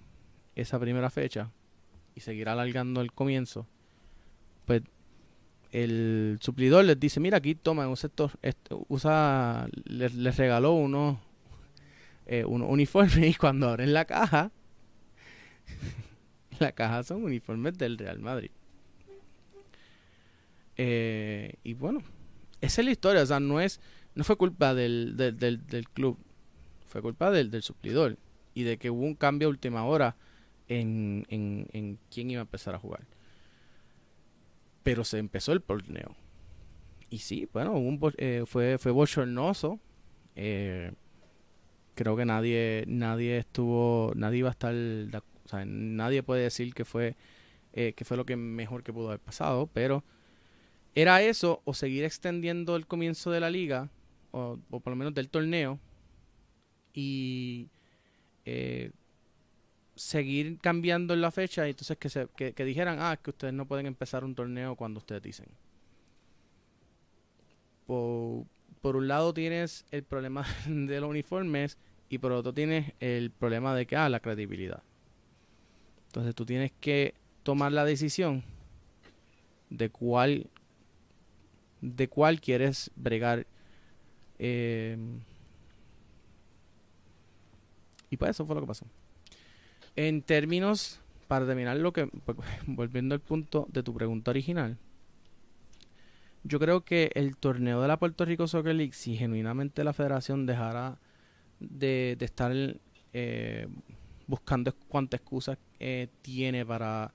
esa 0.56 0.80
primera 0.80 1.10
fecha 1.10 1.52
y 2.14 2.22
seguir 2.22 2.50
alargando 2.50 3.02
el 3.02 3.12
comienzo, 3.12 3.68
pues 4.66 4.84
el 5.72 6.38
suplidor 6.42 6.86
les 6.86 7.00
dice, 7.00 7.20
mira 7.20 7.38
aquí 7.38 7.56
toma 7.56 7.88
un 7.88 7.98
sector, 7.98 8.32
usa, 8.88 9.68
les, 9.86 10.38
regaló 10.38 10.74
unos, 10.74 11.18
eh, 12.26 12.46
unos 12.46 12.70
uniformes 12.70 13.18
y 13.30 13.34
cuando 13.34 13.70
abren 13.70 13.94
la 13.94 14.06
caja, 14.06 14.52
la 16.60 16.72
caja 16.72 17.04
son 17.04 17.24
uniformes 17.24 17.78
del 17.78 17.98
Real 17.98 18.20
Madrid. 18.20 18.52
Eh, 20.78 21.54
y 21.64 21.74
bueno, 21.74 22.02
esa 22.62 22.82
es 22.82 22.86
la 22.86 22.92
historia. 22.92 23.22
O 23.22 23.26
sea, 23.26 23.40
no, 23.40 23.60
es, 23.60 23.80
no 24.14 24.24
fue 24.24 24.38
culpa 24.38 24.74
del, 24.74 25.16
del, 25.16 25.90
club, 25.90 26.18
fue 26.96 27.02
culpa 27.02 27.30
del, 27.30 27.52
del, 27.52 27.62
suplidor. 27.62 28.18
Y 28.54 28.64
de 28.64 28.78
que 28.78 28.90
hubo 28.90 29.04
un 29.04 29.16
cambio 29.16 29.48
a 29.48 29.52
última 29.52 29.84
hora 29.86 30.16
en, 30.70 31.26
en, 31.30 32.00
quién 32.10 32.32
iba 32.32 32.40
a 32.40 32.44
empezar 32.44 32.74
a 32.74 32.80
jugar. 32.80 33.06
Pero 34.84 35.04
se 35.04 35.18
empezó 35.18 35.52
el 35.52 35.62
torneo. 35.62 36.16
Y 37.10 37.18
sí, 37.18 37.50
bueno, 37.52 37.76
eh, 38.18 38.44
fue, 38.46 38.78
fue 38.78 38.92
bochornoso. 38.92 39.80
Eh, 40.38 40.94
creo 41.96 42.16
que 42.16 42.26
nadie 42.26 42.84
nadie 42.88 43.38
estuvo 43.38 44.12
nadie 44.16 44.40
iba 44.40 44.50
a 44.50 44.52
estar 44.52 44.76
nadie 45.66 46.24
puede 46.24 46.44
decir 46.44 46.74
que 46.74 46.84
fue 46.84 47.16
que 47.72 48.04
fue 48.04 48.18
lo 48.18 48.26
que 48.26 48.36
mejor 48.36 48.84
que 48.84 48.92
pudo 48.92 49.08
haber 49.08 49.22
pasado 49.22 49.70
pero 49.74 50.04
era 50.96 51.22
eso 51.22 51.62
o 51.66 51.74
seguir 51.74 52.06
extendiendo 52.06 52.78
el 52.78 52.88
comienzo 52.88 53.30
de 53.30 53.42
la 53.42 53.50
liga, 53.50 53.90
o, 54.32 54.58
por 54.70 54.88
lo 54.88 54.96
menos 54.96 55.14
del 55.14 55.30
torneo, 55.30 55.78
y 56.96 57.68
eh, 58.46 58.92
seguir 59.96 60.58
cambiando 60.60 61.16
la 61.16 61.30
fecha 61.30 61.68
y 61.68 61.72
entonces 61.72 61.98
que, 61.98 62.10
se, 62.10 62.28
que, 62.36 62.66
dijeran, 62.66 62.98
ah, 63.00 63.18
que 63.22 63.30
ustedes 63.30 63.54
no 63.54 63.68
pueden 63.68 63.86
empezar 63.86 64.24
un 64.24 64.34
torneo 64.34 64.76
cuando 64.76 65.00
ustedes 65.00 65.22
dicen. 65.22 65.48
Por, 67.86 68.46
por 68.82 68.96
un 68.96 69.08
lado 69.08 69.34
tienes 69.34 69.86
el 69.92 70.04
problema 70.04 70.46
de 70.68 71.00
los 71.00 71.10
uniformes 71.10 71.78
y 72.10 72.18
por 72.18 72.32
otro 72.32 72.54
tienes 72.54 72.94
el 73.00 73.30
problema 73.30 73.76
de 73.76 73.86
que, 73.86 73.96
ah, 73.96 74.10
la 74.10 74.22
credibilidad. 74.22 74.82
Entonces 76.08 76.34
tú 76.34 76.46
tienes 76.46 76.72
que 76.80 77.14
tomar 77.44 77.74
la 77.74 77.84
decisión 77.84 78.44
de 79.70 79.90
cuál 79.90 80.50
de 81.82 82.08
cuál 82.08 82.42
quieres 82.42 82.90
bregar. 82.96 83.46
Eh, 84.40 84.98
y 88.10 88.18
pues 88.18 88.32
eso 88.32 88.46
fue 88.46 88.56
lo 88.56 88.62
que 88.62 88.68
pasó. 88.68 88.86
En 89.96 90.22
términos, 90.22 91.00
para 91.28 91.46
terminar 91.46 91.78
lo 91.78 91.94
que, 91.94 92.08
pues, 92.08 92.38
volviendo 92.68 93.16
al 93.16 93.22
punto 93.22 93.68
de 93.70 93.84
tu 93.84 93.94
pregunta 93.94 94.32
original, 94.32 94.78
yo 96.44 96.60
creo 96.60 96.86
que 96.86 97.12
el 97.16 97.38
torneo 97.38 97.82
de 97.82 97.88
la 97.88 97.98
Puerto 97.98 98.24
Rico 98.24 98.48
Soccer 98.48 98.76
League, 98.76 98.94
si 98.94 99.16
genuinamente 99.16 99.84
la 99.84 99.94
federación 99.94 100.46
dejara 100.46 101.00
de, 101.60 102.18
estar 102.20 102.54
eh, 103.14 103.68
buscando 104.28 104.74
cuántas 104.88 105.22
excusas 105.22 105.58
eh, 105.80 106.08
tiene 106.22 106.66
para, 106.66 107.14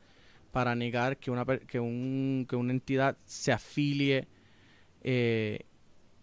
para 0.50 0.74
negar 0.74 1.16
que 1.16 1.30
una, 1.30 1.44
que, 1.44 1.78
un, 1.78 2.46
que 2.48 2.56
una 2.56 2.72
entidad 2.72 3.16
se 3.24 3.52
afilie 3.52 4.26
eh, 5.02 5.60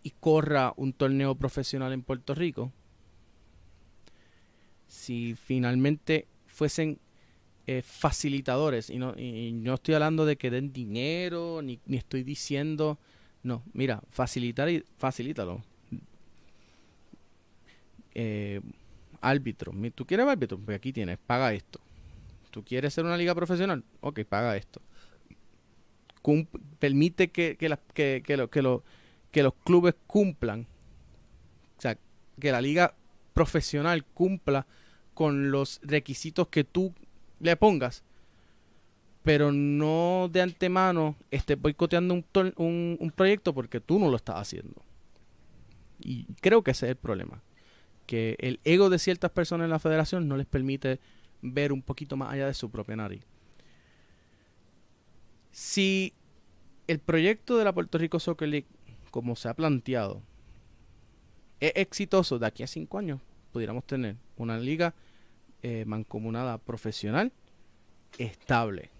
y 0.03 0.11
corra 0.11 0.73
un 0.77 0.93
torneo 0.93 1.35
profesional 1.35 1.93
en 1.93 2.01
Puerto 2.01 2.35
Rico, 2.35 2.71
si 4.87 5.35
finalmente 5.35 6.27
fuesen 6.47 6.99
eh, 7.65 7.81
facilitadores, 7.81 8.89
y 8.89 8.97
no, 8.97 9.13
y 9.17 9.51
no 9.51 9.75
estoy 9.75 9.95
hablando 9.95 10.25
de 10.25 10.37
que 10.37 10.49
den 10.49 10.71
dinero, 10.71 11.61
ni, 11.61 11.79
ni 11.85 11.97
estoy 11.97 12.23
diciendo, 12.23 12.97
no, 13.43 13.63
mira, 13.73 14.01
facilitar 14.09 14.69
y 14.69 14.83
facilítalo. 14.97 15.63
Eh, 18.15 18.61
árbitro, 19.21 19.73
¿tú 19.93 20.05
quieres 20.05 20.25
árbitro? 20.25 20.57
Pues 20.57 20.77
aquí 20.77 20.91
tienes, 20.91 21.17
paga 21.19 21.53
esto. 21.53 21.79
¿Tú 22.51 22.63
quieres 22.63 22.93
ser 22.93 23.05
una 23.05 23.17
liga 23.17 23.35
profesional? 23.35 23.83
Ok, 24.01 24.21
paga 24.23 24.57
esto 24.57 24.81
permite 26.79 27.29
que, 27.29 27.55
que, 27.57 27.77
que, 27.93 28.23
que, 28.25 28.37
lo, 28.37 28.49
que, 28.49 28.61
lo, 28.61 28.83
que 29.31 29.43
los 29.43 29.53
clubes 29.63 29.95
cumplan, 30.07 30.67
o 31.77 31.81
sea, 31.81 31.97
que 32.39 32.51
la 32.51 32.61
liga 32.61 32.93
profesional 33.37 34.03
cumpla 34.03 34.65
con 35.13 35.51
los 35.51 35.79
requisitos 35.83 36.47
que 36.47 36.63
tú 36.63 36.95
le 37.39 37.55
pongas, 37.55 38.03
pero 39.21 39.51
no 39.51 40.27
de 40.33 40.41
antemano 40.41 41.15
esté 41.29 41.53
boicoteando 41.53 42.15
un, 42.15 42.25
un, 42.55 42.97
un, 42.99 43.11
proyecto 43.11 43.53
porque 43.53 43.79
tú 43.79 43.99
no 43.99 44.09
lo 44.09 44.15
estás 44.15 44.37
haciendo. 44.37 44.81
Y 45.99 46.25
creo 46.41 46.63
que 46.63 46.71
ese 46.71 46.87
es 46.87 46.89
el 46.89 46.95
problema, 46.95 47.43
que 48.07 48.37
el 48.39 48.59
ego 48.63 48.89
de 48.89 48.97
ciertas 48.97 49.29
personas 49.29 49.65
en 49.65 49.69
la 49.69 49.77
federación 49.77 50.27
no 50.27 50.35
les 50.35 50.47
permite 50.47 50.99
ver 51.43 51.71
un 51.71 51.83
poquito 51.83 52.17
más 52.17 52.33
allá 52.33 52.47
de 52.47 52.55
su 52.55 52.71
propia 52.71 52.95
nariz. 52.95 53.23
Si 55.51 56.11
el 56.87 56.97
proyecto 56.97 57.55
de 57.55 57.65
la 57.65 57.73
Puerto 57.73 57.99
Rico 57.99 58.19
Soccer 58.19 58.47
League, 58.47 58.67
como 59.11 59.35
se 59.35 59.47
ha 59.47 59.53
planteado, 59.53 60.23
es 61.59 61.73
exitoso, 61.75 62.39
de 62.39 62.47
aquí 62.47 62.63
a 62.63 62.67
cinco 62.67 62.97
años 62.97 63.21
pudiéramos 63.57 63.87
tener 63.87 64.17
una 64.35 64.59
liga 64.59 64.93
eh, 65.63 65.83
mancomunada 65.87 66.59
profesional 66.59 67.31
estable 68.19 68.91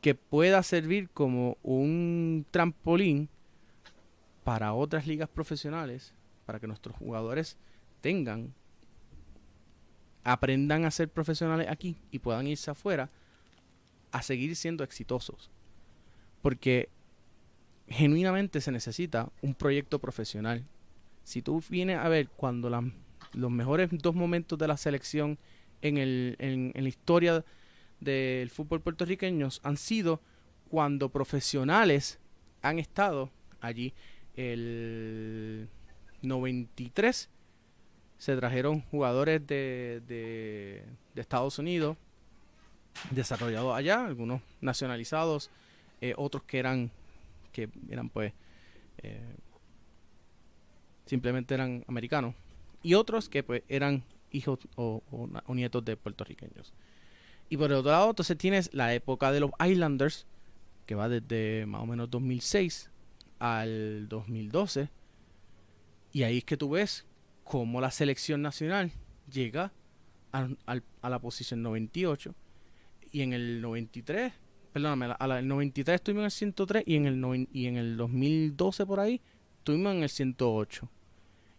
que 0.00 0.16
pueda 0.16 0.60
servir 0.64 1.08
como 1.10 1.56
un 1.62 2.44
trampolín 2.50 3.28
para 4.42 4.72
otras 4.74 5.06
ligas 5.06 5.28
profesionales, 5.28 6.14
para 6.46 6.58
que 6.58 6.66
nuestros 6.66 6.96
jugadores 6.96 7.56
tengan, 8.00 8.52
aprendan 10.24 10.84
a 10.84 10.90
ser 10.90 11.08
profesionales 11.08 11.68
aquí 11.70 11.96
y 12.10 12.18
puedan 12.18 12.48
irse 12.48 12.72
afuera 12.72 13.08
a 14.10 14.20
seguir 14.22 14.56
siendo 14.56 14.82
exitosos. 14.82 15.48
Porque 16.42 16.88
genuinamente 17.86 18.60
se 18.60 18.72
necesita 18.72 19.30
un 19.42 19.54
proyecto 19.54 20.00
profesional. 20.00 20.64
Si 21.26 21.42
tú 21.42 21.60
vienes 21.68 21.98
a 21.98 22.08
ver 22.08 22.28
cuando 22.28 22.70
los 22.70 23.50
mejores 23.50 23.90
dos 23.90 24.14
momentos 24.14 24.56
de 24.56 24.68
la 24.68 24.76
selección 24.76 25.38
en, 25.82 25.98
el, 25.98 26.36
en, 26.38 26.70
en 26.72 26.84
la 26.84 26.88
historia 26.88 27.44
del 27.98 28.48
fútbol 28.48 28.80
puertorriqueño 28.80 29.48
han 29.64 29.76
sido 29.76 30.20
cuando 30.70 31.08
profesionales 31.08 32.20
han 32.62 32.78
estado 32.78 33.28
allí. 33.60 33.92
El 34.36 35.68
93 36.22 37.28
se 38.18 38.36
trajeron 38.36 38.82
jugadores 38.82 39.44
de, 39.48 40.00
de, 40.06 40.84
Estados 41.20 41.58
Unidos 41.58 41.96
desarrollados 43.10 43.74
allá, 43.74 44.06
algunos 44.06 44.42
nacionalizados, 44.60 45.50
eh, 46.00 46.14
otros 46.16 46.44
que 46.44 46.60
eran 46.60 46.92
que 47.50 47.68
eran 47.90 48.10
pues 48.10 48.32
eh, 48.98 49.34
simplemente 51.06 51.54
eran 51.54 51.84
americanos 51.88 52.34
y 52.82 52.94
otros 52.94 53.28
que 53.28 53.42
pues 53.42 53.62
eran 53.68 54.04
hijos 54.30 54.60
o, 54.76 55.02
nietos 55.48 55.84
de 55.84 55.96
puertorriqueños. 55.96 56.72
Y 57.48 57.56
por 57.56 57.70
el 57.70 57.78
otro 57.78 57.90
lado, 57.90 58.10
entonces 58.10 58.38
tienes 58.38 58.72
la 58.72 58.94
época 58.94 59.32
de 59.32 59.40
los 59.40 59.50
Islanders, 59.64 60.26
que 60.86 60.94
va 60.94 61.08
desde 61.08 61.66
más 61.66 61.82
o 61.82 61.86
menos 61.86 62.10
2006 62.10 62.90
al 63.40 64.08
2012. 64.08 64.88
Y 66.12 66.22
ahí 66.22 66.38
es 66.38 66.44
que 66.44 66.56
tú 66.56 66.70
ves 66.70 67.06
cómo 67.42 67.80
la 67.80 67.90
selección 67.90 68.42
nacional 68.42 68.92
llega 69.30 69.72
a, 70.32 71.08
la 71.08 71.18
posición 71.18 71.62
98. 71.62 72.34
Y 73.10 73.22
en 73.22 73.32
el 73.32 73.60
93, 73.62 74.32
perdóname, 74.72 75.14
a 75.18 75.26
la, 75.26 75.38
el 75.40 75.48
93 75.48 75.96
estuvimos 75.96 76.20
en 76.20 76.26
el 76.26 76.30
103 76.30 76.84
y 76.86 76.96
en 76.96 77.06
el, 77.06 77.48
y 77.52 77.66
en 77.66 77.76
el 77.76 77.96
2012 77.96 78.86
por 78.86 79.00
ahí 79.00 79.20
estuvimos 79.58 79.94
en 79.94 80.02
el 80.02 80.08
108. 80.08 80.88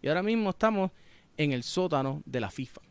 Y 0.01 0.07
ahora 0.07 0.23
mismo 0.23 0.51
estamos 0.51 0.91
en 1.37 1.51
el 1.51 1.63
sótano 1.63 2.21
de 2.25 2.39
la 2.39 2.49
FIFA. 2.49 2.81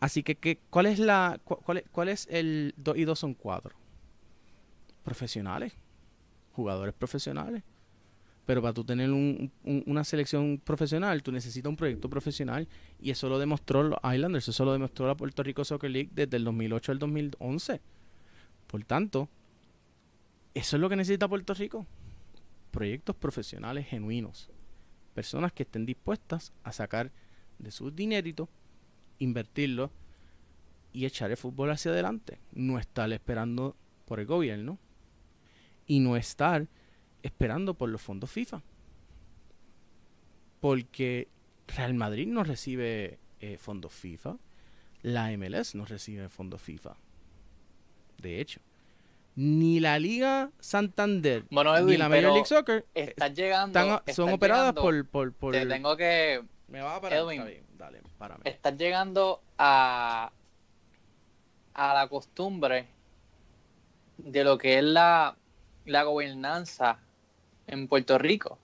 Así 0.00 0.22
que, 0.22 0.58
¿cuál 0.70 0.86
es 0.86 0.98
la 0.98 1.40
cuál, 1.44 1.84
cuál 1.90 2.08
es 2.08 2.28
el 2.30 2.74
2 2.76 2.96
y 2.98 3.04
2 3.04 3.18
son 3.18 3.34
4? 3.34 3.74
Profesionales, 5.02 5.72
jugadores 6.52 6.94
profesionales. 6.94 7.62
Pero 8.46 8.62
para 8.62 8.72
tú 8.72 8.84
tener 8.84 9.10
una 9.10 10.04
selección 10.04 10.60
profesional, 10.62 11.20
tú 11.24 11.32
necesitas 11.32 11.68
un 11.68 11.76
proyecto 11.76 12.08
profesional. 12.08 12.68
Y 13.00 13.10
eso 13.10 13.28
lo 13.28 13.40
demostró 13.40 13.82
los 13.82 13.98
Islanders, 14.04 14.46
eso 14.46 14.64
lo 14.64 14.72
demostró 14.72 15.08
la 15.08 15.16
Puerto 15.16 15.42
Rico 15.42 15.64
Soccer 15.64 15.90
League 15.90 16.10
desde 16.12 16.36
el 16.36 16.44
2008 16.44 16.92
al 16.92 16.98
2011. 17.00 17.80
Por 18.68 18.84
tanto, 18.84 19.28
eso 20.54 20.76
es 20.76 20.80
lo 20.80 20.88
que 20.88 20.94
necesita 20.94 21.26
Puerto 21.26 21.54
Rico. 21.54 21.86
Proyectos 22.70 23.16
profesionales 23.16 23.88
genuinos. 23.88 24.48
Personas 25.16 25.54
que 25.54 25.62
estén 25.62 25.86
dispuestas 25.86 26.52
a 26.62 26.72
sacar 26.72 27.10
de 27.58 27.70
su 27.70 27.90
dinerito 27.90 28.50
invertirlo 29.18 29.90
y 30.92 31.06
echar 31.06 31.30
el 31.30 31.38
fútbol 31.38 31.70
hacia 31.70 31.90
adelante. 31.90 32.38
No 32.52 32.78
estar 32.78 33.10
esperando 33.10 33.76
por 34.04 34.20
el 34.20 34.26
gobierno 34.26 34.78
y 35.86 36.00
no 36.00 36.18
estar 36.18 36.68
esperando 37.22 37.72
por 37.72 37.88
los 37.88 38.02
fondos 38.02 38.30
FIFA. 38.30 38.62
Porque 40.60 41.28
Real 41.66 41.94
Madrid 41.94 42.26
no 42.26 42.44
recibe 42.44 43.18
eh, 43.40 43.56
fondos 43.56 43.94
FIFA, 43.94 44.36
la 45.00 45.34
MLS 45.34 45.74
no 45.74 45.86
recibe 45.86 46.28
fondos 46.28 46.60
FIFA. 46.60 46.94
De 48.18 48.42
hecho, 48.42 48.60
ni 49.36 49.80
la 49.80 49.98
Liga 49.98 50.50
Santander 50.60 51.44
ni 51.50 51.96
la 51.96 52.08
Major 52.08 52.32
League 52.32 52.46
Soccer 52.46 52.86
están 52.94 53.34
llegando, 53.34 54.02
son 54.12 54.32
operadas 54.32 54.72
por, 54.72 55.06
por, 55.06 55.32
por, 55.34 55.52
tengo 55.52 55.96
que 55.96 56.42
me 56.68 56.80
va 56.80 56.96
a 56.96 57.00
parar, 57.00 57.24
Dale, 57.76 58.00
Estás 58.44 58.76
llegando 58.78 59.42
a, 59.58 60.32
a 61.74 61.94
la 61.94 62.08
costumbre 62.08 62.86
de 64.16 64.42
lo 64.42 64.56
que 64.56 64.78
es 64.78 64.84
la, 64.84 65.36
la 65.84 66.02
gobernanza 66.04 66.98
en 67.66 67.86
Puerto 67.86 68.16
Rico, 68.16 68.58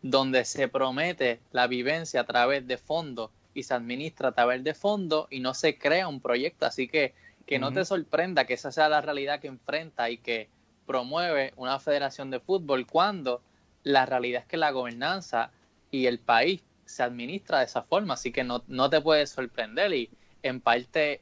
donde 0.00 0.46
se 0.46 0.68
promete 0.68 1.40
la 1.52 1.66
vivencia 1.66 2.22
a 2.22 2.24
través 2.24 2.66
de 2.66 2.78
fondos 2.78 3.30
y 3.52 3.64
se 3.64 3.74
administra 3.74 4.28
a 4.28 4.32
través 4.32 4.64
de 4.64 4.72
fondos 4.72 5.26
y 5.28 5.40
no 5.40 5.52
se 5.52 5.76
crea 5.76 6.08
un 6.08 6.20
proyecto. 6.20 6.64
Así 6.64 6.88
que 6.88 7.12
que 7.46 7.58
no 7.58 7.72
te 7.72 7.84
sorprenda 7.84 8.46
que 8.46 8.54
esa 8.54 8.70
sea 8.70 8.88
la 8.88 9.00
realidad 9.00 9.40
que 9.40 9.48
enfrenta 9.48 10.08
y 10.10 10.18
que 10.18 10.48
promueve 10.86 11.52
una 11.56 11.78
federación 11.78 12.30
de 12.30 12.40
fútbol 12.40 12.86
cuando 12.86 13.42
la 13.82 14.06
realidad 14.06 14.42
es 14.42 14.48
que 14.48 14.56
la 14.56 14.70
gobernanza 14.70 15.50
y 15.90 16.06
el 16.06 16.18
país 16.18 16.62
se 16.84 17.02
administra 17.02 17.58
de 17.60 17.66
esa 17.66 17.82
forma, 17.82 18.14
así 18.14 18.32
que 18.32 18.44
no, 18.44 18.64
no 18.66 18.90
te 18.90 19.00
puedes 19.00 19.30
sorprender 19.30 19.92
y 19.92 20.10
en 20.42 20.60
parte 20.60 21.20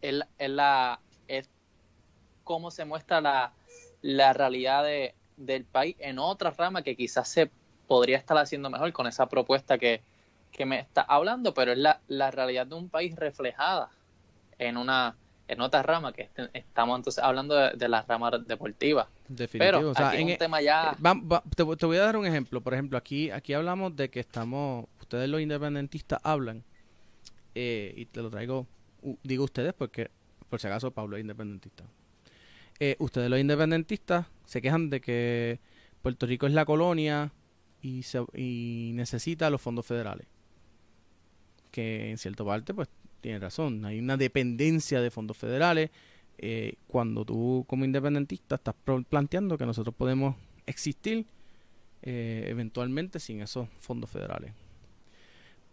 es, 0.00 0.24
la, 0.38 1.00
es 1.28 1.48
cómo 2.44 2.70
se 2.70 2.84
muestra 2.84 3.20
la, 3.20 3.52
la 4.02 4.32
realidad 4.32 4.84
de, 4.84 5.14
del 5.36 5.64
país 5.64 5.96
en 6.00 6.18
otra 6.18 6.50
rama 6.50 6.82
que 6.82 6.96
quizás 6.96 7.28
se 7.28 7.50
podría 7.86 8.18
estar 8.18 8.36
haciendo 8.38 8.70
mejor 8.70 8.92
con 8.92 9.06
esa 9.06 9.28
propuesta 9.28 9.78
que, 9.78 10.02
que 10.52 10.66
me 10.66 10.80
está 10.80 11.02
hablando, 11.02 11.54
pero 11.54 11.72
es 11.72 11.78
la, 11.78 12.00
la 12.08 12.30
realidad 12.30 12.66
de 12.66 12.74
un 12.74 12.88
país 12.88 13.14
reflejada 13.16 13.90
en 14.60 14.76
una 14.76 15.16
en 15.50 15.60
otra 15.60 15.82
rama 15.82 16.12
que 16.12 16.30
estamos 16.54 16.96
entonces 16.96 17.22
hablando 17.24 17.56
de, 17.56 17.88
la 17.88 18.02
rama 18.02 18.30
deportiva. 18.30 19.08
Definitivo. 19.26 19.92
Pero 19.94 20.12
en 20.12 20.22
un 20.22 20.30
e 20.30 20.36
tema 20.36 20.62
ya... 20.62 20.96
Eh, 20.96 21.40
te, 21.56 21.64
voy 21.64 21.96
a 21.96 22.02
dar 22.02 22.16
un 22.16 22.24
ejemplo. 22.24 22.60
Por 22.60 22.72
ejemplo, 22.72 22.96
aquí 22.96 23.32
aquí 23.32 23.52
hablamos 23.52 23.96
de 23.96 24.10
que 24.10 24.20
estamos... 24.20 24.86
Ustedes 25.00 25.28
los 25.28 25.40
independentistas 25.40 26.20
hablan 26.22 26.62
eh, 27.56 27.92
y 27.96 28.06
te 28.06 28.22
lo 28.22 28.30
traigo... 28.30 28.68
digo 29.24 29.42
ustedes 29.42 29.74
porque 29.74 30.12
por 30.48 30.60
si 30.60 30.68
acaso 30.68 30.92
Pablo 30.92 31.16
es 31.16 31.22
independentista. 31.22 31.82
Eh, 32.78 32.94
ustedes 33.00 33.28
los 33.28 33.40
independentistas 33.40 34.26
se 34.44 34.62
quejan 34.62 34.88
de 34.88 35.00
que 35.00 35.58
Puerto 36.00 36.26
Rico 36.26 36.46
es 36.46 36.52
la 36.52 36.64
colonia 36.64 37.32
y, 37.82 38.04
se, 38.04 38.24
y 38.34 38.92
necesita 38.94 39.50
los 39.50 39.60
fondos 39.60 39.84
federales. 39.84 40.28
Que 41.72 42.10
en 42.10 42.18
cierta 42.18 42.44
parte 42.44 42.72
pues 42.72 42.88
tiene 43.20 43.38
razón, 43.38 43.84
hay 43.84 43.98
una 43.98 44.16
dependencia 44.16 45.00
de 45.00 45.10
fondos 45.10 45.36
federales. 45.36 45.90
Eh, 46.42 46.76
cuando 46.86 47.24
tú 47.24 47.66
como 47.68 47.84
independentista 47.84 48.54
estás 48.54 48.74
planteando 49.10 49.58
que 49.58 49.66
nosotros 49.66 49.94
podemos 49.94 50.36
existir 50.64 51.26
eh, 52.02 52.46
eventualmente 52.48 53.20
sin 53.20 53.42
esos 53.42 53.68
fondos 53.78 54.08
federales. 54.08 54.52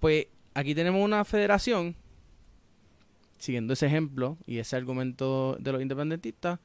Pues 0.02 0.28
aquí 0.54 0.76
tenemos 0.76 1.04
una 1.04 1.24
federación, 1.24 1.96
siguiendo 3.38 3.74
ese 3.74 3.86
ejemplo 3.86 4.38
y 4.46 4.58
ese 4.58 4.76
argumento 4.76 5.56
de 5.60 5.72
los 5.72 5.82
independentistas, 5.82 6.60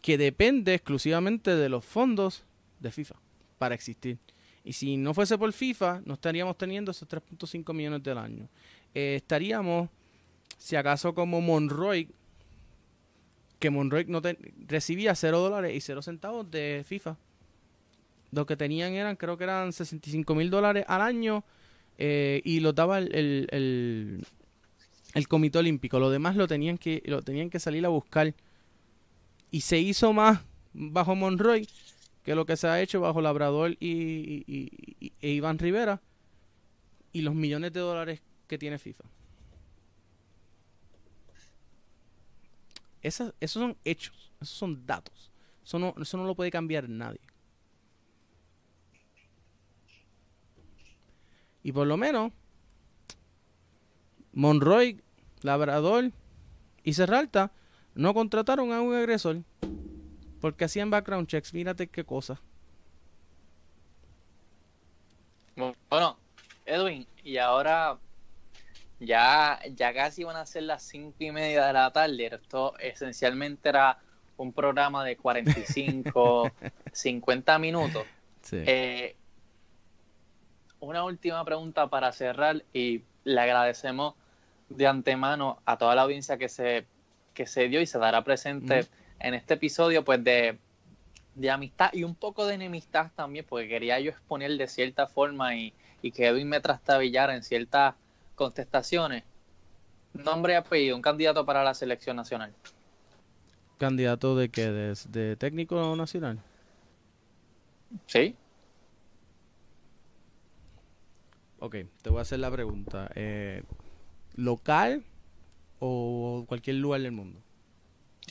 que 0.00 0.16
depende 0.16 0.72
exclusivamente 0.72 1.54
de 1.54 1.68
los 1.68 1.84
fondos 1.84 2.44
de 2.80 2.90
FIFA 2.90 3.16
para 3.58 3.74
existir. 3.74 4.18
Y 4.64 4.72
si 4.72 4.96
no 4.96 5.12
fuese 5.12 5.36
por 5.36 5.52
FIFA, 5.52 6.02
no 6.06 6.14
estaríamos 6.14 6.56
teniendo 6.56 6.90
esos 6.90 7.08
3.5 7.08 7.72
millones 7.74 8.02
del 8.02 8.18
año. 8.18 8.48
Eh, 8.94 9.16
estaríamos 9.16 9.90
si 10.56 10.76
acaso 10.76 11.14
como 11.14 11.40
Monroy, 11.40 12.08
que 13.58 13.70
Monroy 13.70 14.04
no 14.06 14.20
recibía 14.66 15.14
0 15.14 15.38
dólares 15.38 15.74
y 15.74 15.80
0 15.80 16.02
centavos 16.02 16.50
de 16.50 16.84
FIFA. 16.86 17.16
Lo 18.32 18.46
que 18.46 18.56
tenían 18.56 18.92
eran, 18.92 19.16
creo 19.16 19.38
que 19.38 19.44
eran 19.44 19.72
65 19.72 20.34
mil 20.34 20.50
dólares 20.50 20.84
al 20.88 21.00
año 21.00 21.44
eh, 21.98 22.42
y 22.44 22.60
lo 22.60 22.72
daba 22.72 22.98
el, 22.98 24.26
Comité 25.28 25.58
Olímpico. 25.58 25.98
Lo 25.98 26.10
demás 26.10 26.36
lo 26.36 26.46
tenían, 26.46 26.76
que, 26.76 27.02
lo 27.06 27.22
tenían 27.22 27.48
que 27.48 27.60
salir 27.60 27.86
a 27.86 27.88
buscar. 27.88 28.34
Y 29.50 29.62
se 29.62 29.78
hizo 29.78 30.12
más 30.12 30.40
bajo 30.74 31.14
Monroy 31.14 31.66
que 32.22 32.34
lo 32.34 32.44
que 32.44 32.56
se 32.56 32.66
ha 32.66 32.82
hecho 32.82 33.00
bajo 33.00 33.20
Labrador 33.22 33.76
y, 33.78 34.44
y, 34.46 35.12
e 35.20 35.30
Iván 35.30 35.58
Rivera 35.58 36.02
y 37.12 37.22
los 37.22 37.34
millones 37.34 37.72
de 37.72 37.80
dólares 37.80 38.20
que 38.48 38.58
tiene 38.58 38.78
FIFA. 38.78 39.04
Esos 43.06 43.34
son 43.40 43.76
hechos, 43.84 44.32
esos 44.40 44.56
son 44.56 44.84
datos. 44.86 45.30
Eso 45.64 45.78
no, 45.78 45.94
eso 46.00 46.16
no 46.16 46.24
lo 46.24 46.34
puede 46.34 46.50
cambiar 46.50 46.88
nadie. 46.88 47.20
Y 51.62 51.72
por 51.72 51.86
lo 51.86 51.96
menos, 51.96 52.32
Monroy, 54.32 55.02
Labrador 55.42 56.12
y 56.84 56.92
Serralta 56.92 57.52
no 57.94 58.14
contrataron 58.14 58.72
a 58.72 58.80
un 58.80 58.94
agresor 58.94 59.42
porque 60.40 60.64
hacían 60.64 60.90
background 60.90 61.26
checks. 61.26 61.52
Mírate 61.54 61.88
qué 61.88 62.04
cosa. 62.04 62.40
Bueno, 65.56 66.18
Edwin, 66.66 67.06
y 67.24 67.38
ahora 67.38 67.98
ya, 68.98 69.60
ya 69.74 69.92
casi 69.92 70.24
van 70.24 70.36
a 70.36 70.46
ser 70.46 70.64
las 70.64 70.82
cinco 70.82 71.16
y 71.18 71.30
media 71.30 71.66
de 71.66 71.72
la 71.72 71.90
tarde. 71.92 72.26
Esto 72.26 72.76
esencialmente 72.78 73.68
era 73.68 73.98
un 74.36 74.52
programa 74.52 75.04
de 75.04 75.16
45, 75.16 76.50
50 76.92 77.58
minutos. 77.58 78.04
Eh, 78.52 79.16
una 80.80 81.04
última 81.04 81.44
pregunta 81.44 81.88
para 81.88 82.12
cerrar 82.12 82.64
y 82.72 83.02
le 83.24 83.40
agradecemos 83.40 84.14
de 84.68 84.86
antemano 84.86 85.60
a 85.64 85.76
toda 85.78 85.94
la 85.94 86.02
audiencia 86.02 86.36
que 86.36 86.48
se, 86.48 86.86
que 87.34 87.46
se 87.46 87.68
dio 87.68 87.80
y 87.80 87.86
se 87.86 87.98
dará 87.98 88.22
presente 88.24 88.86
en 89.18 89.34
este 89.34 89.54
episodio, 89.54 90.04
pues 90.04 90.22
de, 90.22 90.58
de, 91.34 91.50
amistad 91.50 91.90
y 91.92 92.04
un 92.04 92.14
poco 92.14 92.46
de 92.46 92.54
enemistad 92.54 93.10
también, 93.14 93.44
porque 93.48 93.68
quería 93.68 93.98
yo 94.00 94.10
exponer 94.10 94.56
de 94.56 94.68
cierta 94.68 95.06
forma 95.06 95.56
y, 95.56 95.72
y 96.02 96.12
que 96.12 96.26
Edwin 96.26 96.48
me 96.48 96.60
trastabillara 96.60 97.34
en 97.34 97.42
ciertas 97.42 97.94
contestaciones. 98.36 99.24
Nombre 100.12 100.52
y 100.52 100.56
apellido, 100.56 100.94
un 100.94 101.02
candidato 101.02 101.44
para 101.44 101.64
la 101.64 101.74
selección 101.74 102.16
nacional. 102.16 102.54
¿Candidato 103.78 104.36
de 104.36 104.48
qué? 104.48 104.70
¿De, 104.70 105.36
técnico 105.36 105.94
nacional? 105.96 106.38
Sí. 108.06 108.34
Ok, 111.58 111.76
te 112.02 112.10
voy 112.10 112.20
a 112.20 112.22
hacer 112.22 112.38
la 112.38 112.50
pregunta. 112.50 113.10
Eh, 113.14 113.62
¿Local 114.36 115.02
o 115.80 116.44
cualquier 116.46 116.76
lugar 116.76 117.00
del 117.00 117.12
mundo? 117.12 117.40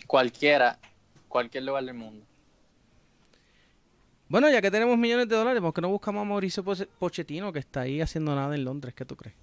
Cualquiera, 0.07 0.80
cualquier 1.27 1.64
lugar 1.64 1.84
del 1.84 1.95
mundo. 1.95 2.26
Bueno, 4.27 4.49
ya 4.49 4.61
que 4.61 4.72
tenemos 4.72 4.98
millones 4.98 5.30
de 5.30 5.36
dólares, 5.36 5.61
¿por 5.61 5.73
qué 5.73 5.82
no 5.82 5.90
buscamos 5.90 6.22
a 6.22 6.26
Mauricio 6.26 6.64
Pochettino 6.64 7.53
que 7.53 7.60
está 7.60 7.82
ahí 7.82 8.02
haciendo 8.02 8.34
nada 8.34 8.56
en 8.56 8.64
Londres? 8.64 8.95
¿Qué 8.95 9.06
tú 9.06 9.15
crees? 9.15 9.36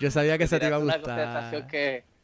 Yo, 0.00 0.10
sabía 0.10 0.38
que 0.38 0.44
esa 0.44 0.58
te 0.58 0.66
iba 0.66 0.76
a 0.76 0.80
gustar. 0.80 1.64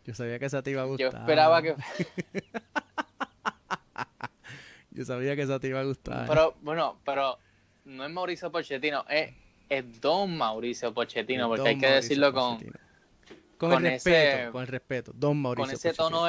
Yo 0.05 0.15
sabía 0.15 0.39
que 0.39 0.47
esa 0.47 0.63
te 0.63 0.71
iba 0.71 0.83
a 0.83 0.87
gustar. 0.87 1.13
Yo 1.13 1.19
esperaba 1.19 1.63
que. 1.63 1.77
yo 4.91 5.05
sabía 5.05 5.37
que 5.37 5.43
esa 5.43 5.61
te 5.61 5.69
iba 5.69 5.81
a 5.81 5.85
gustar. 5.85 6.27
Pero, 6.27 6.57
bueno, 6.63 6.99
pero 7.05 7.39
no 7.85 8.05
es 8.05 8.11
Mauricio 8.11 8.51
Pochettino, 8.51 9.05
es, 9.09 9.35
es 9.69 10.01
Don 10.01 10.37
Mauricio 10.37 10.93
Pochettino, 10.95 11.49
porque 11.49 11.69
hay 11.69 11.79
que 11.79 11.91
decirlo 11.91 12.33
con. 12.33 12.59
Con, 13.59 13.73
el 13.73 13.93
respeto, 13.93 14.53
con 14.53 14.63
el 14.63 14.69
respeto. 14.69 15.13
Don 15.15 15.37
Mauricio 15.37 15.67
Con 15.67 15.75
ese 15.75 15.93
tono 15.93 16.27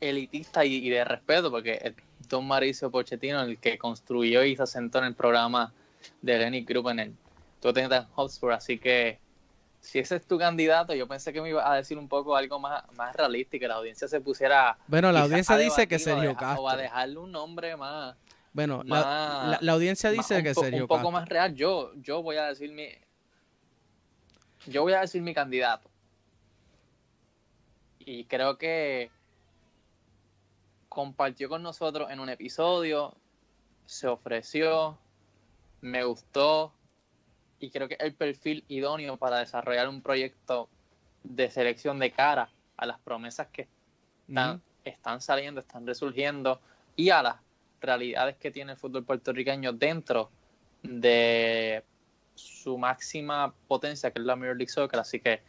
elitista 0.00 0.64
y, 0.64 0.88
de 0.88 1.04
respeto, 1.04 1.50
porque 1.50 1.94
Don 2.28 2.46
Mauricio 2.46 2.90
Pochettino, 2.90 3.42
el 3.42 3.58
que 3.58 3.78
construyó 3.78 4.44
y 4.44 4.56
se 4.56 4.62
asentó 4.62 4.98
en 4.98 5.04
el 5.04 5.14
programa 5.14 5.72
de 6.22 6.38
Lenny 6.38 6.64
Group 6.64 6.88
en 6.88 6.98
el 7.00 7.14
Tottenham 7.60 8.06
Hotspur, 8.14 8.52
así 8.52 8.78
que 8.78 9.18
si 9.80 10.00
ese 10.00 10.16
es 10.16 10.26
tu 10.26 10.36
candidato, 10.36 10.94
yo 10.94 11.06
pensé 11.06 11.32
que 11.32 11.40
me 11.40 11.50
iba 11.50 11.70
a 11.70 11.76
decir 11.76 11.96
un 11.96 12.08
poco 12.08 12.34
algo 12.34 12.58
más, 12.58 12.82
más 12.96 13.14
realista 13.14 13.56
y 13.56 13.60
que 13.60 13.68
la 13.68 13.74
audiencia 13.74 14.08
se 14.08 14.20
pusiera... 14.20 14.76
Bueno, 14.88 15.12
la 15.12 15.22
audiencia 15.22 15.56
dice 15.56 15.86
que 15.86 16.00
Sergio 16.00 16.34
Castro. 16.34 16.64
O 16.64 16.68
a 16.68 16.76
dejarle 16.76 17.18
un 17.18 17.30
nombre 17.30 17.76
más... 17.76 18.16
Bueno, 18.52 18.82
la, 18.84 19.58
audiencia 19.68 20.10
dice 20.10 20.42
que 20.42 20.54
Sergio 20.54 20.82
Un 20.82 20.88
poco 20.88 21.12
más 21.12 21.28
real. 21.28 21.54
Yo, 21.54 21.92
yo 21.96 22.22
voy 22.22 22.36
a 22.36 22.46
decir 22.46 22.72
mi... 22.72 22.88
Yo 24.66 24.82
voy 24.82 24.94
a 24.94 25.00
decir 25.02 25.22
mi 25.22 25.32
candidato. 25.32 25.88
Y 28.00 28.24
creo 28.24 28.58
que 28.58 29.10
compartió 30.96 31.50
con 31.50 31.62
nosotros 31.62 32.10
en 32.10 32.20
un 32.20 32.30
episodio, 32.30 33.14
se 33.84 34.08
ofreció, 34.08 34.96
me 35.82 36.02
gustó 36.04 36.72
y 37.60 37.68
creo 37.68 37.86
que 37.86 37.96
es 37.96 38.00
el 38.00 38.14
perfil 38.14 38.64
idóneo 38.68 39.18
para 39.18 39.40
desarrollar 39.40 39.90
un 39.90 40.00
proyecto 40.00 40.70
de 41.22 41.50
selección 41.50 41.98
de 41.98 42.12
cara 42.12 42.48
a 42.78 42.86
las 42.86 42.98
promesas 42.98 43.48
que 43.48 43.68
están, 44.26 44.62
están 44.86 45.20
saliendo, 45.20 45.60
están 45.60 45.86
resurgiendo 45.86 46.62
y 46.96 47.10
a 47.10 47.22
las 47.22 47.36
realidades 47.82 48.38
que 48.38 48.50
tiene 48.50 48.72
el 48.72 48.78
fútbol 48.78 49.04
puertorriqueño 49.04 49.74
dentro 49.74 50.30
de 50.82 51.84
su 52.34 52.78
máxima 52.78 53.52
potencia, 53.68 54.10
que 54.12 54.20
es 54.20 54.24
la 54.24 54.34
Major 54.34 54.56
League 54.56 54.72
Soccer, 54.72 54.98
así 54.98 55.20
que 55.20 55.42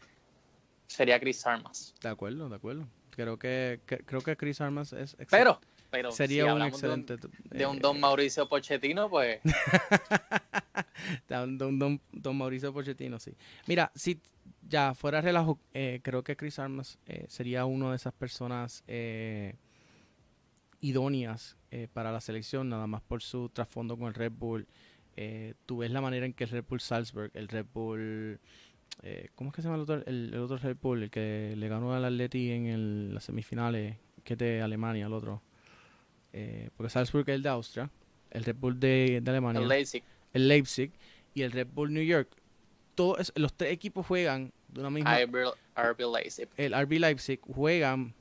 sería 0.87 1.17
Chris 1.21 1.47
Armas. 1.47 1.95
De 2.01 2.09
acuerdo, 2.09 2.49
de 2.49 2.55
acuerdo. 2.57 2.85
Creo 3.17 3.39
que, 3.39 3.79
creo 4.05 4.21
que 4.21 4.37
Chris 4.37 4.61
Armas 4.61 4.93
es 4.93 5.17
Pero, 5.31 5.59
pero 5.89 6.11
sería 6.11 6.53
un 6.53 6.61
excelente 6.61 7.15
de 7.17 7.65
un, 7.65 7.79
Don 7.79 7.99
Mauricio 7.99 8.47
Pochettino, 8.47 9.09
pues 9.09 9.39
don, 11.27 11.57
don, 11.57 11.99
don, 12.11 12.37
Mauricio 12.37 12.71
Pochettino, 12.71 13.17
sí. 13.17 13.33
Mira, 13.65 13.91
si 13.95 14.21
ya 14.69 14.93
fuera 14.93 15.19
relajo, 15.19 15.59
eh, 15.73 15.99
creo 16.03 16.23
que 16.23 16.37
Chris 16.37 16.59
Armas 16.59 16.99
eh, 17.07 17.25
sería 17.27 17.65
una 17.65 17.89
de 17.89 17.95
esas 17.95 18.13
personas 18.13 18.83
eh, 18.87 19.55
idóneas 20.79 21.57
para 21.93 22.11
la 22.11 22.21
selección, 22.21 22.69
nada 22.69 22.85
más 22.85 23.01
por 23.01 23.23
su 23.23 23.49
trasfondo 23.49 23.97
con 23.97 24.09
el 24.09 24.13
Red 24.13 24.31
Bull. 24.31 24.67
tú 25.65 25.77
ves 25.77 25.89
la 25.89 26.01
manera 26.01 26.27
en 26.27 26.33
que 26.33 26.43
el 26.43 26.51
Red 26.51 26.65
Bull 26.69 26.81
Salzburg, 26.81 27.31
el 27.33 27.47
Red 27.47 27.65
Bull 27.73 28.39
eh, 29.03 29.29
¿Cómo 29.35 29.49
es 29.49 29.55
que 29.55 29.61
se 29.61 29.67
llama 29.67 29.75
el 29.75 29.81
otro, 29.83 30.03
el, 30.05 30.33
otro 30.35 30.57
Red 30.57 30.77
Bull? 30.81 31.03
El 31.03 31.09
que 31.09 31.53
le 31.55 31.67
ganó 31.67 31.93
al 31.93 32.05
Atleti 32.05 32.51
en 32.51 33.13
las 33.13 33.25
semifinales, 33.25 33.97
que 34.23 34.33
es 34.33 34.39
de 34.39 34.61
Alemania, 34.61 35.05
el 35.05 35.13
otro. 35.13 35.41
Eh, 36.33 36.69
porque 36.75 36.89
Salzburg 36.89 37.27
es 37.29 37.35
el 37.35 37.43
de 37.43 37.49
Austria, 37.49 37.89
el 38.31 38.43
Red 38.43 38.55
Bull 38.55 38.79
de, 38.79 39.21
Alemania. 39.25 39.61
El 39.61 39.67
Leipzig. 39.67 40.03
El 40.33 40.47
Leipzig 40.47 40.91
y 41.33 41.41
el 41.43 41.51
Red 41.51 41.67
Bull 41.73 41.93
New 41.93 42.03
York. 42.03 42.29
Todos 42.95 43.31
los 43.35 43.53
tres 43.53 43.71
equipos 43.71 44.05
juegan 44.05 44.51
de 44.69 44.79
una 44.81 44.89
misma. 44.89 45.17
RB 45.19 46.11
Leipzig. 46.11 46.49
El 46.57 46.73
RB 46.73 46.99
Leipzig 46.99 47.39
juegan 47.41 48.15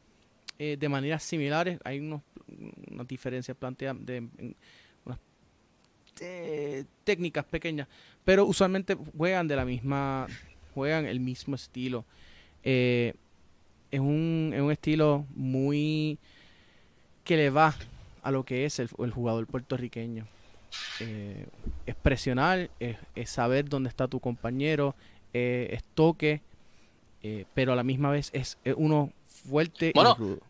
eh, 0.58 0.76
de 0.78 0.88
maneras 0.88 1.22
similares. 1.22 1.78
Hay 1.84 2.00
unos, 2.00 2.20
unas 2.90 3.08
diferencias 3.08 3.56
planteadas 3.56 4.04
de, 4.04 4.28
unas 5.06 5.18
técnicas 7.04 7.46
pequeñas, 7.46 7.88
pero 8.24 8.44
usualmente 8.44 8.94
juegan 8.94 9.48
de 9.48 9.56
la 9.56 9.64
misma 9.64 10.26
juegan 10.76 11.06
el 11.06 11.20
mismo 11.20 11.54
estilo. 11.54 12.04
Eh, 12.62 13.14
es, 13.90 13.98
un, 13.98 14.52
es 14.54 14.60
un 14.60 14.70
estilo 14.70 15.24
muy 15.34 16.18
que 17.24 17.38
le 17.38 17.48
va 17.48 17.74
a 18.22 18.30
lo 18.30 18.44
que 18.44 18.66
es 18.66 18.78
el, 18.78 18.88
jugador 18.88 19.46
puertorriqueño. 19.46 20.26
Eh, 21.00 21.46
es 21.86 21.94
presionar, 21.94 22.68
es, 22.78 23.30
saber 23.30 23.70
dónde 23.70 23.88
está 23.88 24.06
tu 24.06 24.20
compañero, 24.20 24.94
eh, 25.32 25.68
es 25.72 25.82
toque, 25.94 26.42
pero 27.54 27.72
a 27.72 27.76
la 27.76 27.82
misma 27.82 28.10
vez 28.10 28.30
es, 28.34 28.58
uno 28.76 29.10
fuerte 29.26 29.92
y 29.94 29.98
rudo. 29.98 30.40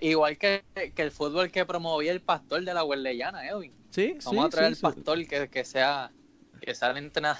igual 0.00 0.38
que, 0.38 0.64
el 0.74 1.10
fútbol 1.12 1.52
que 1.52 1.64
promovía 1.64 2.10
el 2.10 2.20
pastor 2.20 2.64
de 2.64 2.74
la 2.74 2.82
Huerleyana, 2.82 3.46
Edwin. 3.46 3.72
Sí, 3.90 4.18
Vamos 4.24 4.44
a 4.44 4.48
traer 4.48 4.72
el 4.72 4.76
pastor 4.76 5.24
que, 5.26 5.48
que 5.48 5.64
sea 5.64 6.10
que 6.60 6.74
sea 6.74 6.90
entrenado. 6.98 7.38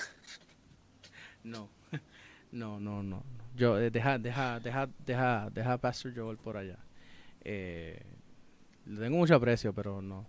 No. 1.43 1.69
No, 2.53 2.81
no, 2.81 3.03
no. 3.03 3.23
Yo, 3.57 3.79
eh, 3.79 3.91
deja, 3.91 4.19
deja, 4.19 4.61
deja, 4.61 4.89
deja, 5.05 5.51
deja 5.51 5.79
Pastor 5.79 6.15
Joel 6.15 6.39
por 6.39 6.57
allá. 6.57 6.79
Eh, 7.45 8.01
tengo 8.85 9.17
mucho 9.17 9.35
aprecio, 9.35 9.73
pero 9.73 10.01
no. 10.01 10.27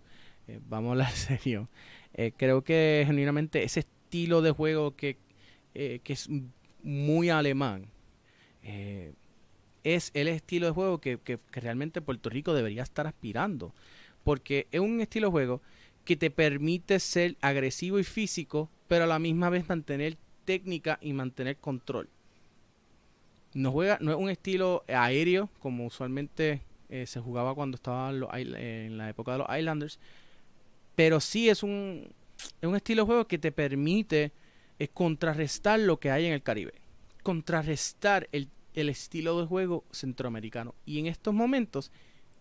Eh, 0.48 0.60
vamos 0.68 0.90
a 0.90 0.92
hablar 0.92 1.12
serio. 1.14 1.70
Eh, 2.14 2.34
creo 2.36 2.64
que 2.64 3.04
genuinamente 3.06 3.64
ese 3.64 3.82
estilo 3.82 4.42
de 4.42 4.52
juego 4.52 4.96
que, 4.96 5.18
que 5.74 6.02
es 6.06 6.28
muy 6.84 7.30
alemán 7.30 7.88
es 9.84 10.12
el 10.14 10.28
estilo 10.28 10.66
de 10.66 10.72
juego 10.74 11.00
que, 11.00 11.20
que, 11.20 11.38
que, 11.52 11.60
realmente 11.62 12.02
Puerto 12.02 12.30
Rico 12.30 12.54
debería 12.54 12.84
estar 12.84 13.08
aspirando. 13.08 13.74
Porque 14.24 14.68
es 14.72 14.82
un 14.82 15.00
estilo 15.00 15.28
de 15.28 15.32
juego 15.32 15.62
que 16.04 16.16
te 16.16 16.32
permite 16.32 17.00
ser 17.00 17.38
agresivo 17.40 18.00
y 18.00 18.04
físico, 18.04 18.70
pero 18.88 19.04
a 19.06 19.08
la 19.08 19.20
misma 19.20 19.50
vez 19.50 19.70
mantener 19.70 20.18
técnica 20.50 20.98
y 21.00 21.14
mantener 21.14 21.58
control. 21.58 22.10
No, 23.54 23.72
juega, 23.72 24.00
no 24.02 24.10
es 24.10 24.18
un 24.18 24.32
estilo 24.32 24.84
aéreo 24.88 25.48
como 25.60 25.86
usualmente 25.86 26.64
eh, 26.90 27.06
se 27.06 27.20
jugaba 27.20 27.54
cuando 27.54 27.76
estaba 27.76 28.10
en 28.10 28.98
la 28.98 29.10
época 29.10 29.34
de 29.34 29.38
los 29.38 29.48
Islanders, 29.56 30.00
pero 30.96 31.20
sí 31.20 31.50
es 31.50 31.62
un, 31.62 32.12
es 32.60 32.68
un 32.68 32.76
estilo 32.76 33.04
de 33.04 33.06
juego 33.06 33.28
que 33.28 33.38
te 33.38 33.52
permite 33.52 34.32
eh, 34.80 34.88
contrarrestar 34.88 35.80
lo 35.82 36.00
que 36.00 36.10
hay 36.10 36.26
en 36.26 36.34
el 36.34 36.42
Caribe, 36.42 36.74
contrarrestar 37.22 38.28
el, 38.32 38.50
el 38.74 38.90
estilo 38.90 39.40
de 39.40 39.46
juego 39.46 39.84
centroamericano. 39.92 40.74
Y 40.84 40.98
en 40.98 41.06
estos 41.06 41.32
momentos, 41.32 41.92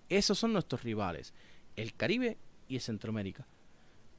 esos 0.09 0.39
son 0.39 0.55
nuestros 0.55 0.83
rivales, 0.83 1.35
el 1.77 1.93
Caribe 1.93 2.39
y 2.69 2.77
el 2.77 2.81
Centroamérica. 2.81 3.47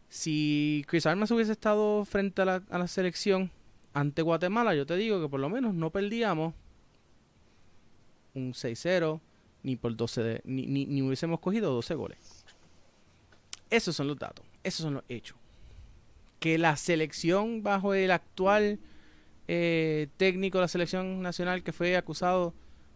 Si 0.09 0.85
Chris 0.87 1.07
Armas 1.07 1.31
hubiese 1.31 1.53
estado 1.53 2.05
frente 2.05 2.43
a 2.43 2.45
la 2.45 2.87
selección 2.87 3.51
ante 3.93 4.21
Guatemala, 4.21 4.75
yo 4.75 4.85
te 4.85 4.95
digo 4.95 5.21
que 5.21 5.29
por 5.29 5.39
lo 5.39 5.49
menos 5.49 5.73
no 5.73 5.89
perdíamos 5.91 6.53
un 8.33 8.53
6-0, 8.53 9.19
ni 9.63 9.75
por 9.75 9.95
12 9.95 10.41
ni, 10.45 10.65
ni, 10.65 11.01
hubiésemos 11.01 11.39
cogido 11.39 11.73
12 11.73 11.95
goles. 11.95 12.45
Esos 13.69 13.95
son 13.95 14.07
los 14.07 14.17
datos, 14.17 14.45
esos 14.63 14.83
son 14.83 14.95
los 14.95 15.03
hechos. 15.09 15.37
Que 16.39 16.57
la 16.57 16.75
selección 16.77 17.63
bajo 17.63 17.93
el 17.93 18.11
actual 18.11 18.79
eh, 19.47 20.07
técnico 20.17 20.57
de 20.57 20.63
la 20.63 20.67
selección 20.67 21.21
nacional 21.21 21.63
que 21.63 21.73
fue 21.73 21.97
acusado 21.97 22.53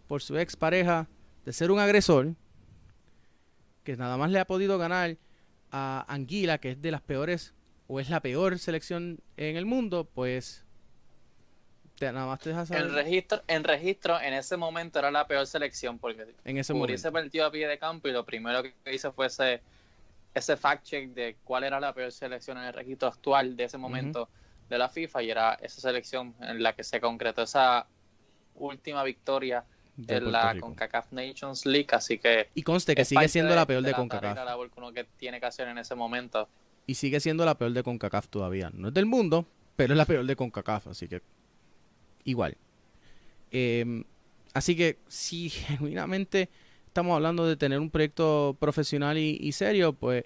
por 0.08 0.22
su 0.22 0.38
ex 0.38 0.56
pareja 0.56 1.08
de 1.46 1.54
ser 1.54 1.72
un 1.72 1.80
agresor, 1.80 2.36
que 3.84 3.98
nada 3.98 4.18
más 4.18 4.32
le 4.32 4.40
ha 4.40 4.46
podido 4.46 4.78
ganar 4.78 5.18
a 5.72 6.06
Anguila, 6.08 6.60
que 6.60 6.72
es 6.72 6.82
de 6.82 6.92
las 6.92 7.02
peores 7.02 7.54
o 7.88 8.00
es 8.00 8.10
la 8.10 8.22
peor 8.22 8.58
selección 8.60 9.20
en 9.36 9.58
el 9.58 9.66
mundo, 9.66 10.10
pues 10.14 10.63
nada 12.12 12.26
más 12.28 12.40
te 12.40 12.50
deja 12.50 12.66
saber. 12.66 12.84
En 12.84 12.94
registro, 12.94 13.42
en 13.48 13.64
registro, 13.64 14.20
en 14.20 14.34
ese 14.34 14.58
momento 14.58 15.00
era 15.00 15.12
la 15.12 15.28
peor 15.28 15.48
selección 15.48 16.00
porque 16.00 16.26
en 16.44 16.58
ese 16.58 16.74
cubrí 16.74 16.94
ese 16.94 17.12
partido 17.12 17.46
a 17.46 17.52
pie 17.52 17.68
de 17.68 17.78
campo 17.78 18.08
y 18.08 18.12
lo 18.12 18.26
primero 18.26 18.64
que 18.64 18.94
hice 18.94 19.12
fue 19.12 19.28
ese, 19.28 19.62
ese 20.34 20.58
fact 20.58 20.84
check 20.84 21.10
de 21.10 21.38
cuál 21.44 21.64
era 21.64 21.80
la 21.80 21.94
peor 21.94 22.12
selección 22.12 22.58
en 22.58 22.66
el 22.66 22.74
registro 22.74 23.08
actual 23.08 23.56
de 23.56 23.66
ese 23.66 23.78
momento 23.78 24.30
de 24.70 24.78
la 24.78 24.90
FIFA 24.90 25.24
y 25.24 25.32
era 25.32 25.54
esa 25.62 25.82
selección 25.82 26.34
en 26.42 26.62
la 26.62 26.74
que 26.74 26.84
se 26.84 27.00
concretó 27.00 27.44
esa 27.44 27.86
última 28.56 29.04
victoria 29.04 29.64
de 29.96 30.22
la 30.22 30.56
CONCACAF 30.60 31.12
Nations 31.12 31.66
League, 31.66 31.90
así 31.92 32.18
que... 32.18 32.50
Y 32.56 32.64
conste 32.64 32.96
que 32.96 33.06
sigue 33.06 33.28
siendo 33.28 33.56
la 33.56 33.66
peor 33.66 33.84
de, 33.84 33.94
CONCACAF. 33.94 34.38
que 34.94 35.04
tiene 35.18 35.40
que 35.40 35.46
hacer 35.46 35.68
en 35.68 35.78
ese 35.78 35.96
momento. 35.96 36.48
Y 36.88 36.96
sigue 36.96 37.20
siendo 37.20 37.46
la 37.46 37.56
peor 37.56 37.72
de 37.72 37.84
CONCACAF 37.84 38.28
todavía. 38.28 38.72
No 38.74 38.88
es 38.88 38.94
del 38.94 39.06
mundo, 39.06 39.46
pero 39.76 39.94
es 39.94 39.98
la 39.98 40.06
peor 40.06 40.26
de 40.26 40.36
CONCACAF, 40.36 40.88
así 40.88 41.08
que 41.08 41.22
igual. 42.24 42.58
Em, 43.52 44.04
así 44.54 44.76
que 44.76 44.98
si 45.08 45.50
genuinamente 45.50 46.50
estamos 46.88 47.16
hablando 47.16 47.48
de 47.48 47.56
tener 47.56 47.80
un 47.80 47.90
proyecto 47.90 48.56
profesional 48.60 49.18
y, 49.18 49.52
serio, 49.52 49.94
pues 49.94 50.26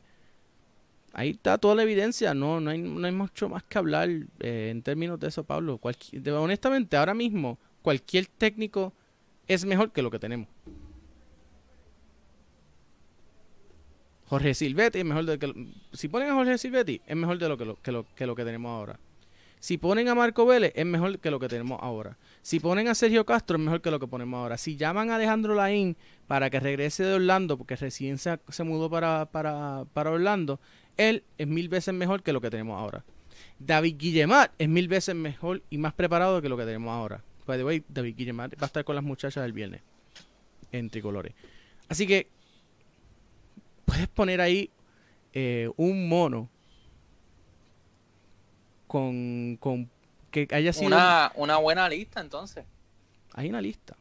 ahí 1.13 1.31
está 1.31 1.57
toda 1.57 1.75
la 1.75 1.83
evidencia. 1.83 2.33
No, 2.33 2.59
no, 2.59 2.69
hay, 2.71 2.79
no 2.79 3.05
hay 3.05 3.13
mucho 3.13 3.49
más 3.49 3.63
que 3.63 3.77
hablar 3.77 4.09
eh, 4.39 4.69
en 4.71 4.81
términos 4.81 5.19
de 5.19 5.27
eso, 5.27 5.43
Pablo. 5.43 5.79
honestamente, 5.81 6.97
ahora 6.97 7.13
mismo, 7.13 7.57
cualquier 7.81 8.25
técnico 8.27 8.93
es 9.47 9.65
mejor 9.65 9.91
que 9.91 10.01
lo 10.01 10.11
que 10.11 10.19
tenemos. 10.19 10.49
Jorge 14.25 14.53
Silvetti 14.53 14.99
es 14.99 15.05
mejor 15.05 15.25
de 15.25 15.39
que 15.39 15.73
si 15.93 16.09
ponen 16.09 16.29
a 16.29 16.33
Jorge 16.33 16.57
Silvetti 16.57 17.01
es 17.07 17.15
mejor 17.15 17.37
de 17.37 17.47
lo 17.47 17.57
que 17.57 17.63
lo, 17.63 17.81
que 17.81 17.91
lo, 17.93 18.05
que 18.13 18.27
lo 18.27 18.35
que 18.35 18.43
tenemos 18.43 18.69
ahora. 18.69 18.99
Si 19.59 19.77
ponen 19.77 20.07
a 20.07 20.15
Marco 20.15 20.45
Vélez 20.45 20.71
es 20.75 20.85
mejor 20.85 21.19
que 21.19 21.31
lo 21.31 21.39
que 21.39 21.47
tenemos 21.47 21.79
ahora. 21.81 22.17
Si 22.41 22.59
ponen 22.59 22.88
a 22.88 22.95
Sergio 22.95 23.25
Castro 23.25 23.57
es 23.57 23.63
mejor 23.63 23.81
que 23.81 23.91
lo 23.91 23.99
que 23.99 24.07
ponemos 24.07 24.38
ahora. 24.38 24.57
Si 24.57 24.75
llaman 24.75 25.09
a 25.09 25.15
Alejandro 25.15 25.55
Laín 25.55 25.97
para 26.27 26.49
que 26.49 26.59
regrese 26.59 27.03
de 27.03 27.15
Orlando, 27.15 27.57
porque 27.57 27.75
recién 27.75 28.17
se, 28.17 28.39
se 28.49 28.63
mudó 28.63 28.89
para, 28.89 29.25
para, 29.25 29.85
para 29.93 30.11
Orlando, 30.11 30.59
él 30.95 31.23
es 31.38 31.47
mil 31.47 31.69
veces 31.69 31.93
mejor 31.93 32.23
que 32.23 32.34
lo 32.34 32.41
que 32.41 32.49
tenemos 32.49 32.79
ahora. 32.79 33.03
David 33.59 33.95
Guillemat 33.97 34.51
es 34.57 34.69
mil 34.69 34.88
veces 34.88 35.15
mejor 35.15 35.63
y 35.69 35.77
más 35.77 35.93
preparado 35.93 36.41
que 36.41 36.49
lo 36.49 36.57
que 36.57 36.65
tenemos 36.65 36.91
ahora. 36.91 37.23
By 37.45 37.57
the 37.57 37.63
way, 37.63 37.84
David 37.88 38.15
Guillemar 38.17 38.51
va 38.51 38.63
a 38.63 38.65
estar 38.65 38.84
con 38.84 38.95
las 38.95 39.03
muchachas 39.03 39.45
el 39.45 39.53
viernes 39.53 39.81
en 40.71 40.89
tricolores. 40.89 41.34
Así 41.88 42.05
que 42.05 42.27
puedes 43.85 44.07
poner 44.09 44.41
ahí 44.41 44.69
eh, 45.34 45.69
un 45.77 46.09
mono 46.09 46.49
con, 48.88 49.57
con 49.59 49.89
que 50.31 50.47
haya 50.51 50.73
sido 50.73 50.88
una, 50.88 51.31
una 51.35 51.57
buena 51.57 51.88
lista 51.89 52.22
entonces. 52.22 52.65
Hay 53.34 53.49
una 53.49 53.61
lista. 53.61 53.95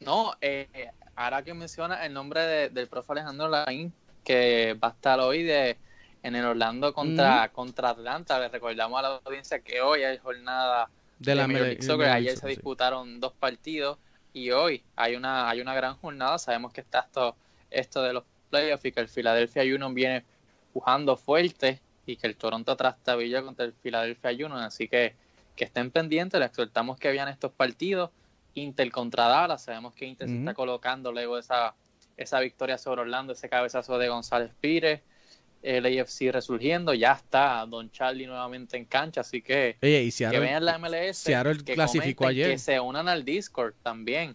No, 0.00 0.34
eh, 0.40 0.90
ahora 1.14 1.42
que 1.42 1.54
menciona 1.54 2.04
el 2.04 2.12
nombre 2.12 2.68
del 2.70 2.88
profe 2.88 3.12
Alejandro 3.12 3.48
Laín, 3.48 3.92
que 4.24 4.76
va 4.82 4.88
a 4.88 4.90
estar 4.90 5.20
hoy 5.20 5.42
de, 5.42 5.76
en 6.22 6.34
el 6.34 6.44
Orlando 6.44 6.92
contra, 6.92 7.50
contra 7.52 7.90
Atlanta. 7.90 8.38
Le 8.38 8.48
recordamos 8.48 8.98
a 8.98 9.02
la 9.02 9.20
audiencia 9.24 9.60
que 9.60 9.80
hoy 9.80 10.02
hay 10.02 10.18
jornada 10.18 10.88
de 11.18 11.34
la 11.34 11.46
Major 11.46 12.02
Ayer 12.02 12.36
se 12.36 12.48
disputaron 12.48 13.20
dos 13.20 13.32
partidos 13.32 13.98
y 14.32 14.50
hoy 14.50 14.82
hay 14.96 15.14
una 15.14 15.48
hay 15.48 15.60
una 15.60 15.74
gran 15.74 15.96
jornada. 15.96 16.38
Sabemos 16.38 16.72
que 16.72 16.80
está 16.80 17.00
esto, 17.00 17.36
esto 17.70 18.02
de 18.02 18.12
los 18.12 18.24
playoffs 18.50 18.84
y 18.84 18.92
que 18.92 19.00
el 19.00 19.08
Philadelphia 19.08 19.62
Union 19.62 19.94
viene 19.94 20.24
pujando 20.72 21.16
fuerte 21.16 21.80
y 22.06 22.16
que 22.16 22.26
el 22.26 22.36
Toronto 22.36 22.76
trastabilla 22.76 23.42
contra 23.42 23.64
el 23.64 23.72
Philadelphia 23.72 24.30
Union. 24.30 24.58
Así 24.58 24.88
que 24.88 25.14
que 25.56 25.64
estén 25.64 25.90
pendientes. 25.90 26.40
Les 26.40 26.48
exhortamos 26.48 26.98
que 26.98 27.10
vean 27.10 27.28
estos 27.28 27.52
partidos. 27.52 28.10
Inter 28.54 28.90
contra 28.90 29.28
Dallas. 29.28 29.62
Sabemos 29.62 29.94
que 29.94 30.06
Inter 30.06 30.28
se 30.28 30.38
está 30.38 30.54
colocando 30.54 31.10
luego 31.12 31.38
esa, 31.38 31.74
esa 32.16 32.40
victoria 32.40 32.76
sobre 32.76 33.02
Orlando, 33.02 33.32
ese 33.32 33.48
cabezazo 33.48 33.98
de 33.98 34.08
González 34.08 34.50
Pires 34.60 35.00
el 35.62 35.86
AFC 35.86 36.32
resurgiendo, 36.32 36.92
ya 36.92 37.12
está 37.12 37.64
Don 37.66 37.90
Charlie 37.90 38.26
nuevamente 38.26 38.76
en 38.76 38.84
cancha, 38.84 39.20
así 39.20 39.42
que 39.42 39.76
que 39.80 40.38
vean 40.40 40.64
la 40.64 40.78
MLS, 40.78 41.24
que 41.64 41.74
clasificó 41.74 42.26
ayer. 42.26 42.50
que 42.50 42.58
se 42.58 42.80
unan 42.80 43.08
al 43.08 43.24
Discord 43.24 43.74
también. 43.82 44.34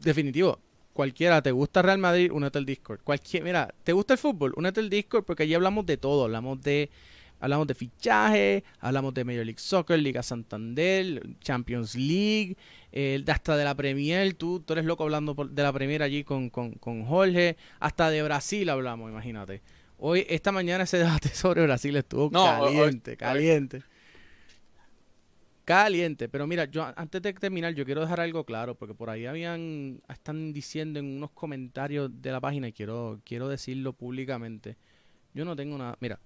Definitivo, 0.00 0.58
cualquiera, 0.96 1.42
¿te 1.42 1.52
gusta 1.52 1.82
Real 1.82 1.98
Madrid? 1.98 2.32
Únete 2.32 2.58
al 2.58 2.66
Discord. 2.66 3.00
Cualquier, 3.04 3.44
mira, 3.44 3.72
¿te 3.84 3.92
gusta 3.92 4.14
el 4.14 4.18
fútbol? 4.18 4.52
Únete 4.56 4.80
al 4.80 4.90
Discord 4.90 5.24
porque 5.24 5.44
allí 5.44 5.54
hablamos 5.54 5.86
de 5.86 5.96
todo, 5.96 6.24
hablamos 6.24 6.60
de 6.62 6.90
hablamos 7.38 7.66
de 7.66 7.74
fichaje, 7.74 8.64
hablamos 8.80 9.12
de 9.12 9.24
Major 9.24 9.44
League 9.44 9.60
Soccer, 9.60 9.98
Liga 9.98 10.22
Santander, 10.22 11.22
Champions 11.40 11.94
League, 11.94 12.56
hasta 13.28 13.58
de 13.58 13.64
la 13.64 13.74
Premier, 13.74 14.32
tú, 14.32 14.60
tú 14.60 14.72
eres 14.72 14.86
loco 14.86 15.04
hablando 15.04 15.34
de 15.34 15.62
la 15.62 15.70
Premier 15.70 16.02
allí 16.02 16.24
con, 16.24 16.48
con, 16.48 16.72
con 16.72 17.04
Jorge, 17.04 17.58
hasta 17.78 18.08
de 18.08 18.22
Brasil 18.22 18.68
hablamos, 18.70 19.10
imagínate. 19.10 19.60
Hoy, 19.98 20.26
esta 20.30 20.50
mañana 20.50 20.84
ese 20.84 20.98
debate 20.98 21.28
sobre 21.34 21.62
Brasil 21.62 21.94
estuvo 21.96 22.30
caliente, 22.30 23.18
caliente. 23.18 23.82
Caliente, 25.66 26.28
pero 26.28 26.46
mira, 26.46 26.66
yo 26.66 26.86
antes 26.94 27.20
de 27.20 27.32
terminar, 27.32 27.74
yo 27.74 27.84
quiero 27.84 28.00
dejar 28.00 28.20
algo 28.20 28.44
claro, 28.44 28.76
porque 28.76 28.94
por 28.94 29.10
ahí 29.10 29.26
habían, 29.26 30.00
están 30.08 30.52
diciendo 30.52 31.00
en 31.00 31.16
unos 31.16 31.32
comentarios 31.32 32.08
de 32.22 32.30
la 32.30 32.40
página 32.40 32.68
y 32.68 32.72
quiero, 32.72 33.20
quiero 33.24 33.48
decirlo 33.48 33.92
públicamente. 33.92 34.76
Yo 35.34 35.44
no 35.44 35.56
tengo 35.56 35.76
nada, 35.76 35.98
mira, 35.98 36.20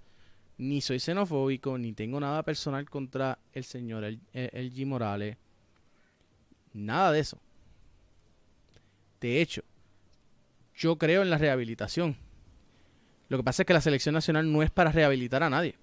ni 0.59 0.83
soy 0.83 1.01
xenofóbico, 1.01 1.79
ni 1.79 1.95
tengo 1.95 2.21
nada 2.21 2.43
personal 2.43 2.85
contra 2.91 3.39
el 3.55 3.65
señor 3.65 4.05
el, 4.05 4.21
el 4.35 4.75
G. 4.75 4.85
Morales. 4.85 5.39
Nada 6.75 7.11
de 7.11 7.21
eso. 7.21 7.41
De 9.23 9.41
hecho, 9.41 9.63
yo 10.75 10.99
creo 10.99 11.23
en 11.23 11.31
la 11.31 11.39
rehabilitación. 11.39 12.15
Lo 13.31 13.39
que 13.39 13.45
pasa 13.45 13.63
es 13.63 13.67
que 13.67 13.73
la 13.73 13.81
selección 13.81 14.13
nacional 14.13 14.53
no 14.53 14.63
es 14.63 14.71
para 14.71 14.93
rehabilitar 14.93 15.43
a 15.43 15.49
nadie. 15.49 15.77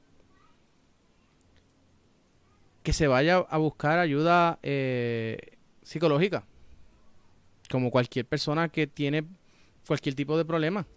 Que 2.88 2.94
se 2.94 3.06
vaya 3.10 3.40
a 3.50 3.58
buscar 3.58 4.00
ayuda 4.00 4.60
eh, 4.64 5.58
psicológica. 5.84 6.46
Como 7.70 7.92
cualquier 7.92 8.26
persona 8.26 8.70
que 8.70 8.88
tiene 8.88 9.26
cualquier 9.86 10.16
tipo 10.16 10.38
de 10.38 10.46
problema. 10.46 10.88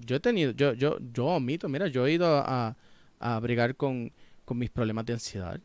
Yo 0.00 0.16
he 0.16 0.20
tenido, 0.20 0.52
yo, 0.52 0.72
yo, 0.72 0.96
yo 1.12 1.26
omito, 1.26 1.68
mira, 1.68 1.88
yo 1.88 2.06
he 2.06 2.12
ido 2.14 2.38
a, 2.38 2.74
a 3.20 3.40
brigar 3.40 3.76
con, 3.76 4.10
mis 4.54 4.70
problemas 4.70 5.04
de 5.04 5.12
ansiedad. 5.12 5.60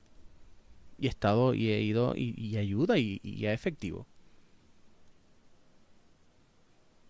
Y 0.99 1.05
he 1.05 1.09
estado, 1.09 1.53
y 1.53 1.69
he 1.69 1.80
ido, 1.80 2.13
y, 2.18 2.57
ayuda, 2.57 2.97
y, 2.97 3.22
y 3.23 3.45
es 3.45 3.53
efectivo. 3.53 4.05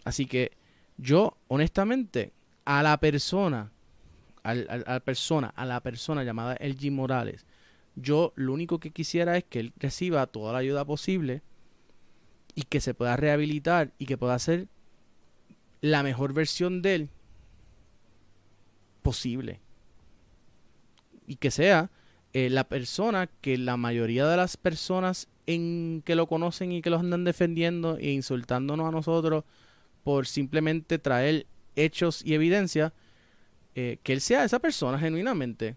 Así 0.03 0.27
que 0.27 0.51
yo, 0.97 1.35
honestamente, 1.47 2.31
a 2.63 2.83
la 2.83 2.99
persona, 2.99 3.71
a 4.43 4.53
la 4.53 4.99
persona, 4.99 5.51
a 5.55 5.65
la 5.65 5.79
persona 5.79 6.23
llamada 6.23 6.55
LG 6.59 6.91
Morales, 6.91 7.43
yo 7.95 8.33
lo 8.35 8.53
único 8.53 8.79
que 8.79 8.91
quisiera 8.91 9.37
es 9.37 9.43
que 9.43 9.59
él 9.59 9.73
reciba 9.77 10.27
toda 10.27 10.53
la 10.53 10.59
ayuda 10.59 10.85
posible 10.85 11.41
y 12.55 12.63
que 12.63 12.81
se 12.81 12.93
pueda 12.93 13.17
rehabilitar 13.17 13.91
y 13.97 14.05
que 14.05 14.17
pueda 14.17 14.37
ser 14.39 14.67
la 15.81 16.03
mejor 16.03 16.33
versión 16.33 16.81
de 16.81 16.95
él 16.95 17.09
posible. 19.01 19.59
Y 21.27 21.35
que 21.35 21.51
sea 21.51 21.89
eh, 22.33 22.49
la 22.49 22.65
persona 22.65 23.27
que 23.27 23.57
la 23.57 23.77
mayoría 23.77 24.27
de 24.27 24.37
las 24.37 24.57
personas 24.57 25.27
en 25.47 26.01
que 26.05 26.15
lo 26.15 26.27
conocen 26.27 26.71
y 26.71 26.81
que 26.81 26.89
lo 26.89 26.99
andan 26.99 27.23
defendiendo 27.23 27.97
e 27.97 28.11
insultándonos 28.11 28.87
a 28.87 28.91
nosotros 28.91 29.43
por 30.03 30.27
simplemente 30.27 30.99
traer 30.99 31.47
hechos 31.75 32.23
y 32.25 32.33
evidencia, 32.33 32.93
eh, 33.75 33.97
que 34.03 34.13
él 34.13 34.21
sea 34.21 34.43
esa 34.43 34.59
persona 34.59 34.99
genuinamente. 34.99 35.75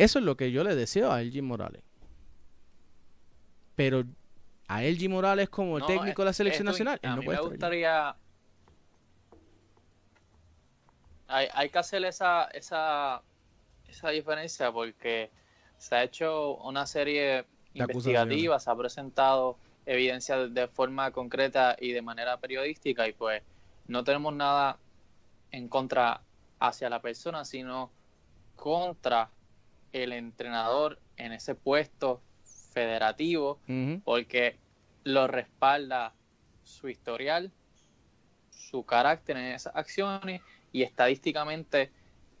Eso 0.00 0.18
es 0.18 0.24
lo 0.24 0.34
que 0.34 0.50
yo 0.50 0.64
le 0.64 0.74
deseo 0.74 1.12
a 1.12 1.20
LG 1.20 1.42
Morales. 1.42 1.82
Pero 3.76 4.04
a 4.66 4.82
LG 4.82 5.10
Morales 5.10 5.50
como 5.50 5.76
el 5.76 5.84
técnico 5.84 6.22
de 6.22 6.26
la 6.26 6.32
selección 6.32 6.64
nacional, 6.64 6.98
a 7.02 7.16
mí 7.16 7.26
me 7.26 7.38
gustaría... 7.38 8.16
Hay, 11.28 11.48
hay, 11.52 11.68
que 11.68 11.78
hacer 11.78 12.02
esa, 12.06 12.44
esa, 12.44 13.22
esa 13.88 14.08
diferencia 14.08 14.72
porque 14.72 15.30
se 15.76 15.94
ha 15.94 16.02
hecho 16.02 16.56
una 16.56 16.86
serie 16.86 17.44
investigativa, 17.74 18.58
se 18.58 18.70
ha 18.70 18.76
presentado 18.76 19.58
evidencia 19.84 20.38
de 20.38 20.66
forma 20.66 21.10
concreta 21.10 21.76
y 21.78 21.92
de 21.92 22.00
manera 22.00 22.38
periodística 22.38 23.06
y 23.06 23.12
pues 23.12 23.42
no 23.86 24.02
tenemos 24.02 24.32
nada 24.34 24.78
en 25.52 25.68
contra 25.68 26.22
hacia 26.58 26.88
la 26.88 27.02
persona, 27.02 27.44
sino 27.44 27.90
contra 28.56 29.30
el 29.92 30.12
entrenador 30.12 30.98
en 31.16 31.32
ese 31.32 31.54
puesto 31.54 32.22
federativo, 32.72 33.58
porque 34.04 34.56
lo 35.04 35.26
respalda 35.26 36.14
su 36.62 36.88
historial, 36.88 37.52
su 38.50 38.84
carácter 38.84 39.36
en 39.36 39.46
esas 39.46 39.74
acciones 39.74 40.42
y 40.72 40.82
estadísticamente 40.82 41.90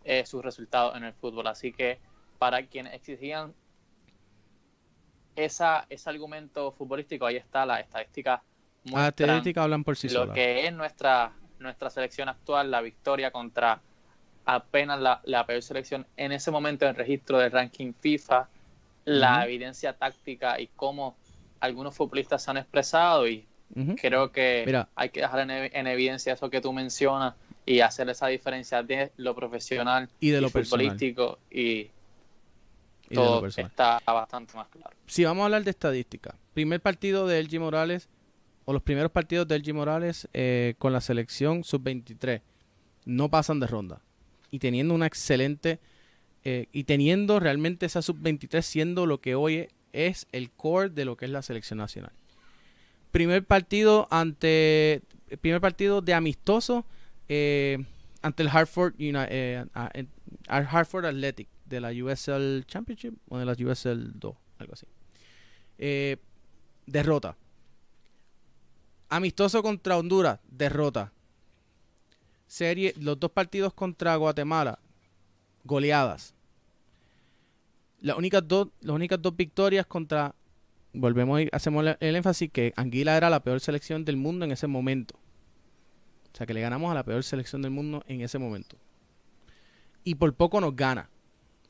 eh, 0.04 0.24
sus 0.24 0.44
resultados 0.44 0.96
en 0.96 1.04
el 1.04 1.12
fútbol. 1.12 1.46
Así 1.48 1.72
que 1.72 1.98
para 2.38 2.66
quienes 2.66 2.94
exigían 2.94 3.54
esa, 5.36 5.86
ese 5.88 6.08
argumento 6.10 6.72
futbolístico, 6.72 7.26
ahí 7.26 7.36
está 7.36 7.66
la 7.66 7.80
estadística. 7.80 8.42
Las 8.84 9.08
estadísticas 9.08 9.64
hablan 9.64 9.84
por 9.84 9.96
sí 9.96 10.08
Lo 10.08 10.32
que 10.32 10.66
es 10.66 10.72
nuestra, 10.72 11.32
nuestra 11.58 11.90
selección 11.90 12.28
actual, 12.28 12.70
la 12.70 12.80
victoria 12.80 13.30
contra 13.30 13.82
apenas 14.54 15.00
la, 15.00 15.20
la 15.24 15.46
peor 15.46 15.62
selección 15.62 16.06
en 16.16 16.32
ese 16.32 16.50
momento 16.50 16.84
en 16.84 16.90
el 16.90 16.96
registro 16.96 17.38
del 17.38 17.52
ranking 17.52 17.92
FIFA, 18.00 18.48
la 19.04 19.44
evidencia 19.44 19.92
táctica 19.92 20.60
y 20.60 20.68
cómo 20.74 21.16
algunos 21.60 21.94
futbolistas 21.94 22.42
se 22.42 22.50
han 22.50 22.56
expresado 22.56 23.28
y 23.28 23.46
creo 24.00 24.32
que 24.32 24.84
hay 24.96 25.10
que 25.10 25.20
dejar 25.20 25.48
en, 25.48 25.86
evidencia 25.86 26.32
eso 26.32 26.50
que 26.50 26.60
tú 26.60 26.72
mencionas 26.72 27.34
y 27.64 27.80
hacer 27.80 28.08
esa 28.08 28.26
diferencia 28.26 28.82
de 28.82 29.12
lo 29.16 29.36
profesional 29.36 30.08
y 30.18 30.30
de 30.30 30.40
lo 30.40 30.50
futbolístico 30.50 31.38
y, 31.50 31.88
todo 33.12 33.46
está 33.46 34.00
bastante 34.06 34.56
más 34.56 34.68
claro. 34.68 34.96
Si 35.06 35.24
vamos 35.24 35.42
a 35.42 35.44
hablar 35.46 35.64
de 35.64 35.70
estadística, 35.70 36.34
primer 36.54 36.80
partido 36.80 37.26
de 37.26 37.42
LG 37.42 37.60
Morales 37.60 38.08
o 38.64 38.72
los 38.72 38.82
primeros 38.82 39.10
partidos 39.10 39.46
de 39.48 39.58
LG 39.58 39.74
Morales 39.74 40.28
eh, 40.32 40.74
con 40.78 40.92
la 40.92 41.00
selección 41.00 41.64
sub-23 41.64 42.40
no 43.04 43.28
pasan 43.28 43.58
de 43.60 43.66
ronda 43.66 44.00
y 44.50 44.58
teniendo 44.58 44.94
una 44.94 45.06
excelente 45.06 45.80
eh, 46.42 46.68
y 46.72 46.84
teniendo 46.84 47.38
realmente 47.38 47.84
esa 47.84 48.00
sub-23 48.00 48.62
siendo 48.62 49.04
lo 49.04 49.20
que 49.20 49.34
hoy 49.34 49.68
es 49.92 50.26
el 50.32 50.50
core 50.50 50.88
de 50.88 51.04
lo 51.04 51.16
que 51.16 51.26
es 51.26 51.30
la 51.30 51.42
selección 51.42 51.78
nacional. 51.78 52.12
Primer 53.10 53.44
partido 53.44 54.08
ante 54.10 55.02
primer 55.42 55.60
partido 55.60 56.00
de 56.00 56.14
amistoso 56.14 56.86
eh, 57.28 57.84
ante 58.22 58.42
el 58.42 58.48
Hartford 58.48 58.94
eh, 58.98 59.64
Hartford 60.48 61.04
Athletic 61.04 61.48
de 61.66 61.80
la 61.80 61.90
USL 61.90 62.64
Championship 62.66 63.14
o 63.28 63.38
de 63.38 63.44
la 63.44 63.52
USL 63.52 64.12
2, 64.18 64.36
algo 64.58 64.72
así. 64.72 64.86
derrota. 66.86 67.36
Amistoso 69.10 69.62
contra 69.62 69.98
Honduras, 69.98 70.40
derrota. 70.48 71.12
Serie, 72.50 72.92
los 72.98 73.20
dos 73.20 73.30
partidos 73.30 73.72
contra 73.72 74.16
Guatemala, 74.16 74.80
goleadas. 75.62 76.34
Las 78.00 78.18
únicas 78.18 78.42
dos, 78.48 78.70
las 78.80 78.96
únicas 78.96 79.22
dos 79.22 79.36
victorias 79.36 79.86
contra, 79.86 80.34
volvemos 80.92 81.40
a 81.40 81.56
hacemos 81.56 81.86
el 82.00 82.16
énfasis 82.16 82.50
que 82.50 82.72
Anguila 82.74 83.16
era 83.16 83.30
la 83.30 83.38
peor 83.38 83.60
selección 83.60 84.04
del 84.04 84.16
mundo 84.16 84.44
en 84.44 84.50
ese 84.50 84.66
momento. 84.66 85.14
O 86.34 86.36
sea 86.36 86.44
que 86.44 86.52
le 86.52 86.60
ganamos 86.60 86.90
a 86.90 86.94
la 86.94 87.04
peor 87.04 87.22
selección 87.22 87.62
del 87.62 87.70
mundo 87.70 88.02
en 88.08 88.20
ese 88.20 88.40
momento. 88.40 88.76
Y 90.02 90.16
por 90.16 90.34
poco 90.34 90.60
nos 90.60 90.74
gana. 90.74 91.08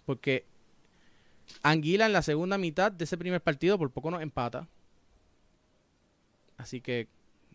Porque 0.07 0.47
Anguila 1.63 2.07
en 2.07 2.15
la 2.15 2.23
segunda 2.23 2.57
mitad 2.57 2.91
de 2.91 3.05
ese 3.05 3.19
primer 3.19 3.43
partido 3.43 3.77
por 3.77 3.91
poco 3.91 4.11
nos 4.11 4.23
empata. 4.23 4.67
Así 6.57 6.81
que, 6.81 7.07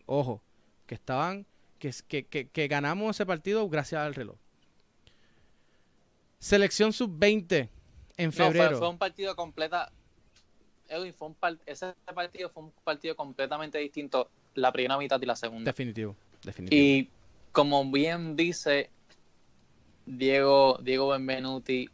ojo, 0.06 0.40
que 0.86 0.94
estaban, 0.94 1.44
que, 2.08 2.24
que, 2.24 2.48
que 2.48 2.68
ganamos 2.68 3.16
ese 3.16 3.26
partido 3.26 3.68
gracias 3.68 4.00
al 4.00 4.14
reloj. 4.14 4.36
Selección 6.38 6.92
sub-20 6.92 7.68
en 8.16 8.32
febrero. 8.32 8.78
fue, 8.78 8.88
un 8.88 8.98
partido 8.98 9.34
completa. 9.34 9.90
Edwin, 10.88 11.12
fue 11.14 11.28
un 11.28 11.36
ese 11.66 11.94
partido 12.14 12.50
fue 12.50 12.64
un 12.64 12.72
partido 12.84 13.16
completamente 13.16 13.78
distinto 13.78 14.30
la 14.54 14.72
primera 14.72 14.96
mitad 14.98 15.20
y 15.20 15.26
la 15.26 15.36
segunda. 15.36 15.64
Definitivo, 15.64 16.14
definitivo. 16.42 16.80
Y 16.80 17.10
como 17.52 17.90
bien 17.90 18.36
dice 18.36 18.90
Diego, 20.06 20.78
Diego 20.80 21.08
Benvenuti, 21.08 21.90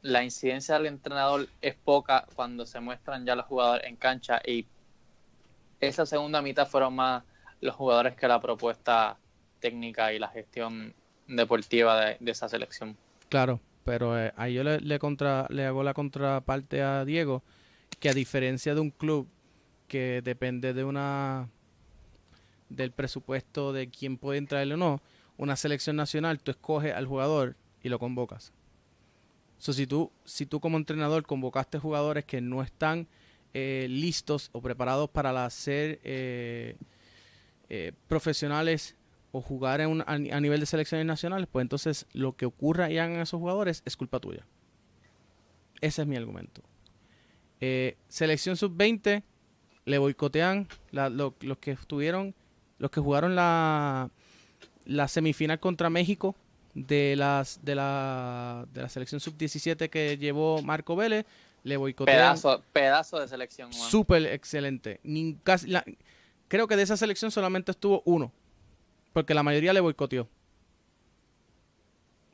la 0.00 0.24
incidencia 0.24 0.76
del 0.76 0.86
entrenador 0.86 1.48
es 1.60 1.74
poca 1.74 2.26
cuando 2.34 2.66
se 2.66 2.80
muestran 2.80 3.26
ya 3.26 3.36
los 3.36 3.46
jugadores 3.46 3.86
en 3.86 3.96
cancha 3.96 4.40
y 4.44 4.66
esa 5.80 6.06
segunda 6.06 6.40
mitad 6.42 6.66
fueron 6.66 6.94
más 6.94 7.24
los 7.60 7.74
jugadores 7.74 8.16
que 8.16 8.26
la 8.26 8.40
propuesta 8.40 9.18
técnica 9.62 10.12
y 10.12 10.18
la 10.18 10.28
gestión 10.28 10.94
deportiva 11.26 12.16
de 12.20 12.30
esa 12.30 12.50
selección. 12.50 12.98
Claro, 13.30 13.60
pero 13.84 14.18
eh, 14.18 14.32
ahí 14.36 14.54
yo 14.54 14.62
le, 14.62 14.98
contra, 14.98 15.46
le 15.50 15.66
hago 15.66 15.82
la 15.82 15.94
contraparte 15.94 16.82
a 16.82 17.04
Diego, 17.04 17.42
que 17.98 18.08
a 18.08 18.14
diferencia 18.14 18.74
de 18.74 18.80
un 18.80 18.90
club 18.90 19.28
que 19.88 20.20
depende 20.22 20.72
de 20.72 20.84
una 20.84 21.48
del 22.68 22.92
presupuesto 22.92 23.72
de 23.72 23.88
quién 23.88 24.16
puede 24.16 24.38
entrar 24.38 24.70
o 24.70 24.76
no, 24.76 25.02
una 25.36 25.56
selección 25.56 25.96
nacional, 25.96 26.40
tú 26.40 26.50
escoges 26.50 26.94
al 26.94 27.06
jugador 27.06 27.56
y 27.82 27.88
lo 27.88 27.98
convocas. 27.98 28.52
So, 29.58 29.72
si, 29.72 29.86
tú, 29.86 30.10
si 30.24 30.46
tú 30.46 30.58
como 30.60 30.76
entrenador 30.76 31.24
convocaste 31.24 31.78
jugadores 31.78 32.24
que 32.24 32.40
no 32.40 32.62
están 32.62 33.06
eh, 33.54 33.86
listos 33.88 34.48
o 34.52 34.60
preparados 34.62 35.10
para 35.10 35.48
ser 35.50 36.00
eh, 36.02 36.76
profesionales 38.08 38.96
o 39.32 39.40
jugar 39.40 39.80
en 39.80 40.04
a, 40.06 40.40
nivel 40.40 40.60
de 40.60 40.66
selecciones 40.66 41.06
nacionales, 41.06 41.48
pues 41.50 41.62
entonces 41.62 42.06
lo 42.12 42.36
que 42.36 42.44
ocurra 42.46 42.90
y 42.90 42.98
hagan 42.98 43.18
esos 43.18 43.40
jugadores 43.40 43.82
es 43.86 43.96
culpa 43.96 44.20
tuya. 44.20 44.46
Ese 45.80 46.02
es 46.02 46.08
mi 46.08 46.16
argumento. 46.16 46.62
Eh, 47.60 47.96
selección 48.08 48.56
sub-20, 48.56 49.22
le 49.86 49.98
boicotean 49.98 50.68
los 50.92 51.58
que 51.60 51.72
estuvieron, 51.72 52.34
los 52.78 52.90
que 52.90 53.00
jugaron 53.00 53.34
la, 53.34 54.10
la 54.84 55.08
semifinal 55.08 55.58
contra 55.58 55.88
México 55.88 56.36
de 56.74 57.16
las 57.16 57.64
de 57.64 57.74
la, 57.74 58.66
de 58.72 58.82
la 58.82 58.88
selección 58.88 59.20
sub-17 59.20 59.88
que 59.88 60.18
llevó 60.18 60.60
Marco 60.62 60.94
Vélez, 60.94 61.24
le 61.64 61.78
boicotean. 61.78 62.16
Pedazo, 62.16 62.62
pedazo 62.72 63.18
de 63.18 63.28
selección. 63.28 63.72
Súper 63.72 64.26
excelente. 64.26 65.00
creo 66.48 66.68
que 66.68 66.76
de 66.76 66.82
esa 66.82 66.98
selección 66.98 67.30
solamente 67.30 67.70
estuvo 67.70 68.02
uno 68.04 68.30
porque 69.12 69.34
la 69.34 69.42
mayoría 69.42 69.72
le 69.72 69.80
boicoteó. 69.80 70.28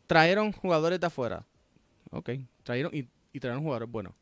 Trajeron 0.07 0.53
jugadores 0.53 1.01
de 1.01 1.07
afuera. 1.07 1.47
Ok, 2.11 2.31
trajeron 2.63 2.93
y, 2.95 3.09
trajeron 3.39 3.63
jugadores 3.63 3.91
buenos. 3.91 4.15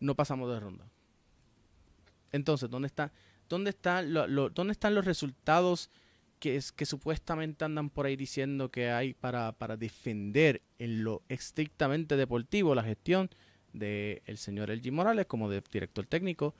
No 0.00 0.14
pasamos 0.14 0.52
de 0.52 0.60
ronda. 0.60 0.84
Entonces, 2.32 2.68
¿dónde, 2.68 2.86
está, 2.86 3.12
dónde, 3.48 3.70
está 3.70 4.02
¿dónde 4.02 4.72
están 4.72 4.94
los 4.94 5.04
resultados 5.04 5.90
que, 6.42 6.56
es, 6.56 6.72
que 6.72 6.86
supuestamente 6.86 7.64
andan 7.64 7.88
por 7.88 8.06
ahí 8.06 8.16
diciendo 8.16 8.70
que 8.70 8.90
hay 8.90 9.14
para, 9.14 9.54
defender 9.78 10.60
en 10.78 11.04
lo 11.04 11.22
estrictamente 11.28 12.16
deportivo 12.16 12.74
la 12.74 12.82
gestión 12.82 13.30
del 13.72 14.36
señor 14.36 14.70
Elgi 14.70 14.90
Morales 14.90 15.26
como 15.26 15.48
de 15.48 15.62
director 15.70 16.04
técnico 16.04 16.54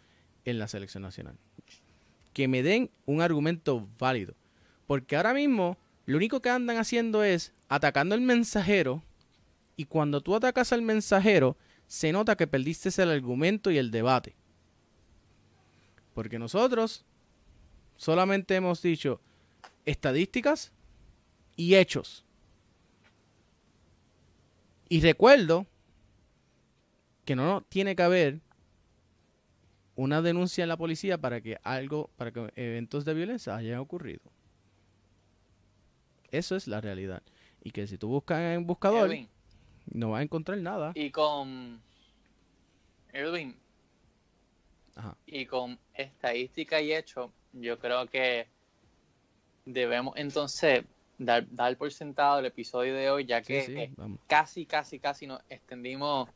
en 0.44 0.60
la 0.60 0.68
selección 0.68 1.02
nacional? 1.02 1.36
Que 2.32 2.48
me 2.48 2.62
den 2.62 2.90
un 3.06 3.20
argumento 3.20 3.88
válido. 3.98 4.34
Porque 4.86 5.16
ahora 5.16 5.34
mismo 5.34 5.76
lo 6.06 6.16
único 6.16 6.40
que 6.40 6.50
andan 6.50 6.78
haciendo 6.78 7.22
es 7.22 7.52
atacando 7.68 8.14
al 8.14 8.20
mensajero 8.20 9.02
y 9.76 9.86
cuando 9.86 10.20
tú 10.20 10.34
atacas 10.34 10.72
al 10.72 10.82
mensajero 10.82 11.56
se 11.86 12.12
nota 12.12 12.36
que 12.36 12.46
perdiste 12.46 12.90
el 13.02 13.10
argumento 13.10 13.70
y 13.70 13.78
el 13.78 13.90
debate. 13.90 14.34
Porque 16.14 16.38
nosotros 16.38 17.04
solamente 17.96 18.54
hemos 18.54 18.82
dicho 18.82 19.20
estadísticas 19.84 20.72
y 21.56 21.74
hechos. 21.74 22.24
Y 24.88 25.00
recuerdo 25.00 25.66
que 27.24 27.36
no 27.36 27.62
tiene 27.68 27.96
que 27.96 28.02
haber 28.02 28.40
una 30.02 30.20
denuncia 30.20 30.64
en 30.64 30.68
la 30.68 30.76
policía 30.76 31.18
para 31.18 31.40
que 31.40 31.58
algo, 31.62 32.10
para 32.16 32.32
que 32.32 32.52
eventos 32.56 33.04
de 33.04 33.14
violencia 33.14 33.54
hayan 33.54 33.78
ocurrido. 33.78 34.20
Eso 36.30 36.56
es 36.56 36.66
la 36.66 36.80
realidad. 36.80 37.22
Y 37.62 37.70
que 37.70 37.86
si 37.86 37.98
tú 37.98 38.08
buscas 38.08 38.40
en 38.40 38.66
buscador, 38.66 39.14
no 39.86 40.10
vas 40.10 40.20
a 40.20 40.22
encontrar 40.24 40.58
nada. 40.58 40.90
Y 40.96 41.10
con 41.10 41.80
Edwin, 43.12 43.54
y 45.24 45.46
con 45.46 45.78
estadística 45.94 46.80
y 46.80 46.92
hecho, 46.92 47.32
yo 47.52 47.78
creo 47.78 48.06
que 48.06 48.48
debemos 49.64 50.16
entonces 50.16 50.84
dar, 51.16 51.46
dar 51.48 51.76
por 51.76 51.92
sentado 51.92 52.40
el 52.40 52.46
episodio 52.46 52.96
de 52.96 53.08
hoy, 53.08 53.24
ya 53.24 53.40
que 53.40 53.92
casi, 54.26 54.66
casi, 54.66 54.98
casi 54.98 55.28
nos 55.28 55.40
extendimos 55.48 56.28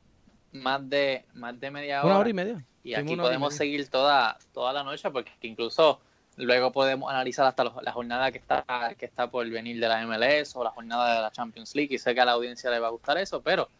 más 0.52 0.88
de, 0.88 1.24
más 1.34 1.59
de 1.59 1.70
media 1.72 2.02
hora. 2.02 2.06
Una 2.12 2.18
hora 2.20 2.30
y 2.30 2.34
media. 2.34 2.64
Y 2.86 2.94
aquí 2.94 3.16
podemos 3.16 3.54
seguir 3.54 3.88
toda, 3.88 4.38
toda 4.52 4.72
la 4.72 4.82
noche 4.82 5.10
porque 5.10 5.32
incluso 5.42 6.00
Luego 6.36 6.70
podemos 6.70 7.10
analizar 7.10 7.46
hasta 7.46 7.64
la 7.64 7.92
jornada 7.92 8.30
que 8.30 8.38
está, 8.38 8.94
que 8.98 9.06
está 9.06 9.30
por 9.30 9.48
venir 9.48 9.80
de 9.80 9.88
la 9.88 10.06
MLS 10.06 10.54
o 10.54 10.62
la 10.62 10.70
jornada 10.70 11.14
de 11.14 11.22
la 11.22 11.30
Champions 11.30 11.74
League. 11.74 11.94
Y 11.94 11.98
sé 11.98 12.14
que 12.14 12.20
a 12.20 12.26
la 12.26 12.32
audiencia 12.32 12.70
le 12.70 12.78
va 12.78 12.88
a 12.88 12.90
gustar 12.90 13.16
eso, 13.16 13.40
pero 13.40 13.70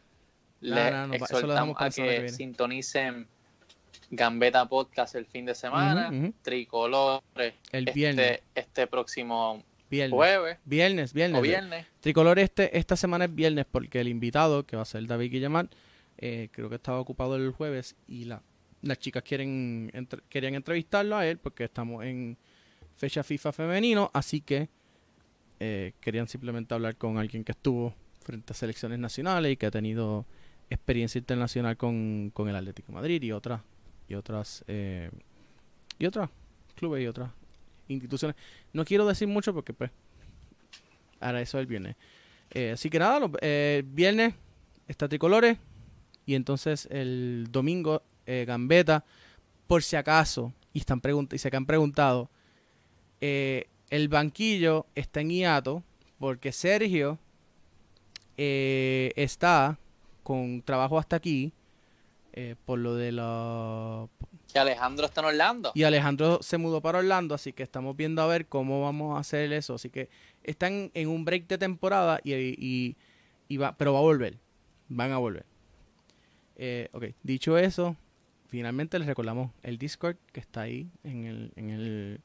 le 0.61 1.16
exhortamos 1.16 1.77
a 1.78 1.91
que 1.91 2.31
sintonicen 2.31 3.28
Gambeta 4.11 4.66
Podcast 4.66 5.16
el 5.16 5.27
fin 5.27 5.45
de 5.45 5.55
semana, 5.55 6.33
Tricolores 6.43 7.55
el 7.73 7.89
este, 7.89 8.43
este 8.55 8.87
próximo 8.87 9.62
jueves. 9.91 10.59
Viernes, 10.65 11.12
viernes. 11.12 11.39
O 11.39 11.43
viernes. 11.43 11.87
Tricolor 12.01 12.39
este, 12.39 12.78
esta 12.78 12.97
semana 12.97 13.27
es 13.27 13.35
viernes 13.35 13.66
porque 13.70 14.01
el 14.01 14.09
invitado, 14.09 14.65
que 14.65 14.77
va 14.77 14.83
a 14.83 14.87
ser 14.87 15.07
David 15.07 15.31
Guillemar, 15.31 15.69
eh, 16.16 16.49
creo 16.53 16.70
que 16.70 16.77
estaba 16.77 17.01
ocupado 17.01 17.37
el 17.37 17.51
jueves 17.51 17.97
y 18.09 18.24
la, 18.24 18.41
las 18.87 18.99
chicas 18.99 19.23
quieren 19.23 19.91
querían 20.29 20.55
entrevistarlo 20.55 21.17
a 21.17 21.27
él 21.27 21.39
porque 21.39 21.65
estamos 21.65 22.05
en 22.05 22.37
fecha 22.97 23.23
FIFA 23.23 23.53
femenino, 23.53 24.11
así 24.15 24.41
que 24.41 24.69
eh, 25.61 25.93
querían 26.01 26.29
simplemente 26.29 26.75
hablar 26.75 26.97
con 26.97 27.19
alguien 27.19 27.45
que 27.45 27.53
estuvo 27.53 27.95
frente 28.23 28.53
a 28.53 28.57
selecciones 28.57 28.99
nacionales 28.99 29.53
y 29.53 29.57
que 29.57 29.67
ha 29.67 29.71
tenido 29.71 30.27
experiencia 30.69 31.19
internacional 31.19 31.77
con, 31.77 32.31
con 32.35 32.49
el 32.49 32.57
Atlético 32.57 32.93
Madrid 32.93 33.23
y 33.23 33.33
otras 33.33 33.61
y 34.09 34.15
otras 34.15 34.65
eh, 34.67 35.11
y 35.99 36.07
otras 36.07 36.31
clubes 36.75 37.03
y 37.03 37.07
otras 37.07 37.31
instituciones. 37.89 38.37
No 38.73 38.85
quiero 38.85 39.07
decir 39.07 39.29
mucho 39.29 39.55
porque 39.55 39.73
pues 39.73 39.91
ahora 41.21 41.41
eso 41.41 41.59
el 41.59 41.67
viernes. 41.67 41.97
Eh, 42.51 42.73
así 42.73 42.91
que 42.91 42.99
nada, 42.99 43.31
eh, 43.41 43.83
viernes 43.87 44.35
está 44.87 45.09
tricolores 45.09 45.59
y 46.27 46.35
entonces 46.35 46.89
el 46.91 47.49
domingo 47.51 48.03
eh, 48.27 48.44
Gambeta, 48.47 49.05
por 49.66 49.82
si 49.82 49.97
acaso, 49.97 50.53
y 50.73 50.81
están 50.81 51.01
y 51.32 51.39
se 51.39 51.57
han 51.57 51.66
preguntado, 51.66 52.31
el 53.20 54.09
banquillo 54.09 54.86
está 54.94 55.20
en 55.20 55.31
hiato 55.31 55.82
porque 56.19 56.53
Sergio 56.53 57.19
está 58.36 59.78
con 60.23 60.61
trabajo 60.62 60.98
hasta 60.98 61.16
aquí 61.16 61.53
por 62.66 62.78
lo 62.78 62.94
de 62.94 63.12
la 63.12 64.07
que 64.53 64.59
Alejandro 64.59 65.07
está 65.07 65.20
en 65.20 65.27
Orlando. 65.27 65.73
Y 65.74 65.82
Alejandro 65.82 66.39
se 66.43 66.59
mudó 66.59 66.81
para 66.81 66.98
Orlando, 66.98 67.35
así 67.35 67.53
que 67.53 67.62
estamos 67.62 67.97
viendo 67.97 68.23
a 68.23 68.27
ver 68.27 68.47
cómo 68.47 68.82
vamos 68.82 69.16
a 69.16 69.20
hacer 69.20 69.53
eso. 69.53 69.74
Así 69.74 69.90
que 69.90 70.09
están 70.44 70.90
en 70.94 71.09
un 71.09 71.24
break 71.24 71.47
de 71.47 71.59
temporada 71.59 72.20
y, 72.23 72.97
y, 73.48 73.57
va, 73.57 73.77
pero 73.77 73.93
va 73.93 73.98
a 73.98 74.03
volver. 74.03 74.39
Van 74.89 75.12
a 75.12 75.19
volver. 75.19 75.44
Eh, 76.57 76.89
ok, 76.93 77.07
dicho 77.23 77.59
eso, 77.59 77.97
finalmente 78.48 78.98
les 78.98 79.06
recordamos 79.06 79.51
el 79.62 79.78
Discord 79.78 80.16
que 80.32 80.40
está 80.40 80.62
ahí 80.62 80.90
en 81.05 81.24
el, 81.24 81.52
en 81.56 81.70
el, 81.70 82.20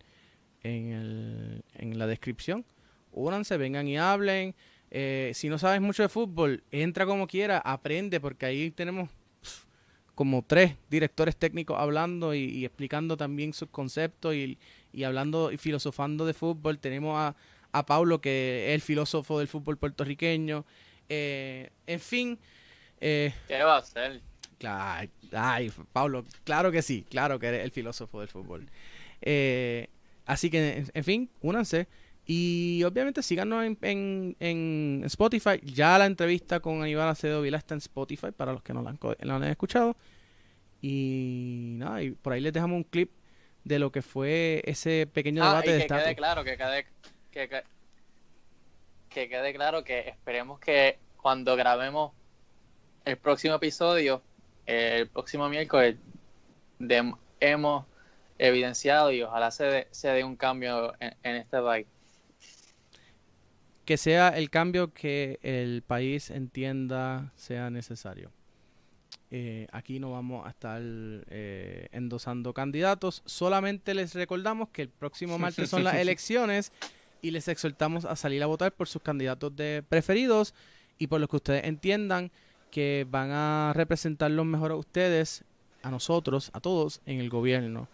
en 0.64 0.92
el, 0.92 1.64
en 1.76 2.00
la 2.00 2.08
descripción. 2.08 2.66
Únanse, 3.12 3.58
vengan 3.58 3.88
y 3.88 3.98
hablen. 3.98 4.56
Eh, 4.90 5.32
si 5.34 5.50
no 5.50 5.58
sabes 5.58 5.82
mucho 5.82 6.04
de 6.04 6.10
fútbol, 6.10 6.64
entra 6.72 7.06
como 7.06 7.28
quiera, 7.28 7.60
aprende, 7.60 8.20
porque 8.20 8.46
ahí 8.46 8.72
tenemos 8.72 9.10
como 10.16 10.44
tres 10.44 10.76
directores 10.90 11.36
técnicos 11.36 11.80
hablando 11.80 12.36
y, 12.36 12.66
explicando 12.66 13.18
también 13.18 13.54
sus 13.54 13.70
conceptos 13.70 14.36
y, 14.36 14.58
hablando 15.04 15.52
y 15.52 15.58
filosofando 15.58 16.26
de 16.26 16.34
fútbol. 16.34 16.80
Tenemos 16.80 17.18
a, 17.18 17.36
a 17.72 17.86
Pablo, 17.86 18.22
que 18.22 18.68
es 18.70 18.76
el 18.76 18.82
filósofo 18.82 19.40
del 19.40 19.48
fútbol 19.48 19.78
puertorriqueño. 19.78 20.66
Eh, 21.10 21.70
en 21.88 22.00
fin. 22.00 22.40
Eh, 23.00 23.34
¿Qué 23.48 23.64
va 23.64 23.76
a 23.76 23.80
hacer? 23.80 24.22
Claro, 24.62 25.10
ay, 25.32 25.72
Pablo, 25.92 26.24
claro 26.44 26.72
que 26.72 26.84
sí, 26.84 27.04
claro 27.10 27.40
que 27.40 27.48
eres 27.48 27.64
el 27.64 27.72
filósofo 27.72 28.20
del 28.20 28.30
fútbol. 28.30 28.70
Eh, 29.20 29.90
así 30.28 30.52
que, 30.52 30.86
en, 30.94 31.04
fin, 31.04 31.32
únanse. 31.42 31.88
Y 32.28 32.84
obviamente 32.84 33.24
síganos 33.24 33.66
en, 33.66 34.36
en, 34.40 35.02
Spotify. 35.06 35.60
Ya 35.64 35.98
la 35.98 36.06
entrevista 36.06 36.60
con 36.60 36.84
Aníbal 36.84 37.10
Acedo 37.10 37.42
Vila 37.42 37.58
está 37.58 37.74
en 37.74 37.80
Spotify 37.80 38.32
para 38.32 38.54
los 38.54 38.62
que 38.62 38.72
no 38.76 38.84
la 38.84 38.96
han, 39.36 39.44
escuchado. 39.46 39.98
Y 40.80 41.78
nada, 41.80 42.04
y 42.04 42.12
por 42.12 42.34
ahí 42.34 42.42
les 42.42 42.54
dejamos 42.54 42.78
un 42.78 42.84
clip 42.84 43.10
de 43.64 43.80
lo 43.80 43.92
que 43.92 44.04
fue 44.04 44.62
ese 44.66 45.08
pequeño 45.12 45.44
ah, 45.44 45.48
debate 45.48 45.76
y 45.76 45.82
que 45.82 45.88
quede 45.88 46.16
claro, 46.16 46.44
que 46.44 46.56
quede, 46.56 46.86
que, 47.32 47.64
que, 49.10 49.28
quede 49.28 49.54
claro 49.56 49.84
que 49.84 50.02
esperemos 50.02 50.60
que 50.60 51.00
cuando 51.18 51.56
grabemos 51.56 52.12
el 53.06 53.18
próximo 53.18 53.56
episodio, 53.56 54.22
el 54.66 55.08
próximo 55.08 55.50
miércoles, 55.50 55.98
hemos 57.40 57.86
evidenciado 58.38 59.12
y 59.12 59.22
ojalá 59.22 59.52
se 59.52 59.64
dé, 59.66 59.88
se 59.92 60.10
dé 60.10 60.24
un 60.24 60.36
cambio 60.36 60.94
en, 61.00 61.16
en 61.24 61.36
este 61.36 61.62
país 61.62 61.88
que 63.86 63.98
sea 63.98 64.30
el 64.30 64.50
cambio 64.50 64.94
que 64.94 65.40
el 65.42 65.82
país 65.82 66.30
entienda 66.30 67.32
sea 67.36 67.70
necesario. 67.70 68.32
Eh, 69.32 69.68
aquí 69.72 70.00
no 70.00 70.12
vamos 70.12 70.46
a 70.46 70.50
estar 70.50 70.82
eh, 70.82 71.88
endosando 71.92 72.54
candidatos. 72.54 73.22
Solamente 73.26 73.94
les 73.94 74.14
recordamos 74.14 74.70
que 74.70 74.84
el 74.84 74.90
próximo 74.90 75.38
martes 75.38 75.70
son 75.70 75.84
las 75.84 75.96
elecciones 76.06 76.72
y 77.22 77.32
les 77.32 77.48
exhortamos 77.48 78.06
a 78.06 78.16
salir 78.16 78.44
a 78.44 78.46
votar 78.46 78.72
por 78.72 78.88
sus 78.88 79.02
candidatos 79.02 79.56
de 79.56 79.84
preferidos 79.88 80.54
y 80.98 81.08
por 81.08 81.20
los 81.20 81.30
que 81.30 81.36
ustedes 81.36 81.66
entiendan 81.66 82.32
que 82.72 83.06
van 83.10 83.30
a 83.32 83.74
representarlos 83.76 84.46
mejor 84.46 84.72
a 84.72 84.76
ustedes, 84.76 85.44
a 85.84 85.92
nosotros, 85.92 86.50
a 86.54 86.60
todos 86.60 87.02
en 87.06 87.20
el 87.20 87.30
gobierno. 87.30 87.88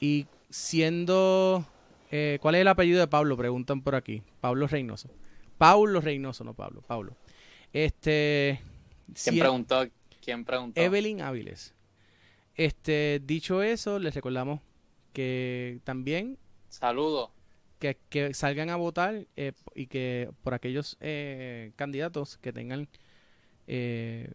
Y 0.00 0.26
siendo... 0.50 1.64
Eh, 2.10 2.38
¿Cuál 2.40 2.56
es 2.56 2.60
el 2.60 2.68
apellido 2.68 3.00
de 3.00 3.08
Pablo? 3.08 3.36
Preguntan 3.36 3.82
por 3.82 3.94
aquí. 3.94 4.22
Pablo 4.40 4.66
Reynoso. 4.66 5.08
Paulo 5.58 6.00
Reynoso, 6.00 6.44
no 6.44 6.54
Pablo, 6.54 6.82
Pablo. 6.86 7.16
Este. 7.72 8.60
¿Quién 9.22 9.38
preguntó? 9.38 9.86
¿Quién 10.20 10.44
preguntó? 10.44 10.80
Evelyn 10.80 11.20
Áviles. 11.20 11.74
Este, 12.54 13.20
dicho 13.24 13.62
eso, 13.62 13.98
les 13.98 14.14
recordamos 14.14 14.60
que 15.12 15.80
también. 15.84 16.38
Saludos. 16.68 17.30
Que, 17.78 17.98
que, 18.08 18.32
salgan 18.32 18.70
a 18.70 18.76
votar 18.76 19.26
eh, 19.36 19.52
y 19.74 19.86
que 19.86 20.30
por 20.42 20.54
aquellos 20.54 20.96
eh, 21.00 21.72
candidatos 21.76 22.38
que 22.38 22.52
tengan 22.52 22.88
eh, 23.66 24.32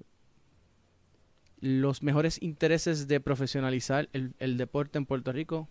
los 1.60 2.03
mejores 2.03 2.41
intereses 2.41 3.08
de 3.08 3.20
profesionalizar 3.20 4.10
el 4.14 4.58
deporte 4.58 4.98
en 4.98 5.06
Puerto 5.06 5.32
Rico 5.32 5.68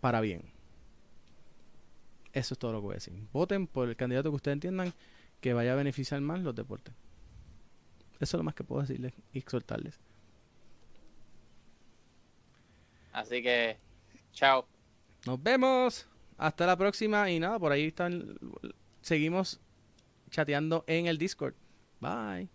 para 0.00 0.20
bien. 0.20 0.42
Eso 2.32 2.54
es 2.54 2.58
todo 2.58 2.72
lo 2.72 2.80
que 2.80 2.84
voy 2.84 2.92
a 2.92 2.96
decir. 2.96 3.14
Voten 3.32 3.66
por 3.66 3.88
el 3.88 3.96
candidato 3.96 4.30
que 4.30 4.36
ustedes 4.36 4.54
entiendan 4.54 4.92
que 5.40 5.54
vaya 5.54 5.72
a 5.72 5.76
beneficiar 5.76 6.20
más 6.20 6.40
los 6.40 6.54
deportes. 6.54 6.94
Eso 8.20 8.36
es 8.36 8.38
lo 8.38 8.44
más 8.44 8.54
que 8.54 8.64
puedo 8.64 8.82
decirles 8.82 9.12
y 9.32 9.38
exhortarles. 9.38 9.98
Así 13.12 13.42
que, 13.42 13.76
chao. 14.32 14.66
Nos 15.26 15.42
vemos. 15.42 16.06
Hasta 16.36 16.66
la 16.66 16.76
próxima. 16.76 17.30
Y 17.30 17.40
nada, 17.40 17.58
por 17.58 17.72
ahí 17.72 17.86
están. 17.86 18.38
Seguimos 19.00 19.60
chateando 20.30 20.84
en 20.86 21.06
el 21.06 21.18
Discord. 21.18 21.54
Bye. 22.00 22.48